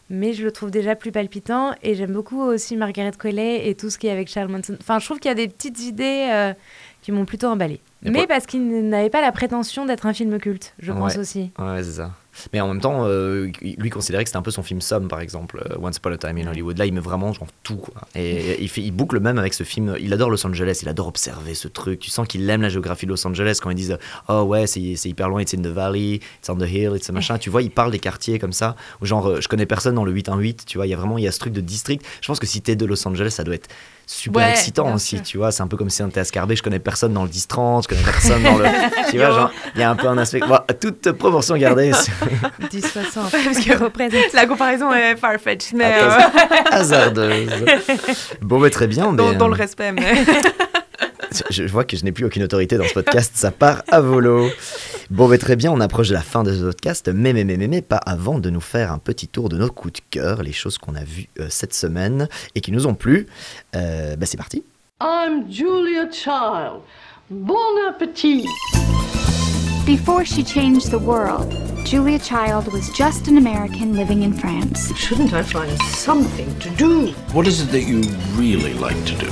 mais 0.09 0.31
je 0.31 0.43
le 0.45 0.51
trouve 0.53 0.71
déjà 0.71 0.95
plus 0.95 1.11
palpitant. 1.11 1.73
Et 1.83 1.93
j'aime 1.93 2.13
beaucoup 2.13 2.41
aussi 2.41 2.77
Margaret 2.77 3.11
Qualley 3.19 3.67
et 3.67 3.75
tout 3.75 3.89
ce 3.89 3.97
qui 3.97 4.07
est 4.07 4.11
avec 4.11 4.29
Charles 4.29 4.47
Manson. 4.47 4.77
Enfin, 4.79 4.97
je 4.99 5.05
trouve 5.05 5.19
qu'il 5.19 5.27
y 5.27 5.31
a 5.33 5.35
des 5.35 5.49
petites 5.49 5.81
idées 5.81 6.29
euh, 6.31 6.53
qui 7.01 7.11
m'ont 7.11 7.25
plutôt 7.25 7.47
emballé. 7.47 7.81
Mais 8.01 8.27
parce 8.27 8.45
qu'il 8.45 8.87
n'avait 8.87 9.09
pas 9.09 9.21
la 9.21 9.33
prétention 9.33 9.85
d'être 9.85 10.05
un 10.05 10.13
film 10.13 10.39
culte, 10.39 10.73
je 10.79 10.93
pense 10.93 11.17
aussi. 11.17 11.51
Ouais, 11.59 11.83
c'est 11.83 11.97
ça. 11.97 12.11
Mais 12.53 12.61
en 12.61 12.67
même 12.67 12.81
temps, 12.81 13.05
euh, 13.05 13.51
lui 13.61 13.89
considérait 13.89 14.23
que 14.23 14.29
c'était 14.29 14.37
un 14.37 14.43
peu 14.43 14.51
son 14.51 14.63
film 14.63 14.81
somme, 14.81 15.07
par 15.07 15.19
exemple, 15.19 15.63
euh, 15.69 15.75
Once 15.81 15.97
Upon 15.97 16.11
a 16.11 16.17
Time 16.17 16.37
in 16.37 16.47
Hollywood. 16.47 16.77
Là, 16.77 16.85
il 16.85 16.93
met 16.93 16.99
vraiment 16.99 17.33
genre 17.33 17.47
tout, 17.63 17.77
quoi. 17.77 17.93
Et 18.15 18.61
il, 18.61 18.69
fait, 18.69 18.81
il 18.81 18.91
boucle 18.91 19.19
même 19.19 19.37
avec 19.37 19.53
ce 19.53 19.63
film. 19.63 19.95
Il 19.99 20.13
adore 20.13 20.29
Los 20.29 20.45
Angeles, 20.45 20.79
il 20.81 20.89
adore 20.89 21.07
observer 21.07 21.53
ce 21.53 21.67
truc. 21.67 21.99
Tu 21.99 22.09
sens 22.09 22.27
qu'il 22.27 22.49
aime 22.49 22.61
la 22.61 22.69
géographie 22.69 23.05
de 23.05 23.11
Los 23.11 23.25
Angeles 23.27 23.59
quand 23.61 23.69
ils 23.69 23.75
disent 23.75 23.97
Oh 24.27 24.41
ouais, 24.43 24.67
c'est 24.67 24.95
c'est 24.95 25.09
hyper 25.09 25.29
loin, 25.29 25.41
it's 25.41 25.53
in 25.53 25.61
the 25.61 25.67
valley, 25.67 26.19
it's 26.39 26.49
on 26.49 26.57
the 26.57 26.69
hill, 26.69 26.95
it's 26.95 27.09
a 27.09 27.13
machin. 27.13 27.37
tu 27.37 27.49
vois, 27.49 27.61
il 27.61 27.71
parle 27.71 27.91
des 27.91 27.99
quartiers 27.99 28.39
comme 28.39 28.53
ça. 28.53 28.75
Genre, 29.01 29.27
euh, 29.27 29.41
je 29.41 29.47
connais 29.47 29.65
personne 29.65 29.95
dans 29.95 30.05
le 30.05 30.11
818, 30.11 30.65
tu 30.65 30.77
vois, 30.77 30.87
il 30.87 30.89
y 30.89 30.93
a 30.93 30.97
vraiment 30.97 31.17
il 31.17 31.23
y 31.23 31.27
a 31.27 31.31
ce 31.31 31.39
truc 31.39 31.53
de 31.53 31.61
district. 31.61 32.05
Je 32.21 32.27
pense 32.27 32.39
que 32.39 32.47
si 32.47 32.61
t'es 32.61 32.75
de 32.75 32.85
Los 32.85 33.07
Angeles, 33.07 33.31
ça 33.31 33.43
doit 33.43 33.55
être 33.55 33.69
super 34.11 34.41
Ouais, 34.43 34.49
excitant 34.51 34.91
aussi, 34.93 35.17
sûr. 35.17 35.23
tu 35.23 35.37
vois. 35.37 35.51
C'est 35.51 35.61
un 35.61 35.67
peu 35.67 35.77
comme 35.77 35.89
si 35.91 36.01
on 36.01 36.07
était 36.07 36.19
à 36.19 36.23
Scarbeck, 36.25 36.57
je 36.57 36.63
connais 36.63 36.79
personne 36.79 37.13
dans 37.13 37.23
le 37.23 37.29
10-30, 37.29 37.83
je 37.83 37.87
connais 37.89 38.01
personne 38.01 38.41
dans 38.41 38.57
le. 38.57 38.65
tu 39.11 39.17
vois, 39.17 39.29
genre, 39.29 39.51
il 39.75 39.81
y 39.81 39.83
a 39.83 39.89
un 39.91 39.95
peu 39.95 40.07
un 40.07 40.17
aspect. 40.17 40.39
Bon, 40.39 40.57
toute 40.81 41.11
proportion 41.11 41.55
gardée. 41.57 41.91
c'est- 41.93 42.11
10-60. 42.75 43.29
Parce 43.31 43.59
que 43.59 43.77
représente. 43.83 44.33
la 44.33 44.47
comparaison 44.47 44.91
est 44.91 45.15
farfetch, 45.15 45.73
mais 45.73 45.93
euh, 46.01 46.19
hasardeuse. 46.71 47.51
Bon, 48.41 48.59
mais 48.59 48.71
très 48.71 48.87
bien. 48.87 49.13
dans, 49.13 49.29
mais, 49.29 49.35
dans 49.35 49.47
le 49.47 49.53
euh, 49.53 49.57
respect. 49.57 49.91
Mais... 49.91 50.25
Je 51.49 51.63
vois 51.63 51.83
que 51.83 51.95
je 51.97 52.03
n'ai 52.03 52.11
plus 52.11 52.25
aucune 52.25 52.43
autorité 52.43 52.77
dans 52.77 52.85
ce 52.85 52.93
podcast, 52.93 53.33
ça 53.35 53.51
part 53.51 53.83
à 53.87 54.01
volo. 54.01 54.49
Bon, 55.09 55.27
mais 55.27 55.37
très 55.37 55.55
bien, 55.55 55.71
on 55.71 55.79
approche 55.79 56.09
de 56.09 56.13
la 56.13 56.21
fin 56.21 56.43
de 56.43 56.53
ce 56.53 56.63
podcast, 56.63 57.09
mais, 57.13 57.33
mais, 57.33 57.43
mais, 57.43 57.57
mais, 57.57 57.67
mais 57.67 57.81
pas 57.81 57.97
avant 57.97 58.39
de 58.39 58.49
nous 58.49 58.61
faire 58.61 58.91
un 58.91 58.97
petit 58.97 59.27
tour 59.27 59.49
de 59.49 59.57
nos 59.57 59.69
coups 59.69 59.93
de 59.93 60.01
cœur, 60.09 60.43
les 60.43 60.51
choses 60.51 60.77
qu'on 60.77 60.95
a 60.95 61.03
vues 61.03 61.27
euh, 61.39 61.47
cette 61.49 61.73
semaine 61.73 62.27
et 62.55 62.61
qui 62.61 62.71
nous 62.71 62.87
ont 62.87 62.95
plu. 62.95 63.27
Euh, 63.75 64.15
bah, 64.15 64.25
c'est 64.25 64.37
parti. 64.37 64.63
I'm 65.01 65.49
Julia 65.49 66.11
Child. 66.11 66.81
Bon 67.29 67.87
appetit. 67.87 68.45
Before 69.85 70.23
she 70.23 70.43
changed 70.43 70.91
the 70.91 70.99
world, 70.99 71.51
Julia 71.83 72.19
Child 72.19 72.71
was 72.71 72.89
just 72.95 73.27
an 73.27 73.37
American 73.37 73.95
living 73.95 74.23
in 74.23 74.33
France. 74.33 74.93
Shouldn't 74.95 75.33
I 75.33 75.41
find 75.41 75.75
something 75.81 76.47
to 76.59 76.69
do? 76.71 77.07
What 77.33 77.47
is 77.47 77.61
it 77.61 77.71
that 77.71 77.83
you 77.83 78.01
really 78.35 78.73
like 78.73 79.03
to 79.05 79.15
do? 79.15 79.31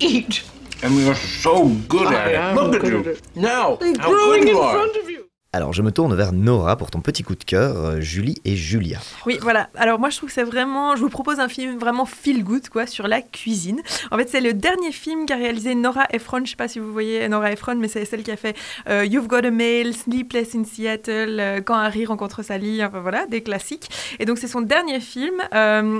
Eat. 0.00 0.42
And 0.82 0.96
we 0.96 1.08
are 1.08 1.14
so 1.14 1.68
good 1.88 2.12
at 2.12 2.28
it. 2.28 2.60
Look 2.60 2.74
at 2.84 2.90
you. 2.90 3.12
at. 3.12 3.36
Now, 3.36 3.76
They're 3.76 3.94
how 3.98 4.10
growing 4.10 4.40
good 4.42 4.48
in 4.50 4.56
you 4.56 4.60
are. 4.60 4.74
front 4.74 4.96
of 4.96 5.08
you. 5.08 5.21
Alors, 5.54 5.74
je 5.74 5.82
me 5.82 5.92
tourne 5.92 6.14
vers 6.14 6.32
Nora 6.32 6.76
pour 6.78 6.90
ton 6.90 7.02
petit 7.02 7.22
coup 7.22 7.34
de 7.34 7.44
cœur, 7.44 7.76
euh, 7.76 8.00
Julie 8.00 8.40
et 8.46 8.56
Julia. 8.56 9.00
Oui, 9.26 9.38
voilà. 9.42 9.68
Alors 9.74 9.98
moi, 9.98 10.08
je 10.08 10.16
trouve 10.16 10.30
que 10.30 10.34
c'est 10.34 10.44
vraiment... 10.44 10.96
Je 10.96 11.02
vous 11.02 11.10
propose 11.10 11.40
un 11.40 11.48
film 11.48 11.78
vraiment 11.78 12.06
feel 12.06 12.42
good, 12.42 12.70
quoi, 12.70 12.86
sur 12.86 13.06
la 13.06 13.20
cuisine. 13.20 13.82
En 14.10 14.16
fait, 14.16 14.30
c'est 14.30 14.40
le 14.40 14.54
dernier 14.54 14.92
film 14.92 15.26
qu'a 15.26 15.36
réalisé 15.36 15.74
Nora 15.74 16.06
Ephron. 16.10 16.40
Je 16.46 16.52
sais 16.52 16.56
pas 16.56 16.68
si 16.68 16.78
vous 16.78 16.90
voyez 16.90 17.28
Nora 17.28 17.52
Ephron, 17.52 17.74
mais 17.74 17.88
c'est 17.88 18.06
celle 18.06 18.22
qui 18.22 18.30
a 18.30 18.38
fait 18.38 18.56
euh, 18.88 19.04
You've 19.04 19.26
Got 19.26 19.44
a 19.44 19.50
Mail, 19.50 19.94
Sleepless 19.94 20.54
in 20.54 20.64
Seattle, 20.64 21.36
euh, 21.38 21.60
Quand 21.60 21.76
Harry 21.76 22.06
rencontre 22.06 22.42
Sally, 22.42 22.82
enfin 22.82 23.00
voilà, 23.00 23.26
des 23.26 23.42
classiques. 23.42 23.90
Et 24.20 24.24
donc, 24.24 24.38
c'est 24.38 24.48
son 24.48 24.62
dernier 24.62 25.00
film. 25.00 25.34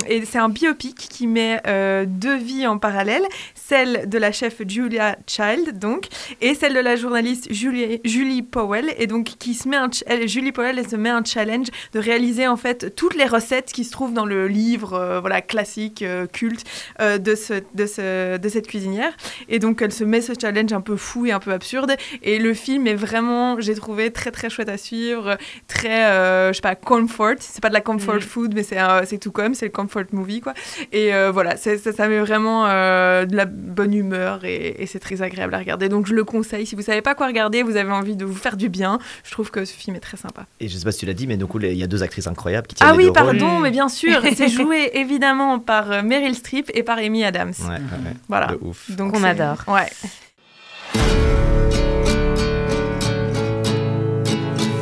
et 0.07 0.25
c'est 0.25 0.39
un 0.39 0.49
biopic 0.49 0.95
qui 0.95 1.27
met 1.27 1.61
deux 2.07 2.37
vies 2.37 2.65
en 2.65 2.79
parallèle. 2.79 3.23
Celle 3.53 4.09
de 4.09 4.17
la 4.17 4.31
chef 4.31 4.67
Julia 4.67 5.15
Child, 5.27 5.77
donc, 5.77 6.07
et 6.41 6.55
celle 6.55 6.73
de 6.73 6.79
la 6.79 6.95
journaliste 6.95 7.53
Julie, 7.53 8.01
Julie 8.03 8.41
Powell. 8.41 8.95
Et 8.97 9.05
donc, 9.05 9.35
qui 9.43 9.55
se 9.55 9.67
met 9.67 9.75
un 9.75 9.89
Julie 10.25 10.53
Pollel, 10.53 10.79
elle 10.79 10.87
se 10.87 10.95
met 10.95 11.09
un 11.09 11.21
challenge 11.21 11.67
de 11.91 11.99
réaliser 11.99 12.47
en 12.47 12.55
fait 12.55 12.95
toutes 12.95 13.15
les 13.15 13.25
recettes 13.25 13.73
qui 13.73 13.83
se 13.83 13.91
trouvent 13.91 14.13
dans 14.13 14.25
le 14.25 14.47
livre, 14.47 14.93
euh, 14.93 15.19
voilà, 15.19 15.41
classique, 15.41 16.01
euh, 16.01 16.27
culte 16.27 16.63
euh, 17.01 17.17
de, 17.17 17.35
ce, 17.35 17.55
de, 17.73 17.85
ce, 17.85 18.37
de 18.37 18.49
cette 18.49 18.67
cuisinière. 18.67 19.11
Et 19.49 19.59
donc, 19.59 19.81
elle 19.81 19.91
se 19.91 20.05
met 20.05 20.21
ce 20.21 20.31
challenge 20.39 20.71
un 20.71 20.79
peu 20.79 20.95
fou 20.95 21.25
et 21.25 21.33
un 21.33 21.39
peu 21.39 21.51
absurde. 21.51 21.91
Et 22.21 22.39
le 22.39 22.53
film 22.53 22.87
est 22.87 22.95
vraiment, 22.95 23.59
j'ai 23.59 23.75
trouvé 23.75 24.11
très 24.11 24.31
très 24.31 24.49
chouette 24.49 24.69
à 24.69 24.77
suivre, 24.77 25.37
très, 25.67 26.49
je 26.49 26.53
sais 26.53 26.61
pas, 26.61 26.75
comfort. 26.75 27.35
C'est 27.39 27.61
pas 27.61 27.67
de 27.69 27.73
la 27.73 27.81
comfort 27.81 28.15
Mhm. 28.15 28.21
food, 28.21 28.53
mais 28.55 28.63
c'est 28.63 28.77
c'est 29.05 29.17
tout 29.17 29.31
comme, 29.31 29.55
c'est 29.55 29.65
le 29.65 29.71
comfort 29.71 30.03
movie, 30.13 30.39
quoi. 30.39 30.53
Et 30.93 31.11
voilà, 31.33 31.57
ça, 31.57 31.71
ça 31.77 32.07
met 32.07 32.19
vraiment 32.19 32.63
de 32.63 33.35
la 33.35 33.45
bonne 33.45 33.93
humeur 33.93 34.45
et, 34.45 34.81
et 34.81 34.85
c'est 34.85 34.99
très 34.99 35.21
agréable 35.21 35.53
à 35.53 35.57
regarder. 35.59 35.89
Donc, 35.89 36.07
je 36.07 36.13
le 36.13 36.23
conseille. 36.23 36.65
Si 36.65 36.75
vous 36.75 36.81
savez 36.81 37.01
pas 37.01 37.13
quoi 37.13 37.27
regarder, 37.27 37.61
vous 37.61 37.75
avez 37.75 37.91
envie 37.91 38.15
de 38.15 38.23
vous 38.23 38.35
faire 38.35 38.55
du 38.55 38.69
bien, 38.69 38.99
je 39.25 39.32
trouve 39.33 39.51
que 39.51 39.65
ce 39.65 39.73
film 39.73 39.95
est 39.97 39.99
très 39.99 40.15
sympa. 40.17 40.45
Et 40.61 40.69
je 40.69 40.77
sais 40.77 40.83
pas 40.85 40.91
si 40.93 40.99
tu 40.99 41.05
l'as 41.05 41.13
dit, 41.13 41.27
mais 41.27 41.35
du 41.37 41.45
coup, 41.45 41.59
il 41.59 41.73
y 41.73 41.83
a 41.83 41.87
deux 41.87 42.01
actrices 42.03 42.27
incroyables 42.27 42.67
qui 42.67 42.75
tiennent 42.75 42.89
Ah 42.89 42.93
les 42.93 42.97
oui, 42.99 43.03
deux 43.11 43.19
rôles. 43.21 43.37
pardon, 43.37 43.59
mais 43.59 43.71
bien 43.71 43.89
sûr, 43.89 44.21
c'est 44.35 44.47
joué 44.49 44.91
évidemment 44.93 45.59
par 45.59 45.91
euh, 45.91 46.01
Meryl 46.03 46.35
Streep 46.35 46.71
et 46.73 46.83
par 46.83 46.97
Amy 46.99 47.23
Adams. 47.25 47.53
Ouais, 47.61 47.67
ouais, 47.67 47.75
ouais. 47.75 48.13
Voilà. 48.29 48.47
De 48.47 48.57
ouf. 48.61 48.89
Donc 48.91 49.11
Qu'on 49.13 49.19
c'est- 49.21 49.27
adore. 49.27 49.57
Ouais. 49.67 49.89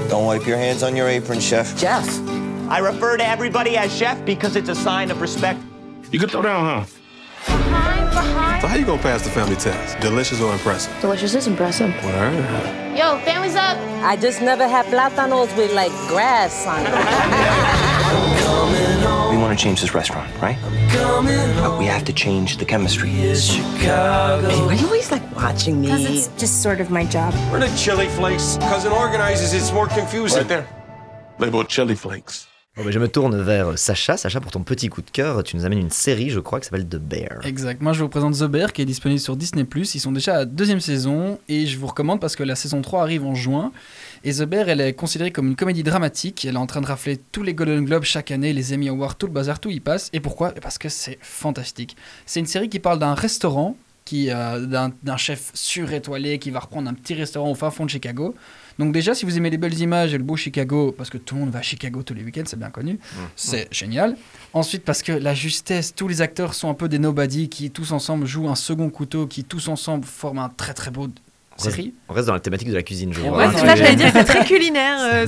Don't 0.10 0.26
wipe 0.26 0.46
your 0.46 0.58
hands 0.58 0.84
on 0.84 0.96
your 0.96 1.08
apron, 1.08 1.40
chef. 1.40 1.78
Chef. 1.80 2.06
I 2.70 2.80
refer 2.80 3.18
to 3.18 3.24
everybody 3.28 3.78
as 3.78 3.90
chef 3.98 4.24
because 4.26 4.56
it's 4.56 4.70
a 4.70 4.76
sign 4.76 5.10
of 5.12 5.22
respect. 5.22 5.60
You 6.12 6.20
can 6.20 6.28
throw 6.30 6.42
down, 6.42 6.66
huh? 6.66 6.86
So 7.46 8.68
how 8.68 8.76
you 8.76 8.86
gonna 8.86 9.02
pass 9.02 9.24
the 9.24 9.30
family 9.32 9.56
test? 9.56 10.00
Delicious 10.00 10.40
or 10.42 10.54
impressive? 10.54 10.94
Delicious 11.02 11.34
is 11.34 11.48
impressive. 11.48 11.90
Word. 12.04 12.34
Yo, 12.96 13.18
family's 13.26 13.56
up. 13.56 13.78
I 14.04 14.16
just 14.16 14.42
never 14.42 14.68
had 14.68 14.86
plátanos 14.88 15.56
with 15.58 15.74
like 15.74 15.92
grass 16.08 16.68
on 16.68 16.86
it. 16.86 17.88
We 19.32 19.38
want 19.38 19.58
to 19.58 19.64
change 19.64 19.80
this 19.80 19.94
restaurant, 19.94 20.30
right? 20.42 20.58
But 20.92 21.80
we 21.80 21.86
have 21.86 22.04
to 22.06 22.14
change 22.14 22.58
the 22.58 22.66
chemistry. 22.66 23.10
Chicago. 23.34 24.48
Why 24.66 24.74
are 24.74 24.74
you 24.74 24.86
always 24.86 25.10
like 25.10 25.24
watching 25.36 25.80
me? 25.80 25.88
Because 25.88 26.06
it's 26.06 26.28
just 26.40 26.62
sort 26.62 26.82
of 26.82 26.92
my 26.92 27.06
job. 27.06 27.34
We're 27.50 27.62
the 27.62 27.74
chili 27.78 28.08
flakes. 28.10 28.58
Cousin 28.58 28.92
organizes, 28.92 29.54
it's 29.54 29.72
more 29.72 29.88
confusing. 29.88 30.40
Right 30.40 30.48
there. 30.50 30.68
Labeled 31.40 31.70
chili 31.70 31.96
flakes. 31.96 32.48
Je 32.78 33.00
me 33.00 33.10
tourne 33.10 33.42
vers 33.42 33.78
Sacha. 33.78 34.16
Sacha, 34.16 34.40
pour 34.40 34.52
ton 34.52 34.64
petit 34.64 34.88
coup 34.88 35.02
de 35.02 35.12
cœur, 35.12 35.44
tu 35.44 35.58
nous 35.58 35.66
amènes 35.66 35.80
une 35.80 35.90
série, 35.90 36.30
je 36.30 36.40
crois, 36.40 36.62
qui 36.62 36.68
s'appelle 36.68 36.88
The 36.88 36.96
Bear. 36.96 37.46
Exact. 37.46 37.82
Moi, 37.82 37.92
je 37.92 38.02
vous 38.02 38.08
présente 38.08 38.36
The 38.36 38.46
Bear 38.46 38.72
qui 38.72 38.82
est 38.82 38.86
disponible 38.86 39.20
sur 39.20 39.36
Disney+. 39.36 39.66
Ils 39.76 40.00
sont 40.00 40.14
déjà 40.14 40.36
à 40.36 40.38
la 40.38 40.46
deuxième 40.46 40.80
saison 40.80 41.38
et 41.50 41.66
je 41.66 41.78
vous 41.78 41.88
recommande 41.88 42.22
parce 42.22 42.38
que 42.38 42.44
la 42.44 42.56
saison 42.56 42.82
3 42.82 43.02
arrive 43.02 43.26
en 43.26 43.36
juin. 43.36 43.74
Et 44.24 44.32
The 44.32 44.44
Bear, 44.44 44.70
elle 44.70 44.80
est 44.80 44.94
considérée 44.94 45.32
comme 45.32 45.48
une 45.48 45.58
comédie 45.58 45.84
dramatique. 45.84 46.46
Elle 46.46 46.56
est 46.56 46.60
en 46.60 46.66
train 46.66 46.80
de 46.80 46.86
rafler 46.86 47.18
tous 47.18 47.44
les 47.44 47.54
Golden 47.54 47.84
Globes 47.84 48.06
chaque 48.06 48.32
année, 48.32 48.54
les 48.54 48.74
Emmy 48.74 48.88
Awards, 48.88 49.16
tout 49.16 49.28
le 49.28 49.34
bazar, 49.34 49.60
tout 49.60 49.70
y 49.70 49.82
passe. 49.82 50.10
Et 50.14 50.22
pourquoi? 50.22 50.52
Parce 50.52 50.78
que 50.78 50.88
c'est 50.88 51.18
fantastique. 51.22 51.98
C'est 52.26 52.40
une 52.40 52.46
série 52.46 52.70
qui 52.70 52.80
parle 52.80 53.00
d'un 53.00 53.16
restaurant, 53.16 53.76
qui 54.06 54.30
euh, 54.30 54.66
d'un 54.66 55.18
chef 55.18 55.52
surétoilé 55.54 56.40
qui 56.40 56.52
va 56.52 56.60
reprendre 56.60 56.90
un 56.90 56.94
petit 56.94 57.14
restaurant 57.14 57.52
au 57.52 57.56
fin 57.56 57.72
fond 57.72 57.86
de 57.86 57.90
Chicago. 57.90 58.36
Donc 58.80 58.94
déjà, 58.94 59.14
si 59.14 59.26
vous 59.26 59.38
aimez 59.38 59.50
les 59.50 59.58
belles 59.58 59.80
images 59.80 60.14
et 60.14 60.18
le 60.18 60.24
beau 60.24 60.36
Chicago, 60.36 60.94
parce 60.98 61.10
que 61.10 61.18
tout 61.18 61.36
le 61.36 61.42
monde 61.42 61.52
va 61.52 61.60
à 61.60 61.62
Chicago 61.62 62.02
tous 62.04 62.14
les 62.14 62.24
week-ends, 62.24 62.44
c'est 62.46 62.58
bien 62.58 62.72
connu, 62.72 63.00
c'est 63.36 63.68
génial. 63.72 64.16
Ensuite, 64.54 64.84
parce 64.84 65.04
que 65.04 65.12
la 65.12 65.36
justesse, 65.36 65.94
tous 65.94 66.08
les 66.08 66.22
acteurs 66.22 66.54
sont 66.54 66.70
un 66.70 66.74
peu 66.74 66.90
des 66.90 66.98
nobody 66.98 67.48
qui 67.48 67.70
tous 67.70 67.92
ensemble 67.92 68.26
jouent 68.26 68.50
un 68.50 68.56
second 68.56 68.90
couteau, 68.90 69.28
qui 69.28 69.44
tous 69.44 69.68
ensemble 69.68 70.06
forment 70.06 70.40
un 70.40 70.50
très 70.50 70.74
très 70.74 70.90
beau 70.90 71.08
série. 71.58 71.94
on 72.10 72.14
reste 72.14 72.28
dans 72.28 72.34
la 72.34 72.40
thématique 72.40 72.70
de 72.70 72.74
la 72.74 72.84
cuisine, 72.84 73.14
je 73.14 73.20
Et 73.20 73.24
vois. 73.30 73.38
ouais, 73.38 73.48
c'est 73.54 73.66
ça, 73.66 73.76
j'allais 73.76 73.96
dire, 73.96 74.10
c'est 74.14 74.24
très 74.24 74.46
culinaire. 74.46 74.98
euh, 75.02 75.26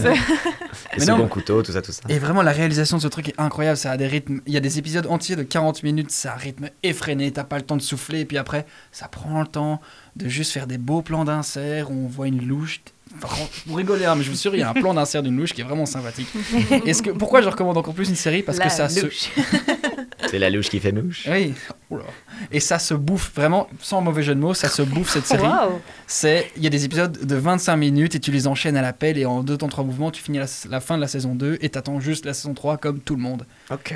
non. 0.99 1.05
seconds 1.17 1.27
couteaux, 1.27 1.61
tout 1.63 1.71
ça, 1.71 1.81
tout 1.81 1.91
ça. 1.91 2.01
Et 2.09 2.17
vraiment, 2.19 2.41
la 2.41 2.51
réalisation 2.51 2.97
de 2.97 3.01
ce 3.01 3.07
truc 3.07 3.29
est 3.29 3.39
incroyable. 3.39 3.77
Ça 3.77 3.91
a 3.91 3.97
des 3.97 4.07
rythmes. 4.07 4.39
Il 4.47 4.53
y 4.53 4.57
a 4.57 4.59
des 4.61 4.79
épisodes 4.79 5.05
entiers 5.07 5.35
de 5.35 5.43
40 5.43 5.83
minutes. 5.83 6.11
C'est 6.11 6.27
un 6.29 6.35
rythme 6.35 6.69
effréné. 6.83 7.31
T'as 7.31 7.43
pas 7.43 7.57
le 7.57 7.63
temps 7.63 7.77
de 7.77 7.81
souffler. 7.81 8.21
Et 8.21 8.25
puis 8.25 8.37
après, 8.37 8.65
ça 8.91 9.07
prend 9.07 9.41
le 9.41 9.47
temps 9.47 9.81
de 10.15 10.27
juste 10.29 10.51
faire 10.51 10.67
des 10.67 10.77
beaux 10.77 11.01
plans 11.01 11.25
d'insert 11.25 11.91
où 11.91 11.93
on 12.05 12.07
voit 12.07 12.27
une 12.27 12.45
louche. 12.45 12.81
Enfin, 13.21 13.43
vous 13.67 13.75
rigolez, 13.75 14.05
hein, 14.05 14.15
mais 14.15 14.23
je 14.23 14.29
vous 14.31 14.35
assure, 14.35 14.55
il 14.55 14.59
y 14.59 14.63
a 14.63 14.69
un 14.69 14.73
plan 14.73 14.95
d'insert 14.95 15.21
d'une 15.21 15.37
louche 15.37 15.53
qui 15.53 15.61
est 15.61 15.63
vraiment 15.63 15.85
sympathique. 15.85 16.27
Est-ce 16.85 17.03
que, 17.03 17.11
pourquoi 17.11 17.41
je 17.43 17.49
recommande 17.49 17.77
encore 17.77 17.93
plus 17.93 18.09
une 18.09 18.15
série? 18.15 18.41
Parce 18.41 18.57
La 18.57 18.65
que 18.65 18.71
ça 18.71 18.87
louche. 18.87 19.29
se. 19.35 19.92
C'est 20.29 20.39
la 20.39 20.49
louche 20.49 20.69
qui 20.69 20.79
fait 20.79 20.91
mouche. 20.91 21.27
Oui. 21.29 21.53
Oula. 21.89 22.03
Et 22.51 22.59
ça 22.59 22.79
se 22.79 22.93
bouffe 22.93 23.31
vraiment, 23.35 23.67
sans 23.81 24.01
mauvais 24.01 24.23
jeu 24.23 24.35
de 24.35 24.39
mots, 24.39 24.53
ça 24.53 24.69
se 24.69 24.81
bouffe 24.81 25.09
cette 25.09 25.25
série. 25.25 25.43
Waouh. 25.43 25.79
C'est, 26.07 26.51
il 26.57 26.63
y 26.63 26.67
a 26.67 26.69
des 26.69 26.85
épisodes 26.85 27.25
de 27.25 27.35
25 27.35 27.75
minutes 27.75 28.15
et 28.15 28.19
tu 28.19 28.31
les 28.31 28.47
enchaînes 28.47 28.77
à 28.77 28.81
la 28.81 28.93
pelle 28.93 29.17
et 29.17 29.25
en 29.25 29.43
deux 29.43 29.57
temps 29.57 29.67
trois 29.67 29.83
mouvements, 29.83 30.11
tu 30.11 30.21
finis 30.21 30.39
la, 30.39 30.45
la 30.69 30.79
fin 30.79 30.95
de 30.95 31.01
la 31.01 31.07
saison 31.07 31.35
2 31.35 31.57
et 31.61 31.69
t'attends 31.69 31.99
juste 31.99 32.25
la 32.25 32.33
saison 32.33 32.53
3 32.53 32.77
comme 32.77 32.99
tout 32.99 33.15
le 33.15 33.21
monde. 33.21 33.45
Ok. 33.71 33.93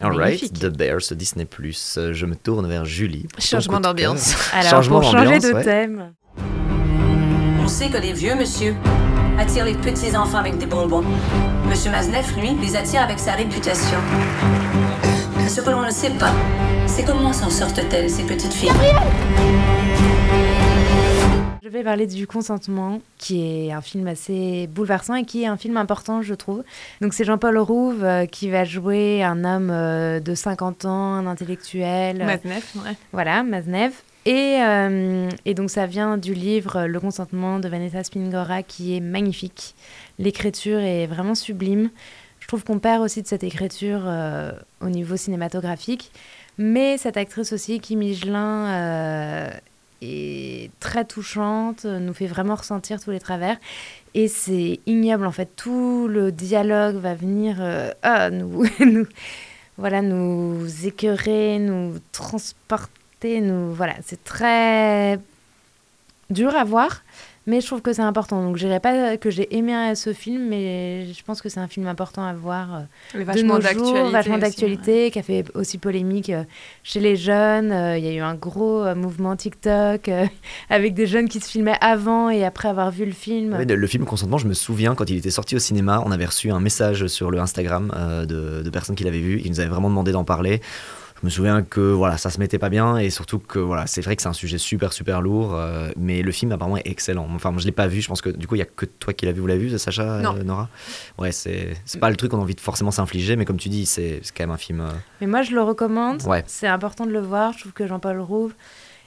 Alright. 0.00 0.52
The 0.58 0.66
Bear, 0.66 1.00
ce 1.00 1.14
Disney+. 1.14 1.46
Je 1.56 2.26
me 2.26 2.34
tourne 2.34 2.68
vers 2.68 2.84
Julie. 2.84 3.26
Changement 3.38 3.80
d'ambiance. 3.80 4.34
Alors, 4.52 4.70
Changement 4.70 5.00
pour 5.00 5.10
changer 5.10 5.38
de 5.38 5.52
ouais. 5.52 5.64
thème, 5.64 6.12
On 7.60 7.68
sait 7.68 7.88
que 7.88 7.98
les 7.98 8.12
vieux 8.12 8.34
monsieur 8.34 8.74
attirent 9.38 9.64
les 9.64 9.74
petits 9.74 10.16
enfants 10.16 10.38
avec 10.38 10.58
des 10.58 10.66
bonbons. 10.66 11.04
Monsieur 11.68 11.90
Mazneff, 11.90 12.36
lui, 12.36 12.50
les 12.60 12.76
attire 12.76 13.02
avec 13.02 13.18
sa 13.18 13.32
réputation. 13.32 13.98
Ce 15.48 15.60
que 15.60 15.70
l'on 15.70 15.82
ne 15.82 15.90
sait 15.90 16.10
pas, 16.10 16.32
c'est 16.86 17.04
comment 17.04 17.32
s'en 17.32 17.50
sortent-elles, 17.50 18.10
ces 18.10 18.24
petites 18.24 18.52
filles? 18.52 18.70
je 21.62 21.68
vais 21.70 21.82
parler 21.82 22.06
du 22.06 22.26
consentement, 22.28 23.00
qui 23.18 23.66
est 23.66 23.72
un 23.72 23.80
film 23.80 24.06
assez 24.06 24.68
bouleversant 24.68 25.14
et 25.16 25.24
qui 25.24 25.42
est 25.42 25.46
un 25.46 25.56
film 25.56 25.76
important, 25.76 26.22
je 26.22 26.34
trouve. 26.34 26.62
Donc 27.00 27.14
c'est 27.14 27.24
Jean-Paul 27.24 27.58
Rouve 27.58 28.04
euh, 28.04 28.26
qui 28.26 28.48
va 28.50 28.64
jouer 28.64 29.24
un 29.24 29.44
homme 29.44 29.70
euh, 29.72 30.20
de 30.20 30.34
50 30.36 30.84
ans, 30.84 31.14
un 31.14 31.26
intellectuel. 31.26 32.20
euh, 32.20 32.26
Maznev, 32.26 32.62
ouais. 32.76 32.96
Voilà, 33.12 33.42
Maznev. 33.42 33.92
Et, 34.26 34.58
euh, 34.62 35.28
et 35.46 35.54
donc 35.54 35.70
ça 35.70 35.86
vient 35.86 36.16
du 36.16 36.32
livre 36.34 36.84
Le 36.86 37.00
consentement 37.00 37.58
de 37.58 37.68
Vanessa 37.68 38.04
Spingora 38.04 38.62
qui 38.62 38.96
est 38.96 39.00
magnifique. 39.00 39.74
L'écriture 40.18 40.78
est 40.78 41.06
vraiment 41.06 41.34
sublime. 41.34 41.90
Je 42.44 42.48
trouve 42.48 42.62
qu'on 42.62 42.78
perd 42.78 43.02
aussi 43.02 43.22
de 43.22 43.26
cette 43.26 43.42
écriture 43.42 44.02
euh, 44.04 44.52
au 44.82 44.90
niveau 44.90 45.16
cinématographique. 45.16 46.12
Mais 46.58 46.98
cette 46.98 47.16
actrice 47.16 47.54
aussi, 47.54 47.80
Kim 47.80 48.02
Higelin, 48.02 48.66
euh, 48.66 49.50
est 50.02 50.70
très 50.78 51.06
touchante, 51.06 51.86
nous 51.86 52.12
fait 52.12 52.26
vraiment 52.26 52.54
ressentir 52.54 53.00
tous 53.00 53.12
les 53.12 53.18
travers. 53.18 53.56
Et 54.12 54.28
c'est 54.28 54.78
ignoble 54.84 55.24
en 55.24 55.32
fait. 55.32 55.56
Tout 55.56 56.06
le 56.06 56.32
dialogue 56.32 56.96
va 56.96 57.14
venir 57.14 57.56
euh, 57.60 57.90
ah, 58.02 58.28
nous, 58.28 58.66
nous, 58.80 59.06
voilà, 59.78 60.02
nous 60.02 60.66
écœurer, 60.84 61.58
nous 61.58 61.94
transporter, 62.12 63.40
nous 63.40 63.72
voilà, 63.72 63.94
c'est 64.04 64.22
très 64.22 65.18
dur 66.28 66.54
à 66.54 66.64
voir, 66.64 67.04
mais 67.46 67.60
je 67.60 67.66
trouve 67.66 67.82
que 67.82 67.92
c'est 67.92 68.02
important. 68.02 68.42
Donc 68.42 68.56
je 68.56 68.66
dirais 68.66 68.80
pas 68.80 69.16
que 69.16 69.30
j'ai 69.30 69.54
aimé 69.56 69.94
ce 69.94 70.12
film, 70.12 70.48
mais 70.48 71.06
je 71.12 71.22
pense 71.24 71.42
que 71.42 71.48
c'est 71.48 71.60
un 71.60 71.68
film 71.68 71.86
important 71.86 72.24
à 72.24 72.32
voir. 72.34 72.74
euh, 73.14 73.24
vachement 73.24 73.54
nos 73.54 73.60
d'actualité 73.60 73.96
jours, 74.00 74.10
vachement 74.10 74.38
d'actualité, 74.38 75.10
qui 75.10 75.18
a 75.18 75.22
fait 75.22 75.44
aussi 75.54 75.78
polémique 75.78 76.30
euh, 76.30 76.44
chez 76.82 77.00
les 77.00 77.16
jeunes. 77.16 77.70
Euh, 77.72 77.98
Il 77.98 78.04
y 78.04 78.08
a 78.08 78.12
eu 78.12 78.20
un 78.20 78.34
gros 78.34 78.82
euh, 78.84 78.94
mouvement 78.94 79.36
TikTok 79.36 80.08
euh, 80.08 80.26
avec 80.70 80.94
des 80.94 81.06
jeunes 81.06 81.28
qui 81.28 81.40
se 81.40 81.48
filmaient 81.50 81.78
avant 81.80 82.30
et 82.30 82.44
après 82.44 82.68
avoir 82.68 82.90
vu 82.90 83.04
le 83.04 83.12
film. 83.12 83.52
Ouais, 83.54 83.64
le 83.64 83.86
film 83.86 84.04
Consentement, 84.04 84.38
je 84.38 84.46
me 84.48 84.54
souviens 84.54 84.94
quand 84.94 85.08
il 85.10 85.16
était 85.18 85.30
sorti 85.30 85.54
au 85.56 85.58
cinéma, 85.58 86.02
on 86.06 86.10
avait 86.12 86.26
reçu 86.26 86.50
un 86.50 86.60
message 86.60 87.06
sur 87.08 87.30
le 87.30 87.38
Instagram 87.38 87.92
euh, 87.96 88.24
de, 88.26 88.62
de 88.62 88.70
personnes 88.70 88.96
qui 88.96 89.04
l'avaient 89.04 89.18
vu, 89.20 89.40
qui 89.40 89.50
nous 89.50 89.60
avaient 89.60 89.68
vraiment 89.68 89.88
demandé 89.90 90.12
d'en 90.12 90.24
parler. 90.24 90.60
Je 91.20 91.26
me 91.26 91.30
souviens 91.30 91.62
que 91.62 91.80
voilà, 91.80 92.18
ça 92.18 92.28
se 92.28 92.38
mettait 92.38 92.58
pas 92.58 92.68
bien 92.68 92.98
et 92.98 93.08
surtout 93.08 93.38
que 93.38 93.58
voilà, 93.58 93.86
c'est 93.86 94.00
vrai 94.02 94.14
que 94.16 94.20
c'est 94.22 94.28
un 94.28 94.32
sujet 94.34 94.58
super 94.58 94.92
super 94.92 95.22
lourd, 95.22 95.54
euh, 95.54 95.90
mais 95.96 96.20
le 96.22 96.32
film 96.32 96.52
apparemment 96.52 96.76
est 96.76 96.86
excellent. 96.86 97.26
Enfin, 97.34 97.50
moi, 97.50 97.60
je 97.60 97.66
l'ai 97.66 97.72
pas 97.72 97.86
vu, 97.86 98.00
je 98.02 98.08
pense 98.08 98.20
que 98.20 98.28
du 98.30 98.46
coup 98.46 98.56
il 98.56 98.58
y 98.58 98.62
a 98.62 98.66
que 98.66 98.84
toi 98.84 99.12
qui 99.14 99.24
l'as 99.24 99.32
vu, 99.32 99.40
vous 99.40 99.46
l'avez 99.46 99.60
vu, 99.66 99.78
Sacha, 99.78 100.20
Non. 100.20 100.36
euh, 100.36 100.42
Nora? 100.42 100.68
Ouais, 101.18 101.32
c'est 101.32 101.74
c'est 101.84 101.98
pas 101.98 102.10
le 102.10 102.16
truc 102.16 102.32
qu'on 102.32 102.38
a 102.38 102.42
envie 102.42 102.54
de 102.56 102.60
forcément 102.60 102.90
s'infliger, 102.90 103.36
mais 103.36 103.44
comme 103.44 103.56
tu 103.58 103.68
dis, 103.70 103.86
c'est 103.86 104.20
c'est 104.22 104.36
quand 104.36 104.42
même 104.42 104.50
un 104.50 104.58
film. 104.58 104.80
euh, 104.80 104.90
Mais 105.20 105.26
moi, 105.26 105.42
je 105.42 105.52
le 105.52 105.62
recommande. 105.62 106.22
Ouais. 106.26 106.42
C'est 106.46 106.66
important 106.66 107.06
de 107.06 107.12
le 107.12 107.20
voir. 107.20 107.52
Je 107.54 107.60
trouve 107.60 107.72
que 107.72 107.86
Jean-Paul 107.86 108.20
Rouve 108.20 108.52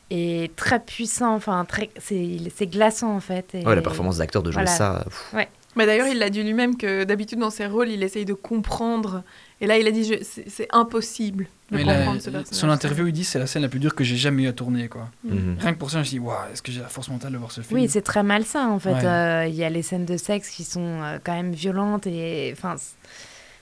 est 0.10 0.56
très 0.56 0.80
puissant. 0.80 1.36
Enfin, 1.36 1.66
très, 1.66 1.90
c'est, 2.00 2.40
glaçant 2.68 3.14
en 3.16 3.20
fait. 3.20 3.54
Et- 3.54 3.66
Ouais, 3.66 3.76
la 3.76 3.82
performance 3.82 4.18
d'acteur 4.18 4.42
de 4.42 4.52
jouer 4.52 4.64
Voilà. 4.64 4.76
ça. 4.76 5.02
pff. 5.04 5.34
Ouais. 5.34 5.50
Mais 5.76 5.86
d'ailleurs, 5.86 6.08
il 6.08 6.18
l'a 6.18 6.32
dit 6.32 6.42
lui-même 6.42 6.78
que 6.78 7.04
d'habitude 7.04 7.38
dans 7.40 7.52
ses 7.52 7.68
rôles, 7.68 7.90
il 7.90 8.02
essaye 8.02 8.26
de 8.26 8.34
comprendre. 8.34 9.22
Et 9.60 9.66
là, 9.68 9.78
il 9.78 9.88
a 9.88 9.92
dit 9.92 10.04
je- 10.04 10.24
c'est 10.48 10.68
impossible 10.72 11.48
de 11.72 11.78
Mais 11.78 11.84
la- 11.84 11.96
comprendre 11.96 12.22
ce 12.22 12.30
personnage. 12.30 12.60
son 12.60 12.70
interview, 12.70 13.08
il 13.08 13.14
dit 13.14 13.24
c'est 13.24 13.40
la 13.40 13.48
scène 13.48 13.64
la 13.64 13.70
plus 13.70 13.80
dure 13.80 13.96
que 13.96 14.04
j'ai 14.04 14.16
jamais 14.16 14.44
eu 14.44 14.48
à 14.48 14.54
tourner. 14.54 14.88
Quoi. 14.88 15.10
Mhm. 15.24 15.58
Rien 15.60 15.74
que 15.74 15.80
pour 15.80 15.90
ça, 15.90 16.04
je 16.04 16.10
dis 16.12 16.20
waouh, 16.20 16.36
est-ce 16.54 16.62
que 16.62 16.72
j'ai 16.72 16.82
la 16.82 16.88
force 16.88 17.10
mentale 17.10 17.32
de 17.34 17.38
voir 17.38 17.52
ce 17.52 17.62
film? 17.62 17.80
Oui, 17.80 17.88
c'est 17.90 18.02
très 18.04 18.22
malsain 18.24 18.70
en 18.70 18.78
fait. 18.80 18.94
Ouais. 18.94 19.06
Euh, 19.06 19.46
Il 19.48 19.56
y 19.56 19.64
a 19.64 19.70
les 19.70 19.82
scènes 19.82 20.06
de 20.06 20.16
sexe 20.18 20.50
qui 20.50 20.64
sont 20.64 21.02
euh, 21.02 21.18
quand 21.24 21.34
même 21.34 21.52
violentes 21.54 22.06
et 22.08 22.52
enfin. 22.56 22.76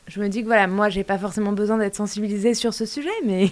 Je 0.07 0.19
me 0.21 0.27
dis 0.29 0.41
que 0.41 0.45
voilà, 0.45 0.67
moi, 0.67 0.89
j'ai 0.89 1.03
pas 1.03 1.17
forcément 1.17 1.51
besoin 1.51 1.79
d'être 1.79 1.95
sensibilisée 1.95 2.53
sur 2.53 2.75
ce 2.75 2.85
sujet, 2.85 3.09
mais 3.25 3.51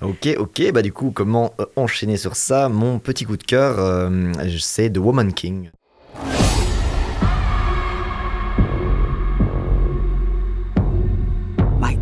Ok, 0.00 0.28
ok, 0.38 0.70
bah 0.72 0.82
du 0.82 0.92
coup, 0.92 1.10
comment 1.10 1.52
euh, 1.60 1.64
enchaîner 1.74 2.16
sur 2.16 2.36
ça? 2.36 2.68
Mon 2.68 3.00
petit 3.00 3.24
coup 3.24 3.36
de 3.36 3.42
cœur, 3.42 3.80
euh, 3.80 4.30
c'est 4.60 4.90
The 4.92 4.98
Woman 4.98 5.32
King. 5.32 5.70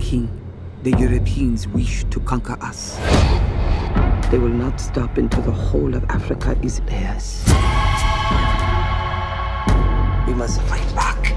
King, 0.07 0.31
the 0.85 0.93
Europeans 0.93 1.67
wish 1.67 2.05
to 2.11 2.21
conquer 2.21 2.57
us. 2.61 2.97
They 4.31 4.39
will 4.39 4.57
not 4.65 4.81
stop 4.81 5.19
until 5.19 5.43
the 5.43 5.51
whole 5.51 5.97
of 5.97 6.05
Africa 6.05 6.57
is 6.63 6.79
theirs. 6.87 7.43
We 10.29 10.35
must 10.35 10.63
fight 10.63 10.95
back 10.95 11.35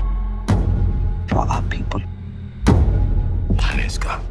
for 1.30 1.40
our 1.40 1.64
people. 1.64 2.00
Maneska, 3.56 4.22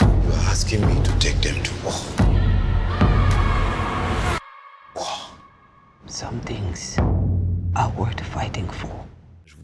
you 0.00 0.32
are 0.32 0.48
asking 0.48 0.80
me 0.86 1.02
to 1.02 1.18
take 1.18 1.42
them 1.42 1.62
to 1.62 1.72
war. 1.84 1.92
Some 6.06 6.40
things 6.40 6.96
are 7.76 7.92
worth 7.98 8.20
fighting 8.28 8.66
for. 8.70 9.04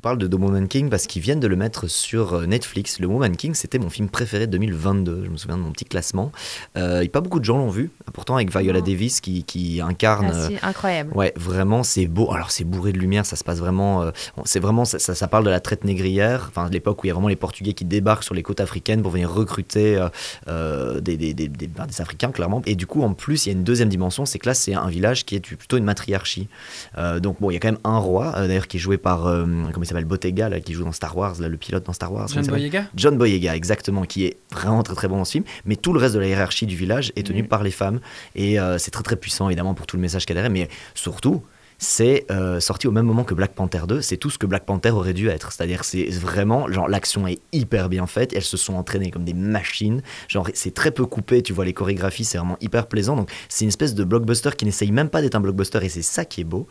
Vous 0.00 0.08
parle 0.08 0.16
de 0.16 0.26
The 0.26 0.40
Woman 0.40 0.66
King 0.66 0.88
parce 0.88 1.06
qu'ils 1.06 1.20
viennent 1.20 1.40
de 1.40 1.46
le 1.46 1.56
mettre 1.56 1.86
sur 1.86 2.32
euh, 2.32 2.46
Netflix. 2.46 3.00
Le 3.00 3.06
Woman 3.06 3.36
King, 3.36 3.52
c'était 3.52 3.78
mon 3.78 3.90
film 3.90 4.08
préféré 4.08 4.46
de 4.46 4.52
2022. 4.52 5.24
Je 5.26 5.28
me 5.28 5.36
souviens 5.36 5.58
de 5.58 5.62
mon 5.62 5.72
petit 5.72 5.84
classement. 5.84 6.32
Euh, 6.78 7.02
et 7.02 7.08
pas 7.10 7.20
beaucoup 7.20 7.38
de 7.38 7.44
gens 7.44 7.58
l'ont 7.58 7.68
vu. 7.68 7.90
Pourtant, 8.14 8.36
avec 8.36 8.50
Viola 8.50 8.80
Davis 8.80 9.20
qui, 9.20 9.44
qui 9.44 9.82
incarne. 9.82 10.30
Ah, 10.32 10.48
si, 10.48 10.56
incroyable. 10.62 11.12
Ouais, 11.14 11.34
vraiment, 11.36 11.82
c'est 11.82 12.06
beau. 12.06 12.32
Alors, 12.32 12.50
c'est 12.50 12.64
bourré 12.64 12.92
de 12.92 12.98
lumière. 12.98 13.26
Ça 13.26 13.36
se 13.36 13.44
passe 13.44 13.58
vraiment. 13.58 14.00
euh, 14.02 14.10
c'est 14.46 14.58
vraiment. 14.58 14.86
Ça, 14.86 14.98
ça, 14.98 15.14
ça 15.14 15.28
parle 15.28 15.44
de 15.44 15.50
la 15.50 15.60
traite 15.60 15.84
négrière. 15.84 16.46
Enfin, 16.48 16.68
de 16.68 16.72
l'époque 16.72 17.02
où 17.02 17.06
il 17.06 17.08
y 17.08 17.10
a 17.10 17.14
vraiment 17.14 17.28
les 17.28 17.36
Portugais 17.36 17.74
qui 17.74 17.84
débarquent 17.84 18.24
sur 18.24 18.34
les 18.34 18.42
côtes 18.42 18.60
africaines 18.60 19.02
pour 19.02 19.10
venir 19.10 19.30
recruter 19.30 19.98
euh, 19.98 20.08
euh, 20.48 21.00
des, 21.02 21.18
des, 21.18 21.34
des, 21.34 21.48
des- 21.48 21.66
ben, 21.66 21.84
des 21.84 22.00
Africains, 22.00 22.30
clairement. 22.32 22.62
Et 22.64 22.74
du 22.74 22.86
coup, 22.86 23.02
en 23.02 23.12
plus, 23.12 23.44
il 23.44 23.50
y 23.50 23.52
a 23.52 23.54
une 23.58 23.64
deuxième 23.64 23.90
dimension. 23.90 24.24
C'est 24.24 24.38
que 24.38 24.46
là, 24.48 24.54
c'est 24.54 24.72
un 24.72 24.88
village 24.88 25.26
qui 25.26 25.34
est 25.36 25.40
plutôt 25.40 25.76
une 25.76 25.84
matriarchie. 25.84 26.48
Euh, 26.96 27.20
donc, 27.20 27.36
bon, 27.38 27.50
il 27.50 27.52
y 27.52 27.56
a 27.58 27.60
quand 27.60 27.68
même 27.68 27.80
un 27.84 27.98
roi, 27.98 28.32
euh, 28.38 28.46
d'ailleurs, 28.48 28.66
qui 28.66 28.78
est 28.78 28.80
joué 28.80 28.96
par. 28.96 29.26
euh, 29.26 29.44
comment 29.74 29.89
s'appelle 29.90 30.04
Bottega, 30.04 30.48
là, 30.48 30.60
qui 30.60 30.72
joue 30.72 30.84
dans 30.84 30.92
Star 30.92 31.16
Wars, 31.16 31.40
là, 31.40 31.48
le 31.48 31.56
pilote 31.56 31.84
dans 31.84 31.92
Star 31.92 32.12
Wars. 32.12 32.28
John 32.28 32.46
Boyega 32.46 32.84
John 32.94 33.18
Boyega, 33.18 33.54
exactement, 33.54 34.04
qui 34.04 34.24
est 34.24 34.38
vraiment 34.52 34.82
très 34.82 34.94
très 34.94 35.08
bon 35.08 35.16
dans 35.16 35.24
ce 35.24 35.32
film. 35.32 35.44
Mais 35.64 35.76
tout 35.76 35.92
le 35.92 35.98
reste 35.98 36.14
de 36.14 36.20
la 36.20 36.26
hiérarchie 36.26 36.66
du 36.66 36.76
village 36.76 37.12
est 37.16 37.26
tenu 37.26 37.44
par 37.44 37.62
les 37.62 37.70
femmes. 37.70 38.00
Et 38.34 38.58
euh, 38.58 38.78
c'est 38.78 38.90
très 38.90 39.02
très 39.02 39.16
puissant, 39.16 39.48
évidemment, 39.48 39.74
pour 39.74 39.86
tout 39.86 39.96
le 39.96 40.02
message 40.02 40.26
qu'il 40.26 40.36
y 40.36 40.38
a 40.38 40.42
derrière. 40.42 40.52
Mais 40.52 40.68
surtout, 40.94 41.42
c'est 41.82 42.26
euh, 42.30 42.60
sorti 42.60 42.86
au 42.86 42.90
même 42.92 43.06
moment 43.06 43.24
que 43.24 43.32
Black 43.32 43.52
Panther 43.54 43.80
2. 43.88 44.02
C'est 44.02 44.18
tout 44.18 44.28
ce 44.28 44.36
que 44.36 44.44
Black 44.44 44.66
Panther 44.66 44.90
aurait 44.90 45.14
dû 45.14 45.28
être. 45.30 45.50
C'est-à-dire, 45.50 45.82
c'est 45.82 46.10
vraiment, 46.10 46.70
genre, 46.70 46.88
l'action 46.88 47.26
est 47.26 47.38
hyper 47.52 47.88
bien 47.88 48.06
faite. 48.06 48.34
Elles 48.34 48.42
se 48.42 48.58
sont 48.58 48.74
entraînées 48.74 49.10
comme 49.10 49.24
des 49.24 49.32
machines. 49.32 50.02
Genre, 50.28 50.46
c'est 50.52 50.74
très 50.74 50.90
peu 50.90 51.06
coupé. 51.06 51.42
Tu 51.42 51.54
vois, 51.54 51.64
les 51.64 51.72
chorégraphies, 51.72 52.24
c'est 52.24 52.36
vraiment 52.36 52.58
hyper 52.60 52.86
plaisant. 52.86 53.16
Donc, 53.16 53.30
c'est 53.48 53.64
une 53.64 53.70
espèce 53.70 53.94
de 53.94 54.04
blockbuster 54.04 54.50
qui 54.58 54.66
n'essaye 54.66 54.92
même 54.92 55.08
pas 55.08 55.22
d'être 55.22 55.34
un 55.36 55.40
blockbuster. 55.40 55.78
Et 55.82 55.88
c'est 55.88 56.02
ça 56.02 56.26
qui 56.26 56.42
est 56.42 56.44
beau. 56.44 56.68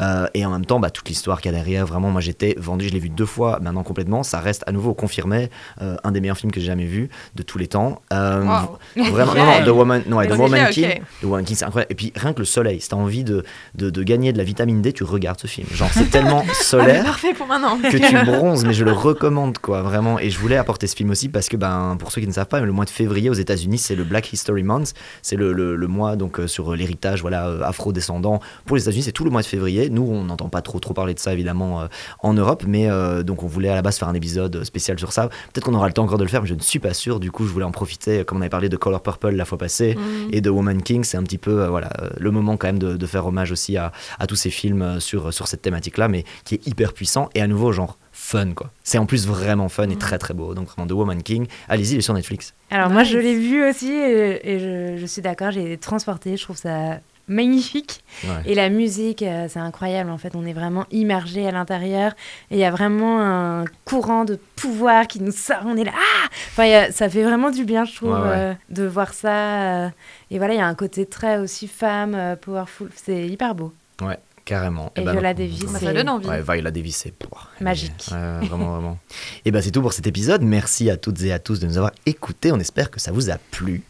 Euh, 0.00 0.26
et 0.34 0.46
en 0.46 0.50
même 0.50 0.64
temps, 0.64 0.78
bah, 0.78 0.90
toute 0.90 1.08
l'histoire 1.08 1.40
qu'il 1.40 1.50
y 1.50 1.54
a 1.54 1.58
derrière, 1.58 1.84
vraiment, 1.84 2.10
moi 2.12 2.20
j'étais 2.20 2.54
vendu. 2.56 2.86
Je 2.86 2.92
l'ai 2.92 3.00
vu 3.00 3.08
deux 3.10 3.26
fois 3.26 3.58
maintenant 3.60 3.82
complètement. 3.82 4.22
Ça 4.22 4.38
reste 4.38 4.62
à 4.68 4.72
nouveau 4.72 4.94
confirmé. 4.94 5.50
euh, 5.80 5.96
un 6.04 6.12
des 6.12 6.20
meilleurs 6.20 6.38
films 6.38 6.52
que 6.52 6.60
j'ai 6.60 6.66
jamais 6.66 6.86
vu 6.86 7.10
de 7.34 7.42
tous 7.42 7.58
les 7.58 7.66
temps. 7.66 8.00
Wow. 8.12 8.78
Vraiment, 8.96 9.34
non, 9.34 9.44
non, 9.44 9.64
The 9.64 9.68
Woman, 9.68 10.02
non, 10.06 10.16
ouais, 10.18 10.28
The 10.28 10.36
Woman. 10.36 10.70
King. 10.70 11.00
The 11.20 11.24
Woman 11.24 11.44
King, 11.44 11.56
c'est 11.56 11.64
incroyable. 11.64 11.90
Et 11.92 11.94
puis 11.96 12.12
rien 12.14 12.32
que 12.32 12.38
le 12.38 12.44
soleil, 12.44 12.80
si 12.80 12.88
t'as 12.88 12.96
envie 12.96 13.24
de, 13.24 13.44
de, 13.74 13.90
de 13.90 14.02
gagner 14.04 14.32
de 14.32 14.38
la 14.38 14.44
vitamine 14.52 14.82
D, 14.82 14.92
tu 14.92 15.04
regardes 15.04 15.40
ce 15.40 15.46
film. 15.46 15.66
Genre, 15.72 15.88
c'est 15.92 16.10
tellement 16.10 16.44
Ah, 16.48 16.54
solaire 16.54 17.04
parfait 17.04 17.32
pour 17.34 17.46
maintenant. 17.46 17.78
que 17.78 17.96
tu 17.96 18.24
bronzes, 18.30 18.64
mais 18.64 18.74
je 18.74 18.84
le 18.84 18.92
recommande, 18.92 19.58
quoi, 19.58 19.82
vraiment. 19.82 20.18
Et 20.18 20.30
je 20.30 20.38
voulais 20.38 20.56
apporter 20.56 20.86
ce 20.86 20.94
film 20.94 21.10
aussi 21.10 21.28
parce 21.28 21.48
que, 21.48 21.56
ben, 21.56 21.96
pour 21.98 22.12
ceux 22.12 22.20
qui 22.20 22.26
ne 22.28 22.32
savent 22.32 22.46
pas, 22.46 22.60
le 22.60 22.72
mois 22.72 22.84
de 22.84 22.90
février 22.90 23.30
aux 23.30 23.34
États-Unis, 23.34 23.78
c'est 23.78 23.94
le 23.96 24.04
Black 24.04 24.32
History 24.32 24.62
Month. 24.62 24.92
C'est 25.22 25.36
le, 25.36 25.52
le, 25.52 25.74
le 25.76 25.86
mois 25.88 26.16
donc 26.16 26.38
euh, 26.38 26.46
sur 26.46 26.74
l'héritage, 26.76 27.22
voilà, 27.22 27.46
euh, 27.48 27.62
afro-descendant 27.62 28.40
pour 28.66 28.76
les 28.76 28.82
États-Unis. 28.82 29.02
C'est 29.04 29.12
tout 29.12 29.24
le 29.24 29.30
mois 29.30 29.42
de 29.42 29.46
février. 29.46 29.88
Nous, 29.90 30.02
on 30.02 30.24
n'entend 30.24 30.48
pas 30.48 30.62
trop 30.62 30.78
trop 30.80 30.94
parler 30.94 31.14
de 31.14 31.18
ça 31.18 31.32
évidemment 31.32 31.80
euh, 31.82 31.86
en 32.20 32.34
Europe, 32.34 32.64
mais 32.66 32.90
euh, 32.90 33.22
donc 33.22 33.42
on 33.42 33.46
voulait 33.46 33.68
à 33.70 33.74
la 33.74 33.82
base 33.82 33.98
faire 33.98 34.08
un 34.08 34.14
épisode 34.14 34.64
spécial 34.64 34.98
sur 34.98 35.12
ça. 35.12 35.28
Peut-être 35.52 35.64
qu'on 35.64 35.74
aura 35.74 35.86
le 35.86 35.92
temps 35.92 36.04
encore 36.04 36.18
de 36.18 36.24
le 36.24 36.28
faire, 36.30 36.42
mais 36.42 36.48
je 36.48 36.54
ne 36.54 36.60
suis 36.60 36.78
pas 36.78 36.94
sûr. 36.94 37.20
Du 37.20 37.30
coup, 37.30 37.46
je 37.46 37.52
voulais 37.52 37.64
en 37.64 37.70
profiter, 37.72 38.24
comme 38.24 38.38
on 38.38 38.40
avait 38.42 38.50
parlé 38.50 38.68
de 38.68 38.76
Color 38.76 39.02
Purple 39.02 39.30
la 39.30 39.44
fois 39.44 39.58
passée 39.58 39.94
Mhm. 39.96 40.28
et 40.32 40.40
de 40.40 40.50
Woman 40.50 40.82
King, 40.82 41.04
c'est 41.04 41.16
un 41.16 41.22
petit 41.22 41.38
peu 41.38 41.62
euh, 41.62 41.68
voilà 41.68 41.90
euh, 42.00 42.10
le 42.18 42.30
moment 42.30 42.56
quand 42.56 42.66
même 42.68 42.78
de, 42.78 42.96
de 42.96 43.06
faire 43.06 43.26
hommage 43.26 43.52
aussi 43.52 43.76
à, 43.76 43.92
à 44.18 44.26
tous 44.26 44.36
ces 44.42 44.50
films 44.50 44.82
euh, 44.82 45.00
sur 45.00 45.32
sur 45.32 45.46
cette 45.48 45.62
thématique-là, 45.62 46.08
mais 46.08 46.24
qui 46.44 46.56
est 46.56 46.66
hyper 46.66 46.92
puissant 46.92 47.28
et 47.34 47.40
à 47.42 47.46
nouveau 47.46 47.72
genre 47.72 47.96
fun 48.12 48.52
quoi. 48.52 48.70
C'est 48.84 48.98
en 48.98 49.06
plus 49.06 49.26
vraiment 49.26 49.68
fun 49.68 49.88
et 49.88 49.96
très 49.96 50.18
très 50.18 50.34
beau. 50.34 50.54
Donc 50.54 50.68
vraiment 50.68 50.86
The 50.86 50.92
Woman 50.92 51.22
King, 51.22 51.46
allez-y, 51.68 51.94
il 51.94 51.98
est 51.98 52.02
sur 52.02 52.14
Netflix. 52.14 52.52
Alors 52.70 52.90
moi, 52.90 53.04
je 53.04 53.18
l'ai 53.18 53.34
vu 53.38 53.68
aussi 53.68 53.90
et, 53.90 54.54
et 54.54 54.58
je, 54.58 54.96
je 55.00 55.06
suis 55.06 55.22
d'accord, 55.22 55.50
j'ai 55.50 55.64
été 55.64 55.76
transportée, 55.78 56.36
je 56.36 56.42
trouve 56.44 56.56
ça 56.56 57.00
magnifique. 57.28 58.02
Ouais. 58.24 58.42
Et 58.46 58.54
la 58.54 58.68
musique, 58.68 59.22
euh, 59.22 59.46
c'est 59.48 59.58
incroyable 59.60 60.10
en 60.10 60.18
fait, 60.18 60.34
on 60.34 60.44
est 60.44 60.52
vraiment 60.52 60.84
immergé 60.90 61.46
à 61.46 61.52
l'intérieur 61.52 62.12
et 62.50 62.56
il 62.56 62.58
y 62.58 62.64
a 62.64 62.70
vraiment 62.70 63.20
un 63.20 63.64
courant 63.84 64.24
de 64.24 64.38
pouvoir 64.56 65.06
qui 65.06 65.20
nous 65.20 65.32
sort, 65.32 65.62
on 65.64 65.76
est 65.76 65.84
là, 65.84 65.92
ah 65.94 66.28
enfin, 66.50 66.64
a- 66.70 66.90
ça 66.92 67.08
fait 67.08 67.22
vraiment 67.22 67.50
du 67.50 67.64
bien, 67.64 67.84
je 67.84 67.94
trouve, 67.96 68.10
Ouais, 68.10 68.20
ouais. 68.20 68.36
euh, 68.36 68.54
de 68.70 68.84
voir 68.84 69.14
ça. 69.14 69.84
euh, 69.84 69.88
et 70.30 70.38
voilà, 70.38 70.54
il 70.54 70.58
y 70.58 70.60
a 70.60 70.66
un 70.66 70.74
côté 70.74 71.06
très 71.06 71.38
aussi 71.38 71.68
femme, 71.68 72.14
euh, 72.14 72.36
powerful, 72.36 72.90
c'est 72.96 73.26
hyper 73.28 73.54
beau. 73.54 73.72
Ouais, 74.02 74.18
carrément. 74.44 74.92
Et 74.96 75.02
ben, 75.02 75.12
Viola 75.12 75.34
Davis, 75.34 75.60
Bah, 75.64 75.70
c'est 75.78 75.84
ça 75.86 75.92
donne 75.92 76.08
envie. 76.08 76.26
Ouais, 76.28 76.42
Viola 76.42 76.70
Davis, 76.70 76.96
c'est 76.96 77.14
magique. 77.60 77.92
ouais, 78.10 78.46
vraiment, 78.46 78.72
vraiment. 78.72 78.98
Et 79.44 79.50
ben 79.50 79.62
c'est 79.62 79.70
tout 79.70 79.82
pour 79.82 79.92
cet 79.92 80.06
épisode. 80.06 80.42
Merci 80.42 80.90
à 80.90 80.96
toutes 80.96 81.20
et 81.22 81.32
à 81.32 81.38
tous 81.38 81.60
de 81.60 81.66
nous 81.66 81.76
avoir 81.76 81.92
écoutés. 82.06 82.52
On 82.52 82.58
espère 82.60 82.90
que 82.90 83.00
ça 83.00 83.12
vous 83.12 83.30
a 83.30 83.36
plu. 83.50 83.82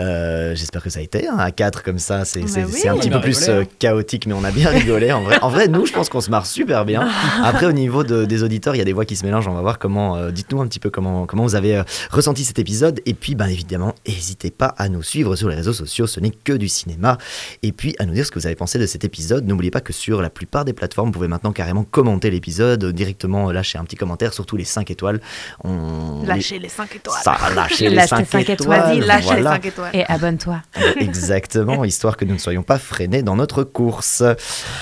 Euh, 0.00 0.54
J'espère 0.54 0.82
que 0.82 0.90
ça 0.90 1.00
a 1.00 1.02
été 1.02 1.28
hein, 1.28 1.36
à 1.38 1.50
4 1.50 1.82
comme 1.82 1.98
ça. 1.98 2.24
C'est 2.24 2.42
oui. 2.42 2.48
c'est 2.72 2.88
un 2.88 2.96
petit 2.96 3.10
peu 3.10 3.20
plus 3.20 3.38
rigolé, 3.38 3.58
euh, 3.58 3.62
hein. 3.62 3.68
chaotique, 3.78 4.26
mais 4.26 4.32
on 4.34 4.44
a 4.44 4.50
bien 4.50 4.70
rigolé. 4.70 5.12
En 5.12 5.22
vrai, 5.22 5.38
en 5.42 5.48
vrai 5.50 5.68
nous, 5.68 5.86
je 5.86 5.92
pense 5.92 6.08
qu'on 6.08 6.20
se 6.20 6.30
marre 6.30 6.46
super 6.46 6.84
bien. 6.84 7.08
Après, 7.42 7.66
au 7.66 7.72
niveau 7.72 8.04
de- 8.04 8.24
des 8.24 8.42
auditeurs, 8.42 8.74
il 8.74 8.78
y 8.78 8.82
a 8.82 8.84
des 8.84 8.92
voix 8.92 9.04
qui 9.04 9.16
se 9.16 9.24
mélangent. 9.24 9.48
On 9.48 9.54
va 9.54 9.60
voir 9.62 9.78
comment. 9.78 10.16
euh, 10.16 10.30
Dites-nous 10.30 10.60
un 10.60 10.66
petit 10.66 10.80
peu 10.80 10.90
comment, 10.90 11.26
comment 11.26 11.42
vous 11.44 11.54
avez 11.54 11.76
euh, 11.76 11.82
ressenti 12.10 12.44
cet 12.44 12.58
épisode. 12.58 13.00
Et 13.06 13.14
puis, 13.14 13.34
ben 13.34 13.46
évidemment, 13.48 13.94
n'hésitez 14.06 14.50
pas 14.50 14.74
à 14.78 14.88
nous 14.88 15.02
suivre 15.02 15.36
sur 15.36 15.48
les 15.48 15.56
réseaux 15.56 15.72
sociaux. 15.72 16.06
Ce 16.06 16.20
n'est 16.20 16.30
que 16.30 16.52
du 16.52 16.68
cinéma. 16.68 17.18
Et 17.62 17.72
puis, 17.72 17.94
à 17.98 18.06
nous 18.06 18.14
dire 18.14 18.24
ce 18.26 18.30
que 18.30 18.38
vous 18.38 18.46
avez 18.46 18.56
pensé 18.56 18.78
de 18.78 18.86
cet 18.86 19.04
épisode. 19.04 19.46
N'oubliez 19.46 19.70
pas 19.70 19.80
que 19.80 19.92
sur 19.98 20.22
la 20.22 20.30
plupart 20.30 20.64
des 20.64 20.72
plateformes, 20.72 21.08
vous 21.08 21.14
pouvez 21.14 21.28
maintenant 21.28 21.52
carrément 21.52 21.84
commenter 21.84 22.30
l'épisode, 22.30 22.84
euh, 22.84 22.92
directement 22.92 23.48
euh, 23.48 23.52
lâcher 23.52 23.78
un 23.78 23.84
petit 23.84 23.96
commentaire, 23.96 24.32
surtout 24.32 24.56
les 24.56 24.64
5 24.64 24.90
étoiles. 24.90 25.20
On... 25.64 26.22
Lâchez 26.24 26.58
les 26.58 26.68
5 26.68 26.96
étoiles. 26.96 27.20
Ça, 27.22 27.36
lâchez 27.54 27.90
les 27.90 27.96
Lâche 27.96 28.10
5 28.10 28.18
tes 28.18 28.24
cinq 28.24 28.50
étoiles. 28.50 28.78
étoiles. 28.78 28.98
Vas-y, 28.98 29.00
lâche 29.00 29.20
les 29.20 29.26
voilà. 29.26 29.50
5 29.52 29.66
étoiles. 29.66 29.90
Et 29.94 30.04
abonne-toi. 30.06 30.62
Exactement, 30.96 31.84
histoire 31.84 32.16
que 32.16 32.24
nous 32.24 32.34
ne 32.34 32.38
soyons 32.38 32.62
pas 32.62 32.78
freinés 32.78 33.22
dans 33.22 33.36
notre 33.36 33.64
course. 33.64 34.22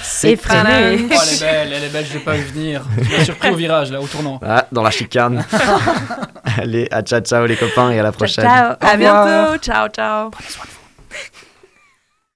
C'est 0.03 0.37
freiné. 0.37 1.07
Oh, 1.11 1.15
elle 1.23 1.35
est 1.35 1.41
belle, 1.41 1.73
elle 1.73 1.85
est 1.85 1.89
belle, 1.89 2.07
je 2.07 2.15
l'ai 2.15 2.21
pas 2.21 2.35
vu 2.35 2.45
venir. 2.45 2.85
Tu 2.97 3.17
m'as 3.17 3.25
surpris 3.25 3.51
au 3.51 3.57
virage, 3.57 3.91
là, 3.91 4.01
au 4.01 4.07
tournant. 4.07 4.39
Ah, 4.43 4.67
dans 4.73 4.83
la 4.83 4.91
chicane. 4.91 5.45
Allez, 6.59 6.89
à 6.91 7.03
ciao 7.03 7.21
ciao 7.21 7.47
les 7.47 7.57
copains 7.57 7.91
et 7.91 7.99
à 7.99 8.03
la 8.03 8.13
prochaine. 8.13 8.45
Ciao. 8.45 8.77
À 8.81 8.97
bientôt. 8.97 9.59
Ciao, 9.59 9.89
ciao. 9.89 10.31
Prenez 10.31 10.49
soin 10.49 10.65
de 10.65 10.71
vous. 10.71 11.46